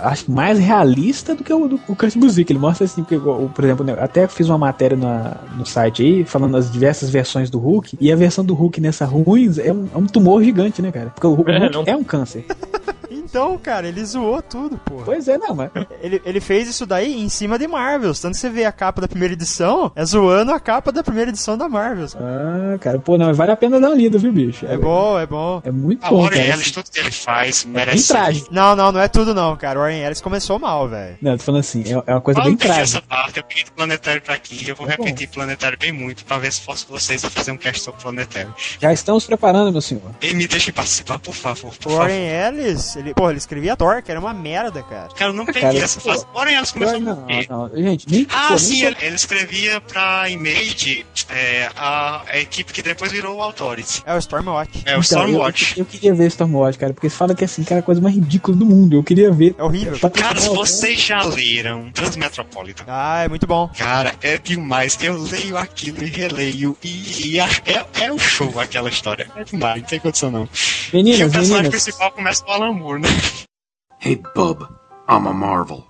acho 0.04 0.26
que 0.26 0.30
mais 0.30 0.58
realista 0.58 1.34
do 1.34 1.42
que 1.42 1.52
o 1.52 1.66
do 1.68 1.80
o 1.88 1.96
Kurt 1.96 2.16
Busiek. 2.16 2.52
Ele 2.52 2.58
mostra, 2.60 2.84
assim, 2.84 3.02
porque, 3.02 3.16
o- 3.16 3.50
por 3.54 3.64
exemplo, 3.64 3.84
né, 3.84 3.96
até 3.98 4.28
fiz 4.28 4.48
uma 4.48 4.58
matéria 4.58 4.96
na- 4.96 5.36
no 5.56 5.66
site 5.66 6.02
aí, 6.02 6.24
falando 6.24 6.52
das 6.52 6.70
diversas 6.70 7.10
versões 7.10 7.50
do 7.50 7.58
Hulk, 7.58 7.96
e 8.00 8.12
a 8.12 8.16
versão 8.16 8.44
do 8.44 8.54
Hulk 8.54 8.69
nessa 8.78 9.06
ruins 9.06 9.56
é 9.56 9.72
um, 9.72 9.88
é 9.94 9.96
um 9.96 10.04
tumor 10.04 10.44
gigante, 10.44 10.82
né, 10.82 10.92
cara? 10.92 11.08
Porque 11.08 11.26
o, 11.26 11.32
Hulk 11.32 11.50
É, 11.50 11.58
Hulk 11.58 11.74
não- 11.74 11.84
é 11.86 11.96
um 11.96 12.04
câncer. 12.04 12.44
Então, 13.30 13.56
cara, 13.58 13.86
ele 13.86 14.04
zoou 14.04 14.42
tudo, 14.42 14.76
porra. 14.78 15.04
Pois 15.04 15.28
é, 15.28 15.38
não, 15.38 15.54
mas... 15.54 15.70
Ele, 16.02 16.20
ele 16.24 16.40
fez 16.40 16.68
isso 16.68 16.84
daí 16.84 17.20
em 17.20 17.28
cima 17.28 17.56
de 17.58 17.68
Marvels. 17.68 18.20
Tanto 18.20 18.34
que 18.34 18.40
você 18.40 18.50
vê 18.50 18.64
a 18.64 18.72
capa 18.72 19.00
da 19.00 19.06
primeira 19.08 19.34
edição, 19.34 19.92
é 19.94 20.04
zoando 20.04 20.52
a 20.52 20.58
capa 20.58 20.90
da 20.90 21.02
primeira 21.02 21.30
edição 21.30 21.56
da 21.56 21.68
Marvels. 21.68 22.16
Ah, 22.16 22.76
cara, 22.80 22.98
pô, 22.98 23.16
não, 23.16 23.26
mas 23.26 23.36
vale 23.36 23.52
a 23.52 23.56
pena 23.56 23.80
dar 23.80 23.88
uma 23.90 23.94
lida, 23.96 24.18
viu, 24.18 24.32
bicho? 24.32 24.66
É 24.66 24.76
bom, 24.76 25.18
é 25.18 25.26
bom. 25.26 25.62
É 25.64 25.70
muito 25.70 26.04
A 26.04 26.10
bom, 26.10 26.22
Warren 26.22 26.38
cara. 26.40 26.52
Ellis, 26.54 26.70
tudo 26.72 26.90
que 26.90 26.98
ele 26.98 27.10
faz, 27.12 27.62
Bem 27.64 27.72
merece. 27.74 28.08
trágico. 28.08 28.48
Não, 28.50 28.74
não, 28.74 28.90
não 28.90 29.00
é 29.00 29.06
tudo 29.08 29.32
não, 29.34 29.56
cara. 29.56 29.78
O 29.78 29.82
Warren 29.82 30.02
Ellis 30.02 30.20
começou 30.20 30.58
mal, 30.58 30.88
velho. 30.88 31.16
Não, 31.22 31.36
tô 31.36 31.44
falando 31.44 31.60
assim, 31.60 31.84
é, 31.86 32.02
é 32.10 32.14
uma 32.14 32.20
coisa 32.20 32.40
Fala 32.40 32.50
bem 32.50 32.58
bem 32.58 32.68
essa 32.70 33.00
trágica. 33.00 33.02
parte, 33.08 33.38
eu 33.38 33.44
peguei 33.44 33.64
do 33.64 33.72
Planetário 33.72 34.22
pra 34.22 34.34
aqui, 34.34 34.68
eu 34.68 34.74
vou 34.74 34.86
bom. 34.86 34.90
repetir 35.04 35.28
Planetário 35.28 35.78
bem 35.78 35.92
muito, 35.92 36.24
pra 36.24 36.38
ver 36.38 36.52
se 36.52 36.60
posso 36.62 36.86
vocês 36.88 37.24
a 37.24 37.30
fazer 37.30 37.52
um 37.52 37.56
cast 37.56 37.82
sobre 37.82 38.00
Planetário. 38.02 38.52
Já 38.80 38.92
estamos 38.92 39.24
preparando, 39.24 39.70
meu 39.70 39.80
senhor. 39.80 40.02
E 40.20 40.34
me 40.34 40.48
deixem 40.48 40.72
participar, 40.74 41.18
por 41.20 41.34
favor, 41.34 41.70
por 41.76 41.92
O 41.92 41.94
favor. 41.94 41.98
Warren 41.98 42.28
Ellis, 42.28 42.96
ele, 42.96 43.14
porra, 43.20 43.32
ele 43.32 43.38
escrevia 43.38 43.76
Thor, 43.76 44.02
que 44.02 44.10
era 44.10 44.18
uma 44.18 44.32
merda, 44.32 44.82
cara. 44.82 45.08
Cara, 45.14 45.30
eu 45.30 45.34
não 45.34 45.44
peguei 45.44 45.60
Cara, 45.60 45.76
essa 45.78 46.00
fase. 46.00 46.24
Porém, 46.32 46.54
elas 46.54 46.72
começaram 46.72 47.00
Não, 47.00 47.12
a 47.22 47.26
ver. 47.26 47.46
não, 47.50 47.70
gente, 47.76 48.06
nem, 48.10 48.26
Ah, 48.30 48.48
pô, 48.48 48.58
sim, 48.58 48.82
ele, 48.84 48.96
ele 49.02 49.14
escrevia 49.14 49.78
pra 49.82 50.28
Image 50.30 51.04
é, 51.28 51.68
a, 51.76 52.22
a 52.26 52.38
equipe 52.38 52.72
que 52.72 52.80
depois 52.80 53.12
virou 53.12 53.36
o 53.36 53.42
Authority. 53.42 54.02
É 54.06 54.14
o 54.14 54.18
Stormwatch. 54.18 54.78
É 54.86 54.90
o 54.90 54.92
Então, 54.92 55.00
Stormwatch. 55.02 55.74
Eu, 55.78 55.82
eu, 55.82 55.84
queria 55.84 56.14
ver 56.14 56.26
Stormwatch, 56.28 56.78
cara, 56.78 56.94
porque 56.94 57.10
fala 57.10 57.34
que 57.34 57.44
assim, 57.44 57.62
cara, 57.62 57.80
é 57.80 57.80
a 57.80 57.82
coisa 57.82 58.00
mais 58.00 58.14
ridícula 58.14 58.56
do 58.56 58.64
mundo. 58.64 58.96
Eu 58.96 59.04
queria 59.04 59.30
ver. 59.30 59.54
É 59.58 59.62
horrível. 59.62 59.98
Cara, 60.10 60.40
vocês 60.40 60.98
já 61.00 61.22
leram 61.22 61.90
Transmetropolitan? 61.92 62.84
Ah, 62.88 63.24
é 63.24 63.28
muito 63.28 63.46
bom. 63.46 63.68
Cara, 63.76 64.14
é 64.22 64.38
demais. 64.38 64.98
Eu 65.02 65.20
leio 65.22 65.58
aquilo 65.58 66.02
e 66.02 66.06
releio. 66.06 66.76
E, 66.82 67.32
e 67.34 67.40
a- 67.40 67.48
é, 67.66 68.04
é 68.06 68.12
um 68.12 68.18
show 68.18 68.58
aquela 68.58 68.88
história. 68.88 69.28
É 69.36 69.44
demais, 69.44 69.82
não 69.82 69.88
tem 69.88 70.00
condição 70.00 70.30
não. 70.30 70.48
Meninas, 70.92 71.20
e 71.20 71.24
o 71.24 71.30
personagem 71.30 71.56
meninas. 71.64 71.70
principal 71.82 72.10
começa 72.12 72.42
com 72.44 72.50
o 72.50 72.54
Alan 72.54 72.72
Moore, 72.72 73.02
né? 73.02 73.08
Hey, 73.98 74.14
bub, 74.34 74.64
I'm 75.08 75.26
a 75.26 75.34
Marvel. 75.34 75.89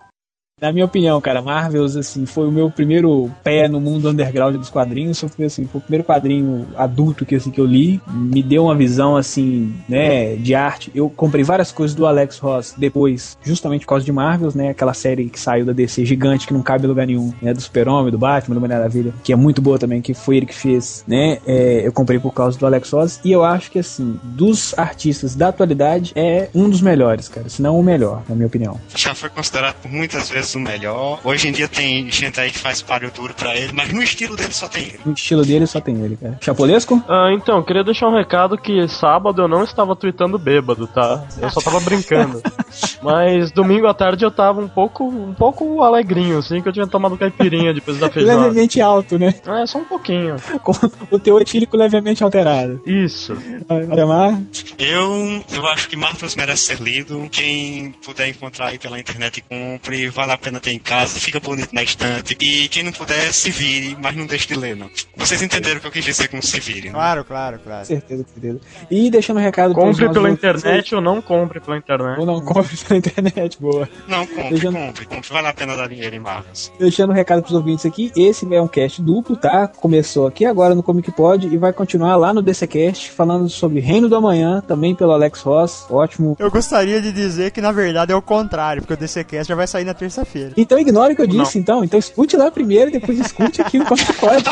Na 0.61 0.72
minha 0.72 0.84
opinião, 0.84 1.18
cara, 1.22 1.40
Marvels, 1.40 1.96
assim, 1.96 2.26
foi 2.26 2.46
o 2.46 2.52
meu 2.52 2.70
primeiro 2.70 3.30
pé 3.42 3.66
no 3.66 3.80
mundo 3.80 4.11
underground 4.11 4.56
dos 4.56 4.68
quadrinhos. 4.68 5.18
Foi, 5.18 5.46
assim, 5.46 5.66
foi 5.66 5.78
o 5.78 5.82
primeiro 5.82 6.04
quadrinho 6.04 6.68
adulto 6.76 7.24
que, 7.24 7.34
assim, 7.34 7.50
que 7.50 7.58
eu 7.58 7.64
li. 7.64 7.98
Me 8.06 8.42
deu 8.42 8.64
uma 8.64 8.74
visão, 8.74 9.16
assim, 9.16 9.74
né, 9.88 10.36
de 10.36 10.54
arte. 10.54 10.92
Eu 10.94 11.08
comprei 11.08 11.42
várias 11.42 11.72
coisas 11.72 11.96
do 11.96 12.04
Alex 12.06 12.38
Ross 12.38 12.74
depois, 12.76 13.38
justamente 13.42 13.86
por 13.86 13.90
causa 13.90 14.04
de 14.04 14.12
Marvels, 14.12 14.54
né, 14.54 14.68
aquela 14.68 14.92
série 14.92 15.30
que 15.30 15.40
saiu 15.40 15.64
da 15.64 15.72
DC 15.72 16.04
gigante, 16.04 16.46
que 16.46 16.52
não 16.52 16.62
cabe 16.62 16.84
em 16.84 16.88
lugar 16.88 17.06
nenhum, 17.06 17.32
né, 17.40 17.54
do 17.54 17.61
Super-Homem, 17.61 18.12
do 18.12 18.18
Batman, 18.18 18.54
do 18.54 18.61
Mulher 18.61 18.76
Maravilha, 18.76 19.14
que 19.24 19.32
é 19.32 19.36
muito 19.36 19.62
boa 19.62 19.78
também, 19.78 20.02
que 20.02 20.12
foi 20.12 20.36
ele 20.36 20.46
que 20.46 20.54
fez, 20.54 21.04
né, 21.08 21.38
é, 21.46 21.86
eu 21.86 21.92
comprei 21.92 22.18
por 22.18 22.34
causa 22.34 22.58
do 22.58 22.66
Alex 22.66 22.90
Ross. 22.90 23.20
E 23.24 23.32
eu 23.32 23.42
acho 23.42 23.70
que, 23.70 23.78
assim, 23.78 24.20
dos 24.22 24.78
artistas 24.78 25.34
da 25.34 25.48
atualidade, 25.48 26.12
é 26.14 26.50
um 26.54 26.68
dos 26.68 26.82
melhores, 26.82 27.30
cara, 27.30 27.48
se 27.48 27.62
não 27.62 27.80
o 27.80 27.82
melhor, 27.82 28.22
na 28.28 28.34
minha 28.34 28.46
opinião. 28.46 28.78
Já 28.94 29.14
foi 29.14 29.30
considerado 29.30 29.76
por 29.76 29.90
muitas 29.90 30.28
vezes 30.28 30.49
o 30.57 30.61
melhor. 30.61 31.20
Hoje 31.24 31.48
em 31.48 31.53
dia 31.53 31.68
tem 31.68 32.11
gente 32.11 32.40
aí 32.40 32.51
que 32.51 32.59
faz 32.59 32.82
páreo 32.82 33.11
duro 33.11 33.34
pra 33.34 33.57
ele, 33.57 33.72
mas 33.72 33.92
no 33.92 34.03
estilo 34.03 34.36
dele 34.36 34.53
só 34.53 34.68
tem 34.68 34.84
ele. 34.84 35.01
No 35.05 35.12
estilo 35.12 35.44
dele 35.44 35.66
só 35.66 35.80
tem 35.80 36.01
ele, 36.03 36.16
cara. 36.16 36.38
Chapolesco? 36.40 37.03
Ah, 37.09 37.30
então, 37.32 37.62
queria 37.62 37.84
deixar 37.84 38.09
um 38.09 38.16
recado 38.16 38.57
que 38.57 38.86
sábado 38.88 39.42
eu 39.42 39.48
não 39.48 39.64
estava 39.64 39.94
tweetando 39.96 40.38
bêbado, 40.38 40.86
tá? 40.86 41.24
Eu 41.40 41.51
só 41.51 41.61
tava 41.61 41.80
brincando. 41.80 42.42
Mas 43.03 43.51
domingo 43.51 43.86
à 43.86 43.94
tarde 43.94 44.24
eu 44.24 44.30
tava 44.30 44.61
um 44.61 44.68
pouco, 44.68 45.05
um 45.05 45.34
pouco 45.34 45.82
alegrinho, 45.82 46.38
assim, 46.38 46.61
que 46.61 46.68
eu 46.68 46.72
tinha 46.72 46.86
tomado 46.86 47.16
caipirinha 47.16 47.72
depois 47.72 47.98
da 47.98 48.11
feijoada. 48.11 48.42
Levemente 48.42 48.80
alto, 48.80 49.18
né? 49.18 49.34
É, 49.46 49.66
só 49.66 49.78
um 49.78 49.84
pouquinho. 49.84 50.36
Com 50.62 50.72
o 51.11 51.18
teor 51.18 51.40
etílico 51.42 51.76
levemente 51.76 52.22
alterado. 52.22 52.80
Isso. 52.86 53.36
Ademar? 53.68 54.40
Eu, 54.78 55.42
eu 55.53 55.66
acho 55.68 55.88
que 55.88 55.96
Marvels 55.96 56.36
merece 56.36 56.64
ser 56.64 56.80
lido. 56.80 57.28
Quem 57.30 57.92
puder 58.05 58.28
encontrar 58.28 58.68
aí 58.68 58.78
pela 58.78 58.98
internet, 58.98 59.42
compre. 59.42 60.09
Vale 60.09 60.32
a 60.32 60.38
pena 60.41 60.59
ter 60.61 60.72
em 60.72 60.78
casa, 60.78 61.18
fica 61.20 61.38
bonito 61.38 61.72
na 61.74 61.82
estante. 61.82 62.36
E 62.41 62.68
quem 62.68 62.82
não 62.82 62.93
puder, 62.93 63.32
se 63.32 63.51
vire, 63.51 63.97
mas 64.01 64.16
não 64.16 64.26
deixe 64.26 64.49
de 64.49 64.55
ler, 64.55 64.76
não. 64.76 64.91
Vocês 65.16 65.41
entenderam 65.43 65.78
o 65.78 65.80
que 65.80 65.86
eu 65.86 65.91
quis 65.93 66.05
dizer 66.05 66.28
com 66.28 66.41
se 66.43 66.59
vire, 66.59 66.88
né? 66.88 66.95
Claro, 66.95 67.24
claro, 67.24 67.59
claro. 67.62 67.84
Certeza, 67.86 68.24
certeza. 68.32 68.61
E 68.91 69.11
deixando 69.11 69.38
um 69.38 69.43
recado 69.43 69.74
Compre 69.74 70.09
pela 70.09 70.20
ouvintes 70.28 70.38
internet 70.45 70.95
ou 70.95 71.01
não 71.01 71.20
compre 71.22 71.61
pela 71.61 71.76
internet. 71.76 72.18
Ou 72.18 72.26
não 72.26 72.41
compre 72.41 72.76
pela 72.76 72.99
internet, 72.99 73.59
boa. 73.61 73.88
Não, 74.09 74.26
compre, 74.26 74.51
Deixa- 74.51 74.72
compre, 74.72 75.05
compre. 75.07 75.30
Vale 75.30 75.47
a 75.49 75.53
pena 75.53 75.76
dar 75.76 75.88
dinheiro 75.88 76.16
em 76.16 76.18
Marvels. 76.20 76.72
Deixando 76.78 77.11
um 77.11 77.14
recado 77.14 77.43
pros 77.43 77.55
ouvintes 77.55 77.84
aqui, 77.86 78.11
esse 78.16 78.53
é 78.55 78.61
um 78.61 78.68
cast 78.68 79.01
duplo, 79.03 79.36
tá? 79.36 79.68
Começou 79.68 80.26
aqui 80.26 80.45
agora 80.45 80.74
no 80.74 80.82
Comic 80.82 81.12
Pod 81.12 81.47
e 81.47 81.57
vai 81.57 81.72
continuar 81.72 82.16
lá 82.16 82.32
no 82.32 82.43
DCcast, 82.43 83.11
falando 83.11 83.49
sobre 83.49 83.80
Reino 83.80 84.09
do 84.09 84.16
Amanhã, 84.16 84.62
também 84.66 84.95
pelo 84.95 85.12
Alex 85.12 85.41
Ross, 85.43 85.86
ótimo. 85.91 86.36
Eu 86.38 86.51
gostaria 86.51 87.01
de 87.01 87.12
dizer 87.12 87.51
que 87.51 87.61
na 87.61 87.72
verdade 87.72 88.12
é 88.12 88.16
o 88.16 88.22
contrário, 88.22 88.82
porque 88.82 88.95
o 88.95 88.97
DCCast 88.97 89.49
já 89.49 89.55
vai 89.55 89.66
sair 89.66 89.84
na 89.84 89.95
terça-feira. 89.95 90.30
Então 90.57 90.78
ignore 90.78 91.12
o 91.12 91.16
que 91.16 91.22
eu 91.22 91.26
disse, 91.26 91.59
então. 91.59 91.83
Então 91.85 91.99
escute 91.99 92.37
lá 92.37 92.51
primeiro 92.51 92.91
e 92.91 92.93
depois 92.93 93.18
escute 93.18 93.61
aqui 93.61 93.78
no 93.78 93.87
Comic 93.87 94.12
Pod. 94.14 94.45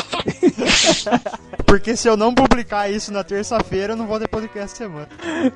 Porque 1.66 1.96
se 1.96 2.08
eu 2.08 2.16
não 2.16 2.34
publicar 2.34 2.90
isso 2.90 3.12
na 3.12 3.22
terça-feira, 3.22 3.92
eu 3.92 3.96
não 3.96 4.06
vou 4.06 4.18
ter 4.18 4.26
podcast 4.28 4.76
semana. 4.76 5.08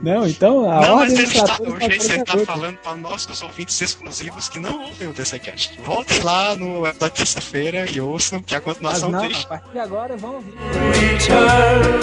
Não, 0.02 0.26
então 0.26 0.70
a 0.70 0.86
não, 0.86 0.96
ordem 0.98 0.98
mas 0.98 1.12
ele 1.12 1.22
dos 1.22 1.34
está, 1.34 1.46
fatores 1.46 1.72
hoje 1.74 1.86
vai 1.86 1.96
ele 1.96 2.24
tá 2.24 2.32
fazer 2.32 2.44
falando 2.46 2.76
para 2.76 2.96
nossos 2.96 3.42
ouvintes 3.42 3.80
exclusivos 3.80 4.48
que 4.48 4.60
não 4.60 4.82
ouvem 4.82 5.08
o 5.08 5.12
DCCast. 5.12 5.78
Voltem 5.84 6.20
lá 6.22 6.54
no 6.54 6.82
da 6.92 7.08
terça-feira 7.08 7.86
e 7.90 8.00
ouçam 8.00 8.42
que 8.42 8.54
a 8.54 8.58
Mas 8.58 8.64
continuação 8.64 9.10
não, 9.10 9.20
triste. 9.20 9.44
a 9.46 9.48
partir 9.48 9.70
de 9.72 9.78
agora 9.78 10.16
vamos 10.16 10.36
ouvir. 10.36 10.52
return, 10.92 12.02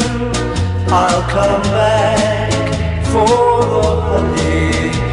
I'll 0.92 1.22
come 1.30 1.62
back 1.72 2.52
for 3.12 3.28
the 3.28 3.88
honey 4.10 5.09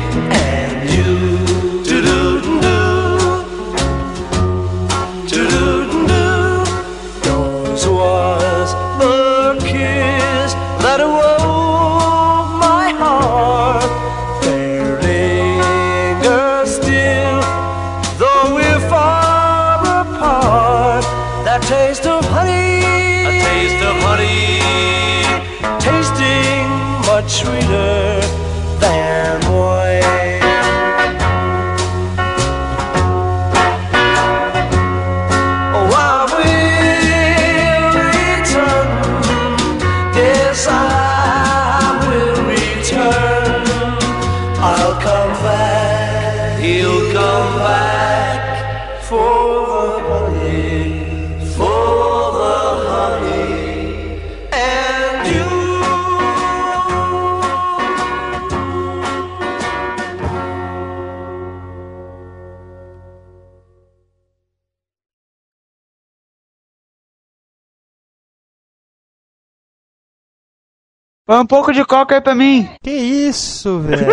Põe 71.26 71.40
um 71.40 71.46
pouco 71.46 71.72
de 71.72 71.84
coca 71.84 72.14
aí 72.14 72.20
pra 72.20 72.36
mim. 72.36 72.68
Que 72.80 72.92
isso, 72.92 73.80
velho? 73.80 74.06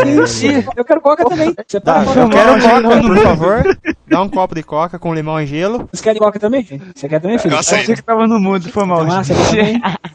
Eu 0.76 0.84
quero 0.84 1.00
coca 1.00 1.24
também. 1.24 1.54
Você 1.68 1.80
Tá, 1.80 2.04
tá 2.04 2.12
eu 2.20 2.28
quero 2.28 2.60
coca, 2.60 3.02
por 3.02 3.18
favor. 3.20 3.78
Dá 4.08 4.22
um 4.24 4.28
copo 4.28 4.56
de 4.56 4.64
coca 4.64 4.98
com 4.98 5.14
limão 5.14 5.40
e 5.40 5.46
gelo. 5.46 5.88
Você 5.94 6.02
quer 6.02 6.18
coca 6.18 6.40
também? 6.40 6.64
Você 6.96 7.08
quer 7.08 7.20
também, 7.20 7.38
filho? 7.38 7.54
Eu. 7.54 7.62
Você 7.62 7.84
que 7.84 8.02
tava 8.02 8.28
no 8.28 8.40
mudo, 8.40 8.68
foi 8.70 8.84
mal. 8.86 9.00
Tomar? 9.06 9.24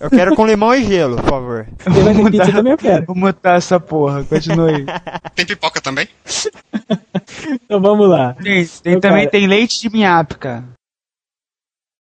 Eu 0.00 0.10
quero 0.10 0.34
com 0.34 0.44
limão 0.44 0.74
e 0.74 0.82
gelo, 0.84 1.14
por 1.18 1.30
favor. 1.30 1.66
Você 1.78 2.00
vai 2.02 2.14
ter 2.14 2.30
pizza 2.32 2.52
também, 2.52 2.72
eu 2.72 2.78
quero. 2.78 3.06
Vou 3.06 3.14
mutar 3.14 3.56
essa 3.56 3.78
porra, 3.78 4.24
continue 4.24 4.74
aí. 4.74 4.86
Tem 5.36 5.46
pipoca 5.46 5.80
também? 5.80 6.08
Então 7.64 7.80
vamos 7.80 8.08
lá. 8.08 8.34
Tem, 8.42 8.66
tem 8.66 8.92
Meu 8.94 9.00
também 9.00 9.18
cara. 9.20 9.30
tem 9.30 9.46
leite 9.46 9.80
de 9.80 9.88
minhapica. 9.88 10.64